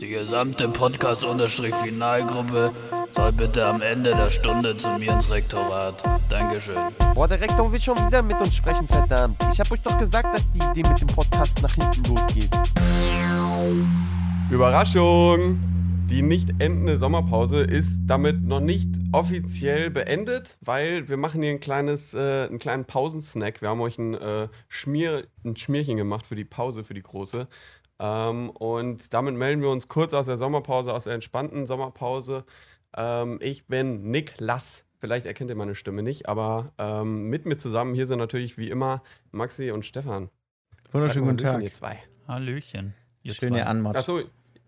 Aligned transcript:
Die 0.00 0.08
gesamte 0.08 0.68
Podcast-Finalgruppe 0.68 2.72
soll 3.12 3.32
bitte 3.32 3.66
am 3.66 3.80
Ende 3.80 4.10
der 4.10 4.30
Stunde 4.30 4.76
zu 4.76 4.88
mir 4.98 5.12
ins 5.12 5.30
Rektorat. 5.30 5.94
Dankeschön. 6.28 6.76
Boah, 7.14 7.28
der 7.28 7.40
Rektor 7.40 7.72
will 7.72 7.80
schon 7.80 7.96
wieder 8.06 8.22
mit 8.22 8.40
uns 8.40 8.56
sprechen, 8.56 8.88
verdammt. 8.88 9.36
Ich 9.52 9.60
hab 9.60 9.70
euch 9.70 9.80
doch 9.82 9.96
gesagt, 9.98 10.34
dass 10.34 10.50
die 10.50 10.58
Idee 10.58 10.88
mit 10.88 11.00
dem 11.00 11.08
Podcast 11.08 11.62
nach 11.62 11.74
hinten 11.74 12.14
losgeht. 12.14 12.50
Überraschung! 14.50 15.60
Die 16.08 16.22
nicht 16.22 16.48
endende 16.58 16.96
Sommerpause 16.96 17.60
ist 17.60 18.00
damit 18.06 18.42
noch 18.42 18.60
nicht 18.60 18.88
offiziell 19.12 19.90
beendet, 19.90 20.56
weil 20.62 21.06
wir 21.06 21.18
machen 21.18 21.42
hier 21.42 21.50
ein 21.50 21.60
kleines, 21.60 22.14
äh, 22.14 22.46
einen 22.48 22.58
kleinen 22.58 22.86
Pausensnack. 22.86 23.60
Wir 23.60 23.68
haben 23.68 23.82
euch 23.82 23.98
ein, 23.98 24.14
äh, 24.14 24.48
Schmier, 24.68 25.26
ein 25.44 25.54
Schmierchen 25.54 25.98
gemacht 25.98 26.24
für 26.24 26.34
die 26.34 26.46
Pause, 26.46 26.82
für 26.82 26.94
die 26.94 27.02
große. 27.02 27.46
Ähm, 27.98 28.50
und 28.50 29.12
damit 29.12 29.34
melden 29.34 29.62
wir 29.62 29.70
uns 29.70 29.88
kurz 29.88 30.14
aus 30.14 30.26
der 30.26 30.38
Sommerpause, 30.38 30.92
aus 30.92 31.04
der 31.04 31.14
entspannten 31.14 31.66
Sommerpause. 31.66 32.44
Ähm, 32.96 33.38
ich 33.42 33.66
bin 33.66 34.10
Niklas. 34.10 34.84
Vielleicht 35.00 35.26
erkennt 35.26 35.50
ihr 35.50 35.56
meine 35.56 35.74
Stimme 35.74 36.02
nicht, 36.02 36.28
aber 36.28 36.72
ähm, 36.78 37.28
mit 37.28 37.46
mir 37.46 37.56
zusammen 37.56 37.94
hier 37.94 38.06
sind 38.06 38.18
natürlich 38.18 38.58
wie 38.58 38.68
immer 38.68 39.02
Maxi 39.30 39.70
und 39.70 39.84
Stefan. 39.84 40.30
Wunderschönen 40.92 41.26
guten 41.26 41.38
Tag. 41.38 41.62
Ihr 41.62 41.72
zwei. 41.72 41.98
Hallöchen. 42.26 42.94
Ihr 43.22 43.34
Schöne. 43.34 43.66
Anmod. 43.66 43.96
Achso, 43.96 44.22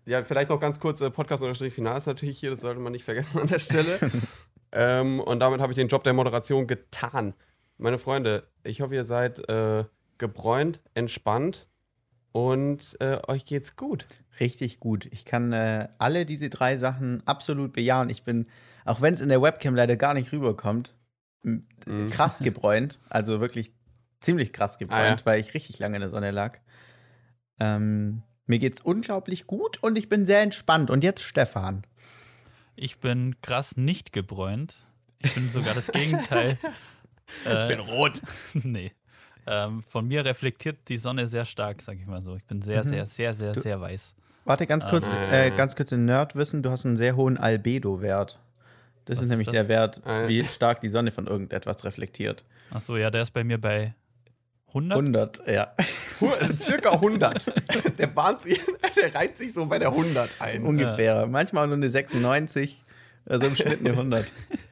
ja, 0.05 0.23
vielleicht 0.23 0.49
noch 0.49 0.59
ganz 0.59 0.79
kurz, 0.79 1.01
äh, 1.01 1.09
Podcast-Final 1.09 1.97
ist 1.97 2.05
natürlich 2.05 2.39
hier, 2.39 2.49
das 2.49 2.61
sollte 2.61 2.79
man 2.79 2.91
nicht 2.91 3.03
vergessen 3.03 3.39
an 3.39 3.47
der 3.47 3.59
Stelle. 3.59 3.99
ähm, 4.71 5.19
und 5.19 5.39
damit 5.39 5.61
habe 5.61 5.71
ich 5.71 5.75
den 5.75 5.87
Job 5.87 6.03
der 6.03 6.13
Moderation 6.13 6.67
getan. 6.67 7.33
Meine 7.77 7.97
Freunde, 7.97 8.47
ich 8.63 8.81
hoffe, 8.81 8.95
ihr 8.95 9.03
seid 9.03 9.47
äh, 9.49 9.85
gebräunt, 10.17 10.79
entspannt 10.93 11.67
und 12.31 12.97
äh, 12.99 13.19
euch 13.27 13.45
geht's 13.45 13.75
gut. 13.75 14.05
Richtig 14.39 14.79
gut. 14.79 15.05
Ich 15.11 15.25
kann 15.25 15.51
äh, 15.53 15.87
alle 15.97 16.25
diese 16.25 16.49
drei 16.49 16.77
Sachen 16.77 17.21
absolut 17.27 17.73
bejahen. 17.73 18.09
Ich 18.09 18.23
bin, 18.23 18.47
auch 18.85 19.01
wenn 19.01 19.13
es 19.13 19.21
in 19.21 19.29
der 19.29 19.41
Webcam 19.41 19.75
leider 19.75 19.95
gar 19.97 20.13
nicht 20.13 20.31
rüberkommt, 20.31 20.95
Mhm. 21.43 21.65
krass 22.11 22.39
gebräunt. 22.43 22.99
Also 23.09 23.39
wirklich 23.41 23.71
ziemlich 24.21 24.53
krass 24.53 24.77
gebräunt, 24.77 25.01
Ah, 25.01 25.09
ja. 25.21 25.25
weil 25.25 25.39
ich 25.39 25.53
richtig 25.55 25.79
lange 25.79 25.95
in 25.97 26.01
der 26.01 26.09
Sonne 26.09 26.29
lag. 26.31 26.59
Ähm, 27.59 28.21
mir 28.45 28.59
geht's 28.59 28.81
unglaublich 28.81 29.47
gut 29.47 29.81
und 29.81 29.97
ich 29.97 30.07
bin 30.09 30.25
sehr 30.25 30.41
entspannt. 30.41 30.89
Und 30.91 31.03
jetzt 31.03 31.23
Stefan. 31.23 31.83
Ich 32.75 32.99
bin 32.99 33.35
krass 33.41 33.75
nicht 33.77 34.13
gebräunt. 34.13 34.75
Ich 35.19 35.33
bin 35.33 35.49
sogar 35.49 35.73
das 35.73 35.91
Gegenteil. 35.91 36.57
ich 37.45 37.67
bin 37.67 37.79
rot. 37.79 38.21
nee. 38.53 38.91
Ähm, 39.47 39.81
von 39.83 40.07
mir 40.07 40.23
reflektiert 40.23 40.77
die 40.87 40.97
Sonne 40.97 41.27
sehr 41.27 41.45
stark, 41.45 41.81
sag 41.81 41.97
ich 41.97 42.05
mal 42.05 42.21
so. 42.21 42.35
Ich 42.35 42.45
bin 42.45 42.61
sehr, 42.61 42.83
Mhm. 42.83 42.89
sehr, 42.89 43.05
sehr, 43.05 43.33
sehr, 43.33 43.53
Du- 43.53 43.61
sehr 43.61 43.81
weiß. 43.81 44.13
Warte, 44.45 44.65
ganz 44.67 44.85
kurz, 44.87 45.13
Ah. 45.13 45.31
äh, 45.45 45.51
ganz 45.51 45.75
kurz 45.75 45.91
in 45.91 46.05
Nerdwissen. 46.05 46.63
Du 46.63 46.69
hast 46.71 46.85
einen 46.85 46.97
sehr 46.97 47.15
hohen 47.15 47.37
Albedo-Wert. 47.37 48.39
Das 49.05 49.17
ist 49.17 49.23
ist 49.23 49.29
nämlich 49.29 49.47
das? 49.47 49.53
der 49.53 49.67
Wert, 49.67 50.01
Ah. 50.05 50.27
wie 50.27 50.43
stark 50.43 50.81
die 50.81 50.87
Sonne 50.89 51.11
von 51.11 51.27
irgendetwas 51.27 51.83
reflektiert. 51.85 52.43
Achso, 52.71 52.97
ja, 52.97 53.09
der 53.11 53.23
ist 53.23 53.31
bei 53.31 53.43
mir 53.43 53.59
bei 53.59 53.93
100. 54.73 54.97
100, 54.97 55.47
ja. 55.47 55.73
Circa 56.57 56.91
100. 56.93 57.51
der 57.99 58.07
bahnt 58.07 58.41
sich, 58.41 58.59
der 58.95 59.13
reiht 59.13 59.37
sich 59.37 59.53
so 59.53 59.65
bei 59.65 59.79
der 59.79 59.89
100 59.89 60.29
ein. 60.39 60.63
Ungefähr. 60.65 61.25
Manchmal 61.27 61.67
nur 61.67 61.75
eine 61.75 61.89
96, 61.89 62.81
also 63.25 63.47
im 63.47 63.55
Schnitt 63.55 63.79
eine 63.81 63.91
100. 63.91 64.25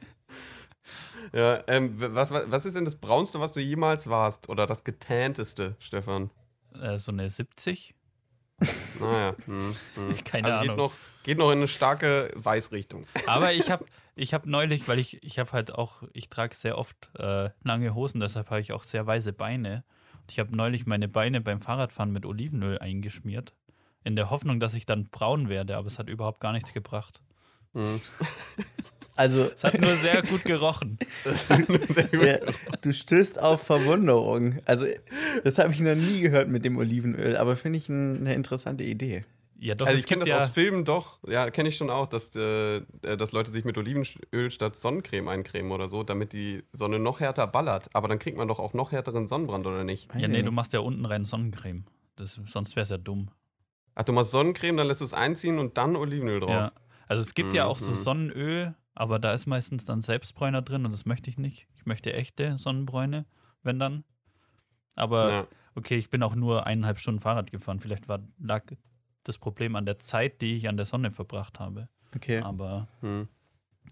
Ja, 1.33 1.63
ähm, 1.67 1.93
was, 1.97 2.31
was 2.31 2.65
ist 2.65 2.75
denn 2.75 2.85
das 2.85 2.95
Braunste, 2.95 3.39
was 3.39 3.53
du 3.53 3.59
jemals 3.59 4.07
warst? 4.07 4.49
Oder 4.49 4.65
das 4.65 4.83
Getänteste, 4.83 5.75
Stefan? 5.79 6.31
Äh, 6.79 6.97
so 6.97 7.11
eine 7.11 7.29
70. 7.29 7.93
Naja. 8.99 9.35
Hm, 9.45 9.75
hm. 9.95 10.15
Keine 10.23 10.47
also 10.47 10.59
Geht 10.59 10.69
Ahnung. 10.71 10.77
noch, 10.77 10.93
geht 11.23 11.37
noch 11.37 11.51
in 11.51 11.59
eine 11.59 11.67
starke 11.67 12.31
Weißrichtung. 12.35 13.05
Aber 13.25 13.53
ich 13.53 13.69
habe 13.69 13.85
ich 14.15 14.33
hab 14.33 14.45
neulich, 14.45 14.87
weil 14.87 14.99
ich, 14.99 15.23
ich 15.23 15.39
habe 15.39 15.51
halt 15.51 15.73
auch, 15.73 16.03
ich 16.13 16.29
trage 16.29 16.55
sehr 16.55 16.77
oft 16.77 17.11
äh, 17.17 17.49
lange 17.63 17.95
Hosen, 17.95 18.19
deshalb 18.19 18.49
habe 18.49 18.61
ich 18.61 18.73
auch 18.73 18.83
sehr 18.83 19.05
weiße 19.05 19.33
Beine. 19.33 19.83
Und 20.21 20.31
ich 20.31 20.39
habe 20.39 20.55
neulich 20.55 20.85
meine 20.85 21.07
Beine 21.07 21.41
beim 21.41 21.61
Fahrradfahren 21.61 22.11
mit 22.11 22.25
Olivenöl 22.25 22.79
eingeschmiert. 22.79 23.53
In 24.03 24.15
der 24.15 24.29
Hoffnung, 24.29 24.59
dass 24.59 24.73
ich 24.73 24.85
dann 24.85 25.09
braun 25.09 25.49
werde, 25.49 25.77
aber 25.77 25.87
es 25.87 25.99
hat 25.99 26.09
überhaupt 26.09 26.39
gar 26.39 26.53
nichts 26.53 26.73
gebracht. 26.73 27.21
Hm. 27.73 28.01
Also, 29.19 29.49
Es 29.53 29.65
hat 29.65 29.79
nur 29.81 29.93
sehr 29.95 30.21
gut 30.21 30.45
gerochen. 30.45 30.97
Sehr 31.25 32.07
gut. 32.07 32.23
ja, 32.25 32.37
du 32.81 32.93
stößt 32.93 33.41
auf 33.41 33.61
Verwunderung. 33.61 34.59
Also, 34.63 34.85
das 35.43 35.57
habe 35.57 35.73
ich 35.73 35.81
noch 35.81 35.95
nie 35.95 36.21
gehört 36.21 36.47
mit 36.47 36.63
dem 36.63 36.77
Olivenöl, 36.77 37.35
aber 37.35 37.57
finde 37.57 37.77
ich 37.79 37.89
ein, 37.89 38.21
eine 38.21 38.33
interessante 38.33 38.85
Idee. 38.85 39.25
Ja, 39.59 39.75
doch, 39.75 39.87
Also 39.87 39.97
es 39.97 40.05
ich 40.05 40.07
kenne 40.07 40.19
das 40.21 40.29
ja, 40.29 40.37
aus 40.37 40.49
Filmen 40.51 40.85
doch, 40.85 41.19
ja, 41.27 41.51
kenne 41.51 41.67
ich 41.67 41.75
schon 41.75 41.89
auch, 41.89 42.07
dass, 42.07 42.33
äh, 42.33 42.79
dass 43.01 43.33
Leute 43.33 43.51
sich 43.51 43.65
mit 43.65 43.77
Olivenöl 43.77 44.51
statt 44.51 44.77
Sonnencreme 44.77 45.27
eincremen 45.27 45.73
oder 45.73 45.89
so, 45.89 46.03
damit 46.03 46.31
die 46.31 46.63
Sonne 46.71 46.97
noch 46.97 47.19
härter 47.19 47.45
ballert. 47.45 47.89
Aber 47.93 48.07
dann 48.07 48.19
kriegt 48.19 48.37
man 48.37 48.47
doch 48.47 48.59
auch 48.59 48.73
noch 48.73 48.93
härteren 48.93 49.27
Sonnenbrand, 49.27 49.67
oder 49.67 49.83
nicht? 49.83 50.07
Ja, 50.17 50.29
nee, 50.29 50.43
du 50.43 50.51
machst 50.51 50.71
ja 50.71 50.79
unten 50.79 51.03
rein 51.03 51.25
Sonnencreme. 51.25 51.83
Das, 52.15 52.39
sonst 52.45 52.77
wäre 52.77 52.83
es 52.85 52.89
ja 52.89 52.97
dumm. 52.97 53.31
Ach, 53.95 54.05
du 54.05 54.13
machst 54.13 54.31
Sonnencreme, 54.31 54.77
dann 54.77 54.87
lässt 54.87 55.01
du 55.01 55.05
es 55.05 55.13
einziehen 55.13 55.59
und 55.59 55.77
dann 55.77 55.97
Olivenöl 55.97 56.39
drauf. 56.39 56.49
Ja. 56.51 56.71
Also 57.09 57.23
es 57.23 57.33
gibt 57.33 57.53
ja 57.55 57.65
auch 57.65 57.79
so 57.79 57.89
Mhm. 57.89 57.95
Sonnenöl, 57.95 58.75
aber 58.99 59.17
da 59.17 59.33
ist 59.33 59.47
meistens 59.47 59.85
dann 59.85 60.01
Selbstbräuner 60.01 60.61
drin 60.61 60.85
und 60.85 60.91
das 60.91 61.05
möchte 61.05 61.29
ich 61.29 61.37
nicht. 61.37 61.67
Ich 61.75 61.85
möchte 61.85 62.11
echte 62.13 62.57
Sonnenbräune, 62.57 63.25
wenn 63.63 63.79
dann. 63.79 64.03
Aber 64.95 65.29
Ja. 65.31 65.47
okay, 65.75 65.95
ich 65.95 66.09
bin 66.09 66.21
auch 66.21 66.35
nur 66.35 66.67
eineinhalb 66.67 66.99
Stunden 66.99 67.21
Fahrrad 67.21 67.49
gefahren. 67.49 67.79
Vielleicht 67.79 68.09
war, 68.09 68.19
lag 68.39 68.65
das 69.23 69.37
Problem 69.37 69.77
an 69.77 69.85
der 69.85 69.99
Zeit, 69.99 70.41
die 70.41 70.57
ich 70.57 70.67
an 70.67 70.75
der 70.75 70.85
Sonne 70.85 71.11
verbracht 71.11 71.59
habe. 71.61 71.87
Okay. 72.13 72.41
Aber 72.41 72.89
Hm. 72.99 73.29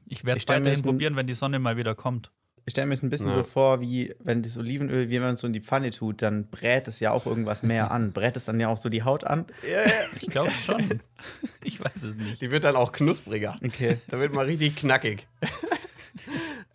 ich 0.06 0.26
werde 0.26 0.40
es 0.40 0.48
weiterhin 0.50 0.82
probieren, 0.82 1.16
wenn 1.16 1.26
die 1.28 1.34
Sonne 1.36 1.60
mal 1.60 1.78
wieder 1.78 1.96
kommt. 1.96 2.32
Ich 2.68 2.72
stelle 2.72 2.86
mir 2.88 2.96
es 2.96 3.02
ein 3.02 3.10
bisschen 3.10 3.30
Ja. 3.30 3.34
so 3.34 3.44
vor, 3.46 3.80
wie 3.80 4.14
wenn 4.20 4.44
das 4.44 4.58
Olivenöl, 4.58 5.08
wie 5.08 5.14
wenn 5.16 5.22
man 5.22 5.34
es 5.36 5.40
so 5.40 5.48
in 5.48 5.54
die 5.54 5.62
Pfanne 5.62 5.90
tut, 5.92 6.22
dann 6.22 6.48
brät 6.50 6.90
es 6.90 7.00
ja 7.00 7.12
auch 7.14 7.26
irgendwas 7.26 7.64
mehr 7.64 7.92
an. 7.92 8.12
Brät 8.14 8.36
es 8.36 8.44
dann 8.44 8.60
ja 8.60 8.68
auch 8.68 8.76
so 8.76 8.90
die 8.90 9.04
Haut 9.04 9.24
an? 9.24 9.46
Ja, 9.64 9.84
ja. 9.84 9.92
Ich 10.22 10.28
glaube 10.28 10.52
schon. 10.52 11.00
ich 11.64 11.80
weiß 11.84 12.04
es 12.04 12.16
nicht. 12.16 12.42
Die 12.42 12.52
wird 12.52 12.66
dann 12.66 12.76
auch 12.76 12.92
knuspriger. 12.92 13.56
Okay. 13.66 14.00
Da 14.10 14.20
wird 14.20 14.34
mal 14.34 14.46
richtig 14.46 14.76
knackig. 14.76 15.26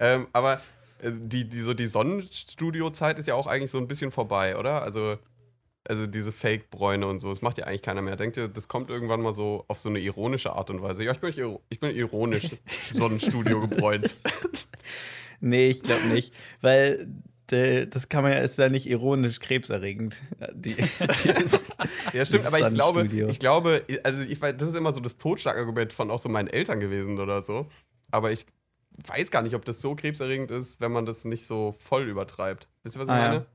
ähm, 0.00 0.28
aber 0.32 0.62
äh, 1.02 1.12
die, 1.12 1.46
die, 1.46 1.60
so 1.60 1.74
die 1.74 1.86
Sonnenstudio-Zeit 1.86 3.18
ist 3.18 3.28
ja 3.28 3.34
auch 3.34 3.46
eigentlich 3.46 3.70
so 3.70 3.76
ein 3.76 3.86
bisschen 3.86 4.12
vorbei, 4.12 4.56
oder? 4.56 4.82
Also, 4.82 5.18
also 5.86 6.06
diese 6.06 6.32
Fake-Bräune 6.32 7.06
und 7.06 7.20
so, 7.20 7.28
das 7.28 7.42
macht 7.42 7.58
ja 7.58 7.66
eigentlich 7.66 7.82
keiner 7.82 8.00
mehr. 8.00 8.16
Denkt 8.16 8.38
ihr, 8.38 8.48
das 8.48 8.66
kommt 8.66 8.88
irgendwann 8.88 9.20
mal 9.20 9.32
so 9.32 9.66
auf 9.68 9.78
so 9.78 9.90
eine 9.90 9.98
ironische 9.98 10.54
Art 10.54 10.70
und 10.70 10.80
Weise? 10.80 11.04
Ja, 11.04 11.12
ich 11.12 11.18
bin, 11.20 11.58
ich 11.68 11.80
bin 11.80 11.94
ironisch 11.94 12.56
Sonnenstudio 12.94 13.68
gebräunt. 13.68 14.16
Nee, 15.42 15.68
ich 15.68 15.82
glaube 15.82 16.06
nicht. 16.06 16.32
Weil 16.62 17.06
äh, 17.50 17.86
das 17.86 18.08
kann 18.08 18.22
man 18.22 18.32
ja, 18.32 18.38
ist 18.38 18.56
ja 18.58 18.70
nicht 18.70 18.88
ironisch 18.88 19.40
krebserregend. 19.40 20.16
Die, 20.54 20.74
dieses, 20.74 21.60
Ja, 22.14 22.24
stimmt, 22.24 22.46
aber 22.46 22.60
ich 22.60 22.72
glaube, 22.72 23.10
ich 23.28 23.38
glaube, 23.38 23.84
also 24.04 24.22
ich 24.22 24.40
weiß, 24.40 24.54
das 24.56 24.70
ist 24.70 24.76
immer 24.76 24.92
so 24.92 25.00
das 25.00 25.18
Totschlagargument 25.18 25.92
von 25.92 26.10
auch 26.10 26.18
so 26.18 26.28
meinen 26.30 26.48
Eltern 26.48 26.80
gewesen 26.80 27.18
oder 27.20 27.42
so. 27.42 27.66
Aber 28.10 28.32
ich 28.32 28.46
weiß 29.06 29.30
gar 29.30 29.42
nicht, 29.42 29.54
ob 29.54 29.64
das 29.64 29.80
so 29.80 29.94
krebserregend 29.94 30.50
ist, 30.50 30.80
wenn 30.80 30.92
man 30.92 31.04
das 31.06 31.24
nicht 31.24 31.46
so 31.46 31.74
voll 31.78 32.08
übertreibt. 32.08 32.68
Wisst 32.84 32.96
ihr, 32.96 33.00
was 33.00 33.08
ich 33.08 33.12
Ah, 33.12 33.18
ja. 33.18 33.28
meine? 33.28 33.46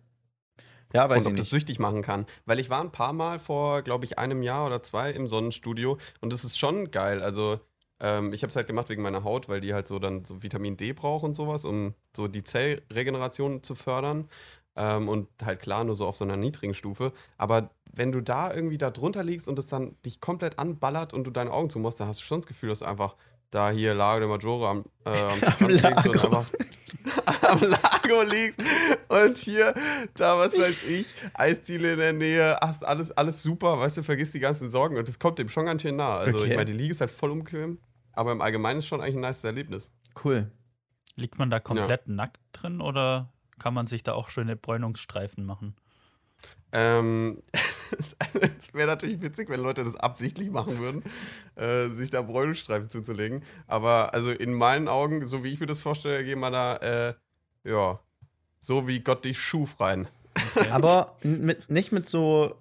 ja, 0.94 1.10
weiß 1.10 1.26
und 1.26 1.32
ob 1.32 1.34
ich 1.34 1.40
das 1.40 1.46
nicht. 1.46 1.50
süchtig 1.52 1.80
machen 1.80 2.02
kann. 2.02 2.26
Weil 2.46 2.60
ich 2.60 2.70
war 2.70 2.82
ein 2.82 2.92
paar 2.92 3.14
Mal 3.14 3.40
vor, 3.40 3.82
glaube 3.82 4.06
ich, 4.06 4.18
einem 4.20 4.42
Jahr 4.44 4.66
oder 4.68 4.84
zwei 4.84 5.12
im 5.12 5.28
Sonnenstudio 5.28 5.98
und 6.22 6.32
das 6.34 6.44
ist 6.44 6.58
schon 6.60 6.92
geil. 6.92 7.22
Also, 7.22 7.60
ähm, 8.00 8.34
ich 8.34 8.44
habe 8.44 8.50
es 8.52 8.56
halt 8.56 8.68
gemacht 8.68 8.90
wegen 8.90 9.02
meiner 9.02 9.24
Haut, 9.24 9.50
weil 9.50 9.62
die 9.62 9.74
halt 9.74 9.88
so 9.88 10.00
dann 10.00 10.24
so 10.26 10.44
Vitamin 10.44 10.78
D 10.78 10.94
braucht 10.94 11.24
und 11.24 11.36
sowas, 11.36 11.66
um 11.66 11.94
so 12.16 12.28
die 12.28 12.44
Zellregeneration 12.44 13.64
zu 13.64 13.76
fördern. 13.76 14.30
Ähm, 14.76 15.10
und 15.10 15.28
halt 15.44 15.60
klar, 15.62 15.84
nur 15.84 15.96
so 15.96 16.06
auf 16.06 16.16
so 16.18 16.24
einer 16.24 16.38
niedrigen 16.38 16.76
Stufe. 16.76 17.12
Aber 17.38 17.72
wenn 17.92 18.12
du 18.12 18.22
da 18.22 18.54
irgendwie 18.54 18.78
da 18.78 18.92
drunter 18.92 19.24
liegst 19.24 19.48
und 19.48 19.58
es 19.58 19.68
dann 19.68 19.96
dich 20.06 20.22
komplett 20.22 20.60
anballert 20.60 21.14
und 21.14 21.24
du 21.24 21.32
deine 21.32 21.52
Augen 21.52 21.70
zumachst, 21.72 22.00
dann 22.00 22.08
hast 22.08 22.20
du 22.20 22.24
schon 22.26 22.42
das 22.42 22.48
Gefühl, 22.48 22.70
dass 22.70 22.80
du 22.80 22.86
einfach 22.86 23.16
da 23.50 23.72
hier 23.72 23.96
Lago 23.96 24.20
de 24.20 24.30
Maggiore 24.30 24.68
am, 24.68 24.86
äh, 25.06 25.10
am 25.10 25.40
Strand 25.52 25.72
liegst 25.72 26.08
und 26.08 26.16
Lago. 26.16 26.38
einfach 26.38 26.54
am 27.42 27.62
Lago 27.62 28.22
liegst 28.24 28.60
und 29.08 29.38
hier, 29.38 29.74
da, 30.14 30.38
was 30.38 30.60
weiß 30.60 30.84
ich, 30.90 31.16
Eisdiele 31.34 31.94
in 31.94 32.00
der 32.00 32.14
Nähe, 32.14 32.58
hast 32.62 32.86
alles, 32.86 33.10
alles 33.12 33.42
super, 33.42 33.80
weißt 33.80 33.98
du, 33.98 34.04
vergisst 34.04 34.34
die 34.34 34.40
ganzen 34.40 34.70
Sorgen 34.70 34.98
und 34.98 35.08
das 35.08 35.18
kommt 35.18 35.40
dem 35.40 35.50
schon 35.50 35.66
ganz 35.66 35.82
schön 35.82 35.96
nah. 35.96 36.18
Also, 36.18 36.38
Okay. 36.40 36.50
ich 36.50 36.56
meine, 36.56 36.66
die 36.66 36.78
Liege 36.78 36.92
ist 36.92 37.02
halt 37.02 37.10
voll 37.12 37.32
unbequem, 37.32 37.80
aber 38.18 38.32
im 38.32 38.42
Allgemeinen 38.42 38.80
ist 38.80 38.88
schon 38.88 39.02
eigentlich 39.02 39.16
ein 39.16 39.22
nice 39.22 39.44
Erlebnis. 39.44 39.92
Cool. 40.24 40.52
Liegt 41.16 41.38
man 41.40 41.50
da 41.50 41.60
komplett 41.60 42.08
nackt 42.08 42.40
drin 42.54 42.82
oder 42.82 43.32
kann 43.60 43.74
man 43.74 43.88
sich 43.88 44.04
da 44.04 44.14
auch 44.14 44.30
schöne 44.30 44.56
Bräunungsstreifen 44.56 45.46
machen? 45.46 45.76
Ähm, 46.72 47.42
es 48.42 48.74
wäre 48.74 48.88
natürlich 48.88 49.22
witzig, 49.22 49.50
wenn 49.50 49.62
Leute 49.62 49.84
das 49.84 49.96
absichtlich 49.96 50.50
machen 50.52 50.78
würden, 50.80 51.04
äh, 51.56 51.90
sich 51.96 52.12
da 52.12 52.22
Bräunungsstreifen 52.22 52.90
zuzulegen. 52.90 53.44
Aber 53.68 54.14
also 54.14 54.32
in 54.32 54.54
meinen 54.54 54.88
Augen, 54.88 55.26
so 55.26 55.44
wie 55.44 55.54
ich 55.54 55.60
mir 55.60 55.66
das 55.66 55.82
vorstelle, 55.82 56.24
gehen 56.24 56.40
wir 56.40 56.52
da, 56.52 56.76
äh, 56.78 57.14
ja, 57.64 58.00
so 58.60 58.88
wie 58.88 59.00
Gott 59.00 59.26
dich 59.26 59.40
schuf 59.40 59.80
rein. 59.80 60.08
Aber 60.72 61.16
n- 61.24 61.46
mit, 61.46 61.70
nicht 61.70 61.92
mit 61.92 62.06
so 62.08 62.56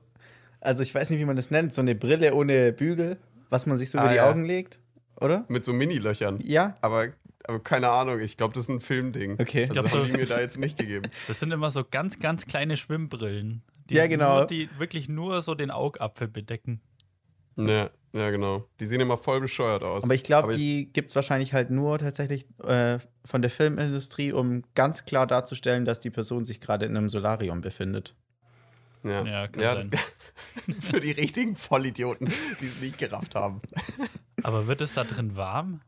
Also 0.60 0.82
ich 0.82 0.94
weiß 0.94 1.10
nicht, 1.10 1.20
wie 1.20 1.24
man 1.26 1.36
das 1.36 1.50
nennt. 1.50 1.74
So 1.74 1.82
eine 1.82 1.94
Brille 1.94 2.34
ohne 2.34 2.72
Bügel, 2.72 3.18
was 3.50 3.66
man 3.66 3.76
sich 3.76 3.90
so 3.90 3.98
Ah, 3.98 4.02
über 4.04 4.10
die 4.10 4.16
ja. 4.16 4.30
Augen 4.30 4.44
legt, 4.44 4.80
oder? 5.20 5.44
Mit 5.48 5.64
so 5.64 5.72
Mini-Löchern. 5.72 6.40
Ja. 6.44 6.76
Aber, 6.80 7.08
aber 7.44 7.60
keine 7.60 7.88
Ahnung, 7.90 8.20
ich 8.20 8.36
glaube, 8.36 8.54
das 8.54 8.64
ist 8.64 8.68
ein 8.70 8.80
Filmding. 8.80 9.38
Okay. 9.40 9.62
Also 9.62 9.72
glaub, 9.74 9.84
das 9.84 9.92
so- 9.92 9.98
haben 10.00 10.06
die 10.12 10.16
mir 10.18 10.26
da 10.26 10.40
jetzt 10.40 10.58
nicht 10.58 10.78
gegeben. 10.78 11.08
Das 11.28 11.40
sind 11.40 11.52
immer 11.52 11.70
so 11.70 11.84
ganz, 11.88 12.18
ganz 12.18 12.46
kleine 12.46 12.76
Schwimmbrillen. 12.76 13.62
Die 13.90 13.94
Ja, 13.94 14.06
genau. 14.06 14.38
Nur, 14.38 14.46
die 14.46 14.68
wirklich 14.78 15.08
nur 15.08 15.42
so 15.42 15.54
den 15.54 15.70
Augapfel 15.70 16.28
bedecken. 16.28 16.80
Ja, 17.56 17.90
ja, 18.12 18.30
genau. 18.30 18.64
Die 18.80 18.86
sehen 18.86 19.00
immer 19.00 19.16
voll 19.16 19.40
bescheuert 19.40 19.82
aus. 19.82 20.04
Aber 20.04 20.14
ich 20.14 20.24
glaube, 20.24 20.54
die 20.56 20.90
gibt 20.92 21.08
es 21.10 21.14
wahrscheinlich 21.16 21.54
halt 21.54 21.70
nur 21.70 21.98
tatsächlich 21.98 22.46
äh, 22.64 22.98
von 23.24 23.40
der 23.42 23.50
Filmindustrie, 23.50 24.32
um 24.32 24.62
ganz 24.74 25.04
klar 25.06 25.26
darzustellen, 25.26 25.84
dass 25.86 26.00
die 26.00 26.10
Person 26.10 26.44
sich 26.44 26.60
gerade 26.60 26.84
in 26.84 26.96
einem 26.96 27.08
Solarium 27.08 27.60
befindet. 27.62 28.14
Ja, 29.04 29.24
Ja, 29.24 29.48
kann 29.48 29.62
ja 29.62 29.76
sein. 29.76 29.90
Das, 29.90 30.76
für 30.90 31.00
die 31.00 31.12
richtigen 31.12 31.56
Vollidioten, 31.56 32.28
die 32.60 32.66
es 32.66 32.80
nicht 32.80 32.98
gerafft 32.98 33.34
haben. 33.34 33.60
Aber 34.42 34.66
wird 34.66 34.80
es 34.80 34.94
da 34.94 35.04
drin 35.04 35.36
warm? 35.36 35.80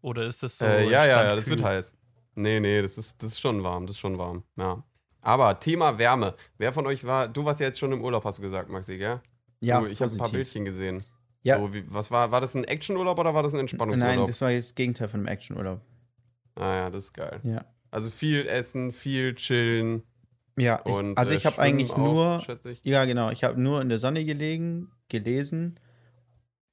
Oder 0.00 0.26
ist 0.26 0.42
das 0.42 0.58
so? 0.58 0.64
äh, 0.64 0.84
ja, 0.90 1.04
ja, 1.06 1.24
ja, 1.24 1.36
das 1.36 1.48
wird 1.48 1.62
heiß. 1.62 1.94
Nee, 2.34 2.60
nee, 2.60 2.82
das 2.82 2.98
ist, 2.98 3.22
das 3.22 3.32
ist 3.32 3.40
schon 3.40 3.62
warm, 3.62 3.86
das 3.86 3.96
ist 3.96 4.00
schon 4.00 4.18
warm, 4.18 4.42
ja. 4.56 4.82
Aber 5.22 5.58
Thema 5.58 5.98
Wärme. 5.98 6.34
Wer 6.58 6.72
von 6.72 6.86
euch 6.86 7.04
war, 7.04 7.26
du 7.28 7.44
warst 7.44 7.58
ja 7.60 7.66
jetzt 7.66 7.78
schon 7.78 7.92
im 7.92 8.02
Urlaub, 8.04 8.24
hast 8.24 8.38
du 8.38 8.42
gesagt, 8.42 8.68
Maxi, 8.68 8.98
gell? 8.98 9.20
Ja, 9.60 9.80
du, 9.80 9.86
ich 9.86 10.00
habe 10.00 10.12
ein 10.12 10.18
paar. 10.18 10.30
Bildchen 10.30 10.64
gesehen. 10.64 11.02
Ja, 11.42 11.58
So, 11.58 11.72
wie, 11.72 11.84
was 11.88 12.10
war, 12.10 12.30
war 12.30 12.40
das 12.40 12.54
ein 12.54 12.64
Actionurlaub 12.64 13.18
oder 13.18 13.34
war 13.34 13.42
das 13.42 13.54
ein 13.54 13.60
Entspannungsurlaub? 13.60 14.16
nein, 14.16 14.26
das 14.26 14.40
war 14.40 14.50
jetzt 14.50 14.66
das 14.70 14.74
Gegenteil 14.74 15.08
von 15.08 15.20
einem 15.20 15.28
Actionurlaub. 15.28 15.80
ah 16.56 16.74
ja, 16.74 16.90
das 16.90 17.04
ist 17.04 17.12
geil. 17.14 17.40
Ja. 17.42 17.64
Also 17.90 18.10
viel 18.10 18.46
essen, 18.46 18.92
viel 18.92 19.34
chillen 19.34 20.02
Ja, 20.56 20.82
ich, 20.84 20.92
und 20.92 21.16
also 21.16 21.32
äh, 21.32 21.36
ich 21.36 21.46
habe 21.46 21.54
schwimmen 21.54 21.66
eigentlich 21.68 21.90
auch, 21.92 21.98
nur, 21.98 22.40
schätze 22.40 22.70
ich. 22.72 22.80
ja 22.84 23.04
genau, 23.04 23.30
ich 23.30 23.42
habe 23.44 23.60
nur 23.60 23.80
in 23.80 23.88
der 23.88 23.98
Sonne 23.98 24.24
gelegen, 24.24 24.90
gelesen, 25.08 25.78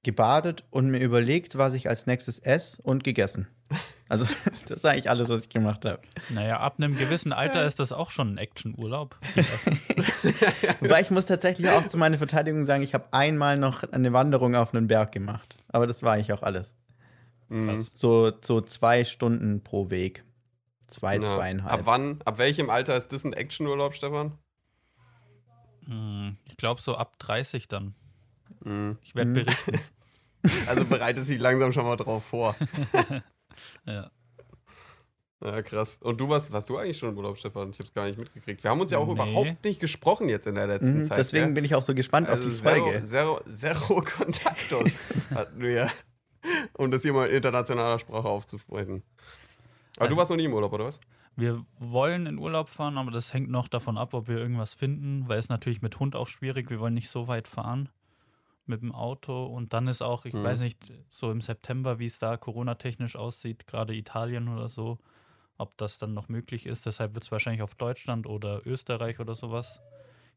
gebadet 0.03 0.63
und 0.69 0.89
mir 0.91 0.99
überlegt, 0.99 1.57
was 1.57 1.73
ich 1.73 1.89
als 1.89 2.05
nächstes 2.05 2.39
esse 2.39 2.81
und 2.81 3.03
gegessen. 3.03 3.47
Also 4.09 4.25
das 4.67 4.77
ist 4.77 4.85
eigentlich 4.85 5.09
alles, 5.09 5.29
was 5.29 5.41
ich 5.43 5.49
gemacht 5.49 5.85
habe. 5.85 5.99
Naja, 6.29 6.59
ab 6.59 6.75
einem 6.77 6.97
gewissen 6.97 7.33
Alter 7.33 7.65
ist 7.65 7.79
das 7.79 7.91
auch 7.91 8.11
schon 8.11 8.33
ein 8.33 8.37
Actionurlaub. 8.37 9.17
Wobei 10.81 11.01
ich 11.01 11.09
muss 11.09 11.25
tatsächlich 11.25 11.69
auch 11.69 11.85
zu 11.87 11.97
meiner 11.97 12.17
Verteidigung 12.17 12.65
sagen, 12.65 12.83
ich 12.83 12.93
habe 12.93 13.05
einmal 13.11 13.57
noch 13.57 13.83
eine 13.91 14.13
Wanderung 14.13 14.55
auf 14.55 14.73
einen 14.73 14.87
Berg 14.87 15.11
gemacht. 15.13 15.55
Aber 15.69 15.87
das 15.87 16.03
war 16.03 16.13
eigentlich 16.13 16.33
auch 16.33 16.43
alles. 16.43 16.75
Mhm. 17.49 17.67
Krass. 17.67 17.91
So, 17.95 18.31
so 18.41 18.61
zwei 18.61 19.05
Stunden 19.05 19.63
pro 19.63 19.89
Weg. 19.89 20.23
Zwei, 20.87 21.15
Ja. 21.15 21.23
zweieinhalb. 21.23 21.73
Ab 21.73 21.85
wann, 21.85 22.21
ab 22.23 22.37
welchem 22.37 22.69
Alter 22.69 22.95
ist 22.95 23.11
das 23.13 23.23
ein 23.23 23.33
Actionurlaub, 23.33 23.95
Stefan? 23.95 24.37
Hm, 25.87 26.35
ich 26.45 26.55
glaube 26.57 26.81
so 26.81 26.95
ab 26.95 27.17
30 27.19 27.67
dann. 27.67 27.95
Mhm. 28.63 28.97
Ich 29.01 29.15
werde 29.15 29.29
Mhm. 29.29 29.33
berichten. 29.33 29.79
Also 30.67 30.83
bereitet 30.83 31.25
sich 31.25 31.39
langsam 31.39 31.71
schon 31.71 31.85
mal 31.85 31.95
drauf 31.95 32.25
vor. 32.25 32.55
Ja. 33.85 34.09
Ja, 35.41 35.61
krass. 35.61 35.99
Und 36.01 36.19
du 36.21 36.29
warst, 36.29 36.51
warst 36.53 36.69
du 36.69 36.77
eigentlich 36.77 36.97
schon 36.97 37.09
im 37.09 37.17
Urlaub, 37.17 37.37
Stefan? 37.37 37.69
Ich 37.69 37.79
hab's 37.79 37.93
gar 37.93 38.05
nicht 38.05 38.17
mitgekriegt. 38.17 38.63
Wir 38.63 38.71
haben 38.71 38.79
uns 38.79 38.91
ja 38.91 38.97
auch 38.97 39.07
Nee. 39.07 39.13
überhaupt 39.13 39.63
nicht 39.65 39.79
gesprochen 39.79 40.29
jetzt 40.29 40.47
in 40.47 40.55
der 40.55 40.67
letzten 40.67 40.99
Mhm, 40.99 41.05
Zeit. 41.05 41.17
deswegen 41.17 41.45
gell? 41.47 41.53
bin 41.55 41.65
ich 41.65 41.75
auch 41.75 41.83
so 41.83 41.93
gespannt 41.93 42.29
also 42.29 42.47
auf 42.49 42.55
die 42.55 42.61
Folge. 42.61 43.03
Zero, 43.03 43.41
zero, 43.43 43.75
zero 43.75 44.01
Kontaktos 44.01 44.91
hatten 45.35 45.59
wir, 45.61 45.91
um 46.77 46.91
das 46.91 47.01
hier 47.01 47.11
mal 47.13 47.27
in 47.27 47.35
internationaler 47.35 47.99
Sprache 47.99 48.27
aufzusprechen. 48.27 49.03
Aber 49.97 50.03
Also- 50.03 50.13
du 50.15 50.17
warst 50.17 50.29
noch 50.31 50.37
nie 50.37 50.45
im 50.45 50.53
Urlaub, 50.53 50.71
oder 50.73 50.85
was? 50.85 50.99
Wir 51.35 51.63
wollen 51.77 52.25
in 52.25 52.37
Urlaub 52.37 52.69
fahren, 52.69 52.97
aber 52.97 53.11
das 53.11 53.33
hängt 53.33 53.49
noch 53.49 53.67
davon 53.67 53.97
ab, 53.97 54.13
ob 54.13 54.27
wir 54.29 54.37
irgendwas 54.37 54.73
finden, 54.73 55.25
weil 55.27 55.39
es 55.39 55.49
natürlich 55.49 55.81
mit 55.81 55.99
Hund 55.99 56.15
auch 56.15 56.27
schwierig. 56.27 56.69
Wir 56.69 56.79
wollen 56.79 56.93
nicht 56.93 57.09
so 57.09 57.27
weit 57.27 57.47
fahren 57.47 57.89
mit 58.67 58.81
dem 58.81 58.91
Auto. 58.91 59.45
Und 59.45 59.73
dann 59.73 59.87
ist 59.87 60.01
auch, 60.01 60.25
ich 60.25 60.33
Mhm. 60.33 60.43
weiß 60.43 60.59
nicht, 60.59 60.79
so 61.09 61.31
im 61.31 61.41
September, 61.41 61.99
wie 61.99 62.05
es 62.05 62.19
da 62.19 62.37
Corona-technisch 62.37 63.15
aussieht, 63.15 63.67
gerade 63.67 63.95
Italien 63.95 64.47
oder 64.47 64.67
so, 64.69 64.99
ob 65.57 65.77
das 65.77 65.97
dann 65.97 66.13
noch 66.13 66.29
möglich 66.29 66.65
ist. 66.65 66.85
Deshalb 66.85 67.13
wird 67.13 67.23
es 67.23 67.31
wahrscheinlich 67.31 67.61
auf 67.61 67.75
Deutschland 67.75 68.27
oder 68.27 68.65
Österreich 68.65 69.19
oder 69.19 69.35
sowas 69.35 69.81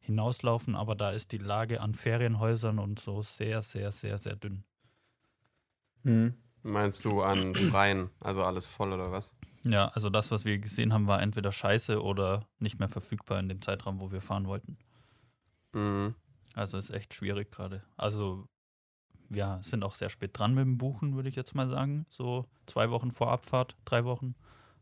hinauslaufen. 0.01 0.77
Aber 0.77 0.95
da 0.95 1.11
ist 1.11 1.33
die 1.33 1.39
Lage 1.39 1.81
an 1.81 1.95
Ferienhäusern 1.95 2.79
und 2.79 2.99
so 2.99 3.23
sehr, 3.23 3.63
sehr, 3.63 3.91
sehr, 3.93 4.19
sehr 4.19 4.37
dünn. 4.37 4.65
Mhm. 6.03 6.35
Meinst 6.63 7.05
du 7.05 7.23
an 7.23 7.55
Freien, 7.55 8.11
also 8.21 8.43
alles 8.43 8.67
voll 8.67 8.93
oder 8.93 9.13
was? 9.13 9.33
Ja, 9.65 9.89
also 9.89 10.11
das, 10.11 10.31
was 10.31 10.45
wir 10.45 10.59
gesehen 10.59 10.93
haben, 10.93 11.07
war 11.07 11.21
entweder 11.23 11.51
scheiße 11.53 12.03
oder 12.03 12.47
nicht 12.59 12.79
mehr 12.79 12.89
verfügbar 12.89 13.39
in 13.41 13.49
dem 13.49 13.63
Zeitraum, 13.63 14.01
wo 14.01 14.11
wir 14.13 14.21
fahren 14.21 14.47
wollten. 14.47 14.79
Mhm. 15.73 16.15
Also 16.57 16.79
ist 16.79 16.91
echt 16.91 17.15
schwierig 17.15 17.51
gerade. 17.53 17.83
Also 17.97 18.49
wir 19.29 19.61
sind 19.63 19.85
auch 19.85 19.95
sehr 19.95 20.09
spät 20.09 20.31
dran 20.39 20.55
mit 20.55 20.63
dem 20.65 20.79
Buchen, 20.79 21.15
würde 21.15 21.29
ich 21.29 21.37
jetzt 21.37 21.55
mal 21.55 21.69
sagen. 21.69 22.07
So 22.09 22.47
zwei 22.65 22.91
Wochen 22.91 23.11
vor 23.13 23.31
Abfahrt, 23.31 23.77
drei 23.85 24.05
Wochen. 24.05 24.35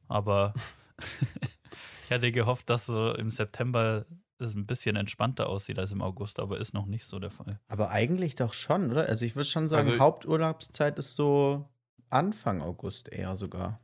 Aber 0.08 0.54
ich 2.04 2.10
hatte 2.12 2.30
gehofft, 2.30 2.70
dass 2.70 2.86
so 2.86 3.12
im 3.14 3.30
September 3.30 4.06
es 4.38 4.54
ein 4.54 4.66
bisschen 4.66 4.96
entspannter 4.96 5.48
aussieht 5.48 5.78
als 5.78 5.92
im 5.92 6.02
August, 6.02 6.38
aber 6.38 6.58
ist 6.58 6.74
noch 6.74 6.86
nicht 6.86 7.06
so 7.06 7.18
der 7.18 7.30
Fall. 7.30 7.58
Aber 7.68 7.90
eigentlich 7.90 8.34
doch 8.36 8.52
schon, 8.54 8.90
oder? 8.90 9.06
Also 9.08 9.24
ich 9.24 9.34
würde 9.34 9.48
schon 9.48 9.68
sagen, 9.68 9.88
Also- 9.88 9.98
Haupturlaubszeit 10.00 10.98
ist 10.98 11.16
so 11.16 11.68
Anfang 12.10 12.62
August 12.62 13.08
eher 13.08 13.34
sogar. 13.34 13.78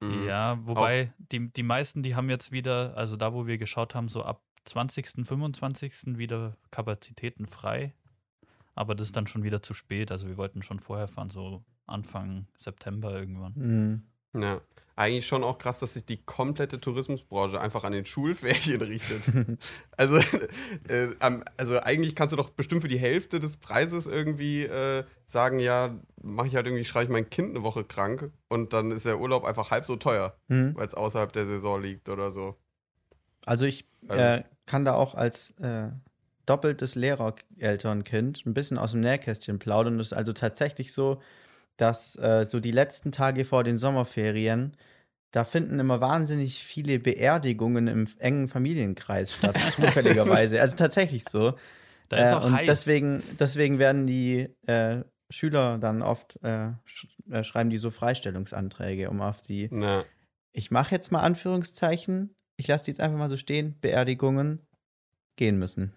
Mhm. 0.00 0.26
Ja, 0.26 0.58
wobei 0.66 1.12
die, 1.18 1.52
die 1.52 1.62
meisten, 1.62 2.02
die 2.02 2.16
haben 2.16 2.28
jetzt 2.30 2.50
wieder, 2.50 2.96
also 2.96 3.16
da, 3.16 3.32
wo 3.32 3.46
wir 3.46 3.58
geschaut 3.58 3.94
haben, 3.94 4.08
so 4.08 4.24
ab 4.24 4.42
20., 4.64 5.26
25. 5.26 6.18
wieder 6.18 6.56
Kapazitäten 6.70 7.46
frei. 7.46 7.94
Aber 8.74 8.94
das 8.94 9.08
ist 9.08 9.16
dann 9.16 9.26
schon 9.26 9.44
wieder 9.44 9.62
zu 9.62 9.74
spät. 9.74 10.10
Also 10.10 10.26
wir 10.26 10.36
wollten 10.36 10.62
schon 10.62 10.80
vorher 10.80 11.06
fahren, 11.08 11.30
so 11.30 11.62
Anfang 11.86 12.46
September 12.56 13.12
irgendwann. 13.12 13.52
Mhm. 14.32 14.40
Ja. 14.40 14.60
Eigentlich 14.96 15.26
schon 15.26 15.42
auch 15.42 15.58
krass, 15.58 15.80
dass 15.80 15.94
sich 15.94 16.06
die 16.06 16.18
komplette 16.24 16.80
Tourismusbranche 16.80 17.60
einfach 17.60 17.82
an 17.82 17.92
den 17.92 18.04
Schulferien 18.04 18.80
richtet. 18.82 19.30
also, 19.96 20.18
äh, 20.88 21.08
also 21.56 21.80
eigentlich 21.80 22.14
kannst 22.14 22.32
du 22.32 22.36
doch 22.36 22.50
bestimmt 22.50 22.82
für 22.82 22.88
die 22.88 22.98
Hälfte 22.98 23.40
des 23.40 23.56
Preises 23.56 24.06
irgendwie 24.06 24.62
äh, 24.62 25.04
sagen, 25.26 25.58
ja, 25.58 25.96
mache 26.22 26.46
ich 26.46 26.54
halt 26.56 26.66
irgendwie, 26.66 26.84
schreibe 26.84 27.04
ich 27.04 27.10
mein 27.10 27.28
Kind 27.28 27.50
eine 27.50 27.62
Woche 27.64 27.82
krank 27.84 28.30
und 28.48 28.72
dann 28.72 28.92
ist 28.92 29.04
der 29.04 29.18
Urlaub 29.20 29.44
einfach 29.44 29.70
halb 29.72 29.84
so 29.84 29.96
teuer, 29.96 30.36
Mhm. 30.48 30.74
weil 30.76 30.86
es 30.86 30.94
außerhalb 30.94 31.32
der 31.32 31.46
Saison 31.46 31.82
liegt 31.82 32.08
oder 32.08 32.30
so. 32.30 32.56
Also 33.46 33.66
ich 33.66 33.84
Also 34.08 34.20
äh, 34.20 34.42
kann 34.66 34.84
da 34.84 34.94
auch 34.94 35.14
als 35.14 35.50
äh, 35.60 35.90
doppeltes 36.46 36.94
Lehrerelternkind 36.94 38.44
ein 38.46 38.54
bisschen 38.54 38.78
aus 38.78 38.92
dem 38.92 39.00
Nähkästchen 39.00 39.58
plaudern. 39.58 39.98
Es 40.00 40.08
ist 40.08 40.12
also 40.12 40.32
tatsächlich 40.32 40.92
so, 40.92 41.20
dass 41.76 42.16
äh, 42.16 42.46
so 42.48 42.60
die 42.60 42.72
letzten 42.72 43.12
Tage 43.12 43.44
vor 43.44 43.64
den 43.64 43.78
Sommerferien, 43.78 44.76
da 45.32 45.44
finden 45.44 45.80
immer 45.80 46.00
wahnsinnig 46.00 46.64
viele 46.64 46.98
Beerdigungen 47.00 47.88
im 47.88 48.08
engen 48.18 48.48
Familienkreis 48.48 49.32
statt, 49.34 49.56
zufälligerweise. 49.70 50.60
Also 50.60 50.76
tatsächlich 50.76 51.24
so. 51.24 51.54
Da 52.08 52.18
ist 52.18 52.32
Äh, 52.32 52.34
auch 52.34 52.44
und 52.44 52.52
heiß. 52.52 52.68
deswegen, 52.68 53.22
deswegen 53.38 53.78
werden 53.78 54.06
die 54.06 54.48
äh, 54.66 55.02
Schüler 55.30 55.78
dann 55.78 56.02
oft, 56.02 56.38
äh, 56.44 56.72
sch 56.84 57.08
äh, 57.30 57.44
schreiben 57.44 57.70
die 57.70 57.78
so 57.78 57.90
Freistellungsanträge, 57.90 59.10
um 59.10 59.20
auf 59.22 59.40
die, 59.40 59.70
Na, 59.70 60.04
ich 60.52 60.70
mache 60.70 60.94
jetzt 60.94 61.12
mal 61.12 61.20
Anführungszeichen, 61.20 62.34
ich 62.56 62.68
lasse 62.68 62.84
die 62.84 62.90
jetzt 62.92 63.00
einfach 63.00 63.18
mal 63.18 63.30
so 63.30 63.36
stehen, 63.36 63.76
Beerdigungen 63.80 64.60
gehen 65.36 65.58
müssen. 65.58 65.92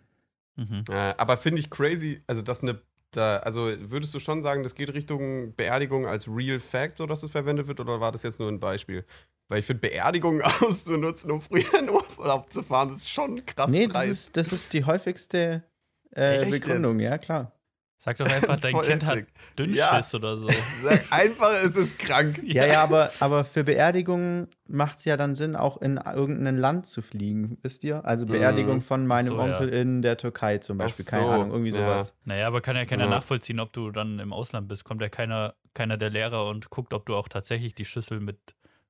mhm. 0.55 0.83
äh, 0.89 1.13
aber 1.17 1.37
finde 1.37 1.59
ich 1.59 1.69
crazy, 1.69 2.21
also 2.27 2.41
dass 2.41 2.61
eine, 2.61 2.81
da, 3.11 3.37
also 3.37 3.71
würdest 3.79 4.13
du 4.13 4.19
schon 4.19 4.41
sagen, 4.41 4.63
das 4.63 4.75
geht 4.75 4.93
Richtung 4.93 5.55
Beerdigung 5.55 6.07
als 6.07 6.27
Real 6.27 6.59
Fact, 6.59 6.97
so 6.97 7.05
dass 7.05 7.23
es 7.23 7.31
verwendet 7.31 7.67
wird, 7.67 7.79
oder 7.79 7.99
war 7.99 8.11
das 8.11 8.23
jetzt 8.23 8.39
nur 8.39 8.49
ein 8.49 8.59
Beispiel? 8.59 9.05
Weil 9.47 9.59
ich 9.59 9.65
finde, 9.65 9.81
Beerdigungen 9.81 10.41
auszunutzen, 10.61 11.31
um 11.31 11.41
früher 11.41 11.79
in 11.79 11.89
Urlaub 11.89 12.51
zu 12.51 12.63
fahren, 12.63 12.89
das 12.89 12.99
ist 12.99 13.09
schon 13.09 13.45
krass 13.45 13.71
nee, 13.71 13.87
das 13.87 14.07
ist, 14.07 14.37
das 14.37 14.51
ist 14.51 14.73
die 14.73 14.83
häufigste 14.83 15.63
äh, 16.11 16.49
Begründung, 16.49 16.99
ja 16.99 17.17
klar. 17.17 17.56
Sag 17.99 18.17
doch 18.17 18.29
einfach, 18.29 18.59
dein 18.59 18.79
Kind 18.81 19.05
hat 19.05 19.15
heftig. 19.17 19.33
Dünnschiss 19.57 20.13
oder 20.13 20.37
so. 20.37 20.47
Sag 20.83 21.11
einfach, 21.11 21.51
es 21.63 21.75
ist 21.75 21.97
krank. 21.97 22.39
Ja, 22.43 22.65
ja, 22.65 22.83
aber, 22.83 23.11
aber 23.19 23.43
für 23.43 23.63
Beerdigungen 23.63 24.47
macht 24.67 24.99
es 24.99 25.05
ja 25.05 25.17
dann 25.17 25.33
Sinn, 25.33 25.55
auch 25.55 25.81
in 25.81 25.97
irgendein 25.97 26.57
Land 26.57 26.85
zu 26.85 27.01
fliegen, 27.01 27.57
wisst 27.63 27.83
ihr? 27.83 28.05
Also 28.05 28.27
Beerdigung 28.27 28.77
Mhm. 28.77 28.81
von 28.81 29.07
meinem 29.07 29.27
so, 29.29 29.37
ja. 29.37 29.43
Onkel 29.43 29.69
in 29.69 30.01
der 30.03 30.17
Türkei 30.17 30.59
zum 30.59 30.77
Beispiel, 30.77 31.05
keine 31.05 31.23
so, 31.23 31.29
Ahnung, 31.29 31.51
irgendwie 31.51 31.71
ja. 31.71 31.79
sowas. 31.79 32.13
Naja, 32.23 32.45
aber 32.47 32.61
kann 32.61 32.75
ja 32.75 32.85
keiner 32.85 33.05
Ja. 33.05 33.09
nachvollziehen, 33.09 33.59
ob 33.59 33.73
du 33.73 33.89
dann 33.91 34.19
im 34.19 34.31
Ausland 34.31 34.67
bist. 34.67 34.83
Kommt 34.83 35.01
ja 35.01 35.09
keiner, 35.09 35.55
keiner 35.73 35.97
der 35.97 36.11
Lehrer 36.11 36.47
und 36.47 36.69
guckt, 36.69 36.93
ob 36.93 37.07
du 37.07 37.15
auch 37.15 37.27
tatsächlich 37.27 37.73
die 37.73 37.85
Schüssel 37.85 38.19
mit 38.19 38.37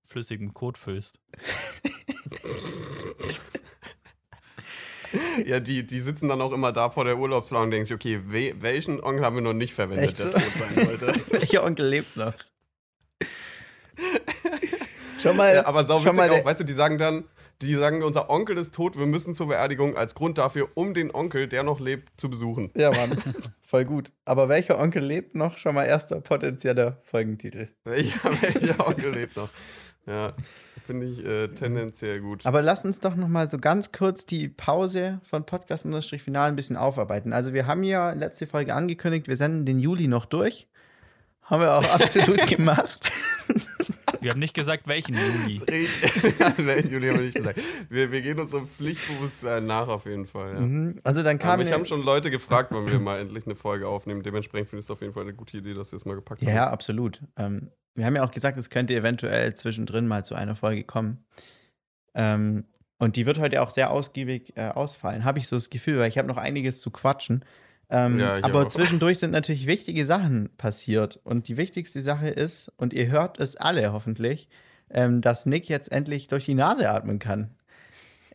flüssigem 0.05 0.53
Kot 0.53 0.77
füllst. 0.77 1.19
Ja, 5.45 5.59
die, 5.59 5.85
die 5.85 6.01
sitzen 6.01 6.27
dann 6.29 6.41
auch 6.41 6.51
immer 6.51 6.71
da 6.71 6.89
vor 6.89 7.05
der 7.05 7.17
Urlaubsplanung 7.17 7.65
und 7.65 7.71
denken 7.71 7.85
sich, 7.85 7.95
okay, 7.95 8.19
we, 8.25 8.53
welchen 8.59 9.01
Onkel 9.03 9.23
haben 9.23 9.35
wir 9.35 9.41
noch 9.41 9.53
nicht 9.53 9.73
verwendet, 9.73 10.09
Echt 10.09 10.19
der 10.19 10.33
tot 10.33 10.41
sein 10.41 10.85
sollte. 10.85 11.21
Welcher 11.31 11.63
Onkel 11.63 11.87
lebt 11.87 12.17
noch? 12.17 12.33
Schon 15.21 15.35
mal, 15.37 15.55
Ja, 15.55 15.65
aber 15.65 15.85
sau 15.85 15.99
schon 15.99 16.15
mal 16.15 16.29
auch, 16.29 16.45
weißt 16.45 16.59
du, 16.59 16.63
die 16.63 16.73
sagen 16.73 16.97
dann, 16.97 17.23
Die 17.63 17.73
sagen, 17.73 18.03
unser 18.03 18.29
Onkel 18.29 18.55
ist 18.57 18.75
tot, 18.75 18.99
wir 18.99 19.07
müssen 19.07 19.33
zur 19.33 19.47
Beerdigung 19.47 19.97
als 19.97 20.13
Grund 20.13 20.37
dafür, 20.37 20.69
um 20.75 20.93
den 20.93 21.13
Onkel, 21.13 21.47
der 21.47 21.63
noch 21.63 21.79
lebt, 21.79 22.09
zu 22.19 22.29
besuchen. 22.29 22.69
Ja, 22.75 22.91
Mann. 22.91 23.17
Voll 23.63 23.85
gut. 23.85 24.11
Aber 24.25 24.47
welcher 24.47 24.77
Onkel 24.79 25.03
lebt 25.03 25.33
noch? 25.33 25.57
Schon 25.57 25.73
mal 25.73 25.85
erster 25.85 26.21
potenzieller 26.21 27.01
Folgentitel. 27.03 27.69
Welcher, 27.83 28.19
welcher 28.41 28.87
Onkel 28.87 29.11
lebt 29.11 29.37
noch? 29.37 29.49
Ja, 30.05 30.33
finde 30.87 31.05
ich 31.05 31.23
äh, 31.23 31.49
tendenziell 31.49 32.21
gut. 32.21 32.45
Aber 32.45 32.61
lass 32.61 32.83
uns 32.85 32.99
doch 32.99 33.15
noch 33.15 33.27
mal 33.27 33.49
so 33.49 33.57
ganz 33.59 33.91
kurz 33.91 34.25
die 34.25 34.47
Pause 34.47 35.19
von 35.23 35.45
Podcast-Final 35.45 36.49
ein 36.49 36.55
bisschen 36.55 36.77
aufarbeiten. 36.77 37.33
Also 37.33 37.53
wir 37.53 37.67
haben 37.67 37.83
ja 37.83 38.13
letzte 38.13 38.47
Folge 38.47 38.73
angekündigt, 38.73 39.27
wir 39.27 39.35
senden 39.35 39.65
den 39.65 39.79
Juli 39.79 40.07
noch 40.07 40.25
durch. 40.25 40.67
Haben 41.43 41.61
wir 41.61 41.73
auch 41.73 41.87
absolut 41.89 42.47
gemacht. 42.47 42.99
Wir 44.27 44.31
haben 44.31 44.39
nicht 44.39 44.53
gesagt, 44.53 44.89
welchen 44.89 45.15
Juli. 45.15 45.61
welchen 46.57 46.91
Juli 46.91 47.07
haben 47.07 47.15
wir 47.15 47.23
nicht 47.23 47.35
gesagt. 47.35 47.61
Wir, 47.89 48.11
wir 48.11 48.21
gehen 48.21 48.37
unserem 48.37 48.67
Pflichtbewusstsein 48.67 49.65
nach 49.65 49.87
auf 49.87 50.05
jeden 50.05 50.25
Fall. 50.25 50.55
Ja. 50.55 50.59
Mhm. 50.59 50.99
Also 51.05 51.23
dann 51.23 51.39
kam 51.39 51.51
Aber 51.51 51.63
mich 51.63 51.71
haben 51.71 51.85
schon 51.85 52.03
Leute 52.03 52.29
gefragt, 52.29 52.73
wann 52.73 52.91
wir 52.91 52.99
mal 52.99 53.21
endlich 53.21 53.45
eine 53.45 53.55
Folge 53.55 53.87
aufnehmen. 53.87 54.23
Dementsprechend 54.23 54.67
finde 54.67 54.79
ich 54.81 54.85
es 54.87 54.91
auf 54.91 54.99
jeden 54.99 55.13
Fall 55.13 55.23
eine 55.23 55.33
gute 55.33 55.55
Idee, 55.55 55.73
dass 55.73 55.93
wir 55.93 55.95
es 55.95 56.03
mal 56.03 56.15
gepackt 56.15 56.41
ja, 56.41 56.49
haben. 56.49 56.55
Ja, 56.57 56.69
absolut. 56.71 57.21
Ähm, 57.37 57.71
wir 57.95 58.05
haben 58.05 58.17
ja 58.17 58.25
auch 58.25 58.31
gesagt, 58.31 58.57
es 58.57 58.69
könnte 58.69 58.93
eventuell 58.93 59.55
zwischendrin 59.55 60.07
mal 60.07 60.25
zu 60.25 60.35
einer 60.35 60.57
Folge 60.57 60.83
kommen. 60.83 61.25
Ähm, 62.13 62.65
und 62.99 63.15
die 63.15 63.25
wird 63.25 63.39
heute 63.39 63.61
auch 63.61 63.69
sehr 63.69 63.91
ausgiebig 63.91 64.57
äh, 64.57 64.71
ausfallen, 64.71 65.23
habe 65.23 65.39
ich 65.39 65.47
so 65.47 65.55
das 65.55 65.69
Gefühl, 65.69 65.99
weil 65.99 66.09
ich 66.09 66.17
habe 66.17 66.27
noch 66.27 66.35
einiges 66.35 66.81
zu 66.81 66.91
quatschen. 66.91 67.45
Ähm, 67.89 68.19
ja, 68.19 68.43
aber 68.43 68.63
auch. 68.63 68.67
zwischendurch 68.67 69.19
sind 69.19 69.31
natürlich 69.31 69.65
wichtige 69.67 70.05
Sachen 70.05 70.49
passiert. 70.57 71.19
Und 71.23 71.47
die 71.47 71.57
wichtigste 71.57 72.01
Sache 72.01 72.27
ist, 72.27 72.71
und 72.77 72.93
ihr 72.93 73.07
hört 73.07 73.39
es 73.39 73.55
alle 73.55 73.93
hoffentlich, 73.93 74.49
ähm, 74.89 75.21
dass 75.21 75.45
Nick 75.45 75.69
jetzt 75.69 75.91
endlich 75.91 76.27
durch 76.27 76.45
die 76.45 76.55
Nase 76.55 76.89
atmen 76.89 77.19
kann. 77.19 77.55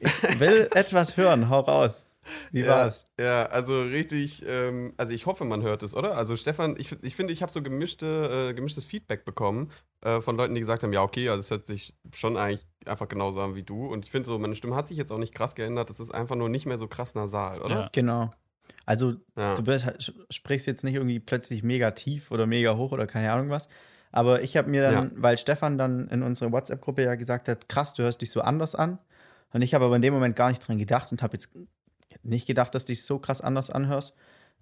Ich 0.01 0.11
will 0.41 0.69
etwas 0.75 1.17
hören, 1.17 1.49
hau 1.49 1.61
raus. 1.61 2.05
Wie 2.53 2.61
ja, 2.61 2.69
war's? 2.69 3.05
Ja, 3.19 3.47
also 3.47 3.83
richtig, 3.83 4.45
ähm, 4.47 4.95
also 4.97 5.13
ich 5.13 5.27
hoffe, 5.27 5.45
man 5.45 5.63
hört 5.63 5.83
es, 5.83 5.95
oder? 5.95 6.17
Also 6.17 6.37
Stefan, 6.37 6.77
ich, 6.79 6.97
ich 7.03 7.17
finde, 7.17 7.33
ich 7.33 7.43
habe 7.43 7.51
so 7.51 7.63
gemischte, 7.63 8.51
äh, 8.51 8.55
gemischtes 8.55 8.85
Feedback 8.85 9.25
bekommen 9.25 9.73
äh, 10.03 10.21
von 10.21 10.37
Leuten, 10.37 10.55
die 10.55 10.61
gesagt 10.61 10.85
haben, 10.85 10.93
ja, 10.93 11.03
okay, 11.03 11.29
also 11.29 11.41
es 11.41 11.51
hört 11.51 11.67
sich 11.67 11.95
schon 12.15 12.37
eigentlich 12.37 12.65
einfach 12.87 13.09
genauso 13.09 13.41
an 13.41 13.57
wie 13.57 13.65
du. 13.65 13.87
Und 13.87 14.05
ich 14.05 14.11
finde 14.11 14.27
so, 14.27 14.39
meine 14.39 14.55
Stimme 14.55 14.77
hat 14.77 14.89
sich 14.89 14.99
jetzt 14.99 15.11
auch 15.11 15.19
nicht 15.19 15.35
krass 15.35 15.55
geändert, 15.55 15.91
es 15.91 15.99
ist 15.99 16.15
einfach 16.15 16.37
nur 16.37 16.49
nicht 16.49 16.67
mehr 16.67 16.79
so 16.79 16.87
krass 16.87 17.15
nasal, 17.15 17.61
oder? 17.61 17.75
Ja. 17.75 17.91
Genau. 17.93 18.31
Also 18.85 19.15
ja. 19.37 19.55
du 19.55 19.85
halt, 19.85 20.13
sprichst 20.31 20.67
jetzt 20.67 20.85
nicht 20.85 20.95
irgendwie 20.95 21.21
plötzlich 21.21 21.63
mega 21.63 21.93
tief 21.93 22.31
oder 22.31 22.47
mega 22.47 22.77
hoch 22.77 22.93
oder 22.93 23.07
keine 23.07 23.33
Ahnung 23.33 23.51
was. 23.51 23.69
Aber 24.11 24.43
ich 24.43 24.57
habe 24.57 24.69
mir 24.69 24.83
dann, 24.83 24.95
ja. 24.95 25.11
weil 25.17 25.39
Stefan 25.39 25.79
dann 25.79 26.09
in 26.09 26.23
unserer 26.23 26.53
WhatsApp-Gruppe 26.53 27.03
ja 27.03 27.15
gesagt 27.15 27.49
hat, 27.49 27.69
krass, 27.69 27.95
du 27.95 28.03
hörst 28.03 28.21
dich 28.21 28.31
so 28.31 28.43
anders 28.43 28.75
an. 28.75 28.99
Und 29.53 29.63
ich 29.63 29.75
habe 29.75 29.85
aber 29.85 29.97
in 29.97 30.03
dem 30.03 30.13
Moment 30.15 30.37
gar 30.37 30.51
nicht 30.51 30.67
dran 30.67 30.79
gedacht 30.79 31.13
und 31.13 31.23
habe 31.23 31.35
jetzt 31.35 31.51
nicht 32.23 32.47
gedacht, 32.47 32.75
dass 32.75 32.85
du 32.85 32.93
dich 32.93 33.05
so 33.05 33.19
krass 33.19 33.41
anders 33.41 33.71
anhörst. 33.71 34.15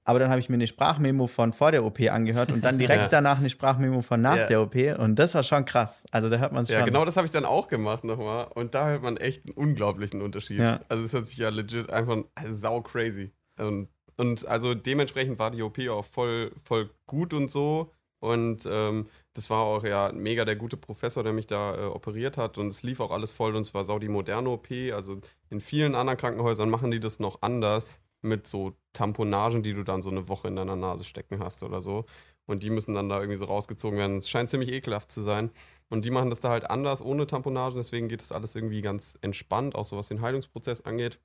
Aber 0.05 0.19
dann 0.19 0.31
habe 0.31 0.41
ich 0.41 0.49
mir 0.49 0.55
eine 0.55 0.67
Sprachmemo 0.67 1.27
von 1.27 1.53
vor 1.53 1.73
der 1.73 1.85
OP 1.85 2.01
angehört 2.01 2.51
und 2.51 2.65
dann 2.65 2.79
direkt 2.79 3.03
ja. 3.03 3.09
danach 3.09 3.39
eine 3.39 3.51
Sprachmemo 3.51 4.01
von 4.03 4.21
nach 4.21 4.37
ja. 4.37 4.47
der 4.47 4.63
OP. 4.63 4.75
Und 4.99 5.19
das 5.19 5.35
war 5.35 5.43
schon 5.43 5.65
krass. 5.65 6.05
Also 6.11 6.31
da 6.31 6.39
hört 6.39 6.53
man 6.53 6.63
es 6.63 6.69
schon. 6.69 6.79
Ja, 6.79 6.85
genau 6.85 7.05
das 7.05 7.17
habe 7.17 7.27
ich 7.27 7.31
dann 7.31 7.45
auch 7.45 7.69
gemacht 7.69 8.05
nochmal. 8.05 8.49
Und 8.55 8.75
da 8.75 8.89
hört 8.89 9.03
man 9.03 9.17
echt 9.19 9.45
einen 9.45 9.55
unglaublichen 9.55 10.23
Unterschied. 10.23 10.59
Ja. 10.59 10.81
Also 10.89 11.05
es 11.05 11.13
hört 11.13 11.27
sich 11.27 11.37
ja 11.37 11.51
legit 11.51 11.91
einfach 11.91 12.17
also 12.35 12.57
sau 12.57 12.81
crazy. 12.81 13.33
Und, 13.61 13.89
und 14.17 14.47
also 14.47 14.75
dementsprechend 14.75 15.39
war 15.39 15.51
die 15.51 15.63
OP 15.63 15.79
auch 15.89 16.05
voll, 16.05 16.53
voll 16.63 16.91
gut 17.07 17.35
und 17.35 17.49
so. 17.49 17.93
Und 18.21 18.69
ähm, 18.71 19.09
das 19.33 19.49
war 19.49 19.61
auch 19.61 19.83
ja 19.83 20.13
mega 20.13 20.45
der 20.45 20.57
gute 20.57 20.77
Professor, 20.77 21.23
der 21.23 21.33
mich 21.33 21.47
da 21.47 21.75
äh, 21.75 21.87
operiert 21.87 22.37
hat. 22.37 22.59
Und 22.59 22.69
es 22.69 22.83
lief 22.83 23.01
auch 23.01 23.11
alles 23.11 23.33
voll 23.33 23.57
und 23.57 23.63
es 23.63 23.73
war 23.75 23.85
sau 23.85 23.99
die 23.99 24.09
moderne 24.09 24.51
OP. 24.51 24.71
Also 24.93 25.21
in 25.49 25.61
vielen 25.61 25.95
anderen 25.95 26.19
Krankenhäusern 26.19 26.69
machen 26.69 26.91
die 26.91 27.01
das 27.01 27.19
noch 27.19 27.41
anders 27.43 28.03
mit 28.23 28.47
so 28.47 28.75
Tamponagen, 28.93 29.63
die 29.63 29.73
du 29.73 29.83
dann 29.83 30.03
so 30.03 30.11
eine 30.11 30.29
Woche 30.29 30.49
in 30.49 30.57
deiner 30.57 30.77
Nase 30.77 31.05
stecken 31.05 31.39
hast 31.43 31.63
oder 31.63 31.81
so. 31.81 32.05
Und 32.47 32.63
die 32.63 32.71
müssen 32.71 32.95
dann 32.95 33.09
da 33.09 33.21
irgendwie 33.21 33.39
so 33.39 33.47
rausgezogen 33.47 33.99
werden. 33.99 34.19
Es 34.19 34.29
scheint 34.29 34.51
ziemlich 34.51 34.71
ekelhaft 34.71 35.11
zu 35.11 35.23
sein. 35.23 35.51
Und 35.89 36.05
die 36.05 36.11
machen 36.11 36.31
das 36.31 36.41
da 36.41 36.51
halt 36.51 36.69
anders, 36.69 37.03
ohne 37.03 37.27
Tamponagen. 37.27 37.79
Deswegen 37.79 38.09
geht 38.09 38.21
das 38.21 38.33
alles 38.33 38.55
irgendwie 38.55 38.83
ganz 38.83 39.19
entspannt, 39.23 39.75
auch 39.75 39.85
so 39.85 39.97
was 39.97 40.09
den 40.09 40.21
Heilungsprozess 40.21 40.83
angeht. 40.83 41.21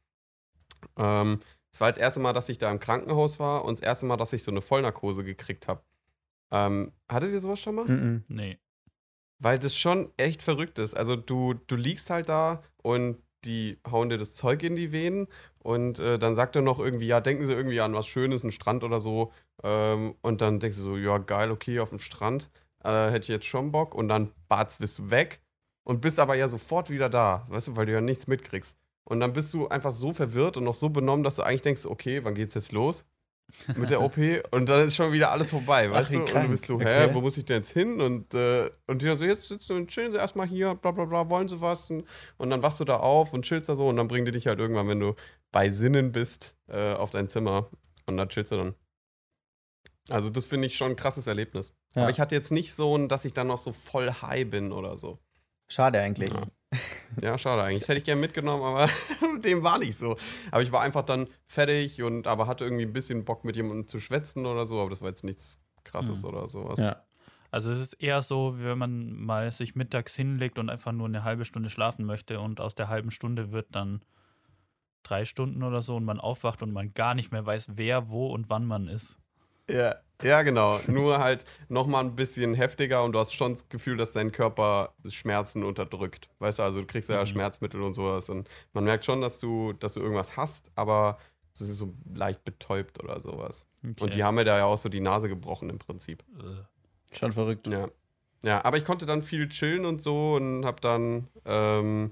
Ähm, 0.98 1.40
es 1.76 1.82
war 1.82 1.90
das 1.90 1.98
erste 1.98 2.22
Mal, 2.22 2.32
dass 2.32 2.48
ich 2.48 2.58
da 2.58 2.72
im 2.72 2.80
Krankenhaus 2.80 3.38
war 3.38 3.66
und 3.66 3.80
das 3.80 3.86
erste 3.86 4.06
Mal, 4.06 4.16
dass 4.16 4.32
ich 4.32 4.44
so 4.44 4.52
eine 4.52 4.62
Vollnarkose 4.62 5.26
gekriegt 5.26 5.68
habe. 5.68 5.82
Ähm, 6.50 6.94
hattet 7.12 7.34
ihr 7.34 7.42
sowas 7.42 7.60
schon 7.60 7.76
mal? 7.76 7.84
Mm 7.84 7.92
-mm. 7.92 8.22
Nee. 8.30 8.60
Weil 9.40 9.60
das 9.60 9.76
schon 9.76 10.10
echt 10.16 10.42
verrückt 10.42 10.80
ist. 10.80 10.96
Also 10.96 11.18
du, 11.18 11.54
du 11.54 11.76
liegst 11.76 12.10
halt 12.10 12.30
da 12.30 12.64
und 12.82 13.18
die 13.44 13.78
hauen 13.92 14.08
dir 14.10 14.18
das 14.18 14.34
Zeug 14.34 14.64
in 14.64 14.78
die 14.78 14.94
Venen 14.94 15.28
und 15.60 16.00
äh, 16.00 16.18
dann 16.18 16.34
sagt 16.34 16.56
er 16.56 16.62
noch 16.62 16.80
irgendwie, 16.80 17.08
ja, 17.08 17.20
denken 17.20 17.46
Sie 17.46 17.52
irgendwie 17.52 17.82
an 17.82 17.94
was 17.94 18.08
Schönes, 18.08 18.44
einen 18.44 18.54
Strand 18.54 18.86
oder 18.86 19.02
so. 19.02 19.34
Ähm, 19.62 20.16
und 20.22 20.40
dann 20.40 20.62
denkst 20.62 20.78
du 20.78 20.84
so, 20.84 20.96
ja, 20.96 21.18
geil, 21.18 21.52
okay, 21.52 21.82
auf 21.82 21.90
dem 21.90 22.00
Strand. 22.00 22.50
Äh, 22.86 23.08
hätte 23.10 23.24
ich 23.24 23.28
jetzt 23.28 23.48
schon 23.48 23.74
Bock. 23.74 23.96
Und 23.96 24.08
dann, 24.08 24.32
batz, 24.48 24.78
bist 24.78 24.98
du 24.98 25.10
weg 25.10 25.42
und 25.84 26.00
bist 26.00 26.22
aber 26.22 26.36
ja 26.36 26.48
sofort 26.48 26.90
wieder 26.90 27.10
da, 27.10 27.46
weißt 27.50 27.68
du, 27.68 27.76
weil 27.76 27.86
du 27.86 27.92
ja 27.92 28.00
nichts 28.00 28.28
mitkriegst. 28.28 28.80
Und 29.06 29.20
dann 29.20 29.34
bist 29.34 29.54
du 29.54 29.68
einfach 29.68 29.92
so 29.92 30.14
verwirrt 30.14 30.58
und 30.58 30.64
noch 30.64 30.76
so 30.76 30.90
benommen, 30.90 31.24
dass 31.24 31.38
du 31.38 31.44
eigentlich 31.44 31.62
denkst, 31.62 31.86
okay, 31.86 32.24
wann 32.24 32.36
geht's 32.36 32.56
jetzt 32.56 32.72
los? 32.72 33.06
mit 33.76 33.90
der 33.90 34.02
OP 34.02 34.18
und 34.52 34.70
dann 34.70 34.88
ist 34.88 34.96
schon 34.96 35.12
wieder 35.12 35.32
alles 35.32 35.50
vorbei, 35.50 35.90
weißt 35.90 36.12
Ach, 36.12 36.20
du? 36.20 36.26
Krank. 36.26 36.36
Und 36.36 36.44
du 36.44 36.50
bist 36.50 36.66
so, 36.66 36.80
hä, 36.80 37.06
okay. 37.06 37.14
wo 37.14 37.22
muss 37.22 37.38
ich 37.38 37.46
denn 37.46 37.58
jetzt 37.58 37.70
hin? 37.70 38.02
Und, 38.02 38.34
äh, 38.34 38.70
und 38.88 39.02
die 39.02 39.16
so, 39.16 39.24
jetzt 39.24 39.48
sitzen 39.48 39.76
und 39.76 39.88
chillen 39.88 40.12
sie 40.12 40.18
erstmal 40.18 40.48
hier, 40.48 40.76
bla 40.76 40.92
bla 40.92 41.06
bla, 41.06 41.30
wollen 41.30 41.48
sie 41.48 41.62
was? 41.62 41.90
Und, 41.90 42.06
und, 42.38 42.50
dann 42.50 42.62
wachst 42.64 42.80
du 42.80 42.86
da 42.86 42.98
auf 42.98 43.34
und 43.34 43.46
chillst 43.46 43.70
da 43.70 43.76
so 43.76 43.88
und 43.88 43.98
dann 43.98 44.08
bringen 44.08 44.26
die 44.26 44.32
dich 44.32 44.48
halt 44.48 44.60
irgendwann, 44.60 44.88
wenn 44.88 45.00
du 45.00 45.16
bei 45.52 45.70
Sinnen 45.70 46.12
bist, 46.12 46.56
äh, 46.68 46.94
auf 46.94 47.12
dein 47.12 47.30
Zimmer 47.30 47.70
und 48.08 48.18
da 48.18 48.26
chillst 48.26 48.52
du 48.52 48.58
dann. 48.58 48.76
Also 50.10 50.30
das 50.30 50.46
finde 50.46 50.68
ich 50.68 50.78
schon 50.78 50.92
ein 50.92 50.96
krasses 50.96 51.28
Erlebnis. 51.28 51.74
Ja. 51.96 52.04
Aber 52.04 52.12
ich 52.12 52.20
hatte 52.20 52.36
jetzt 52.36 52.52
nicht 52.52 52.74
so, 52.74 52.98
dass 53.08 53.26
ich 53.26 53.34
dann 53.34 53.48
noch 53.48 53.58
so 53.58 53.72
voll 53.72 54.12
high 54.12 54.48
bin 54.50 54.72
oder 54.72 54.98
so. 54.98 55.20
Schade 55.68 56.00
eigentlich. 56.00 56.32
Ja. 56.32 56.44
Ja, 57.22 57.38
schade 57.38 57.64
eigentlich. 57.64 57.82
Das 57.82 57.90
hätte 57.90 58.00
ich 58.00 58.06
gerne 58.06 58.22
mitgenommen, 58.22 58.64
aber 58.64 58.90
dem 59.40 59.64
war 59.64 59.78
nicht 59.78 59.98
so. 59.98 60.18
Aber 60.52 60.62
ich 60.62 60.72
war 60.72 60.82
einfach 60.82 61.06
dann 61.06 61.28
fertig 61.46 62.02
und 62.02 62.28
aber 62.28 62.48
hatte 62.48 62.64
irgendwie 62.64 62.86
ein 62.86 62.94
bisschen 62.94 63.26
Bock 63.26 63.46
mit 63.46 63.56
jemandem 63.56 63.88
zu 63.88 64.00
schwätzen 64.00 64.46
oder 64.46 64.66
so, 64.66 64.80
aber 64.80 64.90
das 64.90 65.02
war 65.02 65.10
jetzt 65.10 65.24
nichts 65.24 65.60
krasses 65.84 66.24
mhm. 66.24 66.30
oder 66.30 66.50
sowas. 66.50 66.80
Ja. 66.80 67.04
Also 67.52 67.72
es 67.72 67.80
ist 67.80 67.94
eher 67.94 68.22
so, 68.22 68.56
wenn 68.58 68.78
man 68.78 69.16
mal 69.16 69.52
sich 69.52 69.76
mittags 69.76 70.16
hinlegt 70.16 70.60
und 70.60 70.70
einfach 70.70 70.92
nur 70.92 71.08
eine 71.08 71.24
halbe 71.24 71.46
Stunde 71.46 71.70
schlafen 71.70 72.06
möchte 72.06 72.40
und 72.40 72.60
aus 72.60 72.76
der 72.76 72.90
halben 72.90 73.12
Stunde 73.12 73.52
wird 73.52 73.68
dann 73.72 74.02
drei 75.04 75.24
Stunden 75.24 75.64
oder 75.64 75.82
so 75.82 75.96
und 75.96 76.04
man 76.04 76.20
aufwacht 76.20 76.64
und 76.64 76.74
man 76.74 76.94
gar 76.94 77.14
nicht 77.16 77.32
mehr 77.32 77.46
weiß, 77.46 77.70
wer, 77.76 78.10
wo 78.10 78.28
und 78.28 78.50
wann 78.50 78.66
man 78.66 78.88
ist. 78.88 79.18
Ja, 79.70 79.96
ja, 80.22 80.42
genau. 80.42 80.80
Nur 80.88 81.20
halt 81.20 81.46
nochmal 81.68 82.04
ein 82.04 82.16
bisschen 82.16 82.54
heftiger 82.54 83.04
und 83.04 83.12
du 83.12 83.20
hast 83.20 83.34
schon 83.34 83.54
das 83.54 83.70
Gefühl, 83.70 83.98
dass 83.98 84.12
dein 84.12 84.32
Körper 84.32 84.94
Schmerzen 85.08 85.64
unterdrückt. 85.64 86.30
Weißt 86.40 86.60
du, 86.60 86.64
also 86.64 86.82
du 86.82 86.88
kriegst 86.88 87.10
ja 87.10 87.22
mhm. 87.22 87.26
Schmerzmittel 87.28 87.82
und 87.82 87.94
sowas. 87.94 88.30
Und 88.30 88.50
man 88.74 88.84
merkt 88.84 89.06
schon, 89.06 89.22
dass 89.22 89.40
du, 89.40 89.74
dass 89.74 89.94
du 89.94 90.00
irgendwas 90.00 90.38
hast, 90.38 90.72
aber 90.76 91.18
es 91.54 91.62
ist 91.62 91.78
so 91.78 91.94
leicht 92.14 92.44
betäubt 92.44 93.02
oder 93.04 93.20
sowas. 93.20 93.66
Okay. 93.84 94.04
Und 94.04 94.14
die 94.14 94.24
haben 94.24 94.36
mir 94.36 94.46
da 94.46 94.58
ja 94.58 94.66
auch 94.66 94.78
so 94.78 94.90
die 94.90 95.00
Nase 95.00 95.30
gebrochen 95.30 95.70
im 95.70 95.80
Prinzip. 95.80 96.24
Schon 97.14 97.32
verrückt. 97.32 97.68
Ja. 97.68 97.88
Ja, 98.44 98.64
aber 98.64 98.78
ich 98.78 98.86
konnte 98.86 99.08
dann 99.08 99.24
viel 99.24 99.50
chillen 99.50 99.86
und 99.86 100.04
so 100.04 100.36
und 100.36 100.66
hab 100.66 100.80
dann 100.80 101.28
ähm, 101.46 102.12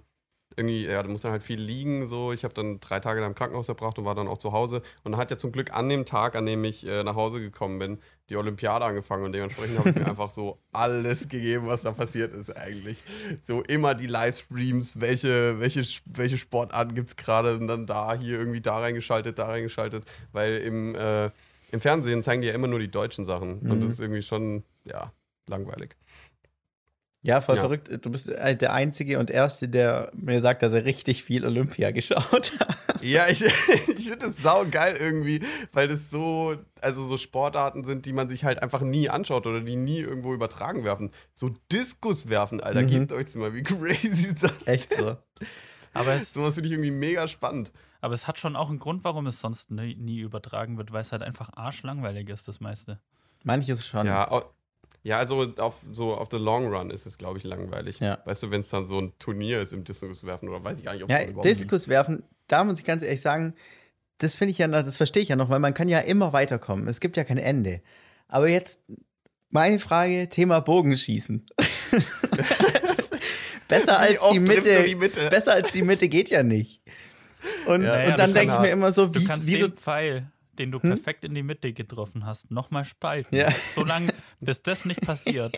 irgendwie, 0.55 0.85
ja, 0.85 1.01
du 1.01 1.09
musst 1.09 1.23
dann 1.23 1.31
halt 1.31 1.43
viel 1.43 1.59
liegen, 1.59 2.05
so. 2.05 2.31
Ich 2.31 2.43
habe 2.43 2.53
dann 2.53 2.79
drei 2.79 2.99
Tage 2.99 3.21
da 3.21 3.27
im 3.27 3.35
Krankenhaus 3.35 3.65
verbracht 3.65 3.97
und 3.97 4.05
war 4.05 4.15
dann 4.15 4.27
auch 4.27 4.37
zu 4.37 4.51
Hause. 4.51 4.77
Und 5.03 5.11
dann 5.11 5.17
hat 5.17 5.31
ja 5.31 5.37
zum 5.37 5.51
Glück 5.51 5.73
an 5.73 5.89
dem 5.89 6.05
Tag, 6.05 6.35
an 6.35 6.45
dem 6.45 6.63
ich 6.63 6.85
äh, 6.85 7.03
nach 7.03 7.15
Hause 7.15 7.39
gekommen 7.39 7.79
bin, 7.79 7.99
die 8.29 8.37
Olympiade 8.37 8.85
angefangen 8.85 9.25
und 9.25 9.33
dementsprechend 9.33 9.77
habe 9.79 9.89
ich 9.89 9.95
mir 9.95 10.05
einfach 10.07 10.31
so 10.31 10.57
alles 10.71 11.27
gegeben, 11.27 11.67
was 11.67 11.83
da 11.83 11.91
passiert 11.91 12.33
ist 12.33 12.55
eigentlich. 12.55 13.03
So 13.41 13.61
immer 13.61 13.95
die 13.95 14.07
Livestreams, 14.07 14.99
welche, 14.99 15.59
welche, 15.59 15.83
welche 16.05 16.37
Sportarten 16.37 16.95
gibt 16.95 17.09
es 17.09 17.15
gerade 17.15 17.57
und 17.57 17.67
dann 17.67 17.85
da, 17.85 18.13
hier 18.13 18.39
irgendwie 18.39 18.61
da 18.61 18.79
reingeschaltet, 18.79 19.37
da 19.39 19.47
reingeschaltet, 19.47 20.05
weil 20.31 20.57
im, 20.57 20.95
äh, 20.95 21.29
im 21.71 21.81
Fernsehen 21.81 22.23
zeigen 22.23 22.41
die 22.41 22.47
ja 22.47 22.53
immer 22.53 22.67
nur 22.67 22.79
die 22.79 22.91
deutschen 22.91 23.25
Sachen 23.25 23.61
mhm. 23.61 23.71
und 23.71 23.81
das 23.81 23.91
ist 23.91 23.99
irgendwie 23.99 24.21
schon, 24.21 24.63
ja, 24.85 25.11
langweilig. 25.47 25.95
Ja, 27.25 27.39
voll 27.39 27.55
ja. 27.55 27.61
verrückt. 27.61 28.05
Du 28.05 28.09
bist 28.11 28.29
halt 28.29 28.61
der 28.61 28.73
Einzige 28.73 29.17
und 29.17 29.31
Erste, 29.31 29.69
der 29.69 30.11
mir 30.13 30.41
sagt, 30.41 30.61
dass 30.61 30.73
er 30.73 30.83
richtig 30.83 31.23
viel 31.23 31.45
Olympia 31.45 31.91
geschaut 31.91 32.51
hat. 32.59 33.01
Ja, 33.01 33.27
ich, 33.29 33.41
ich 33.87 34.09
finde 34.09 34.27
das 34.27 34.37
sau 34.37 34.65
geil 34.69 34.97
irgendwie, 34.99 35.41
weil 35.71 35.87
das 35.87 36.11
so, 36.11 36.57
also 36.81 37.05
so 37.05 37.15
Sportarten 37.15 37.85
sind, 37.85 38.05
die 38.05 38.11
man 38.11 38.27
sich 38.27 38.43
halt 38.43 38.61
einfach 38.61 38.81
nie 38.81 39.09
anschaut 39.09 39.47
oder 39.47 39.61
die 39.61 39.77
nie 39.77 39.99
irgendwo 39.99 40.33
übertragen 40.33 40.83
werfen. 40.83 41.11
So 41.33 41.49
Diskus 41.71 42.27
werfen, 42.27 42.59
Alter, 42.59 42.81
mhm. 42.81 42.87
gebt 42.87 43.11
euch 43.13 43.33
mal, 43.35 43.53
wie 43.53 43.63
crazy 43.63 44.27
ist 44.27 44.43
das? 44.43 44.67
Echt 44.67 44.93
so. 44.93 45.15
Aber 45.93 46.13
es, 46.13 46.33
sowas 46.33 46.55
finde 46.55 46.67
ich 46.67 46.73
irgendwie 46.73 46.91
mega 46.91 47.27
spannend. 47.29 47.71
Aber 48.01 48.15
es 48.15 48.27
hat 48.27 48.37
schon 48.37 48.57
auch 48.57 48.69
einen 48.69 48.79
Grund, 48.79 49.05
warum 49.05 49.27
es 49.27 49.39
sonst 49.39 49.71
nie, 49.71 49.95
nie 49.95 50.19
übertragen 50.19 50.77
wird, 50.77 50.91
weil 50.91 51.01
es 51.01 51.13
halt 51.13 51.23
einfach 51.23 51.51
arschlangweilig 51.55 52.27
ist, 52.27 52.49
das 52.49 52.59
meiste. 52.59 52.99
Manches 53.45 53.87
schon. 53.87 54.07
Ja, 54.07 54.43
Ja, 55.03 55.17
also 55.17 55.53
auf, 55.57 55.81
so 55.91 56.13
auf 56.15 56.29
the 56.31 56.37
long 56.37 56.67
run 56.73 56.89
ist 56.89 57.05
es, 57.05 57.17
glaube 57.17 57.37
ich, 57.37 57.43
langweilig. 57.43 57.99
Ja. 57.99 58.19
Weißt 58.25 58.43
du, 58.43 58.51
wenn 58.51 58.61
es 58.61 58.69
dann 58.69 58.85
so 58.85 58.99
ein 58.99 59.11
Turnier 59.19 59.61
ist 59.61 59.73
im 59.73 59.83
Diskuswerfen 59.83 60.47
oder 60.47 60.63
weiß 60.63 60.77
ich 60.79 60.85
gar 60.85 60.93
nicht, 60.93 61.03
ob 61.03 61.09
Ja. 61.09 61.19
Diskus 61.41 61.87
werfen, 61.89 62.23
da 62.47 62.63
muss 62.63 62.79
ich 62.79 62.85
ganz 62.85 63.03
ehrlich 63.03 63.21
sagen, 63.21 63.53
das 64.19 64.35
finde 64.35 64.51
ich 64.51 64.57
ja, 64.59 64.67
noch- 64.67 64.83
das 64.83 64.95
verstehe 64.97 65.21
ich 65.23 65.29
ja 65.29 65.35
noch, 65.35 65.49
weil 65.49 65.59
man 65.59 65.73
kann 65.73 65.89
ja 65.89 65.99
immer 65.99 66.31
weiterkommen. 66.31 66.87
Es 66.87 66.99
gibt 67.01 67.17
ja 67.17 67.25
kein 67.25 67.37
Ende. 67.37 67.81
Aber 68.29 68.47
jetzt 68.47 68.81
meine 69.49 69.79
Frage, 69.79 70.29
Thema 70.29 70.61
Bogenschießen. 70.61 71.45
besser 73.67 73.93
Wie 73.93 74.17
als 74.17 74.19
die 74.31 74.39
Mitte, 74.39 74.83
die 74.83 74.95
Mitte? 74.95 75.29
besser 75.29 75.53
als 75.53 75.71
die 75.71 75.81
Mitte 75.81 76.07
geht 76.07 76.29
ja 76.29 76.43
nicht. 76.43 76.81
Und, 77.65 77.83
Ja, 77.83 77.99
ja, 77.99 78.11
und 78.11 78.19
dann 78.19 78.27
das 78.31 78.33
denke 78.33 78.53
ich 78.53 78.59
mir 78.61 78.67
er. 78.67 78.73
immer 78.73 78.91
so, 78.91 79.07
Du 79.07 79.19
wie, 79.19 79.25
kannst 79.25 79.45
wieso 79.45 79.67
den 79.67 79.77
Pfeil, 79.77 80.31
den 80.59 80.71
du 80.71 80.79
perfekt 80.79 81.23
in 81.25 81.33
die 81.33 81.43
Mitte 81.43 81.73
getroffen 81.73 82.25
hast, 82.25 82.51
nochmal 82.51 82.85
spalten. 82.85 83.35
Ja. 83.35 83.49
Solange, 83.73 84.13
bis 84.39 84.61
das 84.61 84.85
nicht 84.85 85.01
passiert, 85.01 85.57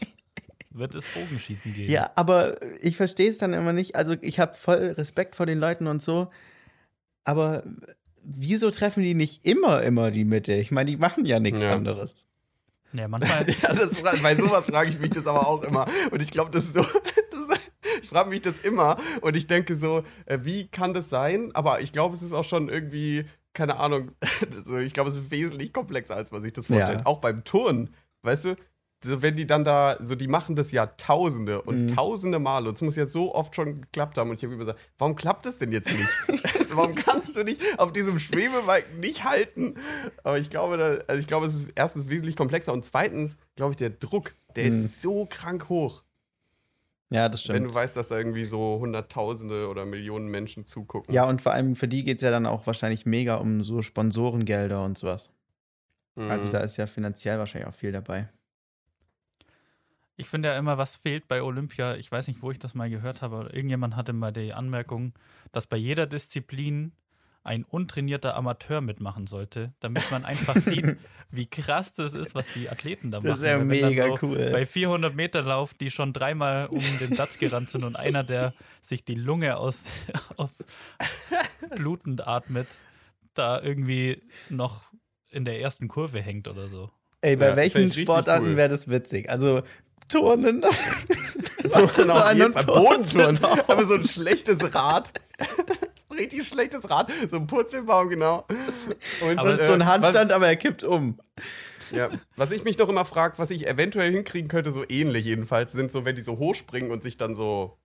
wird 0.71 0.95
es 0.95 1.05
Bogenschießen 1.05 1.73
geben. 1.73 1.91
Ja, 1.91 2.11
aber 2.15 2.55
ich 2.81 2.97
verstehe 2.97 3.29
es 3.29 3.37
dann 3.37 3.53
immer 3.53 3.73
nicht. 3.73 3.95
Also 3.95 4.15
ich 4.21 4.39
habe 4.39 4.53
voll 4.55 4.93
Respekt 4.97 5.35
vor 5.35 5.45
den 5.45 5.57
Leuten 5.59 5.87
und 5.87 6.01
so. 6.01 6.29
Aber 7.23 7.63
wieso 8.23 8.71
treffen 8.71 9.03
die 9.03 9.13
nicht 9.13 9.45
immer, 9.45 9.81
immer 9.83 10.11
die 10.11 10.25
Mitte? 10.25 10.53
Ich 10.53 10.71
meine, 10.71 10.91
die 10.91 10.97
machen 10.97 11.25
ja 11.25 11.39
nichts 11.39 11.61
Ja. 11.61 11.73
anderes. 11.73 12.13
Ja, 12.93 13.07
manchmal. 13.09 13.45
Ja, 13.61 13.73
das, 13.73 14.01
bei 14.21 14.35
sowas 14.35 14.65
frage 14.65 14.89
ich 14.89 14.99
mich 14.99 15.09
das 15.11 15.27
aber 15.27 15.47
auch 15.47 15.63
immer. 15.63 15.87
Und 16.11 16.21
ich 16.21 16.31
glaube, 16.31 16.51
das 16.51 16.65
ist 16.65 16.73
so. 16.75 16.85
Das, 17.31 17.59
ich 18.01 18.09
frage 18.09 18.29
mich 18.29 18.41
das 18.41 18.59
immer. 18.59 18.97
Und 19.21 19.35
ich 19.35 19.47
denke 19.47 19.75
so, 19.75 20.03
äh, 20.25 20.39
wie 20.43 20.67
kann 20.67 20.93
das 20.93 21.09
sein? 21.09 21.51
Aber 21.53 21.81
ich 21.81 21.91
glaube, 21.91 22.15
es 22.15 22.21
ist 22.21 22.33
auch 22.33 22.43
schon 22.45 22.69
irgendwie, 22.69 23.25
keine 23.55 23.77
Ahnung, 23.79 24.11
so, 24.65 24.77
ich 24.77 24.93
glaube, 24.93 25.09
es 25.09 25.17
ist 25.17 25.31
wesentlich 25.31 25.73
komplexer, 25.73 26.15
als 26.15 26.29
man 26.31 26.43
sich 26.43 26.53
das 26.53 26.67
vorstellt. 26.67 26.99
Ja. 26.99 27.05
Auch 27.07 27.19
beim 27.19 27.43
Turnen, 27.43 27.95
weißt 28.21 28.45
du? 28.45 28.55
So, 29.03 29.21
wenn 29.21 29.35
die 29.35 29.45
dann 29.45 29.63
da, 29.65 29.97
so 29.99 30.15
die 30.15 30.27
machen 30.27 30.55
das 30.55 30.71
ja 30.71 30.85
tausende 30.87 31.61
und 31.61 31.83
Mhm. 31.83 31.87
tausende 31.95 32.39
Male 32.39 32.69
und 32.69 32.75
es 32.75 32.81
muss 32.81 32.95
ja 32.95 33.05
so 33.07 33.35
oft 33.35 33.55
schon 33.55 33.81
geklappt 33.81 34.17
haben 34.17 34.29
und 34.29 34.37
ich 34.37 34.43
habe 34.43 34.53
immer 34.53 34.63
gesagt, 34.63 34.79
warum 34.97 35.15
klappt 35.15 35.45
das 35.45 35.57
denn 35.59 35.71
jetzt 35.71 35.91
nicht? 35.91 36.09
warum 36.69 36.95
kannst 36.95 37.35
du 37.35 37.43
nicht 37.43 37.61
auf 37.77 37.91
diesem 37.93 38.19
Schwebebalken 38.19 38.99
nicht 38.99 39.23
halten? 39.23 39.75
Aber 40.23 40.37
ich 40.39 40.49
glaube, 40.49 40.77
da, 40.77 40.85
also 41.07 41.19
ich 41.19 41.27
glaube, 41.27 41.45
es 41.45 41.53
ist 41.55 41.69
erstens 41.75 42.09
wesentlich 42.09 42.35
komplexer 42.35 42.73
und 42.73 42.83
zweitens, 42.85 43.37
glaube 43.55 43.71
ich, 43.71 43.77
der 43.77 43.91
Druck, 43.91 44.33
der 44.55 44.71
Mhm. 44.71 44.85
ist 44.85 45.01
so 45.01 45.27
krank 45.29 45.69
hoch. 45.69 46.03
Ja, 47.09 47.29
das 47.29 47.47
Wenn 47.47 47.55
stimmt. 47.55 47.71
du 47.71 47.73
weißt, 47.75 47.95
dass 47.95 48.09
da 48.09 48.17
irgendwie 48.17 48.45
so 48.45 48.79
Hunderttausende 48.79 49.67
oder 49.67 49.85
Millionen 49.85 50.27
Menschen 50.27 50.65
zugucken. 50.65 51.13
Ja, 51.13 51.25
und 51.25 51.41
vor 51.41 51.53
allem 51.53 51.75
für 51.75 51.87
die 51.87 52.03
geht 52.03 52.17
es 52.17 52.23
ja 52.23 52.31
dann 52.31 52.45
auch 52.45 52.65
wahrscheinlich 52.65 53.05
mega 53.05 53.35
um 53.35 53.63
so 53.63 53.81
Sponsorengelder 53.81 54.83
und 54.83 54.97
sowas. 54.97 55.31
Mhm. 56.15 56.31
Also 56.31 56.49
da 56.51 56.59
ist 56.59 56.77
ja 56.77 56.87
finanziell 56.87 57.37
wahrscheinlich 57.37 57.69
auch 57.69 57.75
viel 57.75 57.91
dabei. 57.91 58.29
Ich 60.17 60.29
finde 60.29 60.49
ja 60.49 60.57
immer, 60.57 60.77
was 60.77 60.95
fehlt 60.95 61.27
bei 61.27 61.43
Olympia, 61.43 61.95
ich 61.95 62.09
weiß 62.09 62.27
nicht, 62.27 62.41
wo 62.41 62.49
ich 62.49 62.57
das 62.57 62.73
mal 62.73 62.89
gehört 62.89 63.21
habe, 63.21 63.35
aber 63.35 63.53
irgendjemand 63.53 63.95
hatte 63.97 64.13
mal 64.13 64.31
die 64.31 64.53
Anmerkung, 64.53 65.13
dass 65.51 65.67
bei 65.67 65.75
jeder 65.77 66.07
Disziplin 66.07 66.93
ein 67.45 67.63
untrainierter 67.63 68.35
Amateur 68.35 68.81
mitmachen 68.81 69.27
sollte, 69.27 69.71
damit 69.79 70.09
man 70.11 70.25
einfach 70.25 70.55
sieht, 70.59 70.97
wie 71.31 71.45
krass 71.45 71.93
das 71.93 72.13
ist, 72.13 72.33
was 72.35 72.47
die 72.53 72.69
Athleten 72.69 73.11
da 73.11 73.19
machen. 73.19 73.27
Das 73.29 73.37
ist 73.37 73.45
ja 73.45 73.57
mega 73.59 74.07
so 74.07 74.17
cool. 74.23 74.49
Bei 74.51 74.65
400 74.65 75.15
Meter 75.15 75.43
Lauf, 75.43 75.73
die 75.73 75.91
schon 75.91 76.11
dreimal 76.11 76.67
um 76.67 76.81
den 76.99 77.11
Platz 77.11 77.37
gerannt 77.37 77.69
sind 77.69 77.83
und 77.83 77.95
einer, 77.95 78.23
der 78.23 78.51
sich 78.81 79.05
die 79.05 79.15
Lunge 79.15 79.57
aus, 79.57 79.83
aus 80.37 80.65
blutend 81.75 82.27
atmet, 82.27 82.67
da 83.35 83.61
irgendwie 83.61 84.21
noch 84.49 84.83
in 85.29 85.45
der 85.45 85.61
ersten 85.61 85.87
Kurve 85.87 86.21
hängt 86.21 86.47
oder 86.47 86.67
so. 86.67 86.89
Ey, 87.21 87.35
bei 87.35 87.49
Ja, 87.49 87.55
welchen 87.55 87.91
Sportarten 87.91 88.47
cool. 88.47 88.57
wäre 88.57 88.69
das 88.69 88.87
witzig? 88.87 89.29
Also 89.29 89.61
Turnen. 90.09 90.61
Turnen 91.71 92.09
auf 92.11 92.23
einen. 92.25 92.53
Purzelbaum. 92.53 93.59
Aber 93.67 93.85
so 93.85 93.95
ein 93.95 94.05
schlechtes 94.07 94.73
Rad. 94.73 95.11
Richtig 96.17 96.47
schlechtes 96.47 96.89
Rad. 96.89 97.11
So 97.29 97.37
ein 97.37 97.47
Purzelbaum, 97.47 98.09
genau. 98.09 98.45
Und, 99.27 99.37
Aber 99.39 99.53
ist 99.53 99.65
so 99.65 99.71
äh, 99.71 99.75
ein 99.75 99.85
Handstand, 99.85 100.31
aber 100.31 100.47
er 100.47 100.55
kippt 100.55 100.83
um. 100.83 101.19
Was, 101.89 101.91
ja, 101.91 102.09
was 102.35 102.51
ich 102.51 102.63
mich 102.63 102.77
noch 102.77 102.89
immer 102.89 103.05
frage, 103.05 103.37
was 103.37 103.51
ich 103.51 103.67
eventuell 103.67 104.11
hinkriegen 104.11 104.47
könnte, 104.49 104.71
so 104.71 104.83
ähnlich 104.89 105.25
jedenfalls, 105.25 105.71
sind 105.71 105.91
so, 105.91 106.03
wenn 106.05 106.15
die 106.15 106.21
so 106.23 106.37
hochspringen 106.39 106.89
und 106.91 107.03
sich 107.03 107.17
dann 107.17 107.35
so, 107.35 107.77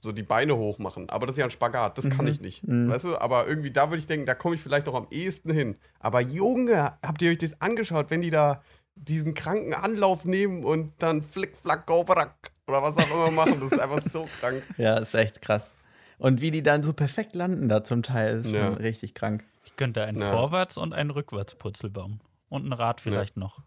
so 0.00 0.12
die 0.12 0.22
Beine 0.22 0.56
hoch 0.56 0.78
machen. 0.78 1.10
Aber 1.10 1.26
das 1.26 1.34
ist 1.34 1.38
ja 1.38 1.44
ein 1.44 1.50
Spagat, 1.50 1.98
das 1.98 2.08
kann 2.08 2.26
Mhm. 2.26 2.30
ich 2.30 2.40
nicht. 2.40 2.66
Mhm. 2.66 2.88
Weißt 2.88 3.04
du, 3.04 3.18
aber 3.18 3.48
irgendwie 3.48 3.72
da 3.72 3.90
würde 3.90 3.98
ich 3.98 4.06
denken, 4.06 4.26
da 4.26 4.34
komme 4.34 4.54
ich 4.54 4.60
vielleicht 4.60 4.86
noch 4.86 4.94
am 4.94 5.08
ehesten 5.10 5.50
hin. 5.52 5.76
Aber 5.98 6.20
Junge, 6.20 6.92
habt 7.04 7.20
ihr 7.20 7.30
euch 7.32 7.38
das 7.38 7.60
angeschaut, 7.60 8.06
wenn 8.10 8.22
die 8.22 8.30
da 8.30 8.62
diesen 8.94 9.34
kranken 9.34 9.74
Anlauf 9.74 10.24
nehmen 10.24 10.64
und 10.64 10.92
dann 10.98 11.22
flick, 11.22 11.56
flack, 11.56 11.86
go, 11.86 12.04
brack, 12.04 12.52
oder 12.68 12.82
was 12.82 12.96
auch 12.96 13.10
immer 13.12 13.30
machen? 13.32 13.54
Das 13.60 13.72
ist 13.72 13.78
einfach 13.80 14.00
so 14.02 14.28
krank. 14.40 14.62
Ja, 14.76 14.98
ist 14.98 15.14
echt 15.14 15.40
krass. 15.42 15.72
Und 16.18 16.40
wie 16.40 16.50
die 16.50 16.62
dann 16.62 16.82
so 16.82 16.92
perfekt 16.92 17.34
landen 17.34 17.68
da 17.68 17.84
zum 17.84 18.02
Teil, 18.02 18.38
ist 18.40 18.46
schon 18.46 18.54
Ja. 18.54 18.68
richtig 18.70 19.14
krank. 19.14 19.44
Ich 19.64 19.76
könnte 19.76 20.02
einen 20.04 20.20
Ja. 20.20 20.30
Vorwärts- 20.32 20.76
und 20.76 20.92
einen 20.92 21.10
Rückwärts-Purzelbaum. 21.10 22.20
Und 22.48 22.66
ein 22.66 22.72
Rad 22.72 23.00
vielleicht 23.00 23.36
noch. 23.36 23.60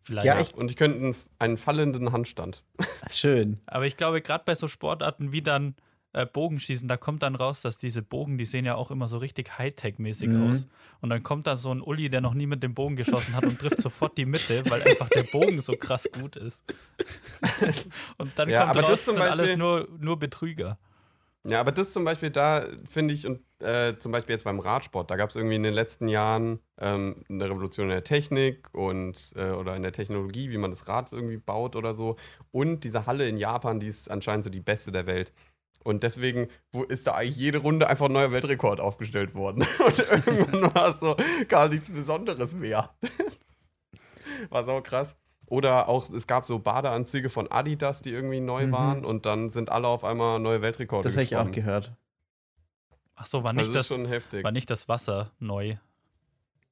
Vielleicht. 0.00 0.26
Ja, 0.26 0.34
Ja, 0.34 0.40
ich- 0.40 0.54
und 0.54 0.70
ich 0.70 0.76
könnte 0.76 0.98
einen, 0.98 1.16
einen 1.38 1.56
fallenden 1.58 2.12
Handstand. 2.12 2.62
Schön. 3.10 3.60
Aber 3.66 3.86
ich 3.86 3.96
glaube, 3.96 4.20
gerade 4.20 4.44
bei 4.44 4.54
so 4.54 4.68
Sportarten 4.68 5.32
wie 5.32 5.42
dann 5.42 5.74
äh, 6.14 6.26
Bogenschießen, 6.26 6.88
da 6.88 6.98
kommt 6.98 7.22
dann 7.22 7.34
raus, 7.34 7.62
dass 7.62 7.78
diese 7.78 8.02
Bogen, 8.02 8.36
die 8.36 8.44
sehen 8.44 8.66
ja 8.66 8.74
auch 8.74 8.90
immer 8.90 9.08
so 9.08 9.16
richtig 9.16 9.58
Hightech-mäßig 9.58 10.28
Mhm. 10.28 10.50
aus. 10.50 10.66
Und 11.00 11.08
dann 11.08 11.22
kommt 11.22 11.46
da 11.46 11.56
so 11.56 11.72
ein 11.74 11.80
Uli, 11.80 12.10
der 12.10 12.20
noch 12.20 12.34
nie 12.34 12.44
mit 12.46 12.62
dem 12.62 12.74
Bogen 12.74 12.96
geschossen 12.96 13.34
hat 13.34 13.44
und 13.44 13.58
trifft 13.58 13.80
sofort 13.80 14.18
die 14.18 14.26
Mitte, 14.26 14.62
weil 14.68 14.82
einfach 14.82 15.08
der 15.08 15.22
Bogen 15.22 15.62
so 15.62 15.72
krass 15.72 16.06
gut 16.12 16.36
ist. 16.36 16.62
und 18.18 18.30
dann 18.38 18.50
Ja, 18.50 18.66
kommt 18.66 18.82
raus, 18.84 18.90
das 18.90 19.04
sind 19.06 19.18
alles 19.20 19.56
nur, 19.56 19.88
nur 19.98 20.18
Betrüger. 20.18 20.78
Ja, 21.44 21.58
aber 21.60 21.72
das 21.72 21.92
zum 21.92 22.04
Beispiel 22.04 22.30
da 22.30 22.66
finde 22.88 23.14
ich, 23.14 23.26
und 23.26 23.40
äh, 23.58 23.98
zum 23.98 24.12
Beispiel 24.12 24.34
jetzt 24.34 24.44
beim 24.44 24.60
Radsport, 24.60 25.10
da 25.10 25.16
gab 25.16 25.30
es 25.30 25.36
irgendwie 25.36 25.56
in 25.56 25.64
den 25.64 25.74
letzten 25.74 26.06
Jahren 26.06 26.60
ähm, 26.78 27.24
eine 27.28 27.46
Revolution 27.46 27.86
in 27.86 27.90
der 27.90 28.04
Technik 28.04 28.68
und 28.72 29.32
äh, 29.34 29.50
oder 29.50 29.74
in 29.74 29.82
der 29.82 29.92
Technologie, 29.92 30.50
wie 30.50 30.58
man 30.58 30.70
das 30.70 30.86
Rad 30.86 31.10
irgendwie 31.10 31.38
baut 31.38 31.74
oder 31.74 31.94
so. 31.94 32.16
Und 32.52 32.84
diese 32.84 33.06
Halle 33.06 33.28
in 33.28 33.38
Japan, 33.38 33.80
die 33.80 33.88
ist 33.88 34.08
anscheinend 34.08 34.44
so 34.44 34.50
die 34.50 34.60
beste 34.60 34.92
der 34.92 35.06
Welt. 35.06 35.32
Und 35.84 36.04
deswegen 36.04 36.48
ist 36.88 37.08
da 37.08 37.14
eigentlich 37.14 37.36
jede 37.36 37.58
Runde 37.58 37.88
einfach 37.88 38.06
ein 38.06 38.12
neuer 38.12 38.30
Weltrekord 38.30 38.80
aufgestellt 38.80 39.34
worden. 39.34 39.66
Und 39.84 39.98
irgendwann 39.98 40.74
war 40.74 40.90
es 40.90 41.00
so 41.00 41.16
gar 41.48 41.68
nichts 41.68 41.88
Besonderes 41.88 42.54
mehr. 42.54 42.94
war 44.50 44.62
so 44.62 44.80
krass. 44.80 45.16
Oder 45.46 45.88
auch, 45.88 46.08
es 46.10 46.26
gab 46.26 46.44
so 46.44 46.58
Badeanzüge 46.58 47.28
von 47.28 47.50
Adidas, 47.50 48.00
die 48.02 48.10
irgendwie 48.10 48.40
neu 48.40 48.66
Mhm. 48.68 48.72
waren 48.72 49.04
und 49.04 49.26
dann 49.26 49.50
sind 49.50 49.70
alle 49.70 49.88
auf 49.88 50.04
einmal 50.04 50.38
neue 50.38 50.62
Weltrekorde 50.62 51.08
Das 51.08 51.14
habe 51.14 51.24
ich 51.24 51.36
auch 51.36 51.50
gehört. 51.50 51.92
Ach 53.16 53.26
so, 53.26 53.42
war 53.44 53.50
Also 53.50 53.60
nicht, 53.70 53.74
das 53.74 53.88
das, 53.88 54.08
heftig. 54.08 54.44
war 54.44 54.52
nicht 54.52 54.70
das 54.70 54.88
Wasser 54.88 55.30
neu. 55.38 55.76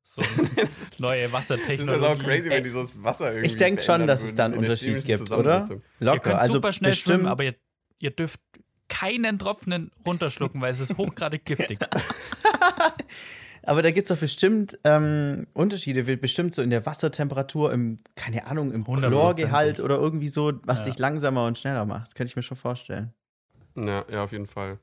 So 0.03 0.23
neue 0.99 1.23
Das 1.23 1.27
ist 1.29 1.33
Wassertechnologie. 1.35 2.05
auch 2.07 2.19
crazy, 2.19 2.49
wenn 2.51 2.65
die 2.65 2.71
so 2.71 2.83
das 2.83 3.01
Wasser 3.03 3.33
irgendwie 3.33 3.47
Ich 3.49 3.57
denke 3.57 3.83
schon, 3.83 4.07
dass 4.07 4.25
es 4.25 4.35
da 4.35 4.47
einen 4.47 4.55
Unterschied 4.55 5.05
gibt, 5.05 5.21
oder? 5.31 5.65
Zusammensetzung. 5.65 5.83
Ihr 6.01 6.07
Locker. 6.07 6.21
könnt 6.21 6.37
Also 6.37 6.53
super 6.55 6.73
schnell 6.73 6.93
bestimmt, 6.93 7.17
schwimmen, 7.19 7.27
aber 7.31 7.45
ihr, 7.45 7.55
ihr 7.99 8.11
dürft 8.11 8.41
keinen 8.89 9.39
Tropfen 9.39 9.91
runterschlucken, 10.07 10.61
weil 10.61 10.73
es 10.73 10.81
ist 10.81 10.97
hochgradig 10.97 11.45
giftig. 11.45 11.79
aber 13.63 13.83
da 13.83 13.91
gibt 13.91 14.09
es 14.11 14.15
doch 14.15 14.21
bestimmt 14.21 14.79
ähm, 14.85 15.47
Unterschiede, 15.53 16.07
wird 16.07 16.21
bestimmt 16.21 16.55
so 16.55 16.63
in 16.63 16.71
der 16.71 16.87
Wassertemperatur, 16.87 17.73
im, 17.73 17.99
keine 18.17 18.47
Ahnung, 18.47 18.73
im. 18.73 18.85
Chlorgehalt 18.85 19.81
oder 19.81 19.97
irgendwie 19.97 20.29
so, 20.29 20.53
was 20.65 20.81
Ja. 20.81 20.85
dich 20.87 20.99
langsamer 20.99 21.47
und 21.47 21.59
schneller 21.59 21.85
macht. 21.85 22.07
Das 22.09 22.15
könnte 22.15 22.31
ich 22.31 22.37
mir 22.37 22.43
schon 22.43 22.57
vorstellen. 22.57 23.13
Ja, 23.77 24.05
ja, 24.11 24.25
auf 24.25 24.33
jeden 24.33 24.47
Fall. 24.47 24.79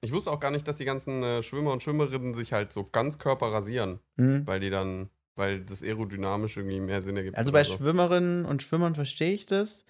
Ich 0.00 0.12
wusste 0.12 0.30
auch 0.30 0.40
gar 0.40 0.50
nicht, 0.52 0.66
dass 0.68 0.76
die 0.76 0.84
ganzen 0.84 1.22
äh, 1.22 1.42
Schwimmer 1.42 1.72
und 1.72 1.82
Schwimmerinnen 1.82 2.34
sich 2.34 2.52
halt 2.52 2.72
so 2.72 2.84
ganz 2.84 3.18
Körper 3.18 3.46
rasieren, 3.52 3.98
Hm? 4.16 4.46
weil 4.46 4.60
die 4.60 4.70
dann, 4.70 5.08
weil 5.34 5.60
das 5.60 5.82
aerodynamisch 5.82 6.56
irgendwie 6.56 6.78
mehr 6.80 7.02
Sinn 7.02 7.16
ergibt. 7.16 7.36
Also 7.36 7.50
bei 7.52 7.64
so. 7.64 7.76
Schwimmerinnen 7.76 8.44
und 8.44 8.62
Schwimmern 8.62 8.94
verstehe 8.94 9.32
ich 9.32 9.46
das. 9.46 9.84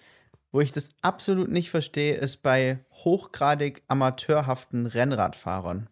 Wo 0.51 0.61
ich 0.61 0.71
das 0.71 0.89
absolut 1.03 1.49
nicht 1.51 1.69
verstehe, 1.69 2.15
ist 2.15 2.37
bei 2.37 2.79
hochgradig 3.05 3.83
amateurhaften 3.87 4.87
Rennradfahrern. 4.87 5.89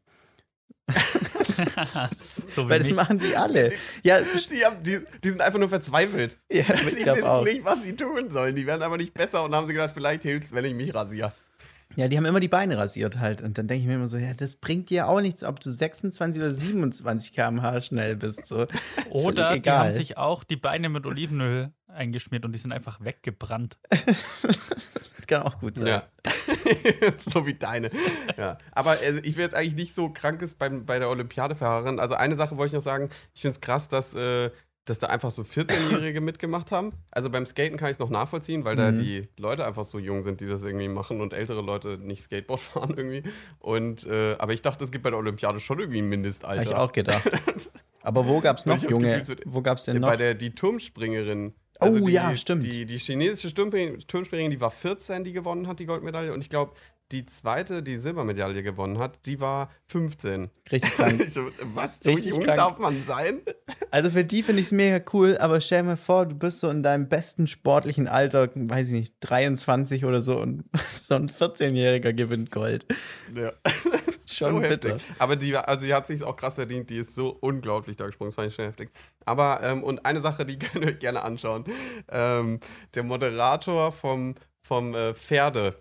so 2.48 2.70
Weil 2.70 2.80
das 2.80 2.88
mich. 2.88 2.96
machen 2.96 3.20
die 3.20 3.36
alle. 3.36 3.72
Ja, 4.04 4.20
Die, 4.52 4.66
haben, 4.66 4.82
die, 4.84 5.00
die 5.24 5.30
sind 5.30 5.42
einfach 5.42 5.60
nur 5.60 5.70
verzweifelt. 5.70 6.38
ja 6.52 6.64
Die 6.64 6.98
ich 7.00 7.06
wissen 7.06 7.24
auch. 7.24 7.44
nicht, 7.44 7.64
was 7.66 7.84
sie 7.84 7.96
tun 7.96 8.32
sollen. 8.32 8.56
Die 8.56 8.66
werden 8.66 8.82
aber 8.82 8.98
nicht 8.98 9.14
besser 9.14 9.44
und 9.44 9.54
haben 9.56 9.68
sie 9.68 9.74
gedacht, 9.74 9.92
vielleicht 9.94 10.24
hilft 10.24 10.48
es, 10.48 10.52
wenn 10.54 10.66
ich 10.66 10.74
mich 10.74 10.94
rasiere. 10.94 11.34
Ja, 11.96 12.08
die 12.08 12.18
haben 12.18 12.26
immer 12.26 12.40
die 12.42 12.48
Beine 12.50 12.78
rasiert 12.78 13.18
halt. 13.18 13.42
Und 13.42 13.58
dann 13.58 13.68
denke 13.68 13.82
ich 13.82 13.88
mir 13.88 13.96
immer 13.96 14.08
so, 14.08 14.18
ja, 14.18 14.34
das 14.36 14.58
bringt 14.58 14.90
dir 14.90 15.08
auch 15.08 15.22
nichts, 15.22 15.44
ob 15.44 15.60
du 15.60 15.72
26 15.72 16.40
oder 16.42 16.52
27 16.52 17.34
km/h 17.34 17.82
schnell 17.82 18.16
bist. 18.16 18.46
So. 18.46 18.68
Oder 19.10 19.58
die 19.58 19.70
haben 19.70 19.92
sich 19.92 20.18
auch 20.18 20.44
die 20.44 20.58
Beine 20.58 20.90
mit 20.90 21.06
Olivenöl 21.06 21.72
eingeschmiert 21.88 22.46
und 22.46 22.52
die 22.54 22.60
sind 22.60 22.72
einfach 22.72 23.00
weggebrannt. 23.04 23.78
Das 25.18 25.26
kann 25.26 25.42
auch 25.44 25.60
gut 25.60 25.78
sein. 25.78 25.88
Ja. 25.88 26.04
so 27.18 27.46
wie 27.46 27.56
deine. 27.56 27.90
Ja. 28.38 28.58
Aber 28.72 28.92
also, 28.92 29.20
ich 29.24 29.36
will 29.36 29.44
jetzt 29.44 29.56
eigentlich 29.56 29.76
nicht 29.76 29.94
so 29.96 30.10
krankes 30.10 30.54
beim, 30.56 30.86
bei 30.86 31.00
der 31.00 31.10
Olympiadefahrerin. 31.10 32.00
Also 32.00 32.14
eine 32.16 32.36
Sache 32.36 32.56
wollte 32.56 32.68
ich 32.68 32.74
noch 32.74 32.82
sagen. 32.84 33.10
Ich 33.34 33.42
finde 33.42 33.54
es 33.56 33.60
krass, 33.62 33.90
dass, 33.90 34.14
äh, 34.14 34.52
dass 34.86 35.00
da 35.00 35.08
einfach 35.08 35.32
so 35.32 35.42
14-Jährige 35.42 36.22
mitgemacht 36.22 36.72
haben. 36.72 36.92
Also 37.12 37.30
beim 37.30 37.46
Skaten 37.46 37.78
kann 37.78 37.88
ich 37.90 37.96
es 37.96 38.00
noch 38.00 38.12
nachvollziehen, 38.12 38.64
weil 38.64 38.76
da 38.78 38.92
Mhm. 38.92 38.96
die 38.98 39.28
Leute 39.38 39.66
einfach 39.66 39.84
so 39.84 39.98
jung 40.00 40.22
sind, 40.22 40.40
die 40.40 40.46
das 40.46 40.64
irgendwie 40.64 40.88
machen 40.88 41.20
und 41.20 41.34
ältere 41.34 41.62
Leute 41.62 41.98
nicht 41.98 42.22
Skateboard 42.22 42.60
fahren 42.62 42.94
irgendwie. 42.96 43.24
Und 43.60 44.06
äh, 44.06 44.36
aber 44.38 44.54
ich 44.54 44.62
dachte, 44.62 44.84
es 44.84 44.92
gibt 44.92 45.04
bei 45.04 45.10
der 45.10 45.20
Olympiade 45.20 45.60
schon 45.60 45.80
irgendwie 45.80 46.00
ein 46.00 46.08
Mindestalter. 46.10 46.62
Habe 46.62 46.70
ich 46.70 46.76
auch 46.76 46.92
gedacht. 46.94 47.30
Aber 48.04 48.26
wo 48.28 48.40
gab 48.40 48.58
es 48.60 48.66
noch 48.66 48.82
Junge? 48.82 49.20
Gefühl, 49.20 49.42
Wo 49.46 49.62
gab 49.62 49.80
es 49.80 49.84
denn 49.84 50.00
noch? 50.00 50.08
Bei 50.08 50.16
der 50.16 50.36
die 50.36 50.56
Turmspringerin. 50.56 51.54
Also 51.80 51.98
Oh, 51.98 52.06
die, 52.08 52.14
ja, 52.14 52.36
stimmt. 52.36 52.64
Die, 52.64 52.86
die 52.86 52.98
chinesische 52.98 53.54
Turmspringerin, 53.54 54.50
die 54.52 54.62
war 54.62 54.72
14, 54.72 55.24
die 55.24 55.34
gewonnen 55.34 55.68
hat, 55.68 55.80
die 55.80 55.86
Goldmedaille. 55.86 56.34
Und 56.34 56.42
ich 56.42 56.50
glaube, 56.50 56.74
die 57.12 57.26
zweite, 57.26 57.84
die 57.84 57.98
Silbermedaille 57.98 58.64
gewonnen 58.64 59.00
hat, 59.00 59.26
die 59.26 59.40
war 59.40 59.70
15. 59.86 60.50
Richtig 60.72 60.92
krank. 60.94 61.24
So, 61.30 61.50
was? 61.64 62.00
So 62.04 62.12
Richtig 62.12 62.32
jung 62.32 62.44
krank. 62.44 62.58
darf 62.58 62.80
man 62.80 63.02
sein? 63.06 63.42
Also 63.92 64.10
für 64.10 64.26
die 64.26 64.44
finde 64.44 64.60
ich 64.62 64.68
es 64.68 64.72
mega 64.74 65.00
cool, 65.14 65.38
aber 65.38 65.62
stell 65.62 65.84
mir 65.84 65.96
vor, 65.98 66.26
du 66.26 66.36
bist 66.36 66.60
so 66.60 66.70
in 66.70 66.84
deinem 66.84 67.08
besten 67.08 67.48
sportlichen 67.48 68.08
Alter, 68.08 68.50
weiß 68.54 68.88
ich 68.88 68.94
nicht, 68.94 69.14
23 69.22 70.04
oder 70.04 70.20
so 70.20 70.38
und 70.38 70.66
so 71.04 71.16
ein 71.16 71.30
14-Jähriger 71.30 72.12
gewinnt 72.12 72.52
Gold. 72.52 72.86
Ja. 73.36 73.54
Schon 74.38 74.62
bitter. 74.62 74.98
Aber 75.20 75.36
die, 75.36 75.56
also 75.56 75.86
die 75.86 75.94
hat 75.94 76.08
sich 76.08 76.24
auch 76.24 76.38
krass 76.38 76.56
verdient. 76.56 76.90
Die 76.90 76.98
ist 76.98 77.16
so 77.16 77.30
unglaublich 77.30 77.96
da 77.96 78.06
gesprungen. 78.06 78.30
Das 78.30 78.36
fand 78.36 78.50
ich 78.50 78.56
schon 78.56 78.66
heftig. 78.66 78.92
Aber, 79.26 79.62
ähm, 79.64 79.84
und 79.84 80.06
eine 80.06 80.22
Sache, 80.22 80.46
die 80.46 80.60
könnt 80.60 80.86
ihr 80.86 80.92
euch 80.92 81.00
gerne 81.00 81.24
anschauen. 81.24 81.66
Ähm, 82.10 82.60
der 82.94 83.04
Moderator 83.04 83.92
vom, 83.92 84.36
vom 84.62 84.94
äh, 84.94 85.14
Pferde, 85.14 85.76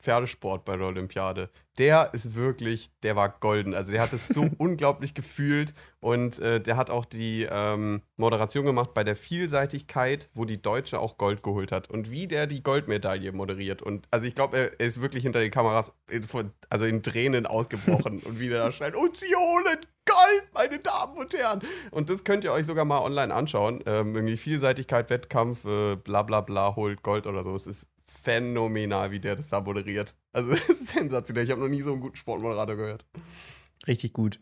Pferdesport 0.00 0.64
bei 0.64 0.76
der 0.76 0.86
Olympiade, 0.86 1.50
der 1.78 2.10
ist 2.12 2.34
wirklich, 2.34 2.90
der 3.02 3.16
war 3.16 3.28
golden. 3.28 3.74
Also 3.74 3.92
der 3.92 4.02
hat 4.02 4.12
es 4.12 4.28
so 4.28 4.48
unglaublich 4.58 5.14
gefühlt 5.14 5.74
und 6.00 6.38
äh, 6.38 6.60
der 6.60 6.76
hat 6.76 6.90
auch 6.90 7.04
die 7.04 7.46
ähm, 7.50 8.02
Moderation 8.16 8.64
gemacht 8.64 8.94
bei 8.94 9.04
der 9.04 9.16
Vielseitigkeit, 9.16 10.28
wo 10.34 10.44
die 10.44 10.60
Deutsche 10.60 10.98
auch 10.98 11.18
Gold 11.18 11.42
geholt 11.42 11.72
hat 11.72 11.90
und 11.90 12.10
wie 12.10 12.26
der 12.26 12.46
die 12.46 12.62
Goldmedaille 12.62 13.32
moderiert. 13.32 13.82
Und 13.82 14.06
also 14.10 14.26
ich 14.26 14.34
glaube, 14.34 14.56
er, 14.56 14.80
er 14.80 14.86
ist 14.86 15.00
wirklich 15.00 15.22
hinter 15.22 15.40
den 15.40 15.50
Kameras 15.50 15.92
in, 16.10 16.24
von, 16.24 16.52
also 16.68 16.84
in 16.84 17.02
Tränen 17.02 17.46
ausgebrochen 17.46 18.20
und 18.20 18.40
wie 18.40 18.48
der 18.48 18.64
da 18.64 18.72
schreit, 18.72 18.96
und 18.96 19.16
sie 19.16 19.34
holen 19.34 19.78
Gold, 20.08 20.42
meine 20.54 20.78
Damen 20.78 21.16
und 21.18 21.34
Herren. 21.34 21.60
Und 21.90 22.08
das 22.10 22.24
könnt 22.24 22.44
ihr 22.44 22.52
euch 22.52 22.66
sogar 22.66 22.84
mal 22.84 23.00
online 23.00 23.32
anschauen. 23.34 23.82
Ähm, 23.86 24.14
irgendwie 24.14 24.36
Vielseitigkeit, 24.36 25.10
Wettkampf, 25.10 25.64
äh, 25.64 25.96
bla 25.96 26.22
bla 26.22 26.40
bla, 26.40 26.74
holt 26.76 27.02
Gold 27.02 27.26
oder 27.26 27.44
so. 27.44 27.54
Es 27.54 27.66
ist 27.66 27.86
phänomenal, 28.06 29.10
wie 29.10 29.20
der 29.20 29.36
das 29.36 29.48
da 29.48 29.60
moderiert. 29.60 30.14
Also 30.32 30.54
sensationell. 30.84 31.44
Ich 31.44 31.50
habe 31.50 31.60
noch 31.60 31.68
nie 31.68 31.82
so 31.82 31.92
einen 31.92 32.00
guten 32.00 32.16
Sportmoderator 32.16 32.76
gehört. 32.76 33.04
Richtig 33.86 34.12
gut. 34.12 34.40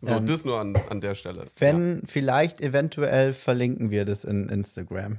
So, 0.00 0.14
Ähm, 0.14 0.26
das 0.26 0.44
nur 0.44 0.58
an, 0.60 0.74
an 0.88 1.00
der 1.00 1.14
Stelle. 1.14 1.46
Wenn, 1.58 2.02
vielleicht 2.06 2.60
eventuell 2.60 3.34
verlinken 3.34 3.90
wir 3.90 4.04
das 4.04 4.24
in 4.24 4.48
Instagram. 4.48 5.18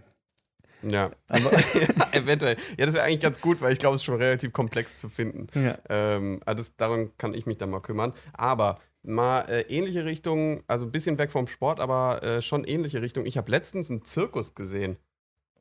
Ja. 0.84 1.12
Aber 1.28 1.52
ja, 1.74 2.12
eventuell. 2.12 2.58
Ja, 2.78 2.86
das 2.86 2.94
wäre 2.94 3.04
eigentlich 3.04 3.22
ganz 3.22 3.42
gut, 3.42 3.62
weil 3.62 3.74
ich 3.74 3.80
glaube, 3.80 3.96
es 3.96 4.02
ist 4.02 4.06
schon 4.06 4.18
relativ 4.18 4.54
komplex 4.54 5.00
zu 5.00 5.10
finden. 5.10 5.48
ja. 5.56 5.78
Ähm, 5.90 6.42
also 6.46 6.64
das, 6.64 6.76
darum 6.76 7.12
kann 7.18 7.34
ich 7.34 7.46
mich 7.46 7.58
dann 7.58 7.70
mal 7.72 7.80
kümmern. 7.82 8.14
Aber 8.34 8.80
mal 9.06 9.42
äh, 9.50 9.62
ähnliche 9.62 10.06
Richtung, 10.06 10.64
also 10.68 10.86
ein 10.86 10.92
bisschen 10.92 11.18
weg 11.18 11.32
vom 11.32 11.48
Sport, 11.48 11.80
aber 11.80 12.22
äh, 12.24 12.42
schon 12.42 12.64
ähnliche 12.64 13.02
Richtung. 13.02 13.26
Ich 13.26 13.38
habe 13.38 13.52
letztens 13.52 13.90
einen 13.90 14.04
Zirkus 14.06 14.56
gesehen. 14.56 14.98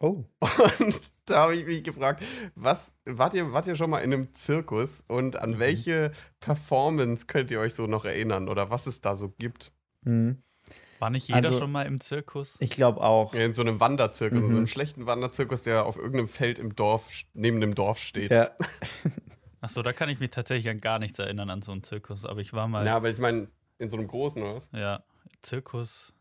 Oh. 0.00 0.24
Und 0.80 1.12
da 1.26 1.42
habe 1.42 1.54
ich 1.54 1.64
mich 1.64 1.84
gefragt, 1.84 2.22
was, 2.54 2.94
wart 3.06 3.34
ihr, 3.34 3.52
wart 3.52 3.66
ihr 3.66 3.76
schon 3.76 3.90
mal 3.90 4.00
in 4.00 4.12
einem 4.12 4.34
Zirkus 4.34 5.04
und 5.08 5.36
an 5.36 5.52
Mhm. 5.52 5.58
welche 5.60 6.12
Performance 6.40 7.26
könnt 7.26 7.50
ihr 7.50 7.60
euch 7.60 7.74
so 7.74 7.86
noch 7.86 8.04
erinnern 8.04 8.48
oder 8.48 8.70
was 8.70 8.86
es 8.86 9.00
da 9.00 9.14
so 9.14 9.28
gibt? 9.38 9.72
Hm. 10.04 10.42
War 10.98 11.10
nicht 11.10 11.28
jeder 11.28 11.48
Also- 11.48 11.58
schon 11.60 11.72
mal 11.72 11.86
im 11.86 12.00
Zirkus? 12.00 12.56
Ich 12.58 12.70
glaube 12.70 13.02
auch. 13.02 13.34
In 13.34 13.54
so 13.54 13.62
einem 13.62 13.80
Wanderzirkus, 13.80 14.38
in 14.38 14.46
so 14.46 14.50
Mhm. 14.50 14.56
einem 14.58 14.66
schlechten 14.66 15.06
Wanderzirkus, 15.06 15.62
der 15.62 15.86
auf 15.86 15.96
irgendeinem 15.96 16.28
Feld 16.28 16.58
im 16.58 16.74
Dorf, 16.74 17.08
neben 17.32 17.60
dem 17.60 17.74
Dorf 17.74 17.98
steht. 17.98 18.30
Ja. 18.30 18.50
Achso, 19.64 19.80
da 19.80 19.94
kann 19.94 20.10
ich 20.10 20.20
mich 20.20 20.28
tatsächlich 20.28 20.68
an 20.68 20.78
gar 20.82 20.98
nichts 20.98 21.18
erinnern 21.18 21.48
an 21.48 21.62
so 21.62 21.72
einen 21.72 21.82
Zirkus. 21.82 22.26
Aber 22.26 22.38
ich 22.42 22.52
war 22.52 22.68
mal, 22.68 22.80
Ja, 22.84 22.92
ja, 22.92 22.96
aber 22.96 23.08
ich 23.08 23.16
meine, 23.18 23.48
in 23.78 23.88
so 23.88 23.96
einem 23.96 24.06
großen 24.08 24.42
oder 24.42 24.56
was? 24.56 24.68
Zirkus, 25.40 26.12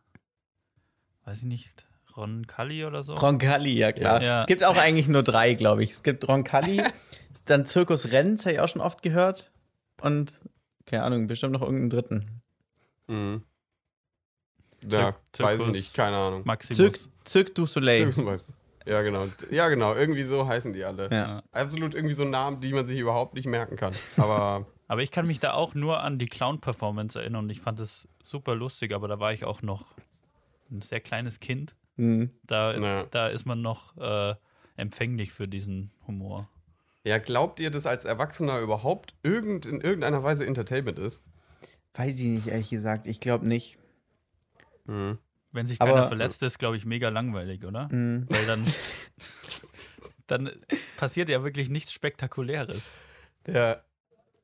weiß 1.26 1.40
ich 1.40 1.44
nicht, 1.44 1.86
Roncalli 2.16 2.86
oder 2.86 3.04
so? 3.04 3.14
Roncalli, 3.16 3.74
ja 3.74 3.92
klar. 3.92 4.22
Ja. 4.24 4.40
Es 4.40 4.46
gibt 4.46 4.64
auch 4.64 4.78
eigentlich 4.78 5.10
nur 5.10 5.24
drei, 5.24 5.56
glaube 5.56 5.84
ich. 5.84 5.92
Es 5.92 6.04
gibt 6.04 6.26
Roncalli, 6.26 6.82
dann 7.46 7.66
Zirkus 7.66 8.14
Renz, 8.14 8.46
habe 8.46 8.54
ich 8.54 8.60
auch 8.62 8.70
schon 8.70 8.82
oft 8.82 9.02
gehört. 9.02 9.52
Und, 10.00 10.34
keine 10.86 11.04
Ahnung, 11.04 11.28
bestimmt 11.28 11.52
noch 11.52 11.62
irgendeinen 11.64 11.90
dritten. 11.90 12.42
Mhm. 13.08 13.44
Ja, 14.90 15.16
Zirk- 15.34 15.46
weiß 15.48 15.54
ich 15.54 15.58
Zirkus. 15.60 15.76
nicht, 15.76 15.94
keine 15.94 16.16
Ahnung. 16.16 16.42
Maximus. 16.46 16.78
Cirque, 16.78 17.00
Cirque 17.28 17.54
du 17.56 17.66
Soleil. 17.66 17.98
Zirkus 17.98 18.16
zum 18.16 18.26
Beispiel. 18.26 18.54
Ja, 18.86 19.02
genau. 19.02 19.26
Ja, 19.50 19.70
genau. 19.70 19.96
Irgendwie 19.96 20.24
so 20.24 20.48
heißen 20.48 20.74
die 20.74 20.84
alle. 20.84 21.10
Ja. 21.12 21.44
Absolut 21.52 21.94
irgendwie 21.96 22.16
so 22.16 22.26
Namen, 22.26 22.60
die 22.62 22.74
man 22.74 22.88
sich 22.88 23.00
überhaupt 23.00 23.34
nicht 23.34 23.46
merken 23.48 23.76
kann. 23.76 23.94
Aber 24.18 24.66
Aber 24.88 25.02
ich 25.02 25.12
kann 25.12 25.26
mich 25.26 25.40
da 25.40 25.54
auch 25.54 25.74
nur 25.74 26.02
an 26.02 26.20
die 26.20 26.26
Clown-Performance 26.28 27.20
erinnern 27.20 27.46
und 27.46 27.50
ich 27.50 27.62
fand 27.62 27.80
es 27.80 28.08
super 28.22 28.54
lustig, 28.54 28.94
aber 28.94 29.08
da 29.08 29.20
war 29.20 29.32
ich 29.34 29.44
auch 29.46 29.62
noch 29.62 29.86
ein 30.70 30.82
sehr 30.82 31.00
kleines 31.00 31.40
Kind. 31.40 31.76
Hm. 31.96 32.30
Da, 32.44 32.76
Ja. 32.78 33.06
da 33.10 33.28
ist 33.30 33.46
man 33.46 33.62
noch 33.62 33.98
äh, 33.98 34.36
empfänglich 34.76 35.32
für 35.32 35.48
diesen 35.48 35.92
Humor. 36.06 36.48
ja, 37.04 37.18
glaubt 37.18 37.60
ihr, 37.60 37.72
dass 37.72 37.86
als 37.86 38.06
Erwachsener 38.06 38.60
überhaupt 38.60 39.16
irgend, 39.24 39.66
in 39.66 39.82
irgendeiner 39.82 40.22
Weise 40.24 40.46
Entertainment 40.46 41.00
ist? 41.00 41.24
Weiß 41.96 42.16
ich 42.20 42.26
nicht, 42.28 42.48
ehrlich 42.48 42.70
gesagt. 42.70 43.08
Ich 43.08 43.20
glaube 43.20 43.48
nicht. 43.48 43.78
Mhm. 44.86 45.18
Wenn 45.54 45.68
sich 45.68 45.80
Aber- 45.82 45.94
keiner 45.94 46.08
verletzt, 46.08 46.44
ist, 46.44 46.60
glaube 46.60 46.76
ich, 46.78 46.86
mega 46.86 47.10
langweilig, 47.10 47.64
oder? 47.64 47.88
Hm. 47.90 48.26
Weil 48.30 48.46
dann, 48.46 48.66
dann 50.28 50.52
passiert 50.98 51.30
ja 51.30 51.44
wirklich 51.44 51.70
nichts 51.70 51.94
Spektakuläres. 51.94 52.82
Ja. 53.48 53.78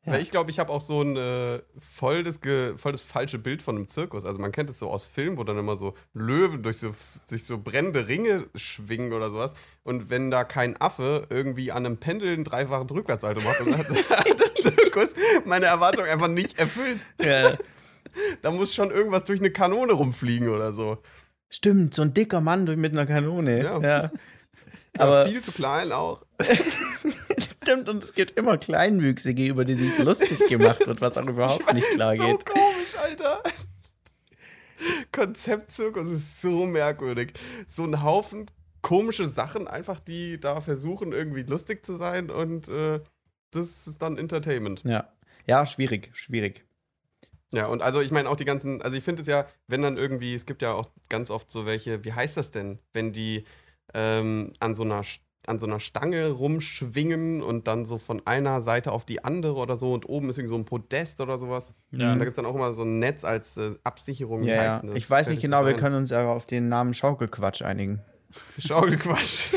Ja. 0.06 0.14
Weil 0.14 0.22
ich 0.22 0.32
glaube, 0.32 0.50
ich 0.50 0.60
habe 0.60 0.72
auch 0.72 0.80
so 0.80 1.02
ein 1.02 1.18
äh, 1.18 1.60
voll, 1.78 2.24
das 2.24 2.40
ge, 2.40 2.78
voll 2.78 2.94
das 2.94 3.02
falsche 3.02 3.38
Bild 3.38 3.62
von 3.62 3.76
einem 3.76 3.90
Zirkus. 3.90 4.24
Also 4.24 4.40
man 4.40 4.54
kennt 4.54 4.70
es 4.70 4.80
so 4.80 4.90
aus 4.90 5.06
Filmen, 5.06 5.38
wo 5.38 5.44
dann 5.44 5.58
immer 5.58 5.76
so 5.76 5.94
Löwen 6.14 6.64
durch 6.64 6.78
so, 6.78 6.96
durch 7.30 7.44
so 7.44 7.58
brennende 7.58 8.08
Ringe 8.08 8.46
schwingen 8.56 9.12
oder 9.12 9.30
sowas. 9.30 9.56
Und 9.84 10.10
wenn 10.10 10.32
da 10.32 10.46
kein 10.46 10.80
Affe 10.80 11.28
irgendwie 11.30 11.74
an 11.74 11.86
einem 11.86 11.98
Pendel 11.98 12.34
einen 12.34 12.46
dreifachen 12.46 12.90
Rückwärtsalto 12.90 13.42
macht, 13.42 13.60
dann 13.60 13.78
hat, 13.78 13.90
hat 13.90 14.26
der 14.40 14.56
Zirkus 14.56 15.10
meine 15.46 15.66
Erwartung 15.66 16.06
einfach 16.06 16.30
nicht 16.30 16.58
erfüllt. 16.58 17.06
Ja. 17.22 17.58
Da 18.42 18.52
muss 18.52 18.74
schon 18.74 18.92
irgendwas 18.92 19.24
durch 19.26 19.40
eine 19.40 19.52
Kanone 19.52 19.94
rumfliegen 19.94 20.50
oder 20.50 20.74
so. 20.74 20.98
Stimmt, 21.50 21.94
so 21.94 22.04
ein 22.04 22.14
dicker 22.14 22.42
Mann 22.42 22.64
mit 22.80 22.94
einer 22.94 23.06
Kanone. 23.06 23.64
Ja. 23.64 23.80
Ja. 23.80 24.12
Aber 24.98 25.22
Aber 25.22 25.28
viel 25.28 25.42
zu 25.42 25.52
klein 25.52 25.92
auch. 25.92 26.26
stimmt, 27.64 27.90
und 27.90 28.04
es 28.04 28.14
gibt 28.14 28.38
immer 28.38 28.58
Kleinwüchsige, 28.58 29.46
über 29.46 29.66
die 29.66 29.74
sich 29.74 29.98
lustig 30.00 30.40
gemacht 30.48 30.86
wird, 30.86 31.02
was 31.02 31.18
auch 31.18 31.28
überhaupt 31.28 31.74
nicht 31.74 31.88
klar 31.92 32.16
so 32.16 32.24
geht. 32.24 32.46
komisch, 32.46 32.96
Alter. 33.02 33.44
Konzeptzirkus 35.12 36.10
ist 36.10 36.42
so 36.42 36.66
merkwürdig. 36.66 37.34
So 37.68 37.84
ein 37.84 38.02
Haufen 38.04 38.50
komische 38.82 39.26
Sachen, 39.26 39.68
einfach 39.68 40.00
die 40.00 40.40
da 40.40 40.62
versuchen, 40.62 41.12
irgendwie 41.12 41.44
lustig 41.44 41.86
zu 41.86 41.96
sein 41.96 42.30
und 42.30 42.68
äh, 42.70 43.02
das 43.52 43.88
ist 43.88 44.02
dann 44.02 44.18
Entertainment. 44.18 44.84
Ja. 44.84 45.12
Ja, 45.46 45.66
schwierig, 45.66 46.12
schwierig. 46.14 46.66
Ja, 47.52 47.66
und 47.68 47.82
also 47.82 48.02
ich 48.02 48.12
meine 48.12 48.30
auch 48.30 48.36
die 48.36 48.46
ganzen, 48.46 48.82
also 48.82 48.96
ich 48.96 49.04
finde 49.04 49.22
es 49.22 49.28
ja, 49.28 49.48
wenn 49.68 49.82
dann 49.82 49.98
irgendwie, 49.98 50.36
es 50.36 50.46
gibt 50.46 50.62
ja 50.62 50.74
auch 50.74 50.90
ganz 51.10 51.32
oft 51.32 51.50
so 51.50 51.66
welche, 51.66 52.04
wie 52.06 52.14
heißt 52.14 52.38
das 52.38 52.52
denn, 52.52 52.80
wenn 52.94 53.12
die 53.12 53.46
ähm, 53.94 54.54
an 54.60 54.76
so 54.76 54.84
einer 54.84 55.04
an 55.48 55.58
so 55.58 55.66
einer 55.66 55.80
Stange 55.80 56.30
rumschwingen 56.30 57.42
und 57.42 57.68
dann 57.68 57.86
so 57.86 57.98
von 57.98 58.22
einer 58.28 58.62
Seite 58.62 58.92
auf 58.92 59.06
die 59.06 59.24
andere 59.24 59.56
oder 59.56 59.76
so 59.76 59.94
und 59.94 60.08
oben 60.08 60.30
ist 60.30 60.38
irgendwie 60.38 60.50
so 60.50 60.58
ein 60.58 60.66
Podest 60.66 61.22
oder 61.22 61.38
sowas. 61.38 61.74
Ja. 61.92 62.12
Und 62.12 62.20
da 62.20 62.26
gibt 62.26 62.34
es 62.34 62.36
dann 62.36 62.46
auch 62.46 62.54
immer 62.54 62.72
so 62.74 62.84
ein 62.84 63.00
Netz 63.00 63.24
als 63.24 63.58
äh, 63.58 63.72
Absicherung. 63.84 64.44
Ja, 64.44 64.58
heißt 64.58 64.84
ja. 64.84 64.90
das? 64.90 64.98
Ich 64.98 65.10
weiß 65.10 65.30
nicht 65.30 65.42
genau, 65.42 65.66
wir 65.66 65.74
können 65.74 65.96
uns 65.96 66.12
aber 66.12 66.32
auf 66.32 66.46
den 66.46 66.70
Namen 66.70 66.94
Schaukelquatsch 66.94 67.64
einigen. 67.64 68.02
Schaukelquatsch. 68.60 69.54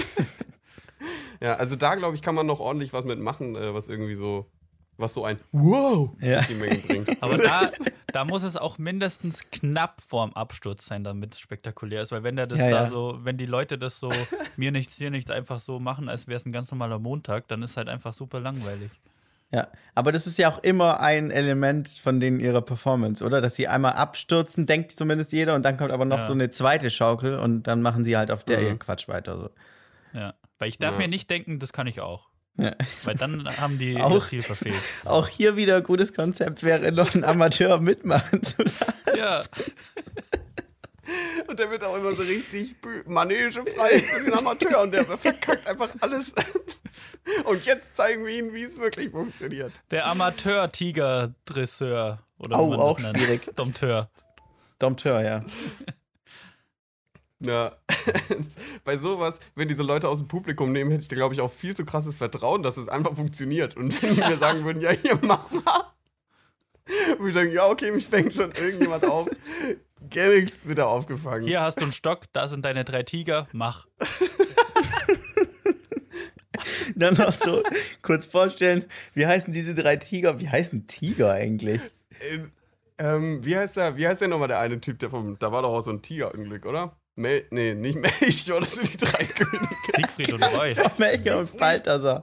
ja, 1.40 1.54
also 1.54 1.76
da 1.76 1.94
glaube 1.94 2.14
ich, 2.14 2.22
kann 2.22 2.34
man 2.34 2.46
noch 2.46 2.60
ordentlich 2.60 2.92
was 2.92 3.04
mitmachen, 3.04 3.54
äh, 3.56 3.74
was 3.74 3.88
irgendwie 3.88 4.14
so, 4.14 4.46
was 5.02 5.12
so 5.14 5.24
ein 5.26 5.38
Wow 5.52 6.10
Ja. 6.20 6.40
in 6.40 6.46
die 6.48 6.54
Menge 6.54 6.76
bringt. 6.78 7.10
Aber 7.22 7.36
da, 7.36 7.70
da 8.06 8.24
muss 8.24 8.42
es 8.42 8.56
auch 8.56 8.78
mindestens 8.78 9.50
knapp 9.50 10.00
vorm 10.00 10.32
Absturz 10.32 10.86
sein, 10.86 11.04
damit 11.04 11.34
es 11.34 11.40
spektakulär 11.40 12.00
ist. 12.02 12.12
Weil 12.12 12.22
wenn 12.22 12.36
der 12.36 12.46
das 12.46 12.60
Ja, 12.60 12.70
da 12.70 12.84
ja. 12.84 12.86
so, 12.86 13.18
wenn 13.22 13.36
die 13.36 13.44
Leute 13.46 13.76
das 13.76 14.00
so 14.00 14.10
mir 14.56 14.72
nichts, 14.72 14.96
dir 14.96 15.10
nichts 15.10 15.30
einfach 15.30 15.60
so 15.60 15.78
machen, 15.78 16.08
als 16.08 16.26
wäre 16.28 16.36
es 16.38 16.46
ein 16.46 16.52
ganz 16.52 16.70
normaler 16.70 16.98
Montag, 16.98 17.48
dann 17.48 17.60
ist 17.62 17.76
halt 17.76 17.88
einfach 17.90 18.14
super 18.14 18.40
langweilig. 18.40 18.90
Ja, 19.54 19.68
aber 19.94 20.12
das 20.12 20.26
ist 20.26 20.38
ja 20.38 20.50
auch 20.50 20.62
immer 20.62 21.00
ein 21.00 21.30
Element 21.30 21.86
von 21.88 22.20
denen 22.20 22.40
ihrer 22.40 22.62
Performance, 22.62 23.22
oder? 23.22 23.42
Dass 23.42 23.54
sie 23.54 23.68
einmal 23.68 23.92
abstürzen, 23.92 24.64
denkt 24.64 24.92
zumindest 24.92 25.30
jeder, 25.32 25.54
und 25.54 25.62
dann 25.66 25.76
kommt 25.76 25.90
aber 25.90 26.06
noch 26.06 26.20
Ja. 26.20 26.26
so 26.26 26.32
eine 26.32 26.48
zweite 26.48 26.88
Schaukel 26.90 27.38
und 27.38 27.64
dann 27.64 27.82
machen 27.82 28.02
sie 28.02 28.16
halt 28.16 28.30
auf 28.30 28.44
der 28.44 28.60
Mhm. 28.60 28.64
ihren 28.64 28.78
Quatsch 28.78 29.08
weiter. 29.08 29.36
So. 29.36 29.50
Ja. 30.14 30.32
Weil 30.58 30.68
ich 30.68 30.78
darf 30.78 30.92
Ja. 30.94 31.00
mir 31.00 31.08
nicht 31.08 31.28
denken, 31.28 31.58
das 31.58 31.74
kann 31.74 31.86
ich 31.86 32.00
auch. 32.00 32.28
Ja. 32.58 32.74
Weil 33.04 33.14
dann 33.14 33.48
haben 33.58 33.78
die 33.78 33.94
ihr 33.94 34.04
Auch- 34.04 34.26
Ziel 34.26 34.42
verfehlt. 34.42 34.74
Auch 35.04 35.26
hier 35.28 35.56
wieder 35.56 35.76
ein 35.78 35.82
gutes 35.84 36.12
Konzept 36.12 36.62
wäre, 36.62 36.92
noch 36.92 37.14
einen 37.14 37.24
Amateur 37.24 37.80
mitmachen 37.80 38.42
zu 38.42 38.62
lassen. 38.62 38.92
Ja, 39.16 39.42
Und 41.48 41.58
der 41.58 41.70
wird 41.70 41.82
auch 41.84 41.96
immer 41.96 42.14
so 42.14 42.22
richtig 42.22 42.76
bü- 42.82 43.02
manege 43.06 43.50
frei 43.74 44.02
für 44.02 44.24
den 44.24 44.32
Amateur 44.34 44.82
und 44.82 44.92
der 44.92 45.04
verkackt 45.04 45.66
einfach 45.68 45.90
alles. 46.00 46.32
Und 47.44 47.64
jetzt 47.66 47.94
zeigen 47.96 48.24
wir 48.26 48.38
ihnen, 48.38 48.52
wie 48.54 48.62
es 48.62 48.76
wirklich 48.78 49.10
funktioniert. 49.10 49.72
Der 49.90 50.06
Amateur-Tiger-Dresseur. 50.06 52.20
Oder 52.38 52.56
man 52.58 52.80
auch 52.80 52.94
das 52.96 53.02
nennt. 53.04 53.18
schwierig. 53.18 53.42
Dompteur. 53.56 54.08
Dompteur, 54.78 55.20
ja. 55.22 55.44
Ja, 57.44 57.76
bei 58.84 58.96
sowas, 58.96 59.38
wenn 59.54 59.68
diese 59.68 59.82
Leute 59.82 60.08
aus 60.08 60.18
dem 60.18 60.28
Publikum 60.28 60.72
nehmen, 60.72 60.90
hätte 60.90 61.02
ich 61.02 61.08
da, 61.08 61.16
glaube 61.16 61.34
ich, 61.34 61.40
auch 61.40 61.50
viel 61.50 61.74
zu 61.74 61.84
krasses 61.84 62.14
Vertrauen, 62.14 62.62
dass 62.62 62.76
es 62.76 62.88
einfach 62.88 63.14
funktioniert. 63.16 63.76
Und 63.76 64.00
wenn 64.02 64.14
die 64.14 64.20
mir 64.20 64.36
sagen 64.36 64.64
würden, 64.64 64.80
ja, 64.80 64.90
hier, 64.90 65.18
mach 65.22 65.50
mal. 65.50 65.92
Und 67.18 67.28
ich 67.28 67.34
denke, 67.34 67.54
ja, 67.54 67.68
okay, 67.68 67.90
mich 67.90 68.06
fängt 68.06 68.34
schon 68.34 68.52
irgendjemand 68.52 69.04
auf. 69.06 69.28
Gar 70.10 70.28
nichts 70.28 70.64
wird 70.64 70.78
da 70.78 70.86
aufgefangen. 70.86 71.44
Hier 71.46 71.60
hast 71.60 71.78
du 71.78 71.84
einen 71.84 71.92
Stock, 71.92 72.24
da 72.32 72.48
sind 72.48 72.64
deine 72.64 72.84
drei 72.84 73.02
Tiger, 73.02 73.48
mach. 73.52 73.86
Dann 76.96 77.14
noch 77.14 77.32
so 77.32 77.62
kurz 78.02 78.26
vorstellen, 78.26 78.84
wie 79.14 79.26
heißen 79.26 79.52
diese 79.52 79.74
drei 79.74 79.96
Tiger? 79.96 80.38
Wie 80.40 80.48
heißen 80.48 80.86
Tiger 80.86 81.32
eigentlich? 81.32 81.80
Äh, 82.20 82.40
ähm, 82.98 83.44
wie 83.44 83.56
heißt 83.56 83.76
der, 83.76 83.96
wie 83.96 84.06
heißt 84.06 84.20
der 84.20 84.28
nochmal 84.28 84.48
der 84.48 84.58
eine 84.58 84.78
Typ, 84.80 84.98
der 84.98 85.10
vom, 85.10 85.38
da 85.38 85.50
war 85.50 85.62
doch 85.62 85.70
auch 85.70 85.80
so 85.80 85.90
ein 85.90 86.02
Tigerunglück, 86.02 86.66
oder? 86.66 86.96
Mel, 87.14 87.44
nee, 87.50 87.74
nicht 87.74 87.98
Melchior, 87.98 88.60
das 88.60 88.74
sind 88.74 88.92
die 88.92 88.96
drei 88.96 89.24
Könige. 89.24 89.74
Siegfried 89.96 90.32
und 90.32 90.42
Roy. 90.42 90.74
Melchior 90.98 91.38
und 91.40 91.56
Balthasar. 91.58 92.22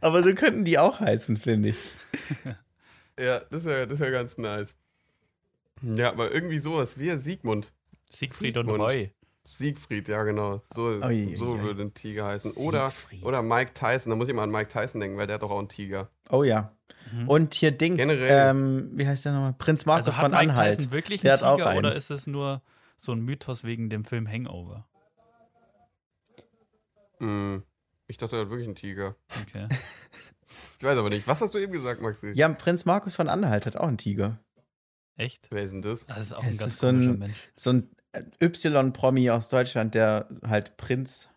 Aber 0.00 0.22
so 0.22 0.34
könnten 0.34 0.64
die 0.64 0.78
auch 0.78 1.00
heißen, 1.00 1.36
finde 1.36 1.70
ich. 1.70 1.76
Ja, 3.18 3.40
das 3.50 3.66
wäre 3.66 3.86
das 3.86 3.98
wär 3.98 4.10
ganz 4.10 4.38
nice. 4.38 4.74
Ja, 5.82 6.08
aber 6.08 6.32
irgendwie 6.32 6.58
sowas 6.58 6.98
wie 6.98 7.14
Siegmund. 7.18 7.70
Siegfried 8.08 8.56
und 8.56 8.64
Siegmund. 8.64 8.82
Roy. 8.82 9.12
Siegfried, 9.44 10.08
ja 10.08 10.22
genau. 10.22 10.62
So, 10.72 10.84
Ui, 11.02 11.36
so 11.36 11.50
ui. 11.50 11.60
würde 11.60 11.82
ein 11.82 11.92
Tiger 11.92 12.24
heißen. 12.28 12.52
Oder, 12.52 12.88
Siegfried. 12.88 13.22
oder 13.24 13.42
Mike 13.42 13.74
Tyson, 13.74 14.08
da 14.08 14.16
muss 14.16 14.26
ich 14.30 14.34
mal 14.34 14.44
an 14.44 14.50
Mike 14.50 14.70
Tyson 14.70 15.02
denken, 15.02 15.18
weil 15.18 15.26
der 15.26 15.34
hat 15.34 15.42
doch 15.42 15.50
auch 15.50 15.58
einen 15.58 15.68
Tiger. 15.68 16.08
Oh 16.30 16.44
ja. 16.44 16.72
Mhm. 17.12 17.28
Und 17.28 17.52
hier 17.54 17.72
Dings, 17.72 17.98
Generell. 17.98 18.50
ähm, 18.50 18.90
wie 18.94 19.06
heißt 19.06 19.26
der 19.26 19.32
nochmal? 19.32 19.52
Prinz 19.58 19.84
Markus 19.84 20.06
Also 20.06 20.16
hat 20.16 20.24
von 20.24 20.30
Mike 20.32 20.42
Anhalt. 20.52 20.78
Tyson 20.78 20.92
wirklich 20.92 21.20
Der 21.20 21.34
einen 21.34 21.42
hat 21.42 21.46
auch 21.46 21.56
Tiger 21.56 21.68
einen. 21.68 21.78
oder 21.80 21.94
ist 21.94 22.10
es 22.10 22.26
nur 22.26 22.62
so 23.00 23.12
ein 23.12 23.20
Mythos 23.20 23.64
wegen 23.64 23.88
dem 23.88 24.04
Film 24.04 24.28
Hangover? 24.28 24.86
Hm, 27.18 27.62
ich 28.06 28.16
dachte, 28.18 28.36
er 28.36 28.42
hat 28.42 28.50
wirklich 28.50 28.66
einen 28.68 28.76
Tiger. 28.76 29.16
Okay. 29.42 29.68
Ich 30.78 30.84
weiß 30.86 30.96
aber 30.98 31.10
nicht. 31.10 31.28
Was 31.28 31.40
hast 31.42 31.54
du 31.54 31.58
eben 31.58 31.72
gesagt, 31.72 32.00
Maxi? 32.00 32.32
Ja, 32.34 32.48
Prinz 32.48 32.84
Markus 32.86 33.14
von 33.14 33.28
Anhalt 33.28 33.66
hat 33.66 33.76
auch 33.76 33.86
einen 33.86 33.98
Tiger. 33.98 34.38
Echt? 35.16 35.46
Wer 35.50 35.62
ist 35.62 35.72
denn 35.72 35.82
das? 35.82 36.06
Das 36.06 36.18
ist 36.18 36.32
auch 36.32 36.42
Es 36.42 36.52
ein 36.52 36.56
ganz 36.56 36.72
ist 36.72 36.80
so 36.80 36.86
ein- 36.88 37.18
Mensch. 37.18 37.48
So 37.54 37.70
ein 37.70 37.90
äh, 38.12 38.22
Y-Promi 38.42 39.30
aus 39.30 39.48
Deutschland, 39.50 39.94
der 39.94 40.26
halt 40.42 40.76
Prinz 40.78 41.28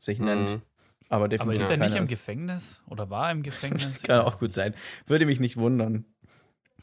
sich 0.00 0.18
nennt. 0.18 0.50
Mhm. 0.50 0.62
Aber 1.08 1.24
Aber 1.38 1.54
ist 1.54 1.68
der 1.68 1.76
nicht 1.78 1.94
im. 1.94 2.06
Gefängnis? 2.06 2.82
Oder 2.88 3.08
war 3.10 3.26
er 3.26 3.32
im 3.32 3.42
Gefängnis? 3.44 4.02
Kann 4.02 4.20
auch 4.22 4.40
gut 4.40 4.52
sein. 4.52 4.74
Würde 5.06 5.24
mich 5.24 5.38
nicht 5.40 5.56
wundern. 5.56 6.04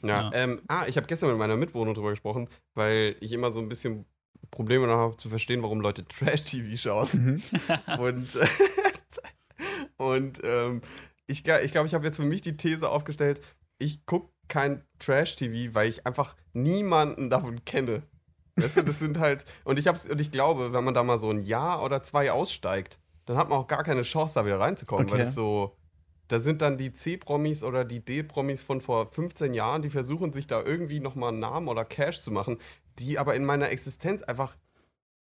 Ja, 0.02 0.30
Ja. 0.30 0.34
Ähm, 0.34 0.62
ah, 0.70 0.86
ich 0.88 0.96
habe 0.98 1.08
gestern 1.08 1.30
mit 1.30 1.38
meiner 1.38 1.58
Mitwohnerin 1.58 1.94
drüber 1.96 2.12
gesprochen, 2.12 2.48
weil 2.74 3.18
ich 3.20 3.34
immer 3.34 3.52
so 3.52 3.60
ein 3.60 3.68
bisschen 3.70 4.06
Probleme 4.52 4.88
noch 4.88 4.98
habe 4.98 5.18
zu 5.18 5.30
verstehen, 5.30 5.62
warum 5.64 5.82
Leute 5.82 6.06
Trash-TV 6.08 6.78
schauen. 6.78 7.10
Mhm. 7.14 7.44
Und, 8.00 8.28
und 9.98 10.40
ähm, 10.44 10.82
ich 11.28 11.44
glaube, 11.44 11.64
ich, 11.64 11.72
glaub, 11.72 11.86
ich 11.86 11.94
habe 11.94 12.06
jetzt 12.06 12.18
für 12.18 12.26
mich 12.26 12.42
die 12.42 12.56
These 12.58 12.90
aufgestellt, 12.90 13.42
ich 13.80 14.06
gucke 14.06 14.32
kein 14.48 14.84
Trash-TV, 15.00 15.74
weil 15.74 15.90
ich 15.90 16.06
einfach 16.06 16.36
niemanden 16.54 17.30
davon 17.30 17.66
kenne. 17.66 18.04
Weißt 18.56 18.78
du, 18.78 18.82
das 18.84 19.00
sind 19.00 19.20
halt, 19.20 19.46
und 19.66 19.78
ich, 19.78 19.88
hab's, 19.88 20.06
und 20.06 20.20
ich 20.20 20.32
glaube, 20.32 20.74
wenn 20.74 20.84
man 20.84 20.94
da 20.94 21.04
mal 21.04 21.20
so 21.20 21.30
ein 21.30 21.42
Jahr 21.42 21.84
oder 21.84 22.02
zwei 22.02 22.32
aussteigt, 22.32 23.00
dann 23.26 23.38
hat 23.38 23.50
man 23.50 23.60
auch 23.60 23.68
gar 23.68 23.84
keine 23.84 24.02
Chance, 24.04 24.36
da 24.36 24.46
wieder 24.46 24.60
reinzukommen, 24.60 25.10
weil 25.10 25.20
Okay. 25.20 25.28
es 25.28 25.36
so, 25.36 25.76
da 26.28 26.40
sind 26.40 26.62
dann 26.62 26.78
die 26.78 26.92
C-Promis 26.94 27.64
oder 27.64 27.86
die 27.86 28.02
D-Promis 28.04 28.64
von 28.64 28.82
vor 28.82 29.08
15 29.08 29.54
Jahren, 29.54 29.82
die 29.82 29.90
versuchen 29.90 30.34
sich 30.34 30.48
da 30.48 30.62
irgendwie 30.62 31.00
nochmal 31.00 31.30
einen 31.30 31.40
Namen 31.40 31.68
oder 31.68 31.86
Cash 31.86 32.22
zu 32.22 32.32
machen, 32.32 32.58
die 33.00 33.18
aber 33.20 33.36
in 33.36 33.46
meiner 33.46 33.70
Existenz 33.70 34.22
einfach 34.24 34.58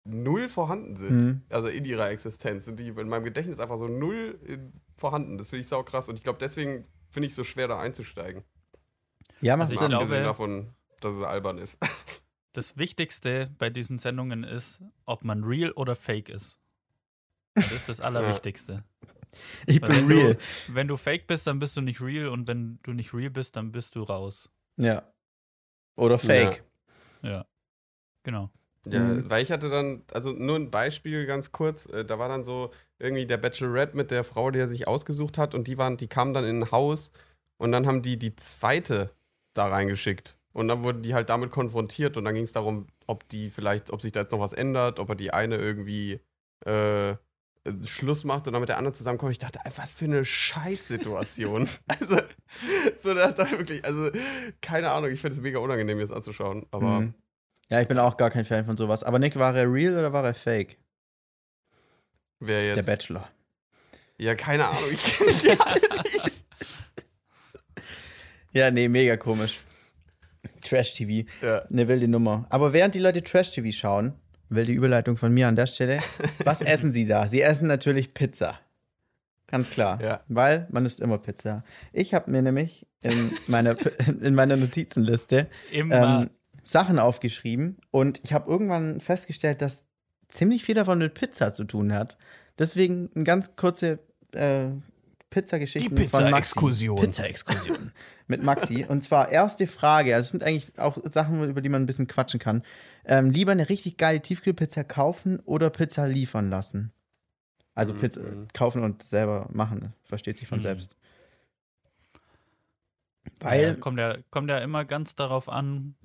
null 0.03 0.49
vorhanden 0.49 0.97
sind. 0.97 1.17
Mhm. 1.21 1.41
Also 1.49 1.67
in 1.67 1.85
ihrer 1.85 2.09
Existenz 2.09 2.65
sind 2.65 2.79
die 2.79 2.87
in 2.89 3.09
meinem 3.09 3.23
Gedächtnis 3.23 3.59
einfach 3.59 3.77
so 3.77 3.87
null 3.87 4.39
in, 4.45 4.73
vorhanden. 4.95 5.37
Das 5.37 5.49
finde 5.49 5.61
ich 5.61 5.67
sau 5.67 5.83
krass 5.83 6.09
und 6.09 6.15
ich 6.15 6.23
glaube, 6.23 6.39
deswegen 6.39 6.85
finde 7.09 7.27
ich 7.27 7.31
es 7.31 7.35
so 7.35 7.43
schwer, 7.43 7.67
da 7.67 7.79
einzusteigen. 7.79 8.43
Ja, 9.41 9.57
macht 9.57 9.71
Also 9.71 9.83
ich 9.83 9.89
glaube- 9.89 10.03
Abgesehen 10.03 10.23
davon, 10.23 10.73
dass 11.01 11.15
es 11.15 11.21
albern 11.23 11.57
ist. 11.57 11.77
Das 12.53 12.77
Wichtigste 12.77 13.49
bei 13.57 13.69
diesen 13.69 13.99
Sendungen 13.99 14.45
ist, 14.45 14.81
ob 15.05 15.25
man 15.25 15.43
real 15.43 15.71
oder 15.73 15.93
fake 15.93 16.29
ist. 16.29 16.57
Das 17.53 17.69
ist 17.73 17.89
das 17.89 17.99
Allerwichtigste. 17.99 18.85
ich 19.65 19.81
Weil 19.81 19.89
bin 19.89 20.09
wenn 20.09 20.17
real. 20.17 20.33
Du, 20.35 20.39
wenn 20.75 20.87
du 20.87 20.97
fake 20.97 21.27
bist, 21.27 21.47
dann 21.47 21.59
bist 21.59 21.75
du 21.77 21.81
nicht 21.81 22.01
real 22.01 22.27
und 22.29 22.47
wenn 22.47 22.79
du 22.83 22.93
nicht 22.93 23.13
real 23.13 23.29
bist, 23.29 23.55
dann 23.55 23.71
bist 23.71 23.95
du 23.95 24.03
raus. 24.03 24.49
Ja. 24.77 25.03
Oder 25.95 26.17
Fake. 26.19 26.63
Ja. 27.21 27.45
Genau. 28.23 28.49
Ja, 28.87 28.99
Mhm. 28.99 29.29
weil 29.29 29.41
ich 29.41 29.51
hatte 29.51 29.69
dann, 29.69 30.03
also 30.13 30.31
nur 30.31 30.57
ein 30.57 30.69
Beispiel 30.69 31.25
ganz 31.25 31.51
kurz, 31.51 31.87
äh, 31.87 32.05
da 32.05 32.19
war 32.19 32.29
dann 32.29 32.43
so 32.43 32.71
irgendwie 32.99 33.25
der 33.25 33.37
Bachelorette 33.37 33.97
mit 33.97 34.11
der 34.11 34.23
Frau, 34.23 34.51
die 34.51 34.59
er 34.59 34.67
sich 34.67 34.87
ausgesucht 34.87 35.37
hat 35.39 35.55
und 35.55 35.67
die 35.67 35.77
waren, 35.79 35.97
die 35.97 36.07
kamen 36.07 36.33
dann 36.35 36.45
in 36.45 36.61
ein 36.61 36.71
Haus 36.71 37.11
und 37.57 37.71
dann 37.71 37.87
haben 37.87 38.03
die 38.03 38.17
die 38.19 38.35
zweite 38.35 39.09
da 39.55 39.67
reingeschickt 39.69 40.37
und 40.53 40.67
dann 40.67 40.83
wurden 40.83 41.01
die 41.01 41.15
halt 41.15 41.29
damit 41.29 41.49
konfrontiert 41.51 42.15
und 42.15 42.25
dann 42.25 42.35
ging 42.35 42.43
es 42.43 42.51
darum, 42.51 42.85
ob 43.07 43.27
die 43.29 43.49
vielleicht, 43.49 43.89
ob 43.89 44.01
sich 44.03 44.11
da 44.11 44.19
jetzt 44.21 44.31
noch 44.31 44.39
was 44.39 44.53
ändert, 44.53 44.99
ob 44.99 45.09
er 45.09 45.15
die 45.15 45.31
eine 45.31 45.57
irgendwie 45.57 46.19
äh, 46.65 47.15
Schluss 47.85 48.23
macht 48.23 48.45
und 48.47 48.53
dann 48.53 48.59
mit 48.61 48.69
der 48.69 48.77
anderen 48.77 48.93
zusammenkommt. 48.93 49.31
Ich 49.31 49.39
dachte, 49.39 49.59
was 49.75 49.91
für 49.91 50.05
eine 50.05 50.23
Scheißsituation. 50.23 51.67
also, 51.87 52.19
so 52.97 53.13
da, 53.13 53.31
da 53.31 53.49
wirklich, 53.51 53.83
also 53.83 54.11
keine 54.61 54.91
Ahnung, 54.91 55.11
ich 55.11 55.19
finde 55.19 55.35
es 55.35 55.41
mega 55.41 55.59
unangenehm, 55.59 55.99
jetzt 55.99 56.11
anzuschauen, 56.13 56.65
aber 56.71 56.99
Mhm. 57.01 57.13
Ja, 57.69 57.81
ich 57.81 57.87
bin 57.87 57.97
auch 57.97 58.15
gar 58.15 58.29
kein 58.29 58.45
Fan 58.45 58.65
von 58.65 58.77
sowas. 58.77 59.03
Aber 59.03 59.17
Nick, 59.17 59.37
war 59.37 59.55
er 59.55 59.71
real 59.71 59.93
oder 59.97 60.13
war 60.13 60.23
er 60.23 60.35
fake? 60.35 60.77
wer 62.39 62.67
jetzt. 62.67 62.77
Der 62.77 62.83
Bachelor. 62.83 63.27
Ja, 64.17 64.35
keine 64.35 64.67
Ahnung, 64.67 64.89
ich 64.91 65.03
kenne 65.03 65.31
die 65.33 65.59
alle 65.59 66.03
nicht. 66.03 66.31
Ja, 68.51 68.71
nee, 68.71 68.87
mega 68.87 69.17
komisch. 69.17 69.59
Trash-TV. 70.61 71.27
Ja. 71.41 71.63
Eine 71.63 71.89
wilde 71.89 72.07
Nummer. 72.07 72.45
Aber 72.49 72.71
während 72.71 72.95
die 72.95 72.99
Leute 72.99 73.21
Trash-TV 73.21 73.75
schauen, 73.77 74.13
wilde 74.49 74.71
Überleitung 74.71 75.17
von 75.17 75.33
mir 75.33 75.47
an 75.47 75.55
der 75.55 75.67
Stelle, 75.67 75.99
was 76.43 76.61
essen 76.61 76.91
sie 76.91 77.05
da? 77.05 77.27
Sie 77.27 77.41
essen 77.41 77.67
natürlich 77.67 78.13
Pizza. 78.13 78.59
Ganz 79.47 79.69
klar. 79.69 80.01
Ja. 80.01 80.21
Weil 80.27 80.67
man 80.71 80.85
isst 80.85 80.99
immer 80.99 81.17
Pizza. 81.17 81.63
Ich 81.93 82.13
habe 82.13 82.31
mir 82.31 82.41
nämlich 82.41 82.87
in 83.03 83.31
meiner, 83.47 83.75
in 84.21 84.35
meiner 84.35 84.57
Notizenliste 84.57 85.47
ähm, 85.71 86.29
Sachen 86.63 86.99
aufgeschrieben 86.99 87.77
und 87.91 88.19
ich 88.23 88.33
habe 88.33 88.49
irgendwann 88.49 88.99
festgestellt, 88.99 89.61
dass 89.61 89.85
ziemlich 90.27 90.63
viel 90.63 90.75
davon 90.75 90.97
mit 90.97 91.13
Pizza 91.13 91.53
zu 91.53 91.63
tun 91.63 91.93
hat. 91.93 92.17
Deswegen 92.57 93.11
eine 93.13 93.23
ganz 93.23 93.55
kurze 93.55 93.99
äh, 94.31 94.69
Pizzageschichten 95.29 95.95
Die 95.95 96.07
von 96.07 96.23
Maxi. 96.23 96.31
Pizza-Exkursion. 96.31 97.01
Pizza-Exkursion. 97.01 97.91
mit 98.27 98.41
Maxi. 98.41 98.85
Und 98.87 99.03
zwar 99.03 99.31
erste 99.31 99.67
Frage, 99.67 100.15
also 100.15 100.25
es 100.25 100.31
sind 100.31 100.43
eigentlich 100.43 100.79
auch 100.79 100.97
Sachen, 101.03 101.47
über 101.47 101.61
die 101.61 101.69
man 101.69 101.83
ein 101.83 101.85
bisschen 101.85 102.07
quatschen 102.07 102.39
kann. 102.39 102.63
Ähm, 103.07 103.29
lieber 103.29 103.51
eine 103.51 103.69
richtig 103.69 103.97
geile 103.97 104.21
Tiefkühlpizza 104.21 104.83
kaufen 104.83 105.39
oder 105.41 105.69
Pizza 105.69 106.07
liefern 106.07 106.49
lassen? 106.49 106.91
Also 107.75 107.93
Mhm. 107.93 107.97
Pizza 107.99 108.21
kaufen 108.53 108.83
und 108.83 109.03
selber 109.03 109.47
machen, 109.51 109.93
versteht 110.03 110.37
sich 110.37 110.47
von 110.47 110.59
Mhm. 110.59 110.63
selbst. 110.63 110.95
ja, 113.41 113.73
Weil, 113.73 113.75
kommt, 113.75 113.99
ja, 113.99 114.17
kommt 114.31 114.49
ja 114.49 114.59
immer 114.59 114.85
ganz 114.85 115.15
darauf 115.15 115.49
an, 115.49 115.95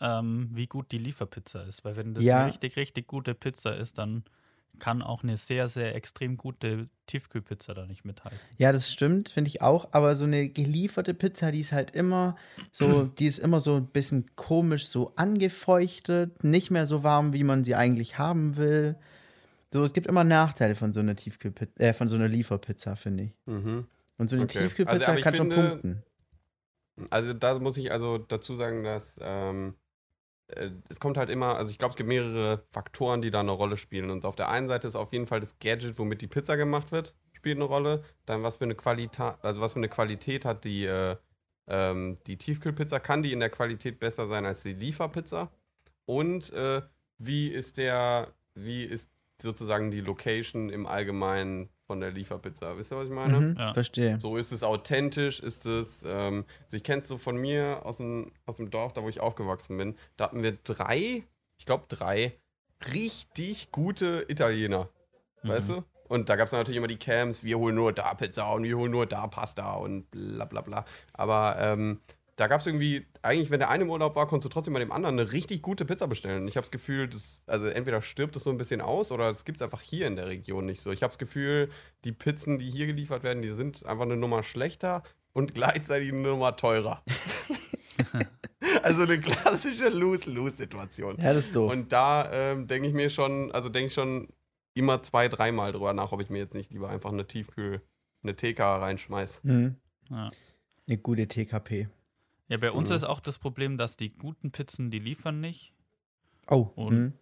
ähm, 0.00 0.48
wie 0.52 0.66
gut 0.66 0.92
die 0.92 0.98
Lieferpizza 0.98 1.62
ist. 1.62 1.84
Weil 1.84 1.96
wenn 1.96 2.14
das 2.14 2.24
Ja. 2.24 2.36
eine 2.36 2.46
richtig, 2.46 2.76
richtig 2.76 3.06
gute 3.06 3.34
Pizza 3.34 3.76
ist, 3.76 3.98
dann 3.98 4.24
kann 4.78 5.02
auch 5.02 5.22
eine 5.22 5.36
sehr, 5.36 5.68
sehr 5.68 5.94
extrem 5.94 6.36
gute 6.36 6.88
Tiefkühlpizza 7.06 7.74
da 7.74 7.86
nicht 7.86 8.04
mithalten. 8.04 8.38
Ja, 8.56 8.72
das 8.72 8.90
stimmt, 8.90 9.28
finde 9.30 9.48
ich 9.48 9.60
auch. 9.62 9.88
Aber 9.92 10.14
so 10.16 10.24
eine 10.24 10.48
gelieferte 10.48 11.12
Pizza, 11.12 11.50
die 11.52 11.60
ist 11.60 11.72
halt 11.72 11.90
immer 11.90 12.36
so, 12.72 13.04
die 13.18 13.26
ist 13.26 13.38
immer 13.38 13.60
so 13.60 13.76
ein 13.76 13.86
bisschen 13.86 14.34
komisch, 14.36 14.86
so 14.86 15.12
angefeuchtet, 15.16 16.44
nicht 16.44 16.70
mehr 16.70 16.86
so 16.86 17.02
warm, 17.04 17.32
wie 17.32 17.44
man 17.44 17.64
sie 17.64 17.74
eigentlich 17.74 18.18
haben 18.18 18.56
will. 18.56 18.96
So, 19.72 19.84
es 19.84 19.92
gibt 19.92 20.06
immer 20.06 20.24
Nachteile 20.24 20.74
von 20.74 20.92
so 20.92 21.00
einer 21.00 21.14
Tiefkühlpizza, 21.16 21.78
äh, 21.80 21.92
von 21.92 22.08
so 22.08 22.16
einer 22.16 22.28
Lieferpizza, 22.28 22.96
finde 22.96 23.24
ich. 23.24 23.32
Mhm. 23.46 23.86
Und 24.18 24.28
so 24.30 24.36
eine 24.36 24.44
Okay. 24.44 24.60
Tiefkühlpizza 24.60 25.06
Also, 25.12 25.22
kann 25.22 25.34
schon 25.34 25.50
finde- 25.52 25.68
punkten. 25.68 26.02
Also 27.08 27.32
da 27.32 27.58
muss 27.58 27.76
ich 27.78 27.90
also 27.92 28.18
dazu 28.18 28.54
sagen, 28.54 28.84
dass 28.84 29.16
ähm, 29.22 29.68
äh, 29.70 29.89
es 30.88 31.00
kommt 31.00 31.16
halt 31.16 31.28
immer, 31.28 31.56
also 31.56 31.70
ich 31.70 31.78
glaube, 31.78 31.90
es 31.90 31.96
gibt 31.96 32.08
mehrere 32.08 32.62
Faktoren, 32.70 33.22
die 33.22 33.30
da 33.30 33.40
eine 33.40 33.50
Rolle 33.50 33.76
spielen. 33.76 34.10
Und 34.10 34.24
auf 34.24 34.36
der 34.36 34.48
einen 34.48 34.68
Seite 34.68 34.86
ist 34.86 34.96
auf 34.96 35.12
jeden 35.12 35.26
Fall 35.26 35.40
das 35.40 35.58
Gadget, 35.58 35.98
womit 35.98 36.20
die 36.22 36.26
Pizza 36.26 36.56
gemacht 36.56 36.92
wird, 36.92 37.14
spielt 37.32 37.56
eine 37.56 37.64
Rolle. 37.64 38.04
Dann 38.26 38.42
was 38.42 38.56
für 38.56 38.64
eine 38.64 38.74
Qualität, 38.74 39.34
also 39.42 39.60
was 39.60 39.72
für 39.72 39.80
eine 39.80 39.88
Qualität 39.88 40.44
hat 40.44 40.64
die, 40.64 40.84
äh, 40.84 41.16
ähm, 41.66 42.16
die 42.26 42.36
Tiefkühlpizza, 42.36 43.00
kann 43.00 43.22
die 43.22 43.32
in 43.32 43.40
der 43.40 43.50
Qualität 43.50 44.00
besser 44.00 44.28
sein 44.28 44.46
als 44.46 44.62
die 44.62 44.72
Lieferpizza? 44.72 45.50
Und 46.04 46.52
äh, 46.52 46.82
wie 47.18 47.48
ist 47.48 47.76
der, 47.76 48.28
wie 48.54 48.84
ist 48.84 49.10
sozusagen 49.40 49.90
die 49.90 50.00
Location 50.00 50.70
im 50.70 50.86
Allgemeinen 50.86 51.70
von 51.90 51.98
der 52.00 52.12
Lieferpizza? 52.12 52.78
Wisst 52.78 52.92
ihr, 52.92 52.98
was 52.98 53.08
ich 53.08 53.12
meine? 53.12 53.40
Mhm, 53.40 53.56
Ja. 53.58 53.72
Verstehe. 53.74 54.20
So 54.20 54.36
ist 54.36 54.52
es 54.52 54.62
authentisch, 54.62 55.40
ist 55.40 55.66
es, 55.66 56.04
ähm, 56.06 56.44
also 56.62 56.76
ich 56.76 56.84
kenne 56.84 57.02
es 57.02 57.08
so 57.08 57.18
von 57.18 57.36
mir 57.36 57.80
aus 57.84 57.96
dem, 57.96 58.30
aus 58.46 58.58
dem 58.58 58.70
Dorf, 58.70 58.92
da 58.92 59.02
wo 59.02 59.08
ich 59.08 59.18
aufgewachsen 59.18 59.76
bin. 59.76 59.96
Da 60.16 60.26
hatten 60.26 60.44
wir 60.44 60.52
drei, 60.62 61.24
ich 61.58 61.66
glaube 61.66 61.86
drei, 61.88 62.38
richtig 62.94 63.72
gute 63.72 64.24
Italiener. 64.28 64.88
Weißt 65.42 65.70
du? 65.70 65.82
Und 66.08 66.28
da 66.28 66.36
gab 66.36 66.46
es 66.46 66.52
natürlich 66.52 66.76
immer 66.78 66.86
die 66.86 66.96
Camps, 66.96 67.42
wir 67.42 67.58
holen 67.58 67.74
nur 67.74 67.92
da 67.92 68.14
Pizza 68.14 68.52
und 68.52 68.62
wir 68.62 68.76
holen 68.76 68.92
nur 68.92 69.06
da 69.06 69.26
Pasta 69.26 69.72
und 69.74 70.08
bla 70.12 70.44
bla 70.44 70.60
bla. 70.60 70.84
Aber 71.12 71.56
ähm, 71.58 72.00
da 72.40 72.46
gab 72.46 72.62
es 72.62 72.66
irgendwie, 72.66 73.06
eigentlich, 73.20 73.50
wenn 73.50 73.60
der 73.60 73.68
eine 73.68 73.84
im 73.84 73.90
Urlaub 73.90 74.16
war, 74.16 74.26
konntest 74.26 74.46
du 74.46 74.54
trotzdem 74.54 74.72
bei 74.72 74.80
dem 74.80 74.92
anderen 74.92 75.18
eine 75.18 75.30
richtig 75.30 75.60
gute 75.60 75.84
Pizza 75.84 76.08
bestellen. 76.08 76.48
Ich 76.48 76.56
habe 76.56 76.62
das 76.62 76.70
Gefühl, 76.70 77.06
dass, 77.06 77.44
also 77.46 77.66
entweder 77.66 78.00
stirbt 78.00 78.34
es 78.34 78.44
so 78.44 78.50
ein 78.50 78.56
bisschen 78.56 78.80
aus 78.80 79.12
oder 79.12 79.28
es 79.28 79.44
gibt 79.44 79.56
es 79.56 79.62
einfach 79.62 79.82
hier 79.82 80.06
in 80.06 80.16
der 80.16 80.26
Region 80.26 80.64
nicht 80.64 80.80
so. 80.80 80.90
Ich 80.90 81.02
habe 81.02 81.10
das 81.10 81.18
Gefühl, 81.18 81.68
die 82.04 82.12
Pizzen, 82.12 82.58
die 82.58 82.70
hier 82.70 82.86
geliefert 82.86 83.24
werden, 83.24 83.42
die 83.42 83.50
sind 83.50 83.84
einfach 83.84 84.06
eine 84.06 84.16
Nummer 84.16 84.42
schlechter 84.42 85.02
und 85.34 85.52
gleichzeitig 85.54 86.12
eine 86.12 86.22
Nummer 86.22 86.56
teurer. 86.56 87.04
also 88.82 89.02
eine 89.02 89.20
klassische 89.20 89.90
Lose-Lose-Situation. 89.90 91.18
Ja, 91.18 91.34
das 91.34 91.44
ist 91.44 91.54
doof. 91.54 91.70
Und 91.70 91.92
da 91.92 92.32
ähm, 92.32 92.66
denke 92.66 92.88
ich 92.88 92.94
mir 92.94 93.10
schon, 93.10 93.52
also 93.52 93.68
denke 93.68 93.88
ich 93.88 93.92
schon 93.92 94.28
immer 94.72 95.02
zwei, 95.02 95.28
dreimal 95.28 95.72
drüber 95.72 95.92
nach, 95.92 96.12
ob 96.12 96.22
ich 96.22 96.30
mir 96.30 96.38
jetzt 96.38 96.54
nicht 96.54 96.72
lieber 96.72 96.88
einfach 96.88 97.12
eine 97.12 97.26
Tiefkühl, 97.26 97.82
eine 98.22 98.34
TK 98.34 98.60
reinschmeiß. 98.60 99.44
mhm. 99.44 99.76
Ja. 100.08 100.30
Eine 100.88 100.98
gute 100.98 101.28
TKP. 101.28 101.88
Ja, 102.50 102.58
bei 102.58 102.70
uns 102.72 102.90
Mhm. 102.90 102.96
ist 102.96 103.04
auch 103.04 103.20
das 103.20 103.38
Problem, 103.38 103.78
dass 103.78 103.96
die 103.96 104.10
guten 104.10 104.50
Pizzen, 104.50 104.90
die 104.90 104.98
liefern 104.98 105.40
nicht. 105.40 105.72
Oh, 106.48 106.68
Und- 106.74 106.94
mhm. 106.98 107.12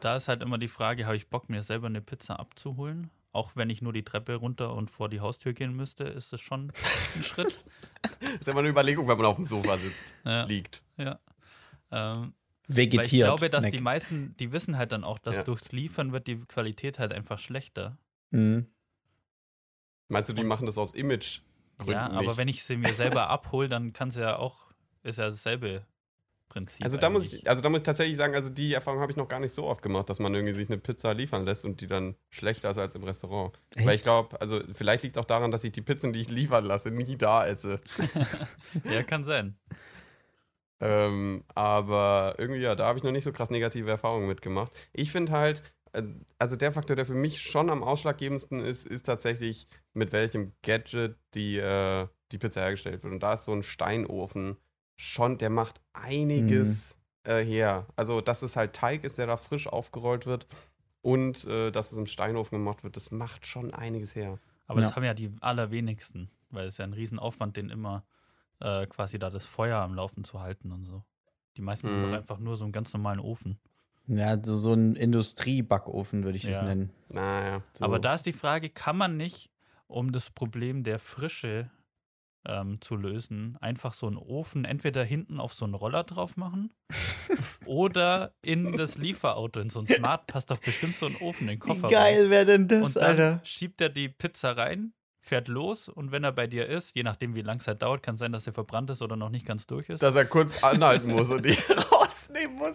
Da 0.00 0.16
ist 0.16 0.28
halt 0.28 0.40
immer 0.42 0.56
die 0.58 0.68
Frage, 0.68 1.04
habe 1.04 1.16
ich 1.16 1.28
Bock, 1.28 1.48
mir 1.50 1.62
selber 1.62 1.86
eine 1.86 2.00
Pizza 2.00 2.38
abzuholen? 2.40 3.10
Auch 3.32 3.54
wenn 3.54 3.68
ich 3.70 3.82
nur 3.82 3.92
die 3.92 4.02
Treppe 4.02 4.34
runter 4.36 4.74
und 4.74 4.90
vor 4.90 5.08
die 5.10 5.20
Haustür 5.20 5.52
gehen 5.52 5.76
müsste, 5.76 6.04
ist 6.04 6.32
das 6.32 6.40
schon 6.40 6.72
ein 7.14 7.22
Schritt. 7.22 7.62
ist 8.40 8.48
immer 8.48 8.60
eine 8.60 8.68
Überlegung, 8.70 9.06
wenn 9.08 9.18
man 9.18 9.26
auf 9.26 9.36
dem 9.36 9.44
Sofa 9.44 9.76
sitzt, 9.76 10.02
Ja, 10.24 10.44
liegt. 10.44 10.82
ja. 10.96 11.20
Ähm, 11.92 12.32
weil 12.66 12.68
ich 12.68 12.76
vegetiert. 12.76 13.26
glaube, 13.26 13.50
dass 13.50 13.64
Mac. 13.64 13.72
die 13.72 13.82
meisten, 13.82 14.34
die 14.38 14.52
wissen 14.52 14.78
halt 14.78 14.92
dann 14.92 15.04
auch, 15.04 15.18
dass 15.18 15.36
Ja. 15.36 15.42
durchs 15.44 15.70
Liefern 15.70 16.12
wird 16.12 16.26
die 16.28 16.36
Qualität 16.36 16.98
halt 16.98 17.12
einfach 17.12 17.38
schlechter. 17.38 17.98
Mhm. 18.30 18.66
Meinst 20.08 20.30
du, 20.30 20.34
die 20.34 20.44
machen 20.44 20.64
das 20.66 20.78
aus 20.78 20.92
Image? 20.94 21.40
Ja, 21.86 22.06
Gründen 22.06 22.16
aber 22.16 22.28
nicht. 22.28 22.36
wenn 22.36 22.48
ich 22.48 22.64
sie 22.64 22.76
mir 22.76 22.94
selber 22.94 23.28
abhole, 23.30 23.68
dann 23.68 23.92
kann 23.92 24.08
es 24.08 24.16
ja 24.16 24.36
auch, 24.36 24.66
ist 25.02 25.18
ja 25.18 25.26
dasselbe 25.26 25.84
Prinzip. 26.50 26.84
Also 26.84 26.96
da, 26.96 27.08
muss 27.08 27.32
ich, 27.32 27.48
also 27.48 27.62
da 27.62 27.68
muss 27.68 27.78
ich 27.78 27.84
tatsächlich 27.84 28.16
sagen, 28.16 28.34
also 28.34 28.50
die 28.50 28.74
Erfahrung 28.74 29.00
habe 29.00 29.10
ich 29.10 29.16
noch 29.16 29.28
gar 29.28 29.38
nicht 29.38 29.54
so 29.54 29.64
oft 29.64 29.82
gemacht, 29.82 30.10
dass 30.10 30.18
man 30.18 30.34
irgendwie 30.34 30.52
sich 30.52 30.68
eine 30.68 30.78
Pizza 30.78 31.14
liefern 31.14 31.44
lässt 31.44 31.64
und 31.64 31.80
die 31.80 31.86
dann 31.86 32.16
schlechter 32.28 32.70
ist 32.70 32.78
als 32.78 32.94
im 32.96 33.04
Restaurant. 33.04 33.56
Echt? 33.76 33.86
Weil 33.86 33.94
ich 33.94 34.02
glaube, 34.02 34.38
also 34.40 34.60
vielleicht 34.72 35.04
liegt 35.04 35.16
es 35.16 35.22
auch 35.22 35.26
daran, 35.26 35.52
dass 35.52 35.62
ich 35.62 35.72
die 35.72 35.80
Pizzen, 35.80 36.12
die 36.12 36.20
ich 36.20 36.28
liefern 36.28 36.64
lasse, 36.64 36.90
nie 36.90 37.16
da 37.16 37.46
esse. 37.46 37.80
Ja, 38.84 39.02
kann 39.02 39.24
sein. 39.24 39.56
Ähm, 40.80 41.44
aber 41.54 42.34
irgendwie, 42.38 42.60
ja, 42.60 42.74
da 42.74 42.86
habe 42.86 42.98
ich 42.98 43.04
noch 43.04 43.12
nicht 43.12 43.24
so 43.24 43.32
krass 43.32 43.50
negative 43.50 43.88
Erfahrungen 43.90 44.26
mitgemacht. 44.26 44.72
Ich 44.92 45.12
finde 45.12 45.32
halt, 45.32 45.62
also 46.38 46.56
der 46.56 46.72
Faktor, 46.72 46.96
der 46.96 47.06
für 47.06 47.14
mich 47.14 47.40
schon 47.42 47.70
am 47.70 47.82
ausschlaggebendsten 47.82 48.60
ist, 48.60 48.86
ist 48.86 49.04
tatsächlich, 49.06 49.66
mit 49.92 50.12
welchem 50.12 50.52
Gadget 50.62 51.16
die, 51.34 51.58
äh, 51.58 52.06
die 52.32 52.38
Pizza 52.38 52.60
hergestellt 52.60 53.02
wird. 53.02 53.12
Und 53.12 53.20
da 53.22 53.32
ist 53.34 53.44
so 53.44 53.52
ein 53.52 53.62
Steinofen 53.62 54.56
schon, 54.96 55.38
der 55.38 55.50
macht 55.50 55.80
einiges 55.92 56.98
äh, 57.24 57.44
her. 57.44 57.86
Also, 57.96 58.20
dass 58.20 58.42
es 58.42 58.56
halt 58.56 58.74
Teig 58.74 59.04
ist, 59.04 59.18
der 59.18 59.26
da 59.26 59.36
frisch 59.36 59.66
aufgerollt 59.66 60.26
wird 60.26 60.46
und 61.02 61.44
äh, 61.44 61.70
dass 61.70 61.92
es 61.92 61.98
im 61.98 62.06
Steinofen 62.06 62.56
gemacht 62.58 62.84
wird, 62.84 62.96
das 62.96 63.10
macht 63.10 63.46
schon 63.46 63.72
einiges 63.74 64.14
her. 64.14 64.38
Aber 64.66 64.80
Ja. 64.80 64.86
das 64.86 64.96
haben 64.96 65.04
ja 65.04 65.14
die 65.14 65.32
allerwenigsten, 65.40 66.30
weil 66.50 66.66
es 66.66 66.78
ja 66.78 66.84
ein 66.84 66.92
Riesenaufwand, 66.92 67.56
den 67.56 67.70
immer 67.70 68.04
äh, 68.60 68.86
quasi 68.86 69.18
da 69.18 69.30
das 69.30 69.46
Feuer 69.46 69.78
am 69.78 69.94
Laufen 69.94 70.22
zu 70.22 70.40
halten 70.40 70.70
und 70.70 70.84
so. 70.84 71.02
Die 71.56 71.62
meisten 71.62 71.88
haben 71.88 71.98
Mhm. 71.98 72.06
doch 72.06 72.12
einfach 72.12 72.38
nur 72.38 72.56
so 72.56 72.64
einen 72.64 72.72
ganz 72.72 72.92
normalen 72.92 73.18
Ofen. 73.20 73.58
Ja, 74.12 74.36
so, 74.42 74.56
so 74.56 74.72
ein 74.72 74.96
Industriebackofen 74.96 76.24
würde 76.24 76.36
ich 76.36 76.42
das 76.44 76.56
Ja. 76.56 76.62
nennen. 76.64 76.90
Naja. 77.08 77.62
So. 77.74 77.84
Aber 77.84 77.98
da 78.00 78.14
ist 78.14 78.26
die 78.26 78.32
Frage, 78.32 78.68
kann 78.68 78.96
man 78.96 79.16
nicht, 79.16 79.50
um 79.86 80.10
das 80.12 80.30
Problem 80.30 80.82
der 80.82 80.98
Frische 80.98 81.70
ähm, 82.46 82.80
zu 82.80 82.96
lösen, 82.96 83.56
einfach 83.60 83.92
so 83.92 84.06
einen 84.06 84.16
Ofen 84.16 84.64
entweder 84.64 85.04
hinten 85.04 85.38
auf 85.38 85.52
so 85.54 85.64
einen 85.64 85.74
Roller 85.74 86.02
drauf 86.04 86.36
machen 86.36 86.72
oder 87.66 88.32
in 88.42 88.72
das 88.76 88.96
Lieferauto, 88.98 89.60
in 89.60 89.70
so 89.70 89.80
ein 89.80 89.86
Smart 89.86 90.26
passt 90.26 90.50
doch 90.50 90.58
bestimmt 90.58 90.96
so 90.98 91.06
ein 91.06 91.16
Ofen 91.16 91.48
in 91.48 91.58
den 91.58 91.62
Wie 91.62 91.66
Kofferraum. 91.68 91.90
geil 91.90 92.30
wäre 92.30 92.46
denn 92.46 92.66
das, 92.66 92.82
Und 92.82 92.96
dann 92.96 93.04
Alter? 93.04 93.40
schiebt 93.44 93.80
er 93.80 93.90
die 93.90 94.08
Pizza 94.08 94.56
rein, 94.56 94.92
fährt 95.20 95.48
los 95.48 95.88
und 95.88 96.12
wenn 96.12 96.24
er 96.24 96.32
bei 96.32 96.46
dir 96.46 96.66
ist, 96.66 96.96
je 96.96 97.02
nachdem 97.02 97.34
wie 97.36 97.42
lang 97.42 97.58
es 97.58 97.66
halt 97.68 97.82
dauert, 97.82 98.02
kann 98.02 98.16
sein, 98.16 98.32
dass 98.32 98.46
er 98.46 98.54
verbrannt 98.54 98.88
ist 98.90 99.02
oder 99.02 99.16
noch 99.16 99.30
nicht 99.30 99.46
ganz 99.46 99.66
durch 99.66 99.88
ist. 99.90 100.02
Dass 100.02 100.14
er 100.14 100.24
kurz 100.24 100.64
anhalten 100.64 101.10
muss 101.12 101.28
und 101.28 101.44
die 101.44 101.56
rausnehmen 102.30 102.56
muss. 102.56 102.74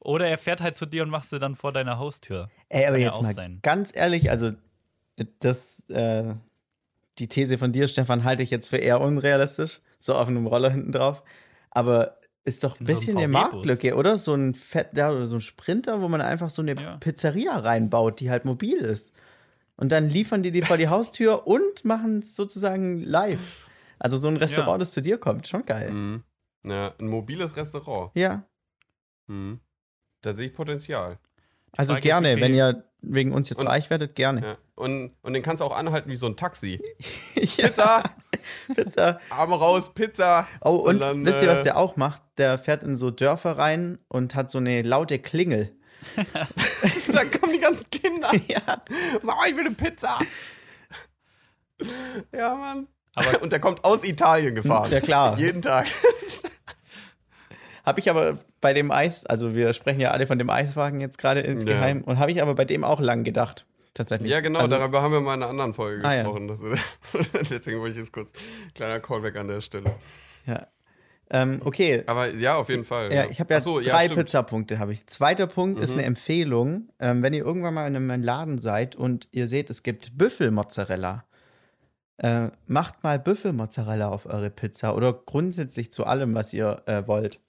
Oder 0.00 0.28
er 0.28 0.38
fährt 0.38 0.60
halt 0.60 0.76
zu 0.76 0.86
dir 0.86 1.02
und 1.02 1.10
macht 1.10 1.28
sie 1.28 1.38
dann 1.38 1.54
vor 1.54 1.72
deiner 1.72 1.98
Haustür. 1.98 2.48
Ey, 2.68 2.84
aber 2.86 2.96
Kann 2.96 3.00
jetzt 3.06 3.22
mal 3.22 3.34
sein. 3.34 3.58
ganz 3.62 3.92
ehrlich, 3.94 4.30
also 4.30 4.52
das, 5.40 5.88
äh, 5.90 6.34
die 7.18 7.28
These 7.28 7.58
von 7.58 7.72
dir, 7.72 7.88
Stefan, 7.88 8.24
halte 8.24 8.42
ich 8.42 8.50
jetzt 8.50 8.68
für 8.68 8.76
eher 8.76 9.00
unrealistisch. 9.00 9.80
So 9.98 10.14
auf 10.14 10.28
einem 10.28 10.46
Roller 10.46 10.70
hinten 10.70 10.92
drauf. 10.92 11.22
Aber 11.70 12.18
ist 12.44 12.62
doch 12.62 12.78
ein 12.78 12.86
In 12.86 12.86
so 12.86 12.92
bisschen 12.92 13.16
eine. 13.18 13.28
Marktlücke, 13.28 13.96
oder? 13.96 14.18
So 14.18 14.34
ein 14.34 14.54
Fett, 14.54 14.96
ja, 14.96 15.10
oder 15.10 15.26
so 15.26 15.36
ein 15.36 15.40
Sprinter, 15.40 16.00
wo 16.00 16.08
man 16.08 16.20
einfach 16.20 16.50
so 16.50 16.62
eine 16.62 16.74
Ja. 16.80 16.96
Pizzeria 16.98 17.56
reinbaut, 17.58 18.20
die 18.20 18.30
halt 18.30 18.44
mobil 18.44 18.76
ist. 18.76 19.12
Und 19.76 19.90
dann 19.92 20.08
liefern 20.08 20.42
die 20.42 20.52
die 20.52 20.62
vor 20.62 20.76
die 20.76 20.88
Haustür 20.88 21.46
und 21.46 21.84
machen 21.84 22.20
es 22.20 22.36
sozusagen 22.36 23.02
live. 23.02 23.40
Also 23.98 24.16
so 24.18 24.28
ein 24.28 24.36
Restaurant, 24.36 24.74
Ja. 24.74 24.78
das 24.78 24.92
zu 24.92 25.00
dir 25.00 25.18
kommt, 25.18 25.48
schon 25.48 25.64
geil. 25.64 25.90
Mhm. 25.90 26.22
Ja, 26.64 26.94
ein 26.98 27.08
mobiles 27.08 27.56
Restaurant. 27.56 28.10
Ja, 28.14 28.44
Mhm. 29.26 29.60
Da 30.22 30.32
sehe 30.32 30.46
ich 30.48 30.54
Potenzial. 30.54 31.18
also 31.76 31.92
Frage 31.92 31.98
ist, 32.00 32.02
gerne, 32.04 32.34
viel- 32.34 32.42
wenn 32.42 32.54
ihr 32.54 32.84
wegen 33.02 33.32
uns 33.32 33.48
jetzt 33.50 33.58
Und- 33.60 33.66
reich 33.68 33.90
werdet, 33.90 34.14
gerne. 34.14 34.40
Ja. 34.44 34.56
Und, 34.74 35.12
und 35.22 35.32
den 35.32 35.42
kannst 35.42 35.60
du 35.60 35.64
auch 35.64 35.74
anhalten 35.76 36.10
wie 36.10 36.16
so 36.16 36.26
ein 36.26 36.36
Taxi. 36.36 36.80
Ja, 37.34 37.68
Pizza, 37.68 38.02
Pizza. 38.74 39.20
Arme 39.30 39.56
raus, 39.56 39.92
Pizza. 39.94 40.48
Oh, 40.62 40.70
und, 40.76 40.94
Und 40.96 41.00
dann, 41.00 41.24
wisst 41.26 41.42
ihr, 41.42 41.48
was 41.48 41.60
äh, 41.60 41.64
der 41.64 41.76
auch 41.76 41.96
macht? 41.96 42.22
Der 42.38 42.58
fährt 42.58 42.82
in 42.82 42.96
so 42.96 43.10
Dörfer 43.10 43.58
rein 43.58 43.98
und 44.08 44.34
hat 44.34 44.50
so 44.50 44.58
eine 44.58 44.82
laute 44.82 45.18
Klingel. 45.18 45.74
Dann 47.12 47.30
kommen 47.30 47.52
die 47.52 47.58
ganzen 47.60 47.88
Kinder. 47.90 48.30
ja. 48.48 48.82
Mama, 49.22 49.46
ich 49.48 49.54
will 49.56 49.66
eine 49.66 49.74
Pizza. 49.74 50.18
Ja, 52.32 52.54
Mann. 52.54 52.86
Aber- 53.14 53.42
und 53.42 53.50
der 53.52 53.60
kommt 53.60 53.84
aus 53.84 54.04
Italien 54.04 54.54
gefahren. 54.54 54.90
Ja, 54.92 55.00
klar. 55.00 55.38
Jeden 55.38 55.62
Tag. 55.62 55.86
Habe 57.86 58.00
ich 58.00 58.10
aber 58.10 58.38
bei 58.60 58.74
dem 58.74 58.90
Eis, 58.90 59.24
also 59.24 59.54
wir 59.54 59.72
sprechen 59.72 60.00
ja 60.00 60.10
alle 60.10 60.26
von 60.26 60.38
dem 60.38 60.50
Eiswagen 60.50 61.00
jetzt 61.00 61.18
gerade 61.18 61.40
insgeheim, 61.40 62.02
und 62.02 62.18
habe 62.18 62.32
ich 62.32 62.42
aber 62.42 62.54
bei 62.56 62.64
dem 62.64 62.82
auch 62.84 63.00
lang 63.00 63.22
gedacht. 63.24 63.64
Tatsächlich. 63.94 64.30
Ja, 64.30 64.40
genau, 64.40 64.58
Also, 64.58 64.76
darüber 64.76 65.00
haben 65.00 65.12
wir 65.12 65.20
mal 65.22 65.34
in 65.34 65.42
einer 65.42 65.50
anderen 65.50 65.72
Folge 65.72 66.04
Ah, 66.04 66.12
ja. 66.14 66.22
gesprochen. 66.24 66.48
dass 66.48 66.60
wir- 66.62 66.76
Deswegen 67.50 67.78
wollte 67.80 67.92
ich 67.92 67.98
jetzt 67.98 68.12
kurz 68.12 68.30
kleiner 68.74 69.00
Callback 69.00 69.36
an 69.36 69.48
der 69.48 69.60
Stelle. 69.62 69.94
ja. 70.46 70.66
Ähm, 71.28 71.60
okay. 71.64 72.04
Aber 72.06 72.28
ja, 72.34 72.56
auf 72.56 72.68
jeden 72.68 72.84
Fall. 72.84 73.12
Ja, 73.12 73.24
ich 73.28 73.40
habe 73.40 73.52
ja 73.52 73.60
so, 73.60 73.80
drei 73.80 74.04
stimmt. 74.04 74.20
Pizzapunkte. 74.20 74.78
Habe 74.78 74.92
ich. 74.92 75.08
Zweiter 75.08 75.48
Punkt 75.48 75.80
ist 75.80 75.92
Mhm. 75.92 75.98
eine 75.98 76.06
Empfehlung. 76.06 76.88
Ähm, 77.00 77.20
wenn 77.22 77.34
ihr 77.34 77.44
irgendwann 77.44 77.74
mal 77.74 77.88
in 77.88 77.96
einem 77.96 78.22
Laden 78.22 78.58
seid 78.58 78.94
und 78.94 79.26
ihr 79.32 79.48
seht, 79.48 79.68
es 79.70 79.82
gibt 79.82 80.16
Büffelmozzarella, 80.16 81.24
äh, 82.18 82.50
macht 82.66 83.02
mal 83.02 83.18
Büffelmozzarella 83.18 84.08
auf 84.08 84.26
eure 84.26 84.50
Pizza 84.50 84.94
oder 84.94 85.12
grundsätzlich 85.12 85.92
zu 85.92 86.04
allem, 86.04 86.34
was 86.34 86.52
ihr 86.52 86.82
äh, 86.86 87.06
wollt. 87.08 87.40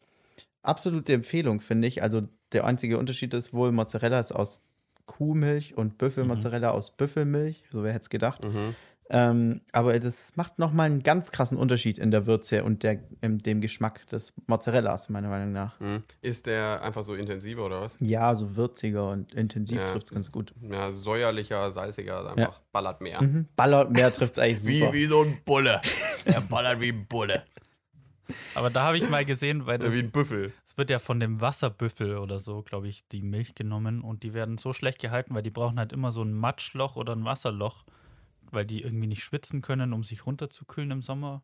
Absolute 0.61 1.13
Empfehlung, 1.13 1.61
finde 1.61 1.87
ich. 1.87 2.03
Also 2.03 2.27
der 2.51 2.65
einzige 2.65 2.97
Unterschied 2.97 3.33
ist 3.33 3.53
wohl, 3.53 3.71
Mozzarella 3.71 4.19
ist 4.19 4.31
aus 4.31 4.61
Kuhmilch 5.05 5.77
und 5.77 5.97
Büffelmozzarella 5.97 6.71
aus 6.71 6.95
Büffelmilch. 6.95 7.63
So 7.71 7.83
wer 7.83 7.93
hätte 7.93 8.03
es 8.03 8.09
gedacht. 8.09 8.43
Mhm. 8.43 8.75
Ähm, 9.09 9.61
aber 9.71 9.97
das 9.99 10.35
macht 10.35 10.59
nochmal 10.59 10.87
einen 10.87 11.01
ganz 11.01 11.31
krassen 11.31 11.57
Unterschied 11.57 11.97
in 11.97 12.11
der 12.11 12.25
Würze 12.25 12.63
und 12.63 12.83
der, 12.83 12.99
in 13.21 13.39
dem 13.39 13.61
Geschmack 13.61 14.07
des 14.09 14.33
Mozzarellas, 14.47 15.09
meiner 15.09 15.29
Meinung 15.29 15.53
nach. 15.53 15.79
Mhm. 15.79 16.03
Ist 16.21 16.45
der 16.45 16.81
einfach 16.81 17.03
so 17.03 17.15
intensiver 17.15 17.65
oder 17.65 17.81
was? 17.81 17.95
Ja, 17.99 18.35
so 18.35 18.55
würziger 18.57 19.09
und 19.09 19.33
intensiv 19.33 19.77
Ja, 19.77 19.85
trifft 19.85 20.07
es 20.07 20.13
ganz 20.13 20.31
gut. 20.31 20.53
Ja, 20.61 20.91
säuerlicher, 20.91 21.71
salziger, 21.71 22.17
also 22.17 22.29
einfach 22.29 22.59
ballert 22.71 22.99
mehr. 23.01 23.21
Mhm. 23.23 23.47
Ballert 23.55 23.91
mehr 23.91 24.11
trifft 24.11 24.33
es 24.33 24.39
eigentlich 24.39 24.61
super. 24.61 24.93
Wie, 24.93 24.99
wie 24.99 25.05
so 25.05 25.21
ein 25.21 25.37
Bulle. 25.45 25.81
Der 26.25 26.41
ballert 26.41 26.81
wie 26.81 26.89
ein 26.89 27.07
Bulle. 27.07 27.43
Aber 28.57 28.69
da 28.71 28.83
habe 28.83 28.97
ich 28.97 29.07
mal 29.09 29.23
gesehen, 29.23 29.65
weil 29.67 29.77
das, 29.79 29.93
wie 29.93 29.99
ein 29.99 30.11
Büffel. 30.11 30.51
es 30.65 30.77
wird 30.77 30.89
ja 30.89 30.99
von 30.99 31.19
dem 31.19 31.39
Wasserbüffel 31.41 32.17
oder 32.17 32.39
so, 32.39 32.63
glaube 32.63 32.87
ich, 32.87 33.07
die 33.07 33.21
Milch 33.21 33.53
genommen 33.55 34.01
und 34.01 34.23
die 34.23 34.33
werden 34.33 34.57
so 34.57 34.73
schlecht 34.73 34.99
gehalten, 34.99 35.35
weil 35.35 35.43
die 35.43 35.49
brauchen 35.51 35.77
halt 35.77 35.93
immer 35.93 36.11
so 36.11 36.23
ein 36.23 36.33
Matschloch 36.33 36.95
oder 36.95 37.13
ein 37.15 37.23
Wasserloch, 37.23 37.85
weil 38.51 38.65
die 38.65 38.81
irgendwie 38.81 39.07
nicht 39.07 39.23
schwitzen 39.23 39.61
können, 39.61 39.93
um 39.93 40.03
sich 40.03 40.25
runterzukühlen 40.25 40.91
im 40.91 41.01
Sommer. 41.01 41.43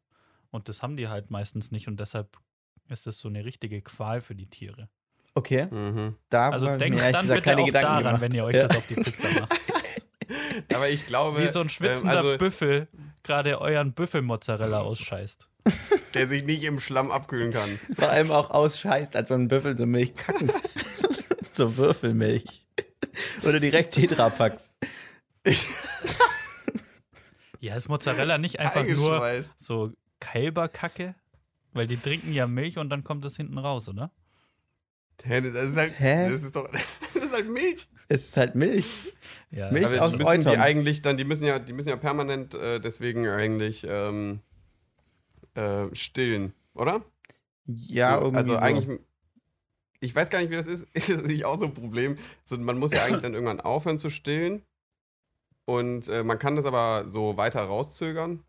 Und 0.52 0.70
das 0.70 0.82
haben 0.82 0.98
die 0.98 1.08
halt 1.08 1.30
meistens 1.32 1.72
nicht 1.72 1.88
und 1.88 2.00
deshalb 2.00 2.38
ist 2.90 3.06
das 3.08 3.20
so 3.20 3.28
eine 3.30 3.46
richtige 3.46 3.82
Qual 3.82 4.20
für 4.22 4.36
die 4.36 4.48
Tiere. 4.50 4.90
Okay, 5.36 5.66
Mhm. 5.72 6.16
da 6.30 6.50
Also 6.50 6.68
habe 6.68 6.76
ich 6.78 6.80
denkt 6.80 7.00
dann 7.02 7.12
gesagt 7.22 7.28
bitte 7.28 7.42
keine 7.42 7.62
auch 7.62 7.66
Gedanken 7.66 7.88
daran, 7.88 8.04
gemacht. 8.04 8.22
wenn 8.22 8.32
ihr 8.34 8.44
euch 8.44 8.56
ja. 8.56 8.68
das 8.68 8.78
auf 8.78 8.88
die 8.88 8.96
Pizza 8.96 9.30
macht. 9.40 9.54
Aber 10.74 10.90
ich 10.90 11.06
glaube, 11.08 11.42
Wie 11.44 11.48
so 11.50 11.62
ein 11.62 11.70
schwitzender 11.70 12.14
ähm, 12.14 12.18
also, 12.26 12.38
Büffel 12.38 12.88
gerade 13.24 13.60
euren 13.62 13.94
Büffelmozzarella 13.94 14.80
ausscheißt. 14.82 15.48
Der 16.14 16.28
sich 16.28 16.44
nicht 16.44 16.64
im 16.64 16.80
Schlamm 16.80 17.12
abkühlen 17.12 17.52
kann. 17.52 17.80
Vor 17.96 18.10
allem 18.10 18.32
auch 18.32 18.50
ausscheißt, 18.50 19.16
als 19.16 19.30
man 19.30 19.48
Büffel 19.48 19.78
so 19.78 19.86
Milch 19.86 20.16
kacken. 20.16 20.52
so 21.52 21.78
Würfelmilch. 21.78 22.66
Oder 23.44 23.60
direkt 23.60 23.94
Tetrapacks. 23.94 24.72
Ja, 27.60 27.76
ist 27.76 27.88
Mozzarella 27.88 28.38
nicht 28.38 28.60
einfach 28.60 28.86
nur 28.86 29.44
so 29.58 29.92
Kälberkacke? 30.20 31.16
Weil 31.74 31.88
die 31.88 31.98
trinken 31.98 32.34
ja 32.34 32.46
Milch 32.46 32.78
und 32.78 32.90
dann 32.90 33.04
kommt 33.04 33.26
das 33.26 33.36
hinten 33.36 33.58
raus, 33.58 33.90
oder? 33.90 34.12
Hä, 35.24 35.42
das 35.42 35.70
ist 35.70 35.78
halt, 35.78 35.94
Hä? 35.98 36.30
das 36.30 36.44
ist 36.44 36.56
doch, 36.56 36.70
das 37.14 37.24
ist 37.24 37.34
halt 37.34 37.50
Milch. 37.50 37.88
Es 38.10 38.26
ist 38.26 38.38
halt 38.38 38.56
Milch. 38.56 38.86
Ja. 39.52 39.72
Milch 39.72 40.00
aus 40.00 40.18
die 40.18 40.24
müssen 40.24 40.42
die 40.42 40.48
Euton. 40.48 40.60
eigentlich 40.60 41.02
dann, 41.02 41.18
die 41.18 41.24
müssen 41.24 41.46
ja, 41.46 41.60
die 41.60 41.74
müssen 41.74 41.90
ja 41.90 41.96
permanent 41.96 42.54
äh, 42.54 42.80
deswegen 42.80 43.28
eigentlich 43.28 43.86
ähm, 43.88 44.42
äh, 45.56 45.94
stillen, 45.94 46.54
oder? 46.74 47.04
Ja, 47.66 48.16
So, 48.16 48.22
irgendwie 48.22 48.38
Also 48.38 48.54
so. 48.54 48.60
eigentlich, 48.60 49.00
ich 50.00 50.16
weiß 50.16 50.30
gar 50.30 50.40
nicht, 50.40 50.52
wie 50.52 50.56
das 50.56 50.68
ist. 50.68 50.88
Ist 50.94 51.10
das 51.10 51.24
nicht 51.24 51.46
auch 51.46 51.60
so 51.60 51.66
ein 51.66 51.74
Problem? 51.74 52.18
So, 52.44 52.58
man 52.58 52.78
muss 52.78 52.92
ja 52.92 53.04
eigentlich 53.04 53.22
dann 53.22 53.34
irgendwann 53.34 53.62
aufhören 53.62 54.00
zu 54.00 54.10
stillen. 54.10 54.64
Und 55.66 56.10
äh, 56.10 56.24
man 56.24 56.40
kann 56.40 56.56
das 56.56 56.66
aber 56.66 57.08
so 57.08 57.38
weiter 57.38 57.64
rauszögern. 57.64 58.44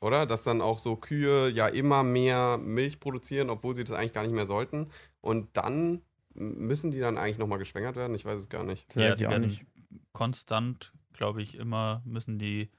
Oder? 0.00 0.26
Dass 0.26 0.44
dann 0.44 0.60
auch 0.60 0.78
so 0.78 0.94
Kühe 0.96 1.48
ja 1.48 1.66
immer 1.66 2.02
mehr 2.04 2.58
Milch 2.58 3.00
produzieren, 3.00 3.50
obwohl 3.50 3.74
sie 3.74 3.82
das 3.82 3.96
eigentlich 3.96 4.12
gar 4.12 4.22
nicht 4.22 4.34
mehr 4.34 4.46
sollten. 4.46 4.90
Und 5.20 5.56
dann 5.56 6.02
müssen 6.34 6.90
die 6.90 7.00
dann 7.00 7.18
eigentlich 7.18 7.38
nochmal 7.38 7.58
geschwängert 7.58 7.96
werden? 7.96 8.14
Ich 8.14 8.24
weiß 8.24 8.38
es 8.38 8.48
gar 8.48 8.62
nicht. 8.62 8.86
Ich 8.90 8.94
die 8.94 9.24
werden 9.24 9.48
nicht. 9.48 9.64
Konstant, 10.12 10.92
glaube 11.12 11.42
ich, 11.42 11.56
immer 11.56 12.02
müssen 12.04 12.38
die, 12.38 12.70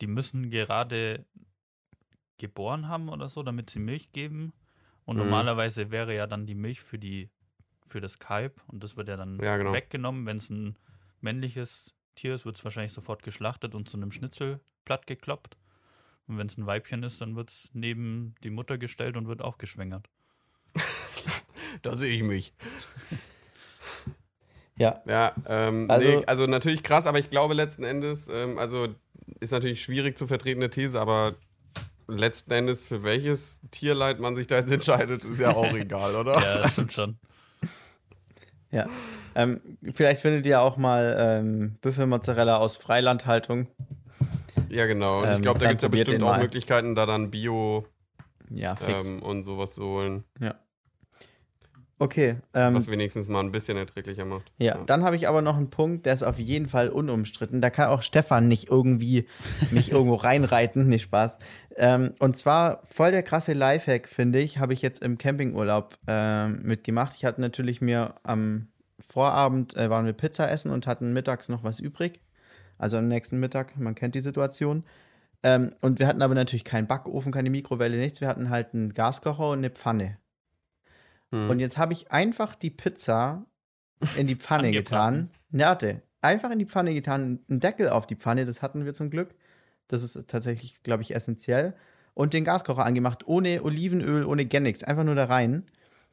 die 0.00 0.06
müssen 0.06 0.50
gerade 0.50 1.24
geboren 2.38 2.88
haben 2.88 3.08
oder 3.08 3.28
so, 3.28 3.42
damit 3.42 3.70
sie 3.70 3.78
Milch 3.78 4.12
geben. 4.12 4.52
Und 5.04 5.16
Mhm. 5.16 5.22
normalerweise 5.24 5.90
wäre 5.90 6.14
ja 6.14 6.26
dann 6.26 6.46
die 6.46 6.54
Milch 6.54 6.80
für 6.80 6.98
die, 6.98 7.30
für 7.86 8.00
das 8.00 8.18
Kalb 8.18 8.60
und 8.68 8.82
das 8.82 8.96
wird 8.96 9.08
ja 9.08 9.16
dann 9.16 9.38
Ja, 9.40 9.56
genau. 9.56 9.72
weggenommen. 9.72 10.26
Wenn 10.26 10.38
es 10.38 10.50
ein 10.50 10.76
männliches 11.20 11.94
Tier 12.14 12.34
ist, 12.34 12.44
wird 12.46 12.56
es 12.56 12.64
wahrscheinlich 12.64 12.92
sofort 12.92 13.22
geschlachtet 13.22 13.74
und 13.74 13.88
zu 13.88 13.96
einem 13.96 14.10
Schnitzelblatt 14.12 15.06
gekloppt. 15.06 15.56
Und 16.26 16.38
wenn 16.38 16.46
es 16.46 16.56
ein 16.56 16.66
Weibchen 16.66 17.02
ist, 17.02 17.20
dann 17.20 17.36
wird 17.36 17.50
es 17.50 17.70
neben 17.74 18.34
die 18.42 18.50
Mutter 18.50 18.78
gestellt 18.78 19.16
und 19.16 19.26
wird 19.28 19.42
auch 19.42 19.58
geschwängert. 19.58 20.08
Da 21.82 21.96
sehe 21.96 22.14
ich 22.16 22.22
mich. 22.22 22.52
Ja, 24.76 25.00
Ja, 25.06 25.34
ähm, 25.46 25.88
Also- 25.90 26.06
also, 26.08 26.18
nee, 26.18 26.24
also 26.26 26.46
natürlich 26.46 26.82
krass, 26.82 27.06
aber 27.06 27.18
ich 27.20 27.30
glaube 27.30 27.54
letzten 27.54 27.84
Endes, 27.84 28.26
ähm, 28.28 28.58
also 28.58 28.88
ist 29.40 29.52
natürlich 29.52 29.82
schwierig 29.82 30.18
zu 30.18 30.26
vertretene 30.26 30.68
These, 30.70 31.00
aber 31.00 31.36
letzten 32.08 32.50
Endes, 32.52 32.86
für 32.86 33.02
welches 33.02 33.60
Tierleid 33.70 34.20
man 34.20 34.36
sich 34.36 34.46
da 34.46 34.56
jetzt 34.56 34.70
entscheidet, 34.72 35.24
ist 35.24 35.40
ja 35.40 35.54
auch 35.54 35.74
egal, 35.74 36.14
oder? 36.16 36.34
Ja, 36.40 36.58
das 36.62 36.72
stimmt 36.72 36.92
schon. 36.92 37.18
ja. 38.70 38.86
Ähm, 39.36 39.60
vielleicht 39.92 40.20
findet 40.20 40.46
ihr 40.46 40.60
auch 40.60 40.76
mal 40.76 41.16
ähm, 41.18 41.76
Büffelmozzarella 41.80 42.58
aus 42.58 42.76
Freilandhaltung. 42.76 43.66
Ja, 44.68 44.86
genau. 44.86 45.20
Und 45.22 45.26
Ähm, 45.28 45.34
ich 45.34 45.42
glaube, 45.42 45.58
da 45.58 45.68
gibt 45.68 45.78
es 45.80 45.82
ja 45.82 45.88
bestimmt 45.88 46.22
auch 46.22 46.28
mal. 46.30 46.40
Möglichkeiten, 46.40 46.94
da 46.94 47.04
dann 47.04 47.30
Bio 47.32 47.84
Ja, 48.50 48.76
fix. 48.76 49.08
ähm, 49.08 49.22
und 49.22 49.42
sowas 49.42 49.74
zu 49.74 49.84
holen, 49.84 50.24
okay. 52.04 52.36
Ähm, 52.54 52.74
was 52.74 52.88
wenigstens 52.88 53.28
mal 53.28 53.40
ein 53.40 53.52
bisschen 53.52 53.76
erträglicher 53.76 54.24
macht. 54.24 54.50
Ja, 54.58 54.78
dann 54.86 55.04
habe 55.04 55.16
ich 55.16 55.28
aber 55.28 55.42
noch 55.42 55.56
einen 55.56 55.70
Punkt, 55.70 56.06
der 56.06 56.14
ist 56.14 56.22
auf 56.22 56.38
jeden 56.38 56.66
Fall 56.66 56.88
unumstritten. 56.88 57.60
Da 57.60 57.70
kann 57.70 57.88
auch 57.88 58.02
Stefan 58.02 58.48
nicht 58.48 58.70
irgendwie 58.70 59.26
mich 59.70 59.90
irgendwo 59.90 60.14
reinreiten. 60.14 60.88
Nee, 60.88 60.98
Spaß. 60.98 61.38
Ähm, 61.76 62.12
und 62.18 62.36
zwar 62.36 62.82
voll 62.84 63.10
der 63.10 63.22
krasse 63.22 63.52
Lifehack, 63.52 64.08
finde 64.08 64.38
ich, 64.38 64.58
habe 64.58 64.72
ich 64.72 64.82
jetzt 64.82 65.02
im 65.02 65.18
Campingurlaub 65.18 65.98
ähm, 66.06 66.60
mitgemacht. 66.62 67.14
Ich 67.16 67.24
hatte 67.24 67.40
natürlich 67.40 67.80
mir 67.80 68.14
am 68.22 68.68
Vorabend 69.00 69.76
äh, 69.76 69.90
waren 69.90 70.06
wir 70.06 70.12
Pizza 70.12 70.50
essen 70.50 70.70
und 70.70 70.86
hatten 70.86 71.12
mittags 71.12 71.48
noch 71.48 71.64
was 71.64 71.80
übrig. 71.80 72.20
Also 72.78 72.96
am 72.96 73.06
nächsten 73.06 73.38
Mittag, 73.38 73.76
man 73.78 73.94
kennt 73.94 74.14
die 74.14 74.20
Situation. 74.20 74.84
Ähm, 75.42 75.72
und 75.80 75.98
wir 75.98 76.06
hatten 76.06 76.22
aber 76.22 76.34
natürlich 76.34 76.64
keinen 76.64 76.86
Backofen, 76.86 77.32
keine 77.32 77.50
Mikrowelle, 77.50 77.96
nichts. 77.96 78.20
Wir 78.20 78.28
hatten 78.28 78.50
halt 78.50 78.72
einen 78.72 78.94
Gaskocher 78.94 79.50
und 79.50 79.58
eine 79.58 79.70
Pfanne. 79.70 80.16
Hm. 81.34 81.50
Und 81.50 81.58
jetzt 81.58 81.76
habe 81.76 81.92
ich 81.92 82.12
einfach 82.12 82.54
die 82.54 82.70
Pizza 82.70 83.44
in 84.16 84.28
die 84.28 84.36
Pfanne 84.36 84.70
getan. 84.70 85.30
Warte. 85.50 86.02
Einfach 86.20 86.50
in 86.52 86.60
die 86.60 86.64
Pfanne 86.64 86.94
getan, 86.94 87.40
einen 87.48 87.60
Deckel 87.60 87.88
auf 87.88 88.06
die 88.06 88.14
Pfanne, 88.14 88.46
das 88.46 88.62
hatten 88.62 88.84
wir 88.86 88.94
zum 88.94 89.10
Glück. 89.10 89.34
Das 89.88 90.02
ist 90.02 90.28
tatsächlich, 90.28 90.82
glaube 90.82 91.02
ich, 91.02 91.14
essentiell. 91.14 91.74
Und 92.14 92.32
den 92.32 92.44
Gaskocher 92.44 92.86
angemacht, 92.86 93.26
ohne 93.26 93.62
Olivenöl, 93.64 94.24
ohne 94.24 94.46
gar 94.46 94.60
nichts. 94.60 94.84
Einfach 94.84 95.04
nur 95.04 95.16
da 95.16 95.24
rein. 95.24 95.64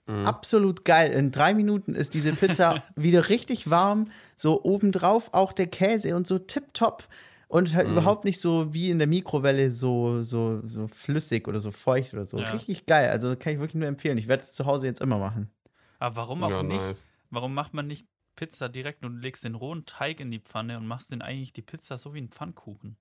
Mhm. 0.07 0.25
Absolut 0.25 0.83
geil. 0.83 1.11
In 1.11 1.31
drei 1.31 1.53
Minuten 1.53 1.93
ist 1.93 2.15
diese 2.15 2.33
Pizza 2.33 2.83
wieder 2.95 3.29
richtig 3.29 3.69
warm. 3.69 4.07
So 4.35 4.63
obendrauf 4.63 5.29
auch 5.33 5.53
der 5.53 5.67
Käse 5.67 6.15
und 6.15 6.25
so 6.27 6.39
tipptopp. 6.39 7.07
Und 7.51 7.75
halt 7.75 7.87
Mhm. 7.87 7.93
überhaupt 7.93 8.23
nicht 8.23 8.39
so 8.39 8.73
wie 8.73 8.91
in 8.91 8.97
der 8.97 9.07
Mikrowelle 9.09 9.71
so, 9.71 10.21
so, 10.21 10.65
so 10.65 10.87
flüssig 10.87 11.49
oder 11.49 11.59
so 11.59 11.71
feucht 11.71 12.13
oder 12.13 12.23
so. 12.23 12.39
Ja. 12.39 12.49
Richtig 12.49 12.85
geil. 12.85 13.09
Also 13.09 13.35
kann 13.35 13.51
ich 13.51 13.59
wirklich 13.59 13.75
nur 13.75 13.89
empfehlen. 13.89 14.17
Ich 14.17 14.29
werde 14.29 14.41
es 14.41 14.53
zu 14.53 14.65
Hause 14.65 14.85
jetzt 14.85 15.01
immer 15.01 15.19
machen. 15.19 15.51
Aber 15.99 16.15
warum 16.15 16.45
auch 16.45 16.49
ja, 16.49 16.63
nicht? 16.63 16.79
nice. 16.79 17.05
Warum 17.29 17.53
macht 17.53 17.73
man 17.73 17.87
nicht 17.87 18.07
Pizza 18.37 18.69
direkt 18.69 19.03
und 19.03 19.21
legst 19.21 19.43
den 19.43 19.55
rohen 19.55 19.85
Teig 19.85 20.21
in 20.21 20.31
die 20.31 20.39
Pfanne 20.39 20.77
und 20.77 20.87
machst 20.87 21.11
den 21.11 21.21
eigentlich 21.21 21.51
die 21.51 21.61
Pizza 21.61 21.97
so 21.97 22.13
wie 22.13 22.21
ein 22.21 22.29
Pfannkuchen? 22.29 22.95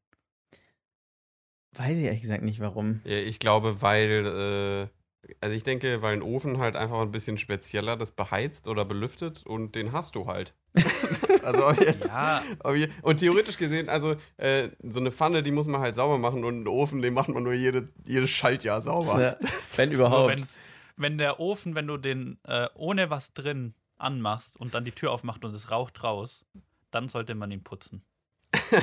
Weiß 1.77 1.97
ich 1.97 2.05
ehrlich 2.05 2.23
gesagt 2.23 2.43
nicht, 2.43 2.59
warum. 2.59 3.03
Ja, 3.05 3.19
ich 3.19 3.39
glaube, 3.39 3.81
weil, 3.83 4.91
äh, 5.23 5.33
also 5.41 5.55
ich 5.55 5.63
denke, 5.63 6.03
weil 6.03 6.15
ein 6.15 6.23
Ofen 6.23 6.59
halt 6.59 6.75
einfach 6.75 7.01
ein 7.01 7.13
bisschen 7.13 7.39
spezieller 7.39 7.97
das 7.97 8.11
beheizt 8.11 8.67
oder 8.67 8.85
belüftet 8.85 9.47
und 9.47 9.77
den 9.77 9.93
hast 9.93 10.17
du 10.17 10.27
halt. 10.27 10.55
also 11.45 11.67
ob 11.67 11.81
jetzt, 11.81 12.05
Ja, 12.07 12.43
ob 12.61 12.75
je- 12.75 12.89
und 13.03 13.19
theoretisch 13.19 13.57
gesehen, 13.57 13.89
also 13.89 14.17
äh, 14.37 14.69
so 14.83 15.01
eine 15.01 15.13
Pfanne, 15.13 15.43
die 15.43 15.51
muss 15.51 15.67
man 15.67 15.81
halt 15.81 15.95
sauber 15.97 16.19
machen 16.19 16.45
und 16.45 16.55
einen 16.55 16.69
Ofen, 16.69 17.03
den 17.03 17.15
macht 17.15 17.29
man 17.29 17.43
nur 17.43 17.53
jede, 17.53 17.89
jedes 18.05 18.31
Schaltjahr 18.31 18.81
sauber. 18.83 19.21
Ja, 19.21 19.37
wenn 19.77 19.93
überhaupt. 19.93 20.59
wenn 20.97 21.19
der 21.19 21.41
Ofen, 21.41 21.75
wenn 21.75 21.87
du 21.87 21.97
den 21.97 22.39
äh, 22.45 22.69
ohne 22.75 23.11
was 23.11 23.33
drin 23.33 23.75
anmachst 23.99 24.59
und 24.59 24.75
dann 24.75 24.85
die 24.85 24.93
Tür 24.93 25.13
aufmacht 25.13 25.45
und 25.45 25.55
es 25.55 25.71
raucht 25.71 26.03
raus, 26.03 26.45
dann 26.91 27.09
sollte 27.09 27.35
man 27.35 27.51
ihn 27.51 27.63
putzen. 27.63 28.03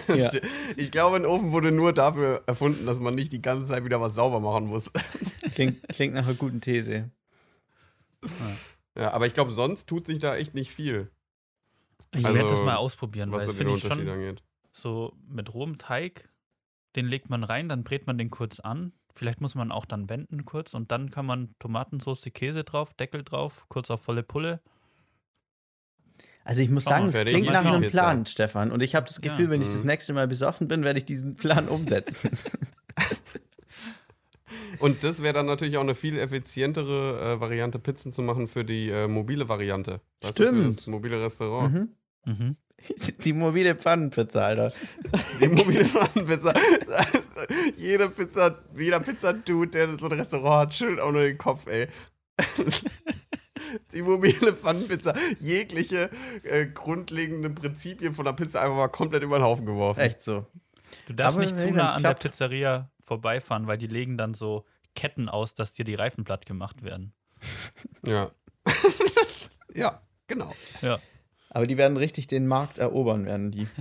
Ja. 0.08 0.32
Ich 0.76 0.91
glaube, 0.91 1.16
ein 1.16 1.26
Ofen 1.26 1.52
wurde 1.52 1.72
nur 1.72 1.91
dafür 1.93 2.43
erfunden, 2.45 2.86
dass 2.86 3.00
man 3.00 3.16
nicht 3.16 3.32
die 3.32 3.41
ganze 3.41 3.68
Zeit 3.70 3.84
wieder 3.84 4.00
was 4.00 4.16
sauber 4.16 4.39
machen 4.39 4.68
muss. 4.68 4.91
Klingt, 5.54 5.88
klingt 5.89 6.14
nach 6.14 6.26
einer 6.26 6.36
guten 6.36 6.62
These. 6.62 7.10
Ja, 8.95 9.12
aber 9.12 9.26
ich 9.28 9.34
glaube, 9.34 9.52
sonst 9.54 9.88
tut 9.88 10.08
sich 10.08 10.20
da 10.20 10.36
echt 10.36 10.54
nicht 10.54 10.72
viel, 10.72 11.10
Ich 12.20 12.26
Also, 12.26 12.38
werde 12.38 12.49
das 12.49 12.61
mal 12.61 12.76
ausprobieren, 12.76 13.32
was 13.32 13.39
weil 13.41 13.45
so 13.47 13.51
das 13.51 13.57
den 13.57 13.68
finde 13.68 13.78
ich 13.78 13.84
Unterschied 13.84 14.05
schon 14.07 14.13
angeht. 14.13 14.43
so 14.72 15.13
mit 15.28 15.53
rohem 15.53 15.78
Teig, 15.78 16.30
den 16.95 17.05
legt 17.07 17.30
man 17.30 17.43
rein, 17.43 17.70
dann 17.70 17.84
brät 17.84 18.07
man 18.07 18.18
den 18.18 18.30
kurz 18.30 18.59
an. 18.59 18.91
Vielleicht 19.13 19.41
muss 19.41 19.55
man 19.55 19.72
auch 19.72 19.86
dann 19.86 20.09
wenden 20.09 20.45
kurz 20.45 20.74
und 20.74 20.91
dann 20.91 21.09
kann 21.09 21.26
man 21.26 21.55
Tomatensauce, 21.59 22.30
Käse 22.34 22.63
drauf, 22.63 22.93
Deckel 22.93 23.24
drauf, 23.24 23.65
kurz 23.68 23.89
auf 23.89 24.01
volle 24.03 24.22
Pulle. 24.24 24.61
Also 26.43 26.61
ich 26.61 26.70
muss 26.70 26.84
Schau 26.84 26.91
sagen, 26.91 27.07
es 27.07 27.15
klingt 27.15 27.47
nach 27.47 27.65
einem 27.65 27.82
Pizza. 27.82 27.91
Plan, 27.91 28.26
Stefan. 28.26 28.72
Und 28.72 28.82
ich 28.82 28.95
habe 28.95 29.05
das 29.05 29.20
Gefühl, 29.20 29.45
Ja. 29.45 29.51
wenn 29.51 29.61
ich 29.61 29.68
das 29.68 29.82
Mhm. 29.82 29.88
nächste 29.88 30.13
Mal 30.13 30.28
besoffen 30.28 30.68
bin, 30.68 30.84
werde 30.84 30.99
ich 30.99 31.05
diesen 31.05 31.36
Plan 31.36 31.68
umsetzen. 31.68 32.30
Und 34.80 35.03
das 35.03 35.22
wäre 35.22 35.34
dann 35.34 35.45
natürlich 35.47 35.78
auch 35.78 35.82
eine 35.82 35.95
viel 35.95 36.18
effizientere 36.20 37.34
äh, 37.36 37.39
Variante, 37.41 37.80
Pizzen 37.80 38.11
zu 38.11 38.22
machen 38.22 38.47
für 38.47 38.63
die 38.63 38.89
äh, 38.89 39.07
mobile 39.07 39.49
Variante. 39.49 39.99
Stimmt. 40.24 40.68
das 40.78 40.88
mobile 40.88 41.22
Restaurant. 41.22 41.74
mhm. 41.74 41.89
Mhm. 42.28 42.55
Die 43.23 43.34
mobile 43.34 43.75
Pfannenpizza, 43.75 44.45
Alter. 44.45 44.71
Die 45.41 45.47
mobile 45.47 45.86
Pizza. 46.25 46.53
jeder 47.78 48.09
Pizza, 48.09 48.63
jeder 48.75 48.99
Pizza-Dude, 48.99 49.71
der 49.71 49.97
so 49.97 50.05
ein 50.05 50.11
Restaurant 50.11 50.67
hat, 50.67 50.75
schüttelt 50.75 50.99
auch 50.99 51.11
nur 51.11 51.23
den 51.23 51.38
Kopf, 51.38 51.65
ey. 51.67 51.88
Die 53.93 54.01
mobile 54.01 54.53
Pfannenpizza, 54.53 55.15
jegliche 55.39 56.11
äh, 56.43 56.67
grundlegenden 56.67 57.55
Prinzipien 57.55 58.13
von 58.13 58.25
der 58.25 58.34
Pizza 58.34 58.61
einfach 58.61 58.75
mal 58.78 58.88
komplett 58.88 59.23
über 59.23 59.39
den 59.39 59.43
Haufen 59.43 59.65
geworfen. 59.65 59.99
Echt 59.99 60.21
so. 60.21 60.45
Du 61.07 61.13
darfst 61.13 61.38
Aber 61.38 61.45
nicht 61.45 61.59
zu 61.59 61.71
nah 61.71 61.93
an 61.93 61.99
klappt. 61.99 62.23
der 62.23 62.30
Pizzeria 62.30 62.91
vorbeifahren, 63.03 63.67
weil 63.67 63.78
die 63.78 63.88
legen 63.88 64.17
dann 64.17 64.36
so 64.36 64.65
Ketten 64.95 65.28
aus, 65.30 65.55
dass 65.55 65.73
dir 65.73 65.86
die 65.86 65.95
Reifen 65.95 66.23
platt 66.23 66.45
gemacht 66.45 66.84
werden. 66.84 67.13
Ja. 68.03 68.32
ja, 69.73 70.01
genau. 70.28 70.53
Ja. 70.82 70.99
Aber 71.50 71.66
die 71.66 71.78
werden 71.78 71.98
richtig 71.98 72.28
den 72.28 72.45
Markt 72.48 72.78
erobern, 72.78 73.26
werden 73.26 73.52
die. 73.52 73.68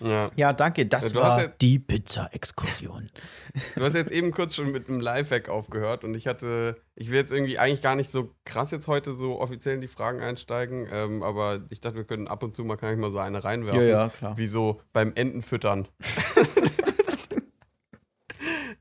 Ja. 0.00 0.30
Ja, 0.36 0.52
danke. 0.52 0.86
Das 0.86 1.04
hast 1.06 1.14
war 1.14 1.42
ja- 1.42 1.48
die 1.60 1.78
Pizza-Exkursion. 1.78 3.08
Du 3.76 3.80
hast 3.82 3.94
jetzt 3.94 4.10
eben 4.10 4.32
kurz 4.32 4.54
schon 4.54 4.70
mit 4.72 4.88
einem 4.88 5.00
Lifehack 5.00 5.48
aufgehört 5.48 6.04
und 6.04 6.14
ich 6.14 6.26
hatte, 6.26 6.76
ich 6.96 7.10
will 7.10 7.18
jetzt 7.18 7.32
irgendwie 7.32 7.58
eigentlich 7.58 7.80
gar 7.80 7.94
nicht 7.96 8.10
so 8.10 8.30
krass 8.44 8.70
jetzt 8.72 8.88
heute 8.88 9.14
so 9.14 9.40
offiziell 9.40 9.76
in 9.76 9.80
die 9.80 9.88
Fragen 9.88 10.20
einsteigen, 10.20 10.86
ähm, 10.92 11.22
aber 11.22 11.62
ich 11.70 11.80
dachte, 11.80 11.96
wir 11.96 12.04
können 12.04 12.28
ab 12.28 12.42
und 12.42 12.54
zu 12.54 12.64
mal, 12.64 12.76
kann 12.76 12.92
ich 12.92 12.98
mal 12.98 13.10
so 13.10 13.18
eine 13.18 13.42
reinwerfen. 13.42 13.80
Ja, 13.82 13.88
ja, 13.88 14.08
klar. 14.10 14.36
Wie 14.36 14.46
so 14.48 14.80
beim 14.92 15.12
Entenfüttern. 15.14 15.88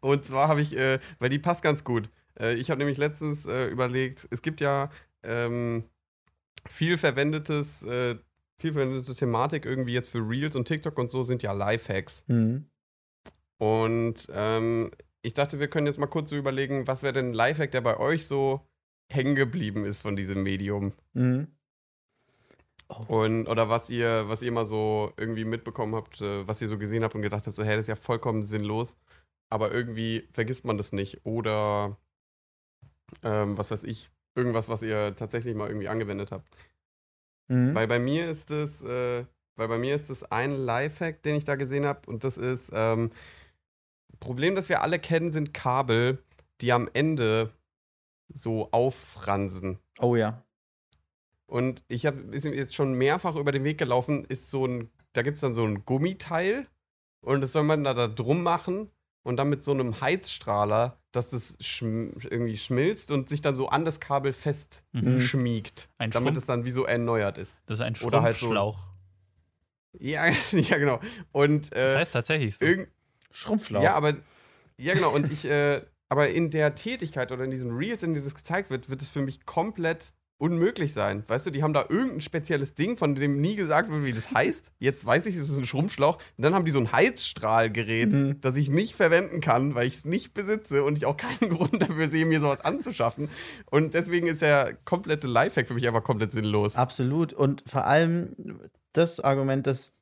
und 0.01 0.26
zwar 0.26 0.47
habe 0.47 0.62
ich, 0.62 0.76
äh, 0.76 0.99
weil 1.20 1.30
die 1.30 1.39
passt 1.39 1.64
ganz 1.64 1.84
gut. 1.84 2.10
Äh, 2.39 2.53
ich 2.55 2.70
habe 2.70 2.80
nämlich 2.80 2.97
letztens 2.97 3.45
äh, 3.45 3.68
überlegt, 3.68 4.28
es 4.32 4.41
gibt 4.41 4.62
ja 4.62 4.89
ähm, 5.24 5.84
viel 6.70 6.97
verwendetes, 6.97 7.84
äh, 7.84 8.15
viel 8.59 8.74
verwendete 8.74 9.15
Thematik 9.15 9.65
irgendwie 9.65 9.93
jetzt 9.93 10.09
für 10.09 10.20
Reels 10.20 10.55
und 10.55 10.68
TikTok 10.68 10.97
und 10.97 11.11
so 11.11 11.24
sind 11.24 11.43
ja 11.43 11.51
Lifehacks. 11.51 12.24
Mhm. 12.28 12.70
Und 13.57 14.28
ähm, 14.32 14.91
ich 15.22 15.34
dachte, 15.34 15.59
wir 15.59 15.68
können 15.68 15.88
jetzt 15.88 15.99
mal 15.99 16.07
kurz 16.07 16.30
so 16.30 16.36
überlegen, 16.36 16.88
was 16.88 17.03
wäre 17.03 17.13
denn 17.13 17.30
ein 17.30 17.34
Lifehack, 17.34 17.72
der 17.72 17.82
bei 17.82 17.97
euch 17.97 18.28
so 18.28 18.61
hängen 19.11 19.36
geblieben 19.36 19.86
ist 19.86 19.99
von 19.99 20.15
diesem 20.15 20.43
Medium? 20.43 20.93
Mhm. 21.13 21.47
Und, 23.07 23.47
oder 23.47 23.68
was 23.68 23.89
ihr, 23.89 24.30
was 24.30 24.41
ihr 24.41 24.51
mal 24.51 24.65
so 24.65 25.11
irgendwie 25.18 25.43
mitbekommen 25.43 25.95
habt, 25.95 26.22
äh, 26.22 26.47
was 26.47 26.61
ihr 26.61 26.68
so 26.68 26.78
gesehen 26.78 27.03
habt 27.03 27.15
und 27.15 27.22
gedacht 27.22 27.45
habt, 27.45 27.55
so, 27.55 27.63
hey, 27.63 27.76
das 27.76 27.84
ist 27.84 27.89
ja 27.89 27.95
vollkommen 27.95 28.43
sinnlos, 28.43 28.95
aber 29.49 29.72
irgendwie 29.72 30.28
vergisst 30.32 30.63
man 30.63 30.78
das 30.78 30.93
nicht. 30.93 31.26
Oder 31.26 31.97
ähm, 33.24 33.57
was 33.57 33.72
weiß 33.72 33.84
ich, 33.84 34.09
irgendwas, 34.38 34.69
was 34.69 34.83
ihr 34.83 35.15
tatsächlich 35.15 35.55
mal 35.55 35.67
irgendwie 35.67 35.89
angewendet 35.89 36.31
habt. 36.31 36.47
Mhm. 37.47 37.73
Weil 37.75 37.88
bei 37.88 37.99
mir 37.99 38.29
ist 38.29 38.51
es, 38.51 38.83
äh, 38.83 39.25
weil 39.55 39.67
bei 39.67 39.77
mir 39.77 39.95
ist 39.95 40.09
es 40.09 40.23
ein 40.23 40.53
Lifehack, 40.53 41.23
den 41.23 41.35
ich 41.35 41.43
da 41.43 41.55
gesehen 41.55 41.85
habe, 41.85 42.01
und 42.07 42.23
das 42.23 42.38
ist, 42.38 42.71
ähm, 42.73 43.11
Problem, 44.19 44.55
das 44.55 44.69
wir 44.69 44.81
alle 44.81 44.99
kennen, 44.99 45.31
sind 45.31 45.53
Kabel, 45.53 46.23
die 46.61 46.71
am 46.71 46.89
Ende 46.93 47.53
so 48.29 48.71
auffransen. 48.71 49.79
Oh 49.99 50.15
ja. 50.15 50.43
Und 51.45 51.83
ich 51.88 52.05
habe 52.05 52.19
ist 52.35 52.45
jetzt 52.45 52.75
schon 52.75 52.93
mehrfach 52.93 53.35
über 53.35 53.51
den 53.51 53.63
Weg 53.63 53.77
gelaufen, 53.77 54.25
ist 54.25 54.49
so 54.49 54.65
ein, 54.65 54.89
da 55.13 55.21
gibt 55.21 55.35
es 55.35 55.41
dann 55.41 55.53
so 55.53 55.63
ein 55.63 55.85
Gummiteil 55.85 56.67
und 57.21 57.41
das 57.41 57.53
soll 57.53 57.63
man 57.63 57.83
da, 57.83 57.93
da 57.93 58.07
drum 58.07 58.43
machen 58.43 58.89
und 59.23 59.38
dann 59.38 59.49
mit 59.49 59.63
so 59.63 59.71
einem 59.71 60.01
Heizstrahler, 60.01 60.99
dass 61.18 61.30
das 61.32 61.57
schm 61.59 62.13
irgendwie 62.30 62.55
schmilzt 62.55 63.11
und 63.11 63.28
sich 63.28 63.41
dann 63.41 63.55
so 63.55 63.68
an 63.68 63.84
das 63.84 63.99
Kabel 63.99 64.32
fest 64.32 64.84
Mhm. 64.93 65.20
schmiegt, 65.22 65.89
Ein 65.97 66.11
damit 66.11 66.30
Schrumpf- 66.34 66.38
es 66.38 66.45
dann 66.45 66.63
wie 66.63 66.72
so 66.72 66.86
erneuert 66.86 67.38
ist. 67.38 67.57
Das 67.65 67.80
ist 67.80 67.82
ein 67.82 67.95
Oder 68.05 68.22
halt 68.22 68.36
so- 68.36 68.45
Schrumpfschlauch. 68.45 68.80
Ja, 69.99 70.28
ja 70.51 70.78
genau. 70.78 70.99
Und 71.32 71.74
Das 71.74 71.93
äh, 71.93 71.97
heißt 71.97 72.13
tatsächlich 72.13 72.57
so. 72.57 72.65
irgend, 72.65 72.89
Schrumpflauch. 73.32 73.84
ja, 73.84 73.93
aber 73.95 74.15
ja 74.80 74.93
genau. 74.93 75.13
Und 75.13 75.32
ich, 75.32 75.45
äh, 75.45 75.82
aber 76.09 76.30
in 76.30 76.49
der 76.51 76.76
Tätigkeit 76.76 77.32
oder 77.32 77.43
in 77.43 77.51
diesen 77.51 77.76
Reels, 77.76 78.03
in 78.03 78.13
denen 78.13 78.24
das 78.24 78.36
gezeigt 78.36 78.70
wird, 78.70 78.89
wird 78.89 79.01
es 79.01 79.09
für 79.09 79.22
mich 79.22 79.45
komplett 79.45 80.13
unmöglich 80.39 80.93
sein. 80.93 81.23
Weißt 81.27 81.45
du, 81.47 81.51
die 81.51 81.63
haben 81.63 81.73
da 81.73 81.85
irgendein 81.89 82.21
spezielles 82.21 82.75
Ding, 82.75 82.95
von 82.97 83.15
dem 83.15 83.41
nie 83.41 83.55
gesagt 83.55 83.89
wird, 83.89 84.05
wie 84.05 84.13
das 84.13 84.31
heißt. 84.31 84.71
Jetzt 84.79 85.05
weiß 85.05 85.25
ich, 85.25 85.35
es 85.35 85.49
ist 85.49 85.57
ein 85.57 85.65
Schrumpfschlauch. 85.65 86.17
Und 86.38 86.43
dann 86.43 86.53
haben 86.53 86.65
die 86.65 86.71
so 86.71 86.79
ein 86.79 86.91
Heizstrahlgerät, 86.91 88.13
Mhm. 88.13 88.41
das 88.41 88.55
ich 88.55 88.69
nicht 88.69 88.95
verwenden 88.95 89.41
kann, 89.41 89.73
weil 89.75 89.88
ich 89.88 89.95
es 89.95 90.05
nicht 90.05 90.33
besitze 90.33 90.83
und 90.83 90.97
ich 90.97 91.05
auch 91.05 91.17
keinen 91.17 91.49
Grund 91.57 91.81
dafür 91.81 92.07
sehe, 92.07 92.25
mir 92.25 92.39
sowas 92.39 92.61
anzuschaffen. 92.61 93.29
Und 93.71 93.93
deswegen 93.93 94.27
ist 94.27 94.41
der 94.41 94.73
komplette 94.85 95.27
Lifehack 95.27 95.67
für 95.67 95.73
mich 95.73 95.88
einfach 95.88 96.03
komplett 96.03 96.31
sinnlos. 96.31 96.75
Absolut. 96.75 97.33
Und 97.33 97.63
vor 97.67 97.85
allem 97.85 98.59
das 98.93 99.19
Argument, 99.19 99.65
das 99.65 99.93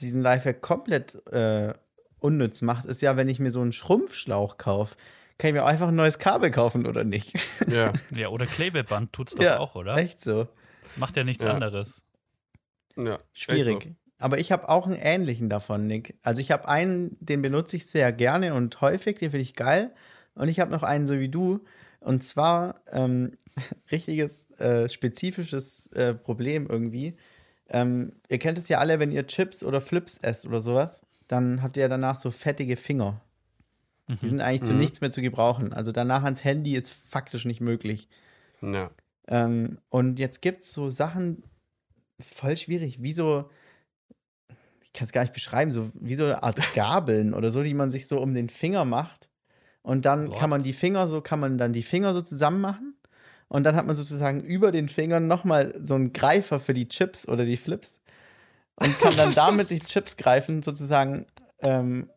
diesen 0.00 0.20
Lifehack 0.22 0.60
komplett 0.60 1.24
äh, 1.32 1.72
unnütz 2.18 2.62
macht, 2.62 2.84
ist 2.86 3.00
ja, 3.02 3.16
wenn 3.16 3.28
ich 3.28 3.38
mir 3.38 3.52
so 3.52 3.60
einen 3.60 3.72
Schrumpfschlauch 3.72 4.56
kaufe, 4.58 4.96
kann 5.38 5.48
ich 5.48 5.54
mir 5.54 5.62
auch 5.64 5.68
einfach 5.68 5.88
ein 5.88 5.94
neues 5.96 6.18
Kabel 6.18 6.50
kaufen 6.50 6.86
oder 6.86 7.04
nicht? 7.04 7.34
Ja. 7.68 7.92
Ja, 8.14 8.28
oder 8.28 8.46
Klebeband 8.46 9.12
tut's 9.12 9.34
doch 9.34 9.42
Ja, 9.44 9.58
auch, 9.58 9.74
oder? 9.74 9.96
Echt 9.96 10.20
so. 10.20 10.48
Macht 10.96 11.16
ja 11.16 11.24
nichts 11.24 11.42
Ja. 11.44 11.52
anderes. 11.52 12.02
ja. 12.96 13.18
Schwierig. 13.32 13.86
Echt 13.86 13.96
Aber 14.18 14.38
ich 14.38 14.52
habe 14.52 14.68
auch 14.68 14.86
einen 14.86 14.96
ähnlichen 14.96 15.48
davon, 15.48 15.86
Nick. 15.86 16.18
Also 16.22 16.40
ich 16.40 16.50
habe 16.50 16.68
einen, 16.68 17.16
den 17.20 17.42
benutze 17.42 17.76
ich 17.76 17.86
sehr 17.86 18.12
gerne 18.12 18.54
und 18.54 18.80
häufig, 18.80 19.18
den 19.18 19.30
finde 19.32 19.42
ich 19.42 19.54
geil. 19.54 19.92
Und 20.34 20.48
ich 20.48 20.60
habe 20.60 20.70
noch 20.70 20.82
einen 20.82 21.06
so 21.06 21.18
wie 21.18 21.28
du. 21.28 21.64
Und 22.00 22.22
zwar 22.22 22.80
ähm, 22.92 23.36
richtiges, 23.90 24.50
äh, 24.60 24.88
spezifisches 24.88 25.88
äh, 25.92 26.14
Problem 26.14 26.66
irgendwie. 26.68 27.16
Ähm, 27.68 28.12
ihr 28.28 28.38
kennt 28.38 28.58
es 28.58 28.68
ja 28.68 28.78
alle, 28.78 28.98
wenn 29.00 29.10
ihr 29.10 29.26
Chips 29.26 29.64
oder 29.64 29.80
Flips 29.80 30.18
esst 30.18 30.46
oder 30.46 30.60
sowas, 30.60 31.02
dann 31.28 31.62
habt 31.62 31.76
ihr 31.76 31.82
ja 31.82 31.88
danach 31.88 32.16
so 32.16 32.30
fettige 32.30 32.76
Finger. 32.76 33.20
Die 34.08 34.28
sind 34.28 34.40
eigentlich 34.40 34.64
zu 34.64 34.74
Mhm. 34.74 34.80
nichts 34.80 35.00
mehr 35.00 35.10
zu 35.10 35.22
gebrauchen. 35.22 35.72
Also 35.72 35.90
danach 35.92 36.24
ans 36.24 36.44
Handy 36.44 36.76
ist 36.76 36.92
faktisch 36.92 37.44
nicht 37.46 37.60
möglich. 37.60 38.08
Ja. 38.60 38.90
Ähm, 39.28 39.78
und 39.88 40.18
jetzt 40.18 40.42
gibt 40.42 40.62
es 40.62 40.72
so 40.72 40.90
Sachen, 40.90 41.42
ist 42.18 42.34
voll 42.34 42.56
schwierig, 42.56 43.02
wie 43.02 43.12
so, 43.12 43.48
ich 44.82 44.92
kann 44.92 45.06
es 45.06 45.12
gar 45.12 45.22
nicht 45.22 45.32
beschreiben, 45.32 45.72
so 45.72 45.90
wie 45.94 46.14
so 46.14 46.24
eine 46.24 46.42
Art 46.42 46.58
Gabeln 46.74 47.32
oder 47.34 47.50
so, 47.50 47.62
die 47.62 47.74
man 47.74 47.90
sich 47.90 48.06
so 48.06 48.20
um 48.20 48.34
den 48.34 48.48
Finger 48.50 48.84
macht. 48.84 49.28
Und 49.82 50.04
dann 50.04 50.28
What? 50.28 50.38
kann 50.38 50.50
man 50.50 50.62
die 50.62 50.72
Finger 50.72 51.08
so, 51.08 51.20
kann 51.20 51.40
man 51.40 51.58
dann 51.58 51.72
die 51.72 51.82
Finger 51.82 52.12
so 52.12 52.22
zusammen 52.22 52.60
machen. 52.60 52.94
Und 53.48 53.64
dann 53.64 53.76
hat 53.76 53.86
man 53.86 53.96
sozusagen 53.96 54.42
über 54.42 54.72
den 54.72 54.88
Fingern 54.88 55.26
nochmal 55.28 55.74
so 55.82 55.94
einen 55.94 56.12
Greifer 56.12 56.58
für 56.60 56.74
die 56.74 56.88
Chips 56.88 57.28
oder 57.28 57.44
die 57.44 57.56
Flips. 57.56 58.00
Und 58.76 58.98
kann 58.98 59.16
dann 59.16 59.32
damit 59.34 59.70
die 59.70 59.80
Chips 59.80 60.16
greifen, 60.16 60.62
sozusagen, 60.62 61.26
ähm, 61.60 62.10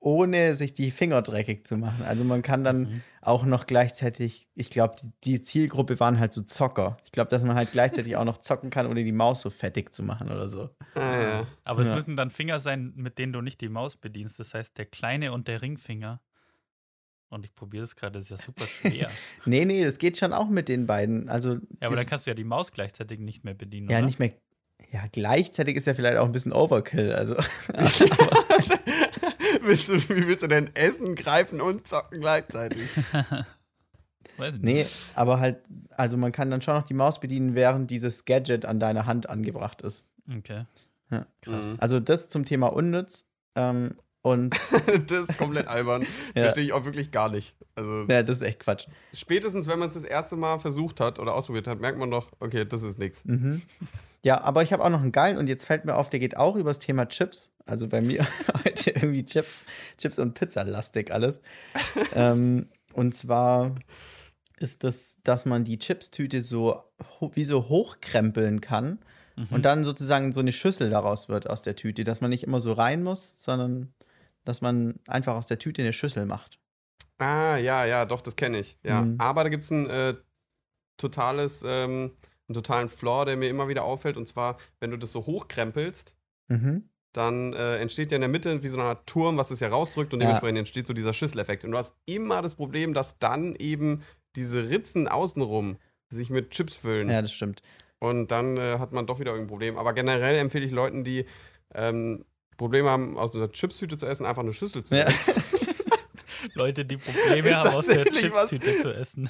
ohne 0.00 0.56
sich 0.56 0.72
die 0.72 0.90
Finger 0.90 1.20
dreckig 1.22 1.66
zu 1.66 1.76
machen. 1.76 2.02
Also 2.04 2.24
man 2.24 2.40
kann 2.42 2.64
dann 2.64 2.80
Mhm. 2.80 3.02
auch 3.20 3.44
noch 3.44 3.66
gleichzeitig, 3.66 4.48
ich 4.54 4.70
glaube, 4.70 4.96
die, 5.02 5.10
die 5.24 5.42
Zielgruppe 5.42 6.00
waren 6.00 6.18
halt 6.18 6.32
so 6.32 6.40
Zocker. 6.42 6.96
Ich 7.04 7.12
glaube, 7.12 7.28
dass 7.28 7.44
man 7.44 7.54
halt 7.54 7.70
gleichzeitig 7.72 8.16
auch 8.16 8.24
noch 8.24 8.38
zocken 8.38 8.70
kann, 8.70 8.86
ohne 8.86 9.04
die 9.04 9.12
Maus 9.12 9.42
so 9.42 9.50
fettig 9.50 9.92
zu 9.94 10.02
machen 10.02 10.30
oder 10.30 10.48
so. 10.48 10.70
Ah, 10.94 11.20
ja. 11.20 11.46
Aber 11.66 11.82
es 11.82 11.88
Ja. 11.88 11.94
müssen 11.96 12.16
dann 12.16 12.30
Finger 12.30 12.60
sein, 12.60 12.92
mit 12.96 13.18
denen 13.18 13.34
du 13.34 13.42
nicht 13.42 13.60
die 13.60 13.68
Maus 13.68 13.96
bedienst. 13.96 14.40
Das 14.40 14.54
heißt, 14.54 14.78
der 14.78 14.86
kleine 14.86 15.32
und 15.32 15.48
der 15.48 15.60
Ringfinger. 15.60 16.20
Und 17.28 17.44
ich 17.44 17.54
probiere 17.54 17.82
das 17.84 17.94
gerade, 17.94 18.14
das 18.14 18.24
ist 18.24 18.30
ja 18.30 18.38
super 18.38 18.66
schwer. 18.66 19.10
Nee, 19.44 19.64
nee, 19.66 19.84
das 19.84 19.98
geht 19.98 20.16
schon 20.18 20.32
auch 20.32 20.48
mit 20.48 20.68
den 20.68 20.86
beiden. 20.86 21.28
Also, 21.28 21.54
ja, 21.54 21.60
aber 21.82 21.96
dann 21.96 22.06
kannst 22.06 22.26
du 22.26 22.30
ja 22.30 22.34
die 22.34 22.42
Maus 22.44 22.72
gleichzeitig 22.72 23.20
nicht 23.20 23.44
mehr 23.44 23.54
bedienen. 23.54 23.88
ja 23.90 23.98
oder? 23.98 24.06
nicht 24.06 24.18
mehr. 24.18 24.32
Ja, 24.90 25.04
gleichzeitig 25.12 25.76
ist 25.76 25.86
ja 25.86 25.94
vielleicht 25.94 26.16
auch 26.16 26.24
ein 26.24 26.32
bisschen 26.32 26.52
Overkill. 26.52 27.12
Also, 27.12 27.36
willst 29.64 29.88
du, 29.88 29.94
wie 29.94 30.26
willst 30.26 30.42
du 30.42 30.48
denn 30.48 30.74
essen, 30.74 31.14
greifen 31.14 31.60
und 31.60 31.86
zocken 31.86 32.20
gleichzeitig? 32.20 32.88
Weiß 34.36 34.54
ich 34.54 34.62
nee, 34.62 34.82
nicht. 34.82 34.98
aber 35.14 35.38
halt, 35.38 35.58
also 35.96 36.16
man 36.16 36.32
kann 36.32 36.50
dann 36.50 36.62
schon 36.62 36.74
noch 36.74 36.86
die 36.86 36.94
Maus 36.94 37.20
bedienen, 37.20 37.54
während 37.54 37.90
dieses 37.90 38.24
Gadget 38.24 38.64
an 38.64 38.80
deiner 38.80 39.06
Hand 39.06 39.28
angebracht 39.28 39.82
ist. 39.82 40.06
Okay. 40.34 40.64
Ja. 41.10 41.26
Krass. 41.42 41.74
Also, 41.78 42.00
das 42.00 42.28
zum 42.28 42.44
Thema 42.44 42.68
unnütz. 42.68 43.26
Ähm, 43.56 43.96
und 44.22 44.54
das 45.08 45.28
ist 45.28 45.38
komplett 45.38 45.66
albern. 45.68 46.02
Ja. 46.34 46.42
Verstehe 46.44 46.64
ich 46.64 46.72
auch 46.72 46.84
wirklich 46.84 47.10
gar 47.10 47.30
nicht. 47.30 47.54
Also 47.74 48.04
ja, 48.08 48.22
das 48.22 48.36
ist 48.38 48.42
echt 48.42 48.60
Quatsch. 48.60 48.86
spätestens, 49.14 49.66
wenn 49.66 49.78
man 49.78 49.88
es 49.88 49.94
das 49.94 50.04
erste 50.04 50.36
Mal 50.36 50.58
versucht 50.58 51.00
hat 51.00 51.18
oder 51.18 51.34
ausprobiert 51.34 51.66
hat, 51.66 51.80
merkt 51.80 51.98
man 51.98 52.10
doch, 52.10 52.30
okay, 52.40 52.64
das 52.64 52.82
ist 52.82 52.98
nichts. 52.98 53.24
Mhm. 53.24 53.62
Ja, 54.22 54.42
aber 54.42 54.62
ich 54.62 54.72
habe 54.74 54.84
auch 54.84 54.90
noch 54.90 55.00
einen 55.00 55.12
geilen 55.12 55.38
und 55.38 55.46
jetzt 55.46 55.64
fällt 55.64 55.86
mir 55.86 55.94
auf, 55.96 56.10
der 56.10 56.20
geht 56.20 56.36
auch 56.36 56.56
übers 56.56 56.78
Thema 56.78 57.06
Chips. 57.08 57.52
Also 57.64 57.88
bei 57.88 58.00
mir 58.02 58.26
heute 58.64 58.90
irgendwie 58.90 59.24
Chips, 59.24 59.64
Chips 59.96 60.18
und 60.18 60.34
Pizza 60.34 60.64
lastig 60.64 61.10
alles. 61.10 61.40
ähm, 62.14 62.68
und 62.92 63.14
zwar 63.14 63.74
ist 64.58 64.84
das, 64.84 65.18
dass 65.24 65.46
man 65.46 65.64
die 65.64 65.78
Chipstüte 65.78 66.42
so 66.42 66.82
wie 67.34 67.44
so 67.46 67.68
hochkrempeln 67.68 68.60
kann 68.60 68.98
Mhm. 69.36 69.46
und 69.52 69.64
dann 69.64 69.84
sozusagen 69.84 70.32
so 70.32 70.40
eine 70.40 70.52
Schüssel 70.52 70.90
daraus 70.90 71.28
wird 71.28 71.48
aus 71.48 71.62
der 71.62 71.76
Tüte, 71.76 72.02
dass 72.02 72.20
man 72.20 72.30
nicht 72.30 72.42
immer 72.42 72.60
so 72.60 72.72
rein 72.72 73.02
muss, 73.04 73.42
sondern 73.42 73.94
dass 74.44 74.60
man 74.60 74.94
einfach 75.06 75.34
aus 75.34 75.46
der 75.46 75.58
Tüte 75.58 75.82
eine 75.82 75.92
Schüssel 75.92 76.26
macht. 76.26 76.58
Ah, 77.18 77.56
ja, 77.56 77.84
ja, 77.84 78.04
doch, 78.06 78.20
das 78.22 78.36
kenne 78.36 78.58
ich. 78.60 78.78
Ja. 78.82 79.02
Mhm. 79.02 79.16
Aber 79.18 79.42
da 79.44 79.50
gibt 79.50 79.62
es 79.62 79.70
ein 79.70 79.88
äh, 79.90 80.14
totales, 80.96 81.62
ähm, 81.66 82.12
einen 82.48 82.54
totalen 82.54 82.88
Flaw, 82.88 83.24
der 83.24 83.36
mir 83.36 83.48
immer 83.48 83.68
wieder 83.68 83.84
auffällt. 83.84 84.16
Und 84.16 84.26
zwar, 84.26 84.58
wenn 84.80 84.90
du 84.90 84.96
das 84.96 85.12
so 85.12 85.26
hochkrempelst, 85.26 86.14
Mhm. 86.48 86.88
dann 87.12 87.52
äh, 87.52 87.76
entsteht 87.78 88.10
ja 88.10 88.16
in 88.16 88.22
der 88.22 88.28
Mitte 88.28 88.62
wie 88.62 88.68
so 88.68 88.80
Art 88.80 89.06
Turm, 89.06 89.36
was 89.36 89.50
es 89.52 89.60
ja 89.60 89.68
rausdrückt 89.68 90.12
und 90.14 90.20
Ja. 90.20 90.26
dementsprechend 90.26 90.58
entsteht 90.58 90.86
so 90.86 90.92
dieser 90.94 91.14
Schüsseleffekt. 91.14 91.64
Und 91.64 91.70
du 91.72 91.78
hast 91.78 91.94
immer 92.06 92.42
das 92.42 92.54
Problem, 92.56 92.92
dass 92.94 93.18
dann 93.18 93.54
eben 93.56 94.02
diese 94.36 94.68
Ritzen 94.68 95.06
außenrum 95.08 95.76
sich 96.08 96.30
mit 96.30 96.50
Chips 96.50 96.76
füllen. 96.76 97.08
Ja, 97.08 97.22
das 97.22 97.32
stimmt. 97.32 97.62
Und 98.00 98.28
dann 98.32 98.56
äh, 98.56 98.78
hat 98.78 98.92
man 98.92 99.06
doch 99.06 99.20
wieder 99.20 99.30
irgendein 99.32 99.48
Problem. 99.50 99.76
Aber 99.78 99.92
generell 99.92 100.36
empfehle 100.36 100.64
ich 100.64 100.72
Leuten, 100.72 101.04
die 101.04 101.24
ähm, 101.74 102.24
Probleme 102.60 102.90
haben, 102.90 103.16
aus 103.16 103.34
einer 103.34 103.50
Chipstüte 103.50 103.96
zu 103.96 104.04
essen, 104.06 104.26
einfach 104.26 104.42
eine 104.42 104.52
Schüssel 104.52 104.82
zu 104.82 104.94
Ja. 104.94 105.04
nehmen. 105.06 105.18
Leute, 106.54 106.84
die 106.84 106.96
Probleme 106.98 107.48
Ist 107.48 107.54
haben, 107.56 107.68
aus 107.74 107.86
der 107.86 108.04
Chipstüte 108.04 108.78
zu 108.80 108.94
essen. 108.94 109.28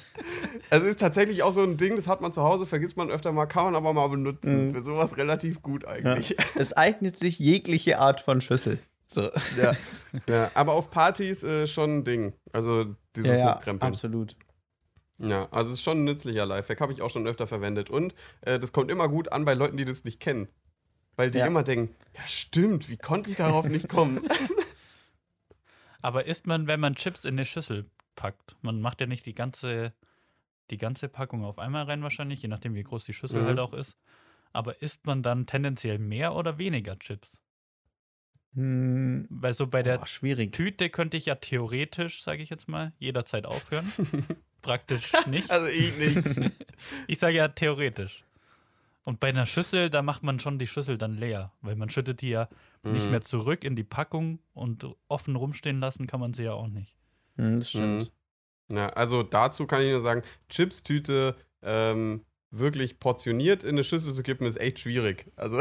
Es 0.68 0.82
ist 0.82 0.98
tatsächlich 1.00 1.42
auch 1.44 1.52
so 1.52 1.62
ein 1.62 1.76
Ding, 1.76 1.94
das 1.96 2.06
hat 2.08 2.20
man 2.20 2.32
zu 2.32 2.42
Hause, 2.42 2.66
vergisst 2.66 2.96
man 2.96 3.08
öfter 3.10 3.30
mal, 3.32 3.46
kann 3.46 3.64
man 3.66 3.76
aber 3.76 3.92
mal 3.92 4.08
benutzen. 4.08 4.66
Mhm. 4.66 4.70
Für 4.74 4.82
sowas 4.82 5.16
relativ 5.16 5.62
gut 5.62 5.84
Ja. 5.84 5.90
eigentlich. 5.90 6.36
Es 6.56 6.72
eignet 6.76 7.16
sich 7.18 7.38
jegliche 7.38 7.98
Art 8.00 8.20
von 8.20 8.40
Schüssel. 8.40 8.78
So. 9.08 9.30
Ja. 9.60 9.74
ja. 10.28 10.50
Aber 10.54 10.72
auf 10.74 10.90
Partys 10.90 11.42
äh, 11.44 11.66
schon 11.68 11.98
ein 11.98 12.04
Ding. 12.04 12.32
Also 12.52 12.86
dieses 13.16 13.38
Ja, 13.38 13.46
ja, 13.46 13.54
Mitkrempeln. 13.54 13.92
absolut. 13.92 14.36
Ja, 15.18 15.48
also 15.50 15.72
es 15.72 15.78
ist 15.80 15.82
schon 15.84 15.98
ein 15.98 16.04
nützlicher 16.04 16.46
Lifehack, 16.46 16.80
habe 16.80 16.92
ich 16.92 17.02
auch 17.02 17.10
schon 17.10 17.26
öfter 17.26 17.46
verwendet. 17.46 17.90
Und 17.90 18.14
äh, 18.42 18.58
das 18.58 18.72
kommt 18.72 18.90
immer 18.90 19.08
gut 19.08 19.30
an 19.32 19.44
bei 19.44 19.54
Leuten, 19.54 19.76
die 19.76 19.84
das 19.84 20.02
nicht 20.04 20.18
kennen. 20.20 20.48
Weil 21.20 21.30
die 21.30 21.38
Ja. 21.40 21.46
immer 21.46 21.62
denken, 21.62 21.94
ja 22.16 22.26
stimmt, 22.26 22.88
wie 22.88 22.96
konnte 22.96 23.28
ich 23.28 23.36
darauf 23.36 23.66
nicht 23.68 23.90
kommen? 23.90 24.22
Aber 26.02 26.24
isst 26.24 26.46
man, 26.46 26.66
wenn 26.66 26.80
man 26.80 26.94
Chips 26.94 27.26
in 27.26 27.34
eine 27.34 27.44
Schüssel 27.44 27.84
packt? 28.16 28.56
Man 28.62 28.80
macht 28.80 29.02
ja 29.02 29.06
nicht 29.06 29.26
die 29.26 29.34
ganze, 29.34 29.92
die 30.70 30.78
ganze 30.78 31.08
Packung 31.10 31.44
auf 31.44 31.58
einmal 31.58 31.84
rein 31.84 32.02
wahrscheinlich, 32.02 32.40
je 32.40 32.48
nachdem 32.48 32.74
wie 32.74 32.82
groß 32.82 33.04
die 33.04 33.12
Schüssel 33.12 33.42
Mhm. 33.42 33.46
halt 33.48 33.58
auch 33.58 33.74
ist. 33.74 33.96
Aber 34.54 34.80
isst 34.80 35.04
man 35.06 35.22
dann 35.22 35.44
tendenziell 35.44 35.98
mehr 35.98 36.34
oder 36.34 36.56
weniger 36.56 36.98
Chips? 36.98 37.38
Hm, 38.54 39.26
Weil 39.28 39.52
so 39.52 39.66
bei 39.66 39.82
der 39.82 39.98
boah, 39.98 40.06
schwierig. 40.06 40.52
Tüte 40.54 40.88
könnte 40.88 41.18
ich 41.18 41.26
ja 41.26 41.34
theoretisch, 41.34 42.22
sage 42.22 42.42
ich 42.42 42.48
jetzt 42.48 42.66
mal, 42.66 42.94
jederzeit 42.98 43.44
aufhören. 43.44 43.92
Praktisch 44.62 45.12
nicht. 45.26 45.50
also 45.50 45.66
ich 45.66 45.96
nicht. 45.98 46.52
Ich 47.06 47.18
sage 47.18 47.36
ja 47.36 47.48
theoretisch. 47.48 48.24
Und 49.04 49.18
bei 49.18 49.28
einer 49.28 49.46
Schüssel, 49.46 49.90
da 49.90 50.02
macht 50.02 50.22
man 50.22 50.38
schon 50.40 50.58
die 50.58 50.66
Schüssel 50.66 50.98
dann 50.98 51.14
leer, 51.14 51.52
weil 51.62 51.74
man 51.74 51.88
schüttet 51.88 52.20
die 52.20 52.28
ja 52.30 52.48
nicht 52.82 53.06
Mhm. 53.06 53.10
mehr 53.10 53.20
zurück 53.22 53.64
in 53.64 53.74
die 53.76 53.84
Packung 53.84 54.38
und 54.52 54.86
offen 55.08 55.36
rumstehen 55.36 55.80
lassen 55.80 56.06
kann 56.06 56.20
man 56.20 56.32
sie 56.34 56.44
ja 56.44 56.52
auch 56.52 56.68
nicht. 56.68 56.96
Hm, 57.36 57.58
das 57.60 57.70
stimmt. 57.70 58.12
Ja, 58.72 58.88
also 58.90 59.22
dazu 59.22 59.66
kann 59.66 59.82
ich 59.82 59.90
nur 59.90 60.00
sagen, 60.00 60.22
Chipstüte 60.48 61.34
ähm, 61.62 62.24
wirklich 62.52 62.98
portioniert 63.00 63.62
in 63.64 63.70
eine 63.70 63.84
Schüssel 63.84 64.12
zu 64.14 64.22
kippen, 64.22 64.46
ist 64.46 64.60
echt 64.60 64.78
schwierig. 64.80 65.30
Also 65.36 65.58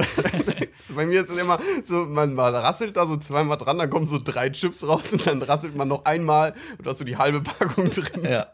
bei 0.90 1.06
mir 1.06 1.22
ist 1.24 1.30
es 1.30 1.38
immer 1.38 1.60
so, 1.86 2.06
man, 2.06 2.34
man 2.34 2.54
rasselt 2.54 2.98
da 2.98 3.08
so 3.08 3.18
zweimal 3.18 3.58
dran, 3.58 3.78
dann 3.80 3.90
kommen 3.90 4.06
so 4.06 4.20
drei 4.24 4.50
Chips 4.50 4.86
raus 4.88 5.12
und 5.14 5.26
dann 5.26 5.42
rasselt 5.42 5.76
man 5.76 5.88
noch 5.88 6.06
einmal 6.06 6.54
und 6.78 6.86
hast 6.88 7.00
du 7.02 7.06
die 7.06 7.18
halbe 7.18 7.42
Packung 7.42 7.90
drin. 7.90 8.24
Ja. 8.24 8.48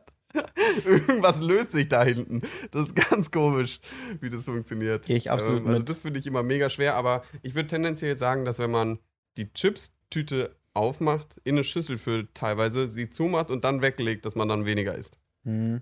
Irgendwas 0.85 1.39
löst 1.41 1.71
sich 1.71 1.87
da 1.89 2.03
hinten. 2.03 2.41
Das 2.71 2.87
ist 2.87 2.95
ganz 2.95 3.31
komisch, 3.31 3.79
wie 4.21 4.29
das 4.29 4.45
funktioniert. 4.45 5.05
Gehe 5.05 5.17
ich 5.17 5.31
absolut 5.31 5.61
Ähm, 5.61 5.67
Also 5.67 5.79
mit. 5.79 5.89
das 5.89 5.99
finde 5.99 6.19
ich 6.19 6.27
immer 6.27 6.43
mega 6.43 6.69
schwer, 6.69 6.95
aber 6.95 7.23
ich 7.43 7.55
würde 7.55 7.67
tendenziell 7.67 8.15
sagen, 8.15 8.45
dass 8.45 8.59
wenn 8.59 8.71
man 8.71 8.99
die 9.37 9.51
Chips-Tüte 9.53 10.55
aufmacht, 10.73 11.39
in 11.43 11.55
eine 11.55 11.63
Schüssel 11.63 11.97
füllt 11.97 12.33
teilweise, 12.33 12.87
sie 12.87 13.09
zumacht 13.09 13.49
und 13.51 13.63
dann 13.63 13.81
weglegt, 13.81 14.25
dass 14.25 14.35
man 14.35 14.47
dann 14.47 14.65
weniger 14.65 14.95
isst. 14.95 15.17
Hm. 15.43 15.81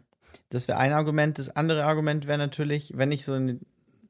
Das 0.49 0.67
wäre 0.67 0.77
ein 0.79 0.93
Argument. 0.93 1.37
Das 1.39 1.49
andere 1.49 1.85
Argument 1.85 2.27
wäre 2.27 2.37
natürlich, 2.37 2.93
wenn 2.95 3.11
ich 3.11 3.25
so 3.25 3.33
eine, 3.33 3.59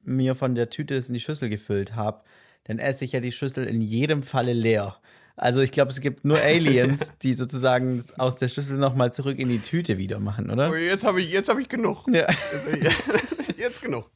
mir 0.04 0.36
von 0.36 0.56
der 0.56 0.70
Tüte 0.70 0.96
das 0.96 1.08
in 1.08 1.14
die 1.14 1.20
Schüssel 1.20 1.50
gefüllt 1.50 1.96
habe, 1.96 2.24
dann 2.66 2.80
esse 2.80 3.04
ich 3.06 3.12
ja 3.14 3.20
die 3.20 3.32
Schüssel 3.32 3.66
in 3.66 3.82
jedem 3.82 4.24
Falle 4.24 4.54
leer. 4.54 4.98
Also 5.36 5.62
ich 5.62 5.72
glaube, 5.72 5.90
es 5.92 6.00
gibt 6.00 6.26
nur 6.26 6.38
Aliens, 6.42 7.14
die 7.22 7.34
sozusagen 7.34 8.04
aus 8.18 8.36
der 8.38 8.50
Schüssel 8.50 8.78
nochmal 8.78 9.12
zurück 9.12 9.40
in 9.40 9.50
die 9.50 9.60
Tüte 9.60 9.98
wieder 9.98 10.20
machen, 10.20 10.50
Oh, 10.50 10.54
oder? 10.54 10.78
jetzt 10.78 11.04
habe 11.04 11.22
ich, 11.22 11.32
jetzt 11.32 11.50
hab 11.50 11.58
ich 11.60 11.70
genug. 11.70 12.06
Ja, 12.08 12.28
Jetzt, 12.30 12.70
jetzt 13.58 13.82
genug. 13.82 14.10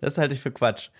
das 0.00 0.18
halte 0.18 0.34
ich 0.34 0.40
für 0.40 0.50
Quatsch. 0.50 0.90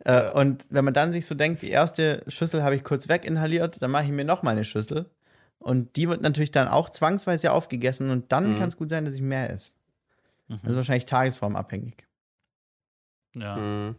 Äh, 0.00 0.30
und 0.32 0.66
wenn 0.70 0.84
man 0.84 0.94
dann 0.94 1.12
sich 1.12 1.26
so 1.26 1.34
denkt, 1.34 1.62
die 1.62 1.70
erste 1.70 2.22
Schüssel 2.28 2.62
habe 2.62 2.76
ich 2.76 2.84
kurz 2.84 3.08
weginhaliert, 3.08 3.82
dann 3.82 3.90
mache 3.90 4.04
ich 4.04 4.10
mir 4.10 4.24
nochmal 4.24 4.52
eine 4.52 4.64
Schüssel. 4.64 5.10
Und 5.58 5.96
die 5.96 6.08
wird 6.08 6.20
natürlich 6.20 6.50
dann 6.52 6.68
auch 6.68 6.90
zwangsweise 6.90 7.50
aufgegessen 7.52 8.10
und 8.10 8.30
dann 8.32 8.52
Mhm. 8.52 8.58
kann 8.58 8.68
es 8.68 8.76
gut 8.76 8.90
sein, 8.90 9.04
dass 9.06 9.14
ich 9.14 9.22
mehr 9.22 9.50
esse. 9.50 9.72
Mhm. 10.48 10.60
Also 10.62 10.76
wahrscheinlich 10.76 11.06
tagesformabhängig. 11.06 12.06
ja. 13.34 13.56
Mhm. 13.56 13.96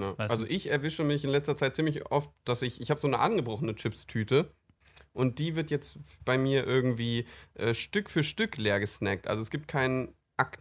Ja. 0.00 0.18
Weiß 0.18 0.30
Also 0.30 0.46
ich 0.46 0.70
erwische 0.70 1.04
mich 1.04 1.24
in 1.24 1.30
letzter 1.30 1.56
Zeit 1.56 1.74
ziemlich 1.74 2.10
oft, 2.10 2.30
dass 2.44 2.62
ich, 2.62 2.80
ich 2.80 2.90
habe 2.90 3.00
so 3.00 3.06
eine 3.06 3.18
angebrochene 3.18 3.74
Chips-Tüte 3.74 4.50
und 5.12 5.38
die 5.38 5.56
wird 5.56 5.70
jetzt 5.70 5.98
bei 6.24 6.38
mir 6.38 6.66
irgendwie 6.66 7.26
äh, 7.54 7.74
Stück 7.74 8.10
für 8.10 8.22
Stück 8.22 8.56
leer 8.56 8.80
gesnackt. 8.80 9.26
Also 9.26 9.42
es 9.42 9.50
gibt 9.50 9.68
keinen, 9.68 10.14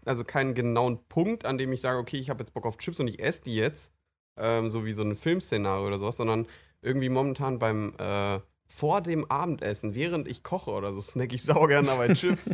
also 0.06 0.24
keinen 0.24 0.54
genauen 0.56 1.00
Punkt, 1.08 1.46
an 1.46 1.58
dem 1.58 1.72
ich 1.74 1.82
sage, 1.82 2.00
okay, 2.00 2.18
ich 2.18 2.30
habe 2.30 2.40
jetzt 2.40 2.54
Bock 2.54 2.66
auf 2.66 2.78
Chips 2.78 3.00
und 3.00 3.08
ich 3.08 3.20
esse 3.20 3.44
die 3.44 3.56
jetzt, 3.56 3.94
ähm, 4.38 4.70
so 4.70 4.86
wie 4.86 4.94
so 4.94 5.04
ein 5.04 5.16
Filmszenario 5.16 5.88
oder 5.88 6.00
sowas, 6.00 6.18
sondern 6.18 6.48
irgendwie 6.82 7.10
momentan 7.10 7.60
beim 7.60 7.94
äh, 7.98 8.40
vor 8.68 9.02
dem 9.02 9.30
Abendessen, 9.32 9.96
während 9.96 10.28
ich 10.28 10.44
koche 10.44 10.72
oder 10.72 10.94
so, 10.94 11.02
snack 11.02 11.34
ich 11.34 11.44
saugern 11.44 11.86
dabei 11.86 12.14
Chips. 12.14 12.50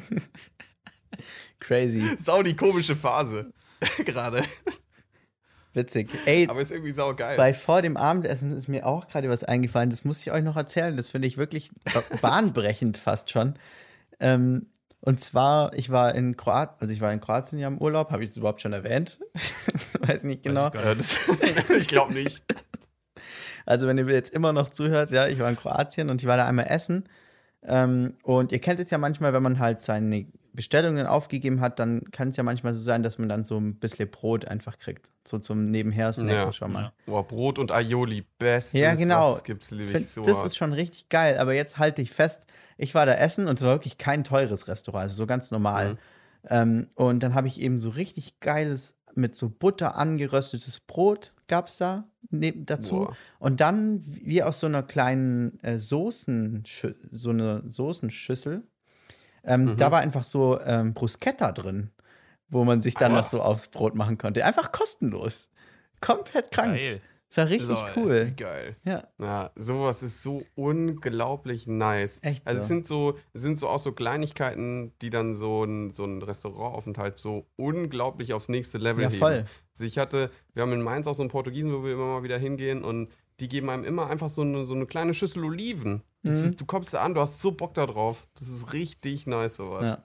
Crazy. 1.59 2.17
Sau 2.23 2.43
die 2.43 2.55
komische 2.55 2.95
Phase 2.95 3.53
gerade. 4.05 4.43
Witzig. 5.74 6.09
Ey, 6.26 6.47
Aber 6.49 6.61
ist 6.61 6.71
irgendwie 6.71 6.91
saugeil. 6.91 7.36
bei 7.38 7.53
vor 7.53 7.82
dem 7.82 7.97
Abendessen 7.97 8.55
ist 8.55 8.67
mir 8.67 8.86
auch 8.86 9.07
gerade 9.07 9.30
was 9.30 9.43
eingefallen. 9.43 9.89
Das 9.89 10.05
muss 10.05 10.21
ich 10.21 10.32
euch 10.32 10.43
noch 10.43 10.55
erzählen. 10.55 10.95
Das 10.95 11.09
finde 11.09 11.28
ich 11.28 11.38
wirklich 11.38 11.71
ba- 11.93 12.03
bahnbrechend 12.21 12.97
fast 12.97 13.32
schon. 13.32 13.55
Ähm, 14.19 14.67
und 15.01 15.19
zwar, 15.19 15.74
ich 15.74 15.89
war 15.89 16.13
in 16.15 16.38
Kroatien, 16.38 16.76
also 16.80 16.93
ich 16.93 17.01
war 17.01 17.11
in 17.11 17.19
Kroatien 17.19 17.59
ja 17.59 17.67
im 17.67 17.78
Urlaub. 17.80 18.11
Habe 18.11 18.24
ich 18.24 18.30
das 18.30 18.38
überhaupt 18.38 18.61
schon 18.61 18.71
erwähnt? 18.74 19.19
Weiß 19.99 20.24
nicht 20.24 20.43
genau. 20.43 20.69
ich 21.78 21.88
glaube 21.88 22.13
nicht. 22.13 22.43
Also, 23.65 23.88
wenn 23.88 23.97
ihr 23.97 24.05
jetzt 24.09 24.34
immer 24.34 24.51
noch 24.51 24.71
zuhört, 24.71 25.09
ja, 25.11 25.28
ich 25.30 25.39
war 25.39 25.49
in 25.49 25.55
Kroatien 25.55 26.09
und 26.09 26.21
ich 26.21 26.28
war 26.28 26.36
da 26.36 26.45
einmal 26.45 26.65
essen. 26.67 27.05
Ähm, 27.65 28.15
und 28.21 28.51
ihr 28.51 28.59
kennt 28.59 28.82
es 28.82 28.89
ja 28.89 28.97
manchmal, 28.97 29.32
wenn 29.32 29.41
man 29.41 29.57
halt 29.59 29.80
seine 29.80 30.26
Bestellungen 30.54 31.08
aufgegeben 31.08 31.62
hat, 31.62 31.80
dann 31.80 32.12
kann 32.12 32.30
es 32.30 32.38
ja 32.38 32.43
manchmal 32.43 32.74
so 32.74 32.80
sein, 32.82 33.04
dass 33.04 33.18
man 33.18 33.28
dann 33.28 33.43
so 33.43 33.58
ein 33.60 33.76
bisschen 33.76 34.10
Brot 34.10 34.45
einfach 34.45 34.78
kriegt. 34.78 35.12
So 35.28 35.39
zum 35.39 35.72
Nebenher-Snacken 35.72 36.34
Ja. 36.34 36.54
schon 36.54 36.72
mal. 36.72 36.93
Boah, 37.06 37.26
Brot 37.28 37.60
und 37.60 37.72
Aioli, 37.72 38.26
bestes, 38.38 38.80
Ja, 38.80 38.93
genau. 38.95 39.32
was 39.32 39.38
es 39.38 39.43
gibt, 39.43 39.72
liebe 39.72 39.97
ich 39.97 40.10
so. 40.10 40.24
das 40.24 40.45
ist 40.45 40.56
schon 40.56 40.74
richtig 40.74 41.10
geil, 41.10 41.38
aber 41.38 41.54
jetzt 41.54 41.78
halte 41.80 42.01
ich 42.01 42.12
fest, 42.12 42.45
ich 42.78 42.93
war 42.95 43.06
da 43.06 43.14
essen 43.14 43.47
und 43.47 43.60
es 43.60 43.66
war 43.66 43.74
wirklich 43.74 43.97
kein 43.97 44.24
teures 44.24 44.68
Restaurant, 44.68 45.04
also 45.04 45.16
so 45.16 45.26
ganz 45.26 45.51
normal. 45.51 45.93
Mhm. 45.93 45.97
Ähm, 46.49 46.88
und 46.95 47.24
dann 47.24 47.34
habe 47.34 47.47
ich 47.47 47.60
eben 47.62 47.80
so 47.80 47.89
richtig 47.89 48.39
geiles, 48.39 48.95
mit 49.16 49.36
so 49.36 49.49
Butter 49.49 49.95
angeröstetes 49.95 50.80
Brot 50.80 51.34
gab 51.47 51.68
es 51.68 51.78
da 51.78 52.06
neben, 52.32 52.66
dazu. 52.66 52.95
Boah. 52.95 53.18
Und 53.39 53.62
dann 53.62 54.04
wie 54.08 54.41
aus 54.41 54.60
so 54.60 54.68
einer 54.68 54.82
kleinen 54.84 55.60
äh, 55.64 55.78
Soßen, 55.78 56.64
so 57.12 57.30
eine 57.30 57.64
Soßenschüssel. 57.68 58.64
Ähm, 59.44 59.66
Mhm. 59.66 59.78
Da 59.78 59.91
war 59.91 60.00
einfach 60.00 60.24
so 60.24 60.60
ähm, 60.62 60.94
Bruschetta 60.94 61.52
drin, 61.52 61.91
wo 62.50 62.64
man 62.64 62.82
sich 62.82 62.94
dann 62.96 63.12
Boah. 63.12 63.20
noch 63.20 63.26
so 63.26 63.41
aufs 63.41 63.68
Brot 63.68 63.96
machen 63.96 64.18
konnte. 64.18 64.46
Einfach 64.46 64.72
kostenlos. 64.72 65.50
Komplett 66.02 66.52
krank. 66.52 66.76
Geil. 66.76 67.02
Das 67.30 67.38
war 67.38 67.50
richtig 67.50 67.70
Lol, 67.70 67.91
cool. 67.96 68.34
geil. 68.38 68.76
Ja. 68.84 69.08
Ja, 69.20 69.52
sowas 69.56 70.04
ist 70.04 70.22
so 70.22 70.44
unglaublich 70.54 71.66
nice. 71.66 72.20
Echt 72.22 72.46
Also 72.46 72.62
es 72.62 72.68
so. 72.68 72.74
sind 72.74 72.86
so, 72.88 73.18
es 73.34 73.41
sind 73.41 73.58
so 73.58 73.70
auch 73.70 73.80
so 73.80 73.91
Kleinigkeiten, 73.91 74.94
die 75.02 75.10
dann 75.10 75.34
so 75.34 75.64
ein, 75.64 75.91
so 75.91 76.06
ein 76.06 76.22
Restaurantaufenthalt 76.22 77.18
so 77.18 77.48
unglaublich 77.56 78.34
aufs 78.34 78.50
nächste 78.50 78.78
Level 78.78 79.04
Ja, 79.04 79.10
heben. 79.10 79.20
voll. 79.20 79.46
Also 79.74 79.86
ich 79.86 79.98
hatte, 79.98 80.30
wir 80.54 80.62
haben 80.62 80.74
in 80.74 80.82
Mainz 80.84 81.08
auch 81.08 81.16
so 81.16 81.24
einen 81.24 81.32
Portugiesen, 81.32 81.74
wo 81.74 81.84
wir 81.84 81.94
immer 81.94 82.06
mal 82.06 82.24
wieder 82.24 82.38
hingehen 82.38 82.84
und 82.84 83.10
die 83.39 83.50
geben 83.50 83.70
einem 83.72 83.84
immer 83.84 84.08
einfach 84.12 84.30
so 84.30 84.44
eine, 84.44 84.68
so 84.68 84.76
eine 84.76 84.86
kleine 84.86 85.14
Schüssel 85.16 85.44
Oliven. 85.44 86.04
Mhm. 86.24 86.45
ist, 86.45 86.61
du 86.61 86.65
kommst 86.65 86.93
da 86.93 87.01
an, 87.01 87.13
du 87.13 87.21
hast 87.21 87.39
so 87.41 87.51
Bock 87.51 87.74
da 87.74 87.86
drauf. 87.86 88.28
Das 88.39 88.47
ist 88.47 88.74
richtig 88.74 89.28
nice, 89.28 89.55
sowas. 89.57 89.86
Ja. 89.86 90.03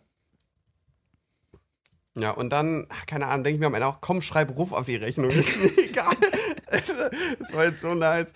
Ja, 2.18 2.32
und 2.32 2.50
dann, 2.50 2.86
ach, 2.88 3.06
keine 3.06 3.26
Ahnung, 3.28 3.44
denke 3.44 3.54
ich 3.56 3.60
mir 3.60 3.66
am 3.66 3.74
Ende 3.74 3.86
auch, 3.86 4.00
komm, 4.00 4.22
schreib 4.22 4.56
Ruf 4.56 4.72
auf 4.72 4.86
die 4.86 4.96
Rechnung, 4.96 5.30
ist 5.30 5.76
mir 5.76 5.84
egal. 5.84 6.14
das 7.38 7.52
war 7.52 7.64
jetzt 7.64 7.80
so 7.80 7.94
nice. 7.94 8.32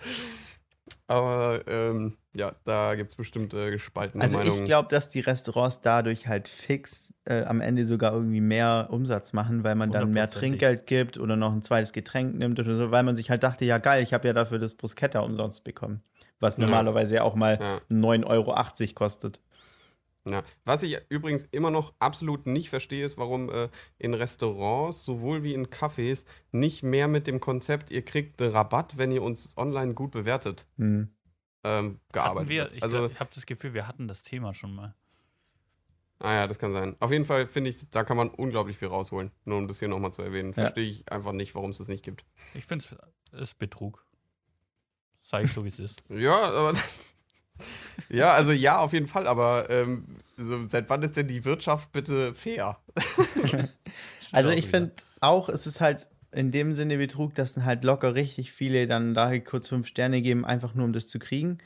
Aber 1.07 1.61
ähm, 1.67 2.17
ja, 2.33 2.55
da 2.63 2.95
gibt 2.95 3.11
es 3.11 3.15
bestimmt 3.15 3.53
äh, 3.53 3.71
gespaltene 3.71 4.23
Also 4.23 4.37
Meinungen. 4.37 4.59
ich 4.59 4.65
glaube, 4.65 4.87
dass 4.89 5.09
die 5.09 5.19
Restaurants 5.19 5.81
dadurch 5.81 6.27
halt 6.27 6.47
fix 6.47 7.13
äh, 7.25 7.43
am 7.43 7.61
Ende 7.61 7.85
sogar 7.85 8.13
irgendwie 8.13 8.41
mehr 8.41 8.87
Umsatz 8.89 9.33
machen, 9.33 9.63
weil 9.63 9.75
man 9.75 9.91
dann 9.91 10.11
mehr. 10.11 10.27
Trinkgeld 10.27 10.87
gibt 10.87 11.17
oder 11.17 11.35
noch 11.35 11.51
ein 11.53 11.61
zweites 11.61 11.91
Getränk 11.91 12.35
nimmt 12.35 12.59
oder 12.59 12.75
so, 12.75 12.91
weil 12.91 13.03
man 13.03 13.15
sich 13.15 13.29
halt 13.29 13.43
dachte, 13.43 13.65
ja 13.65 13.77
geil, 13.79 14.01
ich 14.01 14.13
habe 14.13 14.27
ja 14.27 14.33
dafür 14.33 14.59
das 14.59 14.75
Bruschetta 14.75 15.19
umsonst 15.19 15.63
bekommen. 15.63 16.01
Was 16.43 16.57
Ja. 16.57 16.65
normalerweise 16.65 17.15
ja 17.15 17.23
auch 17.23 17.33
mal 17.35 17.57
Ja. 17.59 17.81
9,80 17.89 18.25
Euro 18.27 18.93
kostet. 18.93 19.41
Ja. 20.29 20.43
Was 20.63 20.83
ich 20.83 20.97
übrigens 21.09 21.43
immer 21.51 21.69
noch 21.71 21.93
absolut 21.99 22.45
nicht 22.47 22.69
verstehe, 22.69 23.05
ist, 23.05 23.17
warum 23.17 23.49
äh, 23.49 23.67
in 23.97 24.13
Restaurants 24.13 25.03
sowohl 25.03 25.43
wie 25.43 25.53
in 25.53 25.67
Cafés 25.67 26.25
nicht 26.51 26.81
mehr 26.83 27.07
mit 27.09 27.27
dem 27.27 27.39
Konzept, 27.41 27.91
ihr 27.91 28.03
kriegt 28.05 28.41
einen 28.41 28.51
Rabatt, 28.51 28.97
wenn 28.97 29.11
ihr 29.11 29.21
uns 29.21 29.57
online 29.57 29.93
gut 29.95 30.11
bewertet, 30.11 30.65
Hm. 30.77 31.09
ähm, 31.65 31.99
gearbeitet 32.13 32.49
wir, 32.49 32.63
wird. 32.63 32.73
ich, 32.75 32.83
Also, 32.83 33.07
ich 33.07 33.19
habe 33.19 33.31
das 33.35 33.45
Gefühl, 33.45 33.73
wir 33.73 33.85
hatten 33.87 34.07
das 34.07 34.23
Thema 34.23 34.53
schon 34.53 34.73
mal. 34.73 34.95
ah 36.19 36.33
ja, 36.33 36.47
das 36.47 36.57
kann 36.57 36.71
sein. 36.71 36.95
Auf 37.01 37.11
jeden 37.11 37.25
Fall 37.25 37.45
finde 37.45 37.69
ich, 37.71 37.89
da 37.91 38.05
kann 38.05 38.15
man 38.15 38.29
unglaublich 38.29 38.77
viel 38.77 38.87
rausholen. 38.87 39.31
Nur 39.43 39.57
um 39.57 39.67
das 39.67 39.79
hier 39.79 39.89
nochmal 39.89 40.13
zu 40.13 40.21
erwähnen. 40.21 40.49
Ja. 40.51 40.63
Verstehe 40.63 40.85
ich 40.85 41.11
einfach 41.11 41.33
nicht, 41.33 41.53
warum 41.53 41.71
es 41.71 41.79
das 41.79 41.89
nicht 41.89 42.05
gibt. 42.05 42.23
Ich 42.53 42.65
finde 42.65 42.85
es 43.33 43.41
ist 43.41 43.59
Betrug. 43.59 44.05
Sag 45.33 45.45
ich 45.45 45.51
so, 45.51 45.63
wie 45.63 45.69
es 45.69 45.79
ist. 45.79 46.03
Ja, 46.09 46.43
aber 46.43 46.73
Ja, 48.09 48.33
also 48.33 48.51
ja, 48.51 48.77
auf 48.77 48.93
jeden 48.93 49.07
Fall, 49.07 49.25
aber 49.25 49.67
ähm, 49.71 50.05
so, 50.37 50.67
seit 50.67 50.91
wann 50.91 51.01
ist 51.01 51.17
denn 51.17 51.27
die 51.27 51.43
Wirtschaft 51.43 51.91
bitte 51.91 52.35
fair? 52.35 52.77
Also 54.31 54.51
ich 54.51 54.67
finde 54.67 54.93
auch, 55.21 55.49
es 55.49 55.65
ist 55.67 55.81
halt 55.81 56.07
in 56.31 56.51
dem 56.51 56.73
Sinne 56.73 56.97
Betrug, 56.97 57.33
dass 57.35 57.53
dann 57.53 57.65
halt 57.65 57.83
locker 57.83 58.13
richtig 58.15 58.51
viele 58.51 58.85
dann 58.87 59.13
da 59.15 59.37
kurz 59.39 59.69
fünf 59.69 59.87
Sterne 59.87 60.21
geben, 60.21 60.45
einfach 60.45 60.75
nur 60.75 60.85
um 60.85 60.93
das 60.93 61.07
zu 61.07 61.17
kriegen. 61.19 61.57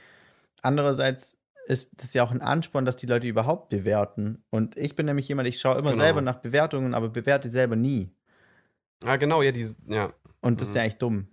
Andererseits 0.61 1.37
ist 1.67 1.91
das 2.01 2.13
ja 2.13 2.23
auch 2.23 2.31
ein 2.31 2.41
Ansporn, 2.41 2.85
dass 2.85 2.95
die 2.95 3.05
Leute 3.05 3.27
überhaupt 3.27 3.67
bewerten. 3.69 4.43
Und 4.49 4.77
ich 4.77 4.95
bin 4.95 5.05
nämlich 5.05 5.27
jemand, 5.27 5.47
ich 5.49 5.59
schaue 5.59 5.77
immer 5.77 5.91
Genau. 5.91 6.03
selber 6.03 6.21
nach 6.21 6.37
Bewertungen, 6.37 6.93
aber 6.93 7.07
bewerte 7.09 7.49
selber 7.49 7.75
nie. 7.75 8.11
Ah, 9.05 9.17
genau, 9.17 9.41
ja, 9.41 9.51
die, 9.51 9.73
ja. 9.87 10.13
Und 10.41 10.59
das 10.61 10.69
ist 10.69 10.73
Mhm. 10.73 10.77
ja 10.77 10.83
eigentlich 10.83 10.97
dumm. 10.97 11.27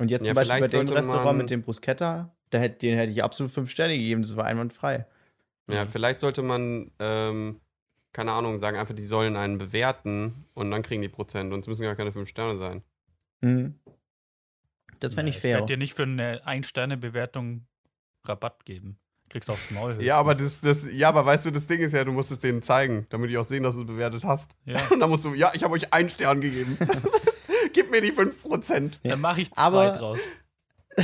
Und 0.00 0.10
jetzt 0.10 0.26
Ja, 0.26 0.30
zum 0.30 0.36
Beispiel 0.36 0.60
bei 0.60 0.66
dem 0.68 0.88
Restaurant 0.88 1.38
mit 1.38 1.50
dem 1.50 1.62
Bruschetta, 1.62 2.34
da 2.50 2.58
hätte, 2.58 2.78
den 2.78 2.96
hätte 2.96 3.12
ich 3.12 3.22
absolut 3.22 3.52
fünf 3.52 3.70
Sterne 3.70 3.96
gegeben, 3.96 4.22
das 4.22 4.34
war 4.34 4.44
einwandfrei. 4.46 5.06
Ja, 5.68 5.84
Mhm. 5.84 5.88
vielleicht 5.88 6.20
sollte 6.20 6.42
man, 6.42 6.90
ähm, 6.98 7.60
keine 8.12 8.32
Ahnung, 8.32 8.58
sagen 8.58 8.76
einfach, 8.76 8.94
die 8.94 9.04
sollen 9.04 9.36
einen 9.36 9.58
bewerten 9.58 10.46
und 10.54 10.70
dann 10.70 10.82
kriegen 10.82 11.02
die 11.02 11.08
Prozent 11.08 11.52
und 11.52 11.60
es 11.60 11.68
müssen 11.68 11.82
gar 11.82 11.94
keine 11.94 12.12
fünf 12.12 12.28
Sterne 12.28 12.56
sein. 12.56 12.82
Mhm. 13.42 13.74
Das 14.98 15.14
fände 15.14 15.30
Nee, 15.30 15.36
ich 15.36 15.40
fair. 15.40 15.56
werde 15.56 15.66
dir 15.66 15.76
nicht 15.76 15.94
für 15.94 16.02
eine 16.02 16.40
Ein-Sterne-Bewertung 16.44 17.66
Rabatt 18.24 18.64
geben. 18.64 18.98
Kriegst 19.28 19.48
aufs 19.48 19.70
Maul. 19.70 19.96
Ja, 20.02 20.16
aber 20.18 20.34
das, 20.34 20.60
das, 20.60 20.84
ja, 20.92 21.08
aber 21.08 21.24
weißt 21.24 21.46
du, 21.46 21.50
das 21.52 21.66
Ding 21.66 21.80
ist 21.80 21.92
ja, 21.92 22.02
du 22.04 22.10
musst 22.12 22.32
es 22.32 22.40
denen 22.40 22.62
zeigen, 22.62 23.06
damit 23.10 23.30
die 23.30 23.38
auch 23.38 23.44
sehen, 23.44 23.62
dass 23.62 23.76
du 23.76 23.82
es 23.82 23.86
bewertet 23.86 24.24
hast. 24.24 24.56
Ja. 24.64 24.80
Und 24.90 24.98
dann 24.98 25.08
musst 25.08 25.24
du, 25.24 25.34
ja, 25.34 25.52
ich 25.54 25.62
habe 25.62 25.72
euch 25.74 25.92
einen 25.92 26.10
Stern 26.10 26.40
gegeben. 26.40 26.76
Gib 27.72 27.90
mir 27.90 28.00
die 28.00 28.12
5%. 28.12 28.98
Dann 29.02 29.20
mache 29.20 29.40
ich 29.42 29.52
zwei 29.52 29.60
Aber- 29.62 29.90
draus. 29.92 30.18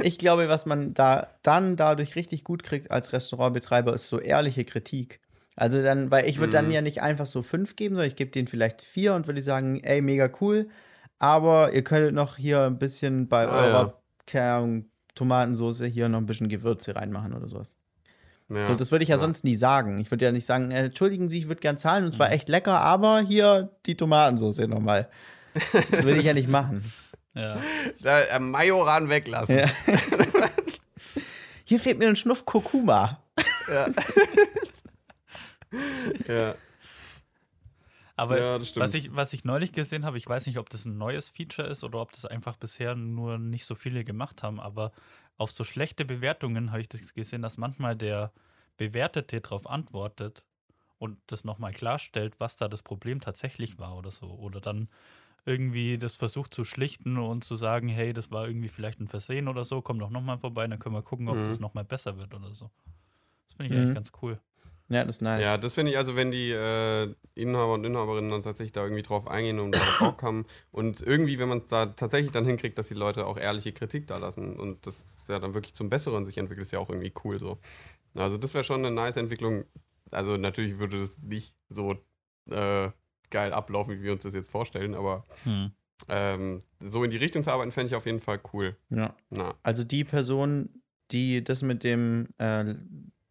Ich 0.00 0.18
glaube, 0.18 0.48
was 0.48 0.66
man 0.66 0.94
da 0.94 1.28
dann 1.42 1.76
dadurch 1.76 2.16
richtig 2.16 2.44
gut 2.44 2.62
kriegt 2.62 2.90
als 2.90 3.12
Restaurantbetreiber, 3.12 3.92
ist 3.94 4.08
so 4.08 4.18
ehrliche 4.18 4.64
Kritik. 4.64 5.20
Also 5.54 5.82
dann, 5.82 6.10
weil 6.10 6.26
ich 6.28 6.38
würde 6.38 6.52
dann 6.52 6.66
Mhm. 6.66 6.70
ja 6.72 6.80
nicht 6.82 7.02
einfach 7.02 7.26
so 7.26 7.42
fünf 7.42 7.76
geben, 7.76 7.94
sondern 7.94 8.08
ich 8.08 8.16
gebe 8.16 8.30
denen 8.30 8.48
vielleicht 8.48 8.80
vier 8.82 9.14
und 9.14 9.26
würde 9.26 9.42
sagen, 9.42 9.80
ey, 9.84 10.00
mega 10.00 10.30
cool, 10.40 10.68
aber 11.18 11.72
ihr 11.72 11.84
könntet 11.84 12.14
noch 12.14 12.36
hier 12.36 12.62
ein 12.62 12.78
bisschen 12.78 13.28
bei 13.28 13.46
Ah, 13.46 13.62
eurer 13.62 14.00
Ahnung, 14.34 14.86
Tomatensauce 15.14 15.82
hier 15.84 16.08
noch 16.08 16.18
ein 16.18 16.26
bisschen 16.26 16.48
Gewürze 16.48 16.96
reinmachen 16.96 17.34
oder 17.34 17.46
sowas. 17.48 17.76
Ja. 18.48 18.64
So, 18.64 18.74
das 18.74 18.90
würde 18.92 19.02
ich 19.02 19.10
ja, 19.10 19.16
Ja. 19.16 19.20
sonst 19.20 19.44
nie 19.44 19.54
sagen. 19.54 19.98
Ich 19.98 20.10
würde 20.10 20.24
ja 20.24 20.32
nicht 20.32 20.46
sagen, 20.46 20.70
äh, 20.70 20.86
entschuldigen 20.86 21.28
Sie, 21.28 21.38
ich 21.38 21.48
würde 21.48 21.60
gern 21.60 21.76
zahlen 21.78 22.04
und 22.04 22.08
es 22.08 22.18
war 22.18 22.28
Mhm. 22.28 22.32
echt 22.32 22.48
lecker, 22.48 22.80
aber 22.80 23.20
hier 23.20 23.70
die 23.86 23.94
Tomatensauce 23.96 24.66
nochmal. 24.68 25.08
Das 25.54 26.04
würde 26.04 26.18
ich 26.18 26.24
ja 26.24 26.34
nicht 26.34 26.48
machen. 26.48 26.92
Ja. 27.34 27.58
Da, 28.00 28.20
äh, 28.22 28.38
Majoran 28.38 29.08
weglassen. 29.08 29.58
Ja. 29.58 29.70
Hier 31.64 31.80
fehlt 31.80 31.98
mir 31.98 32.08
ein 32.08 32.16
Schnuff 32.16 32.44
Kurkuma. 32.44 33.18
Ja. 36.28 36.54
Aber 38.16 38.38
Ja, 38.38 38.58
das 38.58 38.68
stimmt. 38.68 38.84
was, 38.84 38.94
ich, 38.94 39.14
was 39.16 39.32
ich 39.32 39.44
neulich 39.44 39.72
gesehen 39.72 40.04
habe, 40.04 40.18
ich 40.18 40.28
weiß 40.28 40.46
nicht, 40.46 40.58
ob 40.58 40.68
das 40.68 40.84
ein 40.84 40.98
neues 40.98 41.30
Feature 41.30 41.66
ist 41.68 41.82
oder 41.82 42.00
ob 42.00 42.12
das 42.12 42.26
einfach 42.26 42.56
bisher 42.56 42.94
nur 42.94 43.38
nicht 43.38 43.64
so 43.64 43.74
viele 43.74 44.04
gemacht 44.04 44.42
haben, 44.42 44.60
aber 44.60 44.92
auf 45.38 45.50
so 45.50 45.64
schlechte 45.64 46.04
Bewertungen 46.04 46.70
habe 46.70 46.82
ich 46.82 46.88
das 46.90 47.14
gesehen, 47.14 47.40
dass 47.42 47.56
manchmal 47.56 47.96
der 47.96 48.32
Bewertete 48.76 49.40
darauf 49.40 49.66
antwortet 49.68 50.44
und 50.98 51.18
das 51.26 51.44
nochmal 51.44 51.72
klarstellt, 51.72 52.38
was 52.38 52.56
da 52.56 52.68
das 52.68 52.82
Problem 52.82 53.20
tatsächlich 53.20 53.78
war 53.78 53.96
oder 53.96 54.10
so. 54.10 54.26
Oder 54.26 54.60
dann 54.60 54.88
irgendwie 55.44 55.98
das 55.98 56.16
versucht 56.16 56.54
zu 56.54 56.64
schlichten 56.64 57.18
und 57.18 57.44
zu 57.44 57.56
sagen, 57.56 57.88
hey, 57.88 58.12
das 58.12 58.30
war 58.30 58.46
irgendwie 58.46 58.68
vielleicht 58.68 59.00
ein 59.00 59.08
Versehen 59.08 59.48
oder 59.48 59.64
so, 59.64 59.82
komm 59.82 59.98
doch 59.98 60.10
nochmal 60.10 60.38
vorbei, 60.38 60.66
dann 60.66 60.78
können 60.78 60.94
wir 60.94 61.02
gucken, 61.02 61.28
ob 61.28 61.36
Mhm. 61.38 61.46
das 61.46 61.60
nochmal 61.60 61.84
besser 61.84 62.16
wird 62.18 62.32
oder 62.34 62.54
so. 62.54 62.70
Das 63.46 63.56
finde 63.56 63.66
ich 63.66 63.72
Mhm. 63.72 63.78
eigentlich 63.78 63.94
ganz 63.94 64.12
cool. 64.22 64.40
Ja, 64.88 65.04
das 65.04 65.16
ist 65.16 65.22
nice. 65.22 65.40
Ja, 65.40 65.56
das 65.56 65.72
finde 65.74 65.90
ich 65.92 65.96
also, 65.98 66.16
wenn 66.16 66.30
die 66.30 66.50
äh, 66.50 67.14
Inhaber 67.34 67.74
und 67.74 67.84
Inhaberinnen 67.84 68.30
dann 68.30 68.42
tatsächlich 68.42 68.72
da 68.72 68.82
irgendwie 68.82 69.02
drauf 69.02 69.26
eingehen 69.26 69.58
und 69.58 69.72
darauf 69.72 69.98
Bock 70.00 70.22
haben 70.22 70.44
und 70.70 71.00
irgendwie, 71.00 71.38
wenn 71.38 71.48
man 71.48 71.58
es 71.58 71.66
da 71.66 71.86
tatsächlich 71.86 72.30
dann 72.32 72.44
hinkriegt, 72.44 72.76
dass 72.78 72.88
die 72.88 72.94
Leute 72.94 73.26
auch 73.26 73.38
ehrliche 73.38 73.72
Kritik 73.72 74.06
da 74.06 74.18
lassen 74.18 74.58
und 74.60 74.86
das 74.86 75.00
ist 75.00 75.28
ja 75.28 75.38
dann 75.38 75.54
wirklich 75.54 75.74
zum 75.74 75.88
Besseren 75.88 76.24
sich 76.26 76.36
entwickelt, 76.36 76.66
ist 76.66 76.72
ja 76.72 76.78
auch 76.78 76.90
irgendwie 76.90 77.12
cool 77.24 77.38
so. 77.38 77.58
Also 78.14 78.36
das 78.36 78.52
wäre 78.52 78.64
schon 78.64 78.84
eine 78.84 78.94
nice 78.94 79.16
Entwicklung. 79.16 79.64
Also 80.10 80.36
natürlich 80.36 80.78
würde 80.78 81.00
das 81.00 81.18
nicht 81.22 81.56
so 81.70 81.96
äh, 82.50 82.90
geil 83.32 83.52
ablaufen, 83.52 83.98
wie 83.98 84.02
wir 84.04 84.12
uns 84.12 84.22
das 84.22 84.34
jetzt 84.34 84.50
vorstellen, 84.50 84.94
aber 84.94 85.24
Hm. 85.42 85.72
ähm, 86.08 86.62
so 86.80 87.02
in 87.02 87.10
die 87.10 87.16
Richtung 87.16 87.42
zu 87.42 87.50
arbeiten, 87.50 87.72
fände 87.72 87.88
ich 87.88 87.94
auf 87.96 88.06
jeden 88.06 88.20
Fall 88.20 88.40
cool. 88.52 88.76
Ja. 88.90 89.14
Na, 89.30 89.54
Also 89.64 89.82
die 89.82 90.04
Person, 90.04 90.68
die 91.10 91.42
das 91.42 91.62
mit 91.62 91.82
dem 91.82 92.28
äh, 92.38 92.74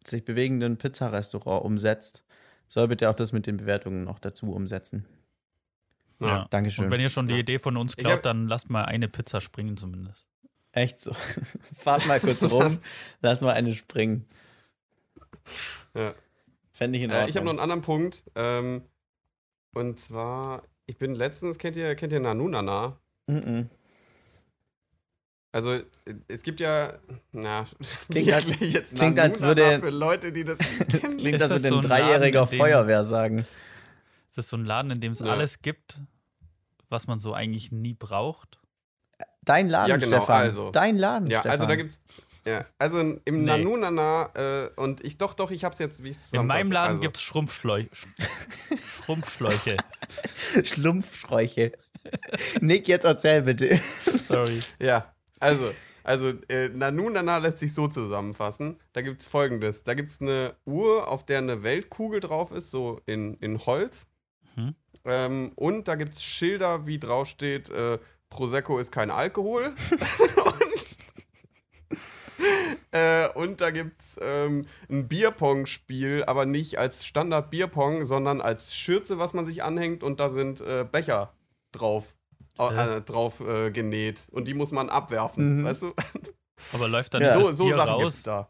sich 0.04 0.24
bewegenden 0.24 0.76
Pizzarestaurant 0.76 1.64
umsetzt, 1.64 2.22
soll 2.68 2.88
bitte 2.88 3.08
auch 3.10 3.14
das 3.14 3.32
mit 3.32 3.46
den 3.46 3.56
Bewertungen 3.56 4.02
noch 4.02 4.18
dazu 4.18 4.52
umsetzen. 4.52 5.06
na. 6.18 6.28
Ja. 6.28 6.46
Dankeschön. 6.50 6.84
Und 6.86 6.90
wenn 6.90 7.00
ihr 7.00 7.08
schon 7.08 7.26
die 7.26 7.32
Ja. 7.34 7.38
Idee 7.38 7.58
von 7.58 7.76
uns 7.76 7.94
hab- 8.04 8.22
dann 8.22 8.46
lasst 8.48 8.68
mal 8.70 8.84
eine 8.84 9.08
Pizza 9.08 9.40
springen 9.40 9.76
zumindest. 9.76 10.26
Echt 10.72 10.98
so. 11.00 11.12
Fahrt 11.74 12.06
mal 12.06 12.18
kurz 12.20 12.42
rum, 12.50 12.78
lass 13.20 13.40
mal 13.42 13.52
eine 13.54 13.74
springen. 13.74 14.26
Ja. 15.94 16.14
Fände 16.70 16.96
ich 16.98 17.04
in 17.04 17.10
Ordnung. 17.10 17.26
Äh, 17.26 17.30
ich 17.30 17.36
habe 17.36 17.44
noch 17.44 17.50
einen 17.52 17.60
anderen 17.60 17.82
Punkt. 17.82 18.24
Ähm, 18.34 18.82
und 19.74 19.98
zwar, 20.00 20.62
ich 20.86 20.98
bin 20.98 21.14
letztens, 21.14 21.58
kennt 21.58 21.76
ihr, 21.76 21.94
kennt 21.94 22.12
ihr 22.12 22.20
Nanunana? 22.20 22.96
Mhm. 23.26 23.68
Also, 25.54 25.72
äh, 25.74 25.82
es 26.28 26.42
gibt 26.42 26.60
ja, 26.60 26.94
na, 27.32 27.66
Klingt 28.10 28.28
ich 28.60 28.72
jetzt 28.72 28.94
klingt, 28.96 29.18
als 29.18 29.40
würde- 29.42 29.80
für 29.80 29.90
Leute, 29.90 30.32
die 30.32 30.44
das 30.44 30.58
nicht 30.58 30.80
Das 30.80 30.88
kennen. 31.00 31.16
klingt, 31.18 31.42
als 31.42 31.50
das 31.50 31.62
würde 31.62 31.68
so 31.68 31.76
ein 31.76 31.82
Laden, 31.82 31.88
dreijähriger 32.06 32.46
dem- 32.46 32.58
Feuerwehr 32.58 33.04
sagen. 33.04 33.46
Es 34.30 34.38
ist 34.38 34.48
so 34.48 34.56
ein 34.56 34.64
Laden, 34.64 34.90
in 34.92 35.00
dem 35.00 35.12
es 35.12 35.18
Ja. 35.20 35.26
alles 35.26 35.60
gibt, 35.60 36.00
was 36.88 37.06
man 37.06 37.18
so 37.18 37.34
eigentlich 37.34 37.70
nie 37.70 37.92
braucht. 37.94 38.58
Dein 39.42 39.68
Laden, 39.68 39.90
Ja, 39.90 39.96
genau, 39.98 40.16
Stefan. 40.18 40.40
also. 40.42 40.70
Dein 40.70 40.96
Laden, 40.96 41.28
Ja, 41.28 41.40
Stefan. 41.40 41.52
also 41.52 41.66
da 41.66 41.76
gibt's, 41.76 42.00
ja, 42.44 42.64
also 42.78 42.98
im 42.98 43.20
Nee. 43.24 43.44
Nanunana, 43.44 44.30
äh, 44.34 44.70
und 44.76 45.04
ich, 45.04 45.18
doch, 45.18 45.34
doch, 45.34 45.50
ich 45.50 45.64
hab's 45.64 45.78
jetzt, 45.78 46.02
wie 46.02 46.10
ich's 46.10 46.32
In 46.32 46.46
meinem. 46.46 46.72
Laden 46.72 46.90
also, 46.92 47.00
gibt 47.00 47.16
es 47.16 47.22
Schrumpfschläuche. 47.22 47.88
Schrumpfschläuche. 49.04 49.76
Schlumpfschräuche. 50.64 51.72
Nick, 52.60 52.88
jetzt 52.88 53.04
erzähl 53.04 53.42
bitte. 53.42 53.76
Sorry. 54.16 54.60
Ja, 54.80 55.14
also, 55.38 55.72
also 56.02 56.32
äh, 56.48 56.68
Nanunana 56.68 57.38
lässt 57.38 57.58
sich 57.58 57.74
so 57.74 57.88
zusammenfassen. 57.88 58.80
Da 58.92 59.02
gibt's 59.02 59.26
folgendes. 59.26 59.84
Da 59.84 59.94
gibt's 59.94 60.20
eine 60.20 60.56
Uhr, 60.64 61.08
auf 61.08 61.24
der 61.24 61.38
eine 61.38 61.62
Weltkugel 61.62 62.20
drauf 62.20 62.50
ist, 62.50 62.70
so 62.70 63.00
in, 63.06 63.34
in 63.34 63.64
Holz. 63.64 64.06
Mhm. 64.56 64.74
Ähm, 65.04 65.52
und 65.54 65.88
da 65.88 65.94
gibt's 65.94 66.22
Schilder, 66.22 66.86
wie 66.86 66.98
draufsteht, 66.98 67.70
äh, 67.70 67.98
Prosecco 68.30 68.78
ist 68.78 68.90
kein 68.90 69.10
Alkohol. 69.10 69.74
Und, 72.92 72.98
äh, 72.98 73.28
und 73.34 73.60
da 73.60 73.70
gibt's 73.70 74.18
ähm, 74.20 74.62
ein 74.90 75.08
Bierpong-Spiel, 75.08 76.24
aber 76.26 76.46
nicht 76.46 76.78
als 76.78 77.04
Standard 77.06 77.50
Bierpong, 77.50 78.04
sondern 78.04 78.40
als 78.40 78.74
Schürze, 78.74 79.18
was 79.18 79.32
man 79.34 79.46
sich 79.46 79.62
anhängt 79.62 80.02
und 80.02 80.20
da 80.20 80.28
sind 80.28 80.60
äh, 80.60 80.84
Becher 80.90 81.32
drauf. 81.72 82.14
Ja. 82.58 82.96
Äh, 82.98 83.00
drauf 83.00 83.40
äh, 83.40 83.70
genäht 83.70 84.28
und 84.30 84.46
die 84.46 84.54
muss 84.54 84.70
man 84.72 84.88
abwerfen, 84.90 85.60
Mhm. 85.60 85.64
weißt 85.64 85.82
du? 85.82 85.92
Aber 86.72 86.86
läuft 86.86 87.12
dann 87.14 87.22
Ja. 87.22 87.34
nicht 87.34 87.44
So, 87.44 87.50
das 87.50 87.58
so 87.58 87.64
Bier 87.64 87.76
Sachen 87.76 87.88
raus 87.88 88.22
da. 88.22 88.48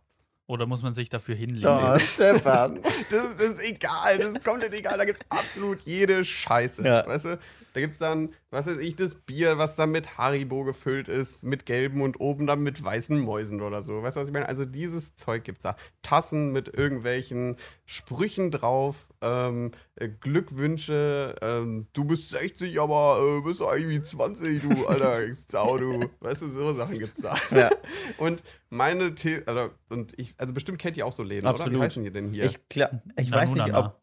oder 0.48 0.66
muss 0.66 0.82
man 0.82 0.92
sich 0.92 1.08
dafür 1.08 1.34
hinlegen? 1.36 1.66
Oh, 1.68 1.98
Stefan. 2.00 2.82
Das, 2.82 2.94
ist- 3.24 3.40
das 3.40 3.48
ist 3.48 3.70
egal, 3.70 4.18
das 4.18 4.26
ist 4.32 4.44
komplett 4.44 4.74
egal. 4.74 4.98
Da 4.98 5.04
gibt's 5.04 5.24
absolut 5.30 5.80
jede 5.82 6.24
Scheiße. 6.24 6.84
Ja. 6.86 7.06
Weißt 7.06 7.24
du? 7.26 7.38
Da 7.72 7.80
gibt's 7.80 7.98
dann, 7.98 8.34
was 8.50 8.66
weiß 8.66 8.78
ich, 8.78 8.96
das 8.96 9.14
Bier, 9.14 9.58
was 9.58 9.76
dann 9.76 9.90
mit 9.90 10.18
Haribo 10.18 10.64
gefüllt 10.64 11.08
ist, 11.08 11.42
mit 11.44 11.66
gelben 11.66 12.02
und 12.02 12.20
oben 12.20 12.46
dann 12.46 12.60
mit 12.60 12.82
weißen 12.82 13.18
Mäusen 13.18 13.60
oder 13.62 13.82
so. 13.82 14.02
Weißt 14.02 14.16
du, 14.16 14.20
was 14.20 14.28
ich 14.28 14.32
meine? 14.32 14.48
Also 14.48 14.64
dieses 14.64 15.14
Zeug 15.16 15.44
gibt's 15.44 15.62
da. 15.62 15.76
Tassen 16.02 16.52
mit 16.52 16.68
irgendwelchen 16.68 17.56
Sprüchen 17.84 18.50
drauf, 18.50 19.08
ähm, 19.20 19.72
äh, 19.96 20.08
Glückwünsche, 20.08 21.36
ähm, 21.40 21.86
du 21.92 22.04
bist 22.04 22.30
60, 22.30 22.80
aber 22.80 23.38
äh, 23.38 23.40
bist 23.40 23.62
eigentlich 23.62 24.02
20, 24.02 24.62
du 24.62 24.86
alter 24.86 25.32
Sau, 25.34 25.78
du. 25.78 26.10
Weißt 26.20 26.42
du, 26.42 26.48
so 26.48 26.72
Sachen 26.72 26.98
gibt's 26.98 27.22
da. 27.22 27.36
Ja. 27.50 27.70
Und 28.18 28.42
meine 28.72 29.14
These, 29.14 29.42
also, 29.46 29.70
und 29.90 30.18
ich, 30.18 30.34
also 30.38 30.52
bestimmt 30.54 30.78
kennt 30.78 30.96
ihr 30.96 31.06
auch 31.06 31.12
so 31.12 31.22
Läden, 31.22 31.42
oder? 31.42 31.50
Absolut. 31.50 31.78
Wie 31.78 31.84
heißen 31.84 32.02
die 32.02 32.10
denn 32.10 32.30
hier? 32.30 32.44
Ich, 32.44 32.58
glaub, 32.68 32.90
ich 33.16 33.30
weiß 33.30 33.52
nicht, 33.54 33.74
ob. 33.74 34.00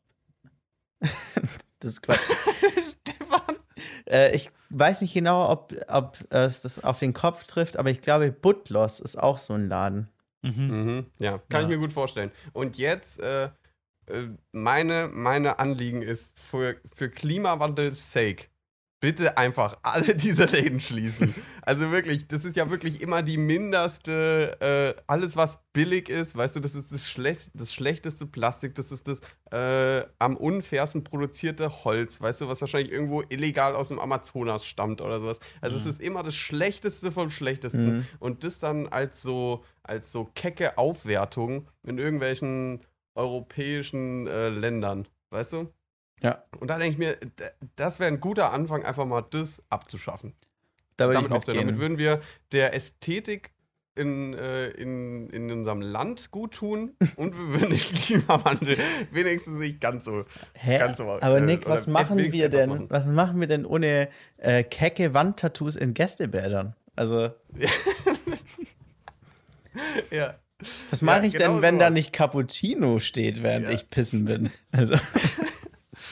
das 1.79 1.91
ist 1.91 2.01
Quatsch. 2.01 2.29
Äh, 4.09 4.35
ich 4.35 4.51
weiß 4.69 5.01
nicht 5.01 5.13
genau, 5.13 5.49
ob, 5.49 5.73
ob 5.87 6.17
äh, 6.31 6.45
es 6.45 6.61
das 6.61 6.83
auf 6.83 6.99
den 6.99 7.13
Kopf 7.13 7.43
trifft, 7.43 7.77
aber 7.77 7.89
ich 7.89 8.01
glaube, 8.01 8.31
Butlos 8.31 8.99
ist 8.99 9.17
auch 9.17 9.37
so 9.37 9.53
ein 9.53 9.67
Laden. 9.67 10.09
Mhm. 10.41 10.67
Mhm, 10.67 11.05
ja, 11.19 11.37
kann 11.49 11.61
Ja. 11.61 11.61
ich 11.61 11.67
mir 11.67 11.77
gut 11.77 11.93
vorstellen. 11.93 12.31
Und 12.53 12.77
jetzt, 12.77 13.19
äh, 13.19 13.45
äh, 14.07 14.29
meine, 14.51 15.07
meine 15.11 15.59
Anliegen 15.59 16.01
ist 16.01 16.37
für, 16.39 16.77
für 16.95 17.09
Klimawandels 17.09 18.11
Sake, 18.11 18.45
bitte 18.99 19.37
einfach 19.37 19.77
alle 19.81 20.15
diese 20.15 20.45
Läden 20.45 20.79
schließen. 20.79 21.33
Also 21.61 21.91
wirklich, 21.91 22.27
das 22.27 22.45
ist 22.45 22.55
ja 22.55 22.69
wirklich 22.69 23.01
immer 23.01 23.21
die 23.21 23.37
minderste, 23.37 24.57
äh, 24.97 25.01
alles 25.07 25.35
was 25.37 25.59
billig 25.71 26.09
ist, 26.09 26.35
weißt 26.35 26.55
du, 26.55 26.59
das 26.59 26.75
ist 26.75 26.91
das, 26.91 27.09
Schlech 27.09 27.49
das 27.53 27.73
schlechteste 27.73 28.25
Plastik, 28.25 28.75
das 28.75 28.91
ist 28.91 29.07
das 29.07 29.21
äh, 29.51 30.05
am 30.19 30.35
unfairsten 30.35 31.03
produzierte 31.03 31.83
Holz, 31.85 32.19
weißt 32.19 32.41
du, 32.41 32.47
was 32.47 32.61
wahrscheinlich 32.61 32.91
irgendwo 32.91 33.23
illegal 33.29 33.75
aus 33.75 33.89
dem 33.89 33.99
Amazonas 33.99 34.65
stammt 34.65 35.01
oder 35.01 35.19
sowas. 35.19 35.39
Also 35.61 35.75
Mhm. 35.75 35.81
es 35.81 35.87
ist 35.87 36.01
immer 36.01 36.23
das 36.23 36.35
Schlechteste 36.35 37.11
vom 37.11 37.29
Schlechtesten. 37.29 37.97
Mhm. 37.97 38.05
Und 38.19 38.43
das 38.43 38.59
dann 38.59 38.87
als 38.87 39.21
so, 39.21 39.63
als 39.83 40.11
so 40.11 40.25
kecke 40.35 40.77
Aufwertung 40.77 41.67
in 41.83 41.97
irgendwelchen 41.97 42.81
europäischen 43.15 44.27
äh, 44.27 44.49
Ländern, 44.49 45.07
weißt 45.29 45.53
du? 45.53 45.73
Ja, 46.21 46.43
Und 46.59 46.67
da 46.69 46.77
denke 46.77 46.91
ich 46.93 46.97
mir, 46.97 47.17
das 47.75 47.99
wäre 47.99 48.09
ein 48.11 48.19
guter 48.19 48.51
Anfang, 48.51 48.83
einfach 48.83 49.05
mal 49.05 49.21
das 49.29 49.61
abzuschaffen. 49.69 50.33
da 50.97 51.07
ich 51.07 51.13
damit 51.13 51.31
aufzuhören. 51.31 51.65
Damit 51.67 51.79
würden 51.79 51.97
wir 51.97 52.19
der 52.51 52.73
Ästhetik 52.73 53.51
in, 53.95 54.33
äh, 54.33 54.67
in, 54.69 55.29
in 55.29 55.51
unserem 55.51 55.81
Land 55.81 56.31
gut 56.31 56.53
tun 56.55 56.95
und 57.17 57.33
wir 57.37 57.59
würden 57.59 57.69
den 57.71 57.79
Klimawandel 57.79 58.77
wenigstens 59.11 59.57
nicht 59.59 59.81
ganz 59.81 60.05
so. 60.05 60.23
Hä? 60.53 60.77
ganz 60.79 60.97
so, 60.97 61.03
Aber 61.09 61.37
äh, 61.37 61.41
Nick, 61.41 61.67
was 61.67 61.87
machen 61.87 62.17
wir 62.17 62.49
denn? 62.49 62.69
machen. 62.69 62.89
Was 62.89 63.05
machen 63.07 63.39
wir 63.39 63.47
denn 63.47 63.65
ohne 63.65 64.07
äh, 64.37 64.63
kecke 64.63 65.13
Wandtattoos 65.13 65.75
in 65.75 65.93
Gästebädern? 65.93 66.75
Also, 66.95 67.31
Ja. 70.11 70.35
was 70.89 71.01
mache 71.01 71.19
Ja, 71.19 71.23
ich 71.25 71.33
genau 71.33 71.53
denn, 71.53 71.61
wenn 71.61 71.79
da 71.79 71.85
sowas. 71.85 71.93
nicht 71.93 72.13
Cappuccino 72.13 72.99
steht, 72.99 73.43
während 73.43 73.65
Ja. 73.65 73.71
ich 73.71 73.87
pissen 73.89 74.25
bin? 74.25 74.49
Also, 74.71 74.95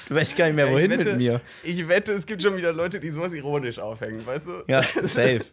du 0.07 0.15
weißt 0.15 0.35
gar 0.37 0.45
nicht 0.47 0.55
mehr, 0.55 0.65
Ja, 0.67 0.71
wohin 0.73 0.89
wette- 0.91 1.09
mit 1.11 1.17
mir. 1.17 1.41
Ich 1.63 1.87
wette, 1.87 2.11
es 2.13 2.25
gibt 2.25 2.41
schon 2.41 2.57
wieder 2.57 2.73
Leute, 2.73 2.99
die 2.99 3.09
sowas 3.11 3.33
ironisch 3.33 3.79
aufhängen, 3.79 4.25
weißt 4.25 4.47
du? 4.47 4.63
Ja, 4.67 4.81
safe. 5.03 5.45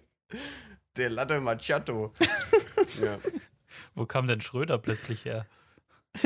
Der 0.97 1.11
Latte 1.11 1.41
Macchiato. 1.41 2.13
ja. 3.03 3.19
Wo 3.95 4.07
kam 4.07 4.27
denn 4.27 4.41
Schröder 4.41 4.79
plötzlich 4.79 5.25
her? 5.25 5.47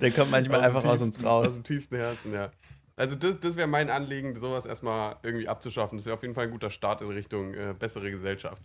Der 0.00 0.10
kommt 0.10 0.30
manchmal 0.30 0.60
dem 0.60 0.66
einfach 0.66 0.84
aus 0.84 1.00
uns 1.00 1.16
tiefsten- 1.16 1.26
raus. 1.26 1.46
Aus 1.48 1.54
dem 1.54 1.64
tiefsten 1.64 1.96
Herzen, 1.96 2.32
ja. 2.32 2.50
Also 2.96 3.14
das, 3.14 3.38
das 3.40 3.56
wäre 3.56 3.68
mein 3.68 3.90
Anliegen, 3.90 4.38
sowas 4.38 4.66
erstmal 4.66 5.16
irgendwie 5.22 5.48
abzuschaffen. 5.48 5.98
Das 5.98 6.06
wäre 6.06 6.14
auf 6.16 6.22
jeden 6.22 6.34
Fall 6.34 6.44
ein 6.46 6.50
guter 6.50 6.70
Start 6.70 7.00
in 7.00 7.08
Richtung 7.08 7.54
äh, 7.54 7.74
bessere 7.78 8.10
Gesellschaft. 8.10 8.60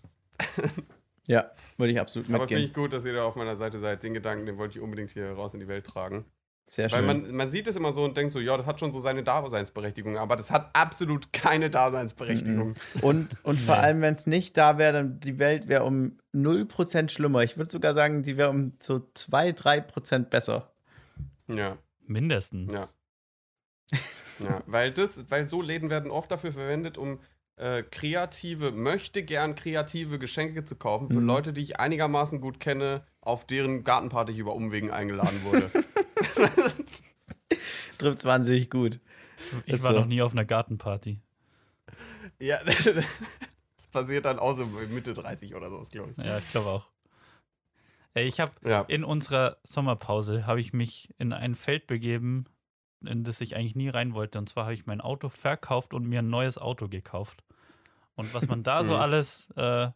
Ja, 1.27 1.51
würde 1.77 1.93
ich 1.93 1.99
absolut 1.99 2.27
Aber 2.29 2.47
finde 2.47 2.61
mitgehen. 2.63 2.67
ich 2.69 2.73
gut, 2.73 2.93
dass 2.93 3.05
ihr 3.05 3.13
da 3.13 3.23
auf 3.25 3.35
meiner 3.35 3.55
Seite 3.55 3.79
seid. 3.79 4.01
Den 4.03 4.13
Gedanken, 4.13 4.45
den 4.47 4.57
wollte 4.57 4.77
ich 4.77 4.83
unbedingt 4.83 5.11
hier 5.11 5.31
raus 5.31 5.53
in 5.53 5.59
die 5.59 5.67
Welt 5.67 5.85
tragen. 5.85 6.25
Sehr 6.66 6.91
Weil 6.91 6.99
schön. 6.99 7.05
man, 7.05 7.36
man 7.36 7.51
sieht 7.51 7.68
es 7.68 7.76
immer 7.76 7.93
so 7.93 8.03
und 8.03 8.18
denkt 8.18 8.34
so, 8.34 8.39
ja, 8.39 8.57
das 8.57 8.66
hat 8.66 8.80
schon 8.80 8.91
so 8.91 8.99
seine 8.99 9.24
Daseinsberechtigung, 9.24 10.18
aber 10.18 10.36
das 10.36 10.49
hat 10.49 10.70
absolut 10.74 11.32
keine 11.34 11.70
Daseinsberechtigung. 11.70 12.76
Und, 13.01 13.30
und 13.43 13.59
vor 13.59 13.76
allem, 13.78 14.01
wenn 14.01 14.14
es 14.14 14.26
nicht 14.26 14.57
da 14.57 14.78
wäre, 14.78 14.93
dann 14.93 15.20
die 15.20 15.39
Welt 15.39 15.68
wäre 15.68 15.84
um 15.84 16.18
0% 16.34 17.09
schlimmer. 17.09 17.43
Ich 17.43 17.57
würde 17.57 17.70
sogar 17.70 17.93
sagen, 17.93 18.24
die 18.24 18.38
wäre 18.38 18.49
um 18.49 18.74
so 18.80 18.95
2-3% 18.95 20.30
besser. 20.30 20.74
Ja, 21.47 21.78
Mindestens. 22.07 22.72
ja. 22.72 22.89
ja, 24.39 24.64
weil 24.66 24.91
das, 24.91 25.30
weil 25.30 25.47
so 25.47 25.61
Läden 25.61 25.89
werden 25.89 26.09
oft 26.11 26.32
dafür 26.32 26.53
verwendet, 26.53 26.97
um 26.97 27.20
äh, 27.55 27.83
kreative, 27.83 28.71
möchte 28.71 29.23
gern 29.23 29.55
kreative 29.55 30.17
Geschenke 30.19 30.65
zu 30.65 30.75
kaufen 30.75 31.09
für 31.09 31.19
Mhm. 31.19 31.27
Leute, 31.27 31.53
die 31.53 31.61
ich 31.61 31.79
einigermaßen 31.79 32.41
gut 32.41 32.59
kenne, 32.59 33.05
auf 33.21 33.45
deren 33.45 33.83
Gartenparty 33.83 34.31
ich 34.33 34.37
über 34.39 34.53
Umwegen 34.55 34.91
eingeladen 34.91 35.43
wurde. 35.43 35.69
Trifft 37.97 38.25
wahnsinnig 38.25 38.69
gut. 38.69 38.99
Ich 39.65 39.75
Ist 39.75 39.83
war 39.83 39.93
so. 39.93 39.99
noch 39.99 40.05
nie 40.07 40.21
auf 40.21 40.31
einer 40.31 40.45
Gartenparty. 40.45 41.19
ja, 42.41 42.57
das 42.65 43.87
passiert 43.91 44.25
dann 44.25 44.39
auch 44.39 44.55
so 44.55 44.65
Mitte 44.65 45.13
30 45.13 45.53
oder 45.55 45.69
so, 45.69 45.83
glaube 45.91 46.13
ich. 46.17 46.23
Ja, 46.25 46.37
ich 46.39 46.49
glaube 46.51 46.67
auch. 46.69 46.87
Ey, 48.15 48.25
Ich 48.27 48.39
habe 48.39 48.51
Ja. 48.63 48.81
in 48.87 49.03
unserer 49.03 49.57
Sommerpause 49.63 50.45
habe 50.47 50.59
ich 50.59 50.73
mich 50.73 51.09
in 51.17 51.33
ein 51.33 51.55
Feld 51.55 51.87
begeben, 51.87 52.45
in 53.07 53.23
das 53.23 53.41
ich 53.41 53.55
eigentlich 53.55 53.75
nie 53.75 53.89
rein 53.89 54.13
wollte. 54.13 54.37
Und 54.39 54.49
zwar 54.49 54.65
habe 54.65 54.73
ich 54.73 54.85
mein 54.85 55.01
Auto 55.01 55.29
verkauft 55.29 55.93
und 55.93 56.05
mir 56.07 56.19
ein 56.19 56.29
neues 56.29 56.57
Auto 56.57 56.87
gekauft. 56.87 57.43
Und 58.15 58.33
was 58.33 58.47
man 58.47 58.63
da 58.63 58.83
so 58.83 58.93
Mhm. 58.93 58.99
alles 58.99 59.49
äh, 59.55 59.89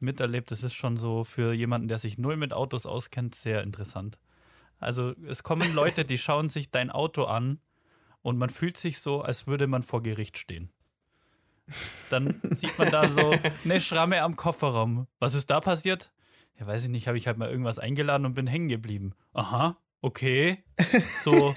miterlebt, 0.00 0.50
das 0.50 0.62
ist 0.62 0.74
schon 0.74 0.96
so 0.96 1.24
für 1.24 1.52
jemanden, 1.52 1.88
der 1.88 1.98
sich 1.98 2.18
null 2.18 2.36
mit 2.36 2.52
Autos 2.52 2.86
auskennt, 2.86 3.34
sehr 3.34 3.62
interessant. 3.62 4.18
Also 4.78 5.14
es 5.28 5.42
kommen 5.42 5.72
Leute, 5.74 6.04
die 6.04 6.18
schauen 6.18 6.48
sich 6.48 6.70
dein 6.70 6.90
Auto 6.90 7.24
an 7.24 7.60
und 8.22 8.38
man 8.38 8.50
fühlt 8.50 8.76
sich 8.76 8.98
so, 9.00 9.22
als 9.22 9.46
würde 9.46 9.66
man 9.66 9.82
vor 9.82 10.02
Gericht 10.02 10.38
stehen. 10.38 10.70
Dann 12.10 12.40
sieht 12.50 12.76
man 12.78 12.90
da 12.90 13.08
so 13.08 13.32
eine 13.64 13.80
Schramme 13.80 14.20
am 14.22 14.36
Kofferraum. 14.36 15.06
Was 15.20 15.34
ist 15.34 15.48
da 15.50 15.60
passiert? 15.60 16.12
Ja, 16.58 16.66
weiß 16.66 16.82
ich 16.84 16.90
nicht, 16.90 17.06
habe 17.08 17.16
ich 17.16 17.26
halt 17.26 17.38
mal 17.38 17.48
irgendwas 17.48 17.78
eingeladen 17.78 18.26
und 18.26 18.34
bin 18.34 18.46
hängen 18.46 18.68
geblieben. 18.68 19.14
Aha, 19.32 19.78
okay. 20.02 20.62
So. 21.22 21.54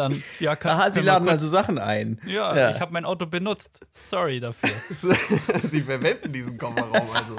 Dann, 0.00 0.22
ja, 0.38 0.56
kann, 0.56 0.72
Aha, 0.80 0.90
sie 0.90 1.00
laden 1.02 1.28
also 1.28 1.46
Sachen 1.46 1.76
ein. 1.78 2.20
Ja, 2.24 2.56
Ja. 2.56 2.70
ich 2.70 2.80
habe 2.80 2.90
mein 2.92 3.04
Auto 3.04 3.26
benutzt. 3.26 3.80
Sorry 4.06 4.40
dafür. 4.40 4.70
Sie 5.70 5.82
verwenden 5.82 6.32
diesen 6.32 6.56
Kofferraum 6.56 7.10
also. 7.10 7.36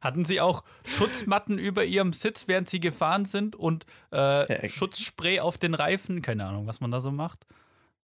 Hatten 0.00 0.24
Sie 0.24 0.40
auch 0.40 0.64
Schutzmatten 0.84 1.58
über 1.58 1.84
Ihrem 1.84 2.12
Sitz, 2.12 2.48
während 2.48 2.68
Sie 2.68 2.80
gefahren 2.80 3.24
sind 3.24 3.54
und 3.54 3.86
äh, 4.12 4.62
Ja. 4.62 4.68
Schutzspray 4.68 5.38
auf 5.40 5.56
den 5.56 5.74
Reifen? 5.74 6.20
Keine 6.20 6.46
Ahnung, 6.46 6.66
was 6.66 6.80
man 6.80 6.90
da 6.90 6.98
so 7.00 7.12
macht. 7.12 7.46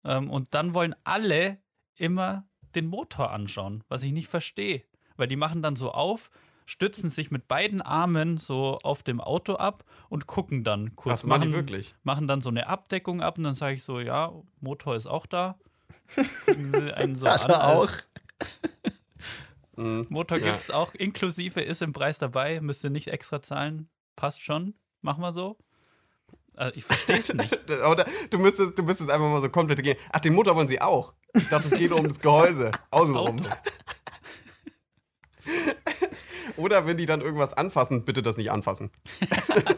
Ähm, 0.04 0.30
und 0.30 0.54
dann 0.54 0.74
wollen 0.76 0.96
alle 1.04 1.58
immer 1.96 2.46
den 2.76 2.86
Motor 2.88 3.32
anschauen, 3.32 3.84
was 3.88 4.04
ich 4.04 4.12
nicht 4.12 4.28
verstehe. 4.30 4.84
Weil 5.18 5.28
die 5.28 5.36
machen 5.36 5.62
dann 5.64 5.76
so 5.76 5.92
auf, 5.92 6.30
stützen 6.72 7.10
sich 7.10 7.32
mit 7.32 7.50
beiden 7.50 7.82
Armen 7.82 8.38
so 8.38 8.80
auf 8.84 9.04
dem 9.04 9.20
Auto 9.20 9.56
ab 9.56 9.84
und 10.08 10.26
gucken 10.26 10.64
dann 10.64 10.96
kurz. 10.96 11.22
Das 11.22 11.28
machen 11.28 11.42
die 11.42 11.48
machen, 11.50 11.58
wirklich. 11.58 11.96
machen 12.04 12.28
dann 12.28 12.40
so 12.40 12.50
eine 12.50 12.68
Abdeckung 12.68 13.22
ab 13.22 13.38
und 13.38 13.44
dann 13.44 13.56
sage 13.56 13.76
ich 13.76 13.84
so, 13.84 14.00
ja, 14.00 14.32
Motor 14.62 14.96
ist 14.96 15.06
auch 15.08 15.26
da. 15.26 15.58
Einen 16.96 17.16
so 17.16 17.28
Hat 17.30 17.44
an, 17.46 17.52
er 17.52 17.68
auch. 17.68 17.90
Mhm. 19.78 20.06
Motor 20.10 20.38
Ja. 20.38 20.48
gibt 20.52 20.60
es 20.62 20.70
auch 20.70 20.94
inklusive, 20.94 21.62
ist 21.62 21.82
im 21.82 21.94
Preis 21.94 22.20
dabei, 22.20 22.60
müsst 22.60 22.84
ihr 22.84 22.90
nicht 22.90 23.08
extra 23.08 23.42
zahlen. 23.42 23.90
Passt 24.18 24.42
schon. 24.42 24.74
Machen 25.02 25.22
wir 25.24 25.32
so. 25.32 25.58
Also 26.56 26.76
ich 26.76 26.84
verstehe 26.84 27.20
es 27.20 27.34
nicht. 27.34 27.58
Oder 27.70 28.06
du 28.30 28.38
müsstest, 28.38 28.78
du 28.78 28.84
müsstest 28.84 29.10
einfach 29.10 29.28
mal 29.30 29.42
so 29.42 29.50
komplett 29.50 29.82
gehen. 29.82 29.98
Ach, 30.12 30.20
den 30.20 30.34
Motor 30.36 30.56
wollen 30.58 30.68
sie 30.68 30.82
auch. 30.82 31.14
Ich 31.34 31.48
dachte, 31.48 31.70
es 31.74 31.80
geht 31.80 31.92
um 31.94 32.06
das 32.08 32.20
Gehäuse. 32.20 32.72
Außenrum. 32.92 33.42
Oder 36.58 36.86
wenn 36.88 36.97
die 36.97 37.06
dann 37.06 37.22
irgendwas 37.22 37.54
anfassen, 37.54 38.04
bitte 38.06 38.22
das 38.22 38.38
nicht 38.38 38.52
anfassen. 38.52 38.91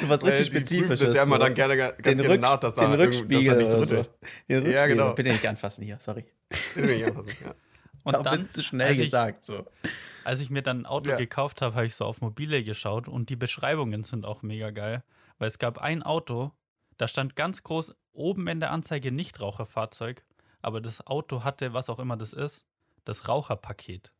So 0.00 0.08
was 0.08 0.24
richtig 0.24 0.48
Spezifisches. 0.48 1.00
Das 1.00 1.16
ja 1.16 1.22
immer 1.22 1.36
so. 1.36 1.42
dann 1.44 1.54
gerne, 1.54 1.76
ganz 1.76 1.96
den, 1.98 2.16
gerne 2.16 2.28
Rück, 2.30 2.40
nach, 2.40 2.56
dass 2.58 2.74
da 2.74 2.82
den 2.82 2.98
da 2.98 3.04
Rückspiegel 3.04 3.56
nichts 3.56 3.74
oder 3.74 3.86
so. 3.86 3.94
drin 3.94 4.06
Den 4.48 4.56
Rückspiegel. 4.64 4.88
genau. 4.88 5.12
Bitte 5.14 5.32
nicht 5.32 5.46
anfassen 5.48 5.84
hier, 5.84 5.98
sorry. 6.02 6.24
Bitte 6.74 6.86
nicht 6.88 7.04
anfassen. 7.06 7.30
Ja. 7.44 7.54
Und 8.04 8.16
Auch 8.16 8.22
dann, 8.22 8.42
bist 8.42 8.54
zu 8.54 8.62
schnell 8.64 8.88
als 8.88 8.98
ich- 8.98 9.04
gesagt. 9.04 9.44
So. 9.44 9.64
als 10.24 10.40
ich 10.40 10.50
mir 10.50 10.62
dann 10.62 10.80
ein 10.80 10.86
Auto 10.86 11.10
Ja. 11.10 11.16
gekauft 11.16 11.62
habe, 11.62 11.76
habe 11.76 11.86
ich 11.86 11.94
so 11.94 12.04
auf 12.04 12.20
mobile 12.20 12.64
geschaut 12.64 13.06
und 13.06 13.28
die 13.30 13.36
Beschreibungen 13.36 14.02
sind 14.02 14.26
auch 14.26 14.42
mega 14.42 14.70
geil. 14.70 15.04
Weil 15.38 15.48
es 15.48 15.58
gab 15.60 15.78
ein 15.78 16.02
Auto, 16.02 16.50
da 16.98 17.06
stand 17.06 17.36
ganz 17.36 17.62
groß 17.62 17.94
oben 18.12 18.48
in 18.48 18.58
der 18.58 18.72
Anzeige 18.72 19.12
Nichtraucherfahrzeug, 19.12 20.24
aber 20.60 20.80
das 20.80 21.06
Auto 21.06 21.44
hatte, 21.44 21.72
was 21.72 21.88
auch 21.88 22.00
immer 22.00 22.16
das 22.16 22.32
ist, 22.32 22.64
das 23.04 23.28
Raucherpaket. 23.28 24.12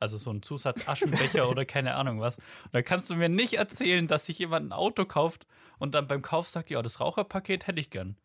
Also 0.00 0.16
so 0.16 0.30
ein 0.32 0.42
Zusatz 0.42 0.88
Aschenbecher 0.88 1.48
oder 1.48 1.64
keine 1.66 1.94
Ahnung 1.94 2.20
was. 2.20 2.38
Und 2.38 2.72
da 2.72 2.82
kannst 2.82 3.10
du 3.10 3.14
mir 3.14 3.28
nicht 3.28 3.54
erzählen, 3.54 4.08
dass 4.08 4.26
sich 4.26 4.38
jemand 4.38 4.68
ein 4.68 4.72
Auto 4.72 5.04
kauft 5.04 5.46
und 5.78 5.94
dann 5.94 6.08
beim 6.08 6.22
Kauf 6.22 6.48
sagt, 6.48 6.70
ja, 6.70 6.80
das 6.82 7.00
Raucherpaket 7.00 7.66
hätte 7.66 7.80
ich 7.80 7.90
gern. 7.90 8.16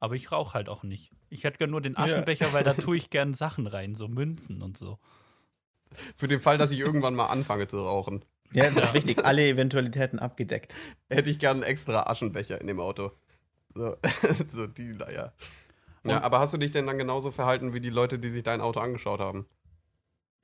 Aber 0.00 0.14
ich 0.14 0.32
rauche 0.32 0.54
halt 0.54 0.70
auch 0.70 0.82
nicht. 0.82 1.12
Ich 1.28 1.44
hätte 1.44 1.58
gern 1.58 1.70
nur 1.70 1.82
den 1.82 1.96
Aschenbecher, 1.96 2.54
weil 2.54 2.64
da 2.64 2.72
tue 2.72 2.96
ich 2.96 3.10
gern 3.10 3.34
Sachen 3.34 3.66
rein, 3.66 3.94
so 3.94 4.08
Münzen 4.08 4.62
und 4.62 4.78
so. 4.78 4.98
Für 6.16 6.26
den 6.26 6.40
Fall, 6.40 6.56
dass 6.56 6.70
ich 6.70 6.78
irgendwann 6.78 7.14
mal 7.14 7.26
anfange 7.26 7.68
zu 7.68 7.84
rauchen, 7.84 8.24
Ja, 8.52 8.70
das 8.70 8.86
ist 8.86 8.94
wichtig. 8.94 9.24
Alle 9.24 9.46
Eventualitäten 9.46 10.18
abgedeckt. 10.18 10.74
hätte 11.10 11.28
ich 11.28 11.38
gern 11.38 11.58
einen 11.58 11.62
extra 11.64 12.04
Aschenbecher 12.04 12.60
in 12.60 12.66
dem 12.66 12.80
Auto. 12.80 13.12
So, 13.74 13.96
so 14.48 14.66
die, 14.66 14.96
ja. 15.14 15.32
Ja, 16.04 16.22
aber 16.22 16.40
hast 16.40 16.54
du 16.54 16.58
dich 16.58 16.70
denn 16.70 16.86
dann 16.86 16.96
genauso 16.96 17.30
verhalten 17.30 17.74
wie 17.74 17.80
die 17.80 17.90
Leute, 17.90 18.18
die 18.18 18.30
sich 18.30 18.42
dein 18.42 18.62
Auto 18.62 18.80
angeschaut 18.80 19.20
haben? 19.20 19.46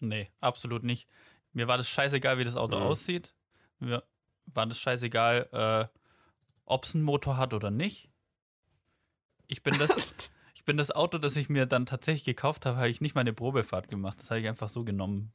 Nee, 0.00 0.28
absolut 0.40 0.82
nicht. 0.82 1.08
Mir 1.52 1.68
war 1.68 1.76
das 1.78 1.88
scheißegal, 1.88 2.38
wie 2.38 2.44
das 2.44 2.56
Auto 2.56 2.76
Mhm. 2.76 2.82
aussieht. 2.82 3.34
Mir 3.78 4.02
war 4.46 4.66
das 4.66 4.78
scheißegal, 4.78 5.48
äh, 5.92 5.98
ob 6.64 6.84
es 6.84 6.94
einen 6.94 7.04
Motor 7.04 7.36
hat 7.36 7.54
oder 7.54 7.70
nicht. 7.70 8.10
Ich 9.46 9.62
bin 9.62 9.78
das, 9.78 9.90
ich 10.54 10.64
bin 10.64 10.76
das 10.76 10.90
Auto, 10.90 11.18
das 11.18 11.36
ich 11.36 11.48
mir 11.48 11.66
dann 11.66 11.86
tatsächlich 11.86 12.24
gekauft 12.24 12.66
habe, 12.66 12.76
habe 12.76 12.88
ich 12.88 13.00
nicht 13.00 13.14
mal 13.14 13.20
eine 13.22 13.32
Probefahrt 13.32 13.88
gemacht. 13.88 14.18
Das 14.20 14.30
habe 14.30 14.40
ich 14.40 14.48
einfach 14.48 14.68
so 14.68 14.84
genommen. 14.84 15.32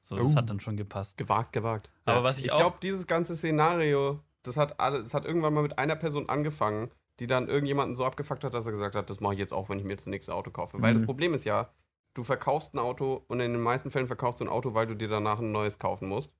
So, 0.00 0.16
das 0.16 0.32
Oh. 0.32 0.36
hat 0.36 0.50
dann 0.50 0.60
schon 0.60 0.76
gepasst. 0.76 1.16
Gewagt, 1.16 1.52
gewagt. 1.52 1.90
Aber 2.04 2.24
was 2.24 2.38
ich 2.38 2.46
ich 2.46 2.54
glaube, 2.54 2.78
dieses 2.82 3.06
ganze 3.06 3.36
Szenario 3.36 4.20
das 4.42 4.56
hat 4.56 4.80
alles, 4.80 5.04
das 5.04 5.14
hat 5.14 5.24
irgendwann 5.24 5.54
mal 5.54 5.62
mit 5.62 5.78
einer 5.78 5.94
Person 5.94 6.28
angefangen, 6.28 6.90
die 7.20 7.28
dann 7.28 7.48
irgendjemanden 7.48 7.94
so 7.94 8.04
abgefuckt 8.04 8.42
hat, 8.42 8.52
dass 8.54 8.66
er 8.66 8.72
gesagt 8.72 8.96
hat, 8.96 9.08
das 9.08 9.20
mache 9.20 9.34
ich 9.34 9.38
jetzt 9.38 9.52
auch, 9.52 9.68
wenn 9.68 9.78
ich 9.78 9.84
mir 9.84 9.92
jetzt 9.92 10.02
das 10.06 10.10
nächste 10.10 10.34
Auto 10.34 10.50
kaufe. 10.50 10.82
Weil 10.82 10.94
das 10.94 11.02
Mhm. 11.02 11.06
Problem 11.06 11.32
ist 11.34 11.44
ja, 11.44 11.70
du 12.14 12.24
verkaufst 12.24 12.74
ein 12.74 12.78
Auto 12.78 13.24
und 13.28 13.40
in 13.40 13.52
den 13.52 13.60
meisten 13.60 13.90
Fällen 13.90 14.06
verkaufst 14.06 14.40
du 14.40 14.44
ein 14.44 14.48
Auto, 14.50 14.74
weil 14.74 14.86
du 14.86 14.94
dir 14.94 15.08
danach 15.08 15.38
ein 15.38 15.52
neues 15.52 15.78
kaufen 15.78 16.08
musst. 16.08 16.32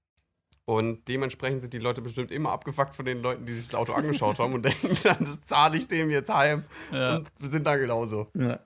Und 0.64 1.08
dementsprechend 1.08 1.60
sind 1.60 1.72
die 1.74 1.78
Leute 1.78 2.02
bestimmt 2.02 2.30
immer 2.30 2.50
abgefuckt 2.52 2.94
von 2.94 3.04
den 3.04 3.20
Leuten, 3.20 3.46
die 3.46 3.52
sich 3.52 3.66
das 3.66 3.74
Auto 3.74 3.92
angeschaut 3.94 4.38
haben 4.38 4.54
und 4.54 4.62
denken 4.64 4.96
dann, 5.02 5.16
das 5.20 5.40
zahle 5.46 5.76
ich 5.76 5.88
dem 5.88 6.08
jetzt 6.10 6.32
heim. 6.32 6.64
Ja. 6.92 7.16
Und 7.16 7.30
wir 7.38 7.50
sind 7.50 7.66
da 7.66 7.76
genauso. 7.76 8.28
Ja. 8.36 8.60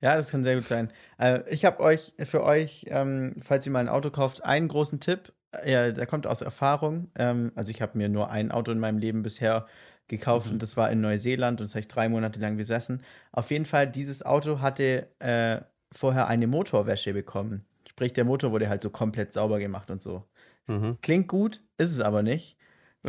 ja, 0.00 0.16
das 0.16 0.30
kann 0.32 0.42
sehr 0.42 0.56
gut 0.56 0.66
sein. 0.66 0.92
Äh, 1.18 1.42
ich 1.48 1.64
habe 1.64 1.80
euch 1.80 2.12
für 2.24 2.42
euch, 2.42 2.86
ähm, 2.88 3.36
falls 3.40 3.64
ihr 3.66 3.72
mal 3.72 3.80
ein 3.80 3.88
Auto 3.88 4.10
kauft, 4.10 4.44
einen 4.44 4.66
großen 4.66 4.98
Tipp. 4.98 5.32
Ja, 5.64 5.92
der 5.92 6.06
kommt 6.06 6.26
aus 6.26 6.40
Erfahrung. 6.42 7.10
Ähm, 7.16 7.52
also 7.54 7.70
ich 7.70 7.80
habe 7.82 7.96
mir 7.96 8.08
nur 8.08 8.30
ein 8.30 8.50
Auto 8.50 8.72
in 8.72 8.80
meinem 8.80 8.98
Leben 8.98 9.22
bisher 9.22 9.66
gekauft 10.08 10.46
Mhm. 10.46 10.54
und 10.54 10.62
das 10.62 10.76
war 10.76 10.90
in 10.90 11.00
Neuseeland 11.00 11.60
und 11.60 11.66
das 11.68 11.74
habe 11.74 11.80
ich 11.80 11.88
drei 11.88 12.08
Monate 12.08 12.40
lang 12.40 12.56
besessen. 12.56 13.02
Auf 13.30 13.50
jeden 13.52 13.64
Fall, 13.64 13.86
dieses 13.86 14.24
Auto 14.26 14.60
hatte 14.60 15.06
äh, 15.20 15.60
vorher 15.92 16.26
eine 16.28 16.46
Motorwäsche 16.46 17.12
bekommen. 17.12 17.64
Sprich, 17.88 18.12
der 18.12 18.24
Motor 18.24 18.52
wurde 18.52 18.68
halt 18.68 18.82
so 18.82 18.90
komplett 18.90 19.32
sauber 19.32 19.58
gemacht 19.58 19.90
und 19.90 20.02
so. 20.02 20.24
Mhm. 20.66 20.98
Klingt 21.02 21.28
gut, 21.28 21.60
ist 21.78 21.92
es 21.92 22.00
aber 22.00 22.22
nicht. 22.22 22.56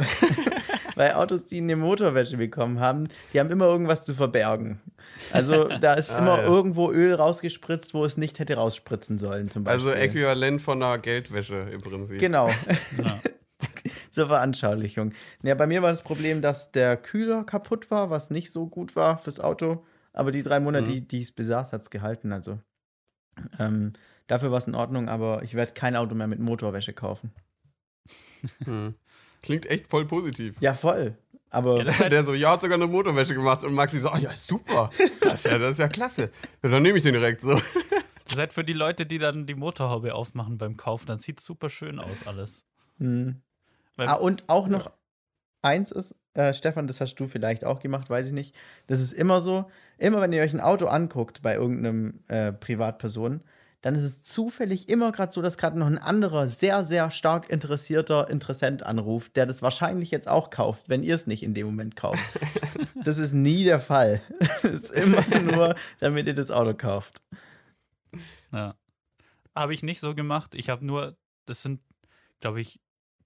Weil 0.96 1.14
Autos, 1.14 1.46
die 1.46 1.58
eine 1.60 1.76
Motorwäsche 1.76 2.38
bekommen 2.38 2.80
haben, 2.80 3.08
die 3.34 3.40
haben 3.40 3.50
immer 3.52 3.66
irgendwas 3.66 4.06
zu 4.06 4.14
verbergen. 4.14 4.82
Also 5.32 5.68
da 5.82 5.94
ist 5.94 6.12
Ah, 6.12 6.20
immer 6.20 6.38
ja. 6.40 6.44
irgendwo 6.44 6.92
Öl 6.92 7.14
rausgespritzt, 7.14 7.94
wo 7.94 8.04
es 8.06 8.18
nicht 8.18 8.40
hätte 8.40 8.56
rausspritzen 8.56 9.18
sollen, 9.20 9.50
zum 9.50 9.64
Beispiel. 9.64 9.92
Also 9.92 10.00
äquivalent 10.00 10.62
von 10.62 10.82
einer 10.82 10.98
Geldwäsche 10.98 11.68
im 11.72 11.82
Prinzip. 11.82 12.20
Genau, 12.20 12.50
Ja. 13.04 13.20
zur 14.12 14.28
Veranschaulichung. 14.28 15.14
Ja, 15.44 15.56
bei 15.56 15.68
mir 15.68 15.82
war 15.82 15.92
das 15.92 16.02
Problem, 16.04 16.42
dass 16.42 16.72
der 16.72 16.98
Kühler 16.98 17.44
kaputt 17.44 17.92
war, 17.92 18.10
was 18.10 18.30
nicht 18.30 18.52
so 18.52 18.68
gut 18.68 18.96
war 18.96 19.18
fürs 19.18 19.40
Auto. 19.40 19.86
Aber 20.12 20.32
die 20.32 20.42
drei 20.44 20.60
Monate, 20.60 20.88
Mhm. 20.90 20.94
die, 20.94 21.08
die 21.08 21.22
es 21.22 21.32
besaß, 21.32 21.72
hat 21.72 21.82
es 21.84 21.90
gehalten. 21.90 22.34
Also 22.34 22.60
ähm, 23.60 23.94
dafür 24.28 24.52
war 24.52 24.58
es 24.58 24.68
in 24.68 24.76
Ordnung, 24.76 25.10
aber 25.10 25.44
ich 25.44 25.54
werde 25.54 25.74
kein 25.74 25.96
Auto 25.96 26.16
mehr 26.16 26.28
mit 26.28 26.40
Motorwäsche 26.40 26.94
kaufen. 26.94 27.32
Hm. 28.64 28.96
Klingt 29.42 29.66
echt 29.68 29.88
voll 29.88 30.06
positiv. 30.06 30.56
Ja, 30.60 30.74
voll. 30.74 31.18
Aber 31.50 31.84
Ja, 31.84 32.10
Der 32.10 32.24
so, 32.26 32.34
ja, 32.34 32.52
hat 32.52 32.62
sogar 32.62 32.76
eine 32.78 32.88
Motorwäsche 32.88 33.34
gemacht 33.34 33.64
und 33.64 33.74
Maxi 33.74 34.00
so, 34.00 34.10
ah 34.10 34.18
ja, 34.20 34.32
super. 34.36 34.90
Das 35.22 35.46
ist 35.46 35.46
ja, 35.52 35.58
das 35.58 35.72
ist 35.72 35.80
ja 35.80 35.88
klasse. 35.88 36.32
Ja, 36.64 36.70
dann 36.70 36.84
nehme 36.84 36.98
ich 36.98 37.04
den 37.04 37.14
direkt 37.14 37.42
so. 37.42 37.50
das 37.56 38.34
ist 38.34 38.38
halt 38.38 38.54
für 38.54 38.64
die 38.64 38.74
Leute, 38.74 39.06
die 39.06 39.18
dann 39.18 39.46
die 39.48 39.56
Motorhaube 39.56 40.14
aufmachen 40.14 40.58
beim 40.58 40.78
Kauf, 40.78 41.06
dann 41.06 41.20
sieht 41.20 41.40
es 41.40 41.46
super 41.46 41.70
schön 41.70 42.00
aus 42.00 42.26
alles. 42.28 42.66
Hm. 43.00 43.42
Weil- 43.96 44.08
Ah, 44.08 44.14
und 44.14 44.44
auch 44.48 44.68
noch 44.68 44.92
eins 45.62 45.92
ist, 45.92 46.16
äh, 46.34 46.54
Stefan, 46.54 46.88
das 46.88 47.02
hast 47.02 47.16
du 47.16 47.28
vielleicht 47.28 47.66
auch 47.66 47.80
gemacht, 47.80 48.10
weiß 48.10 48.28
ich 48.28 48.34
nicht. 48.34 48.56
Das 48.88 49.00
ist 49.00 49.14
immer 49.14 49.42
so, 49.42 49.70
immer 49.98 50.22
wenn 50.22 50.34
ihr 50.34 50.42
euch 50.42 50.54
ein 50.54 50.62
Auto 50.62 50.86
anguckt 50.88 51.42
bei 51.42 51.56
irgendeinem 51.56 52.22
äh, 52.28 52.52
Privatperson, 52.54 53.42
dann 53.82 53.96
ist 53.96 54.04
es 54.04 54.24
zufällig 54.24 54.90
immer 54.90 55.12
gerade 55.12 55.32
so, 55.32 55.42
dass 55.42 55.58
gerade 55.58 55.80
noch 55.80 55.88
ein 55.88 55.98
anderer, 55.98 56.48
sehr, 56.48 56.84
sehr 56.84 57.12
stark 57.12 57.50
interessierter 57.50 58.30
Interessent 58.30 58.84
anruft, 58.84 59.38
der 59.38 59.46
das 59.46 59.62
wahrscheinlich 59.62 60.12
jetzt 60.12 60.28
auch 60.28 60.50
kauft, 60.50 60.90
wenn 60.90 61.02
ihr 61.02 61.16
es 61.16 61.28
nicht 61.28 61.44
in 61.44 61.54
dem 61.54 61.68
Moment 61.68 61.96
kauft. 61.96 62.22
das 63.04 63.20
ist 63.20 63.34
nie 63.34 63.64
der 63.64 63.80
Fall. 63.80 64.22
Das 64.62 64.74
ist 64.74 64.92
immer 64.92 65.24
nur, 65.40 65.76
damit 66.00 66.28
ihr 66.28 66.36
das 66.36 66.52
Auto 66.52 66.74
kauft. 66.74 67.22
Ja. 68.52 68.76
Habe 69.56 69.74
ich 69.74 69.84
nicht 69.84 70.00
so 70.00 70.14
gemacht. 70.14 70.54
Ich 70.54 70.70
habe 70.70 70.86
nur, 70.86 71.16
das 71.46 71.62
sind, 71.62 71.82
glaube 72.40 72.62
ich, 72.62 72.80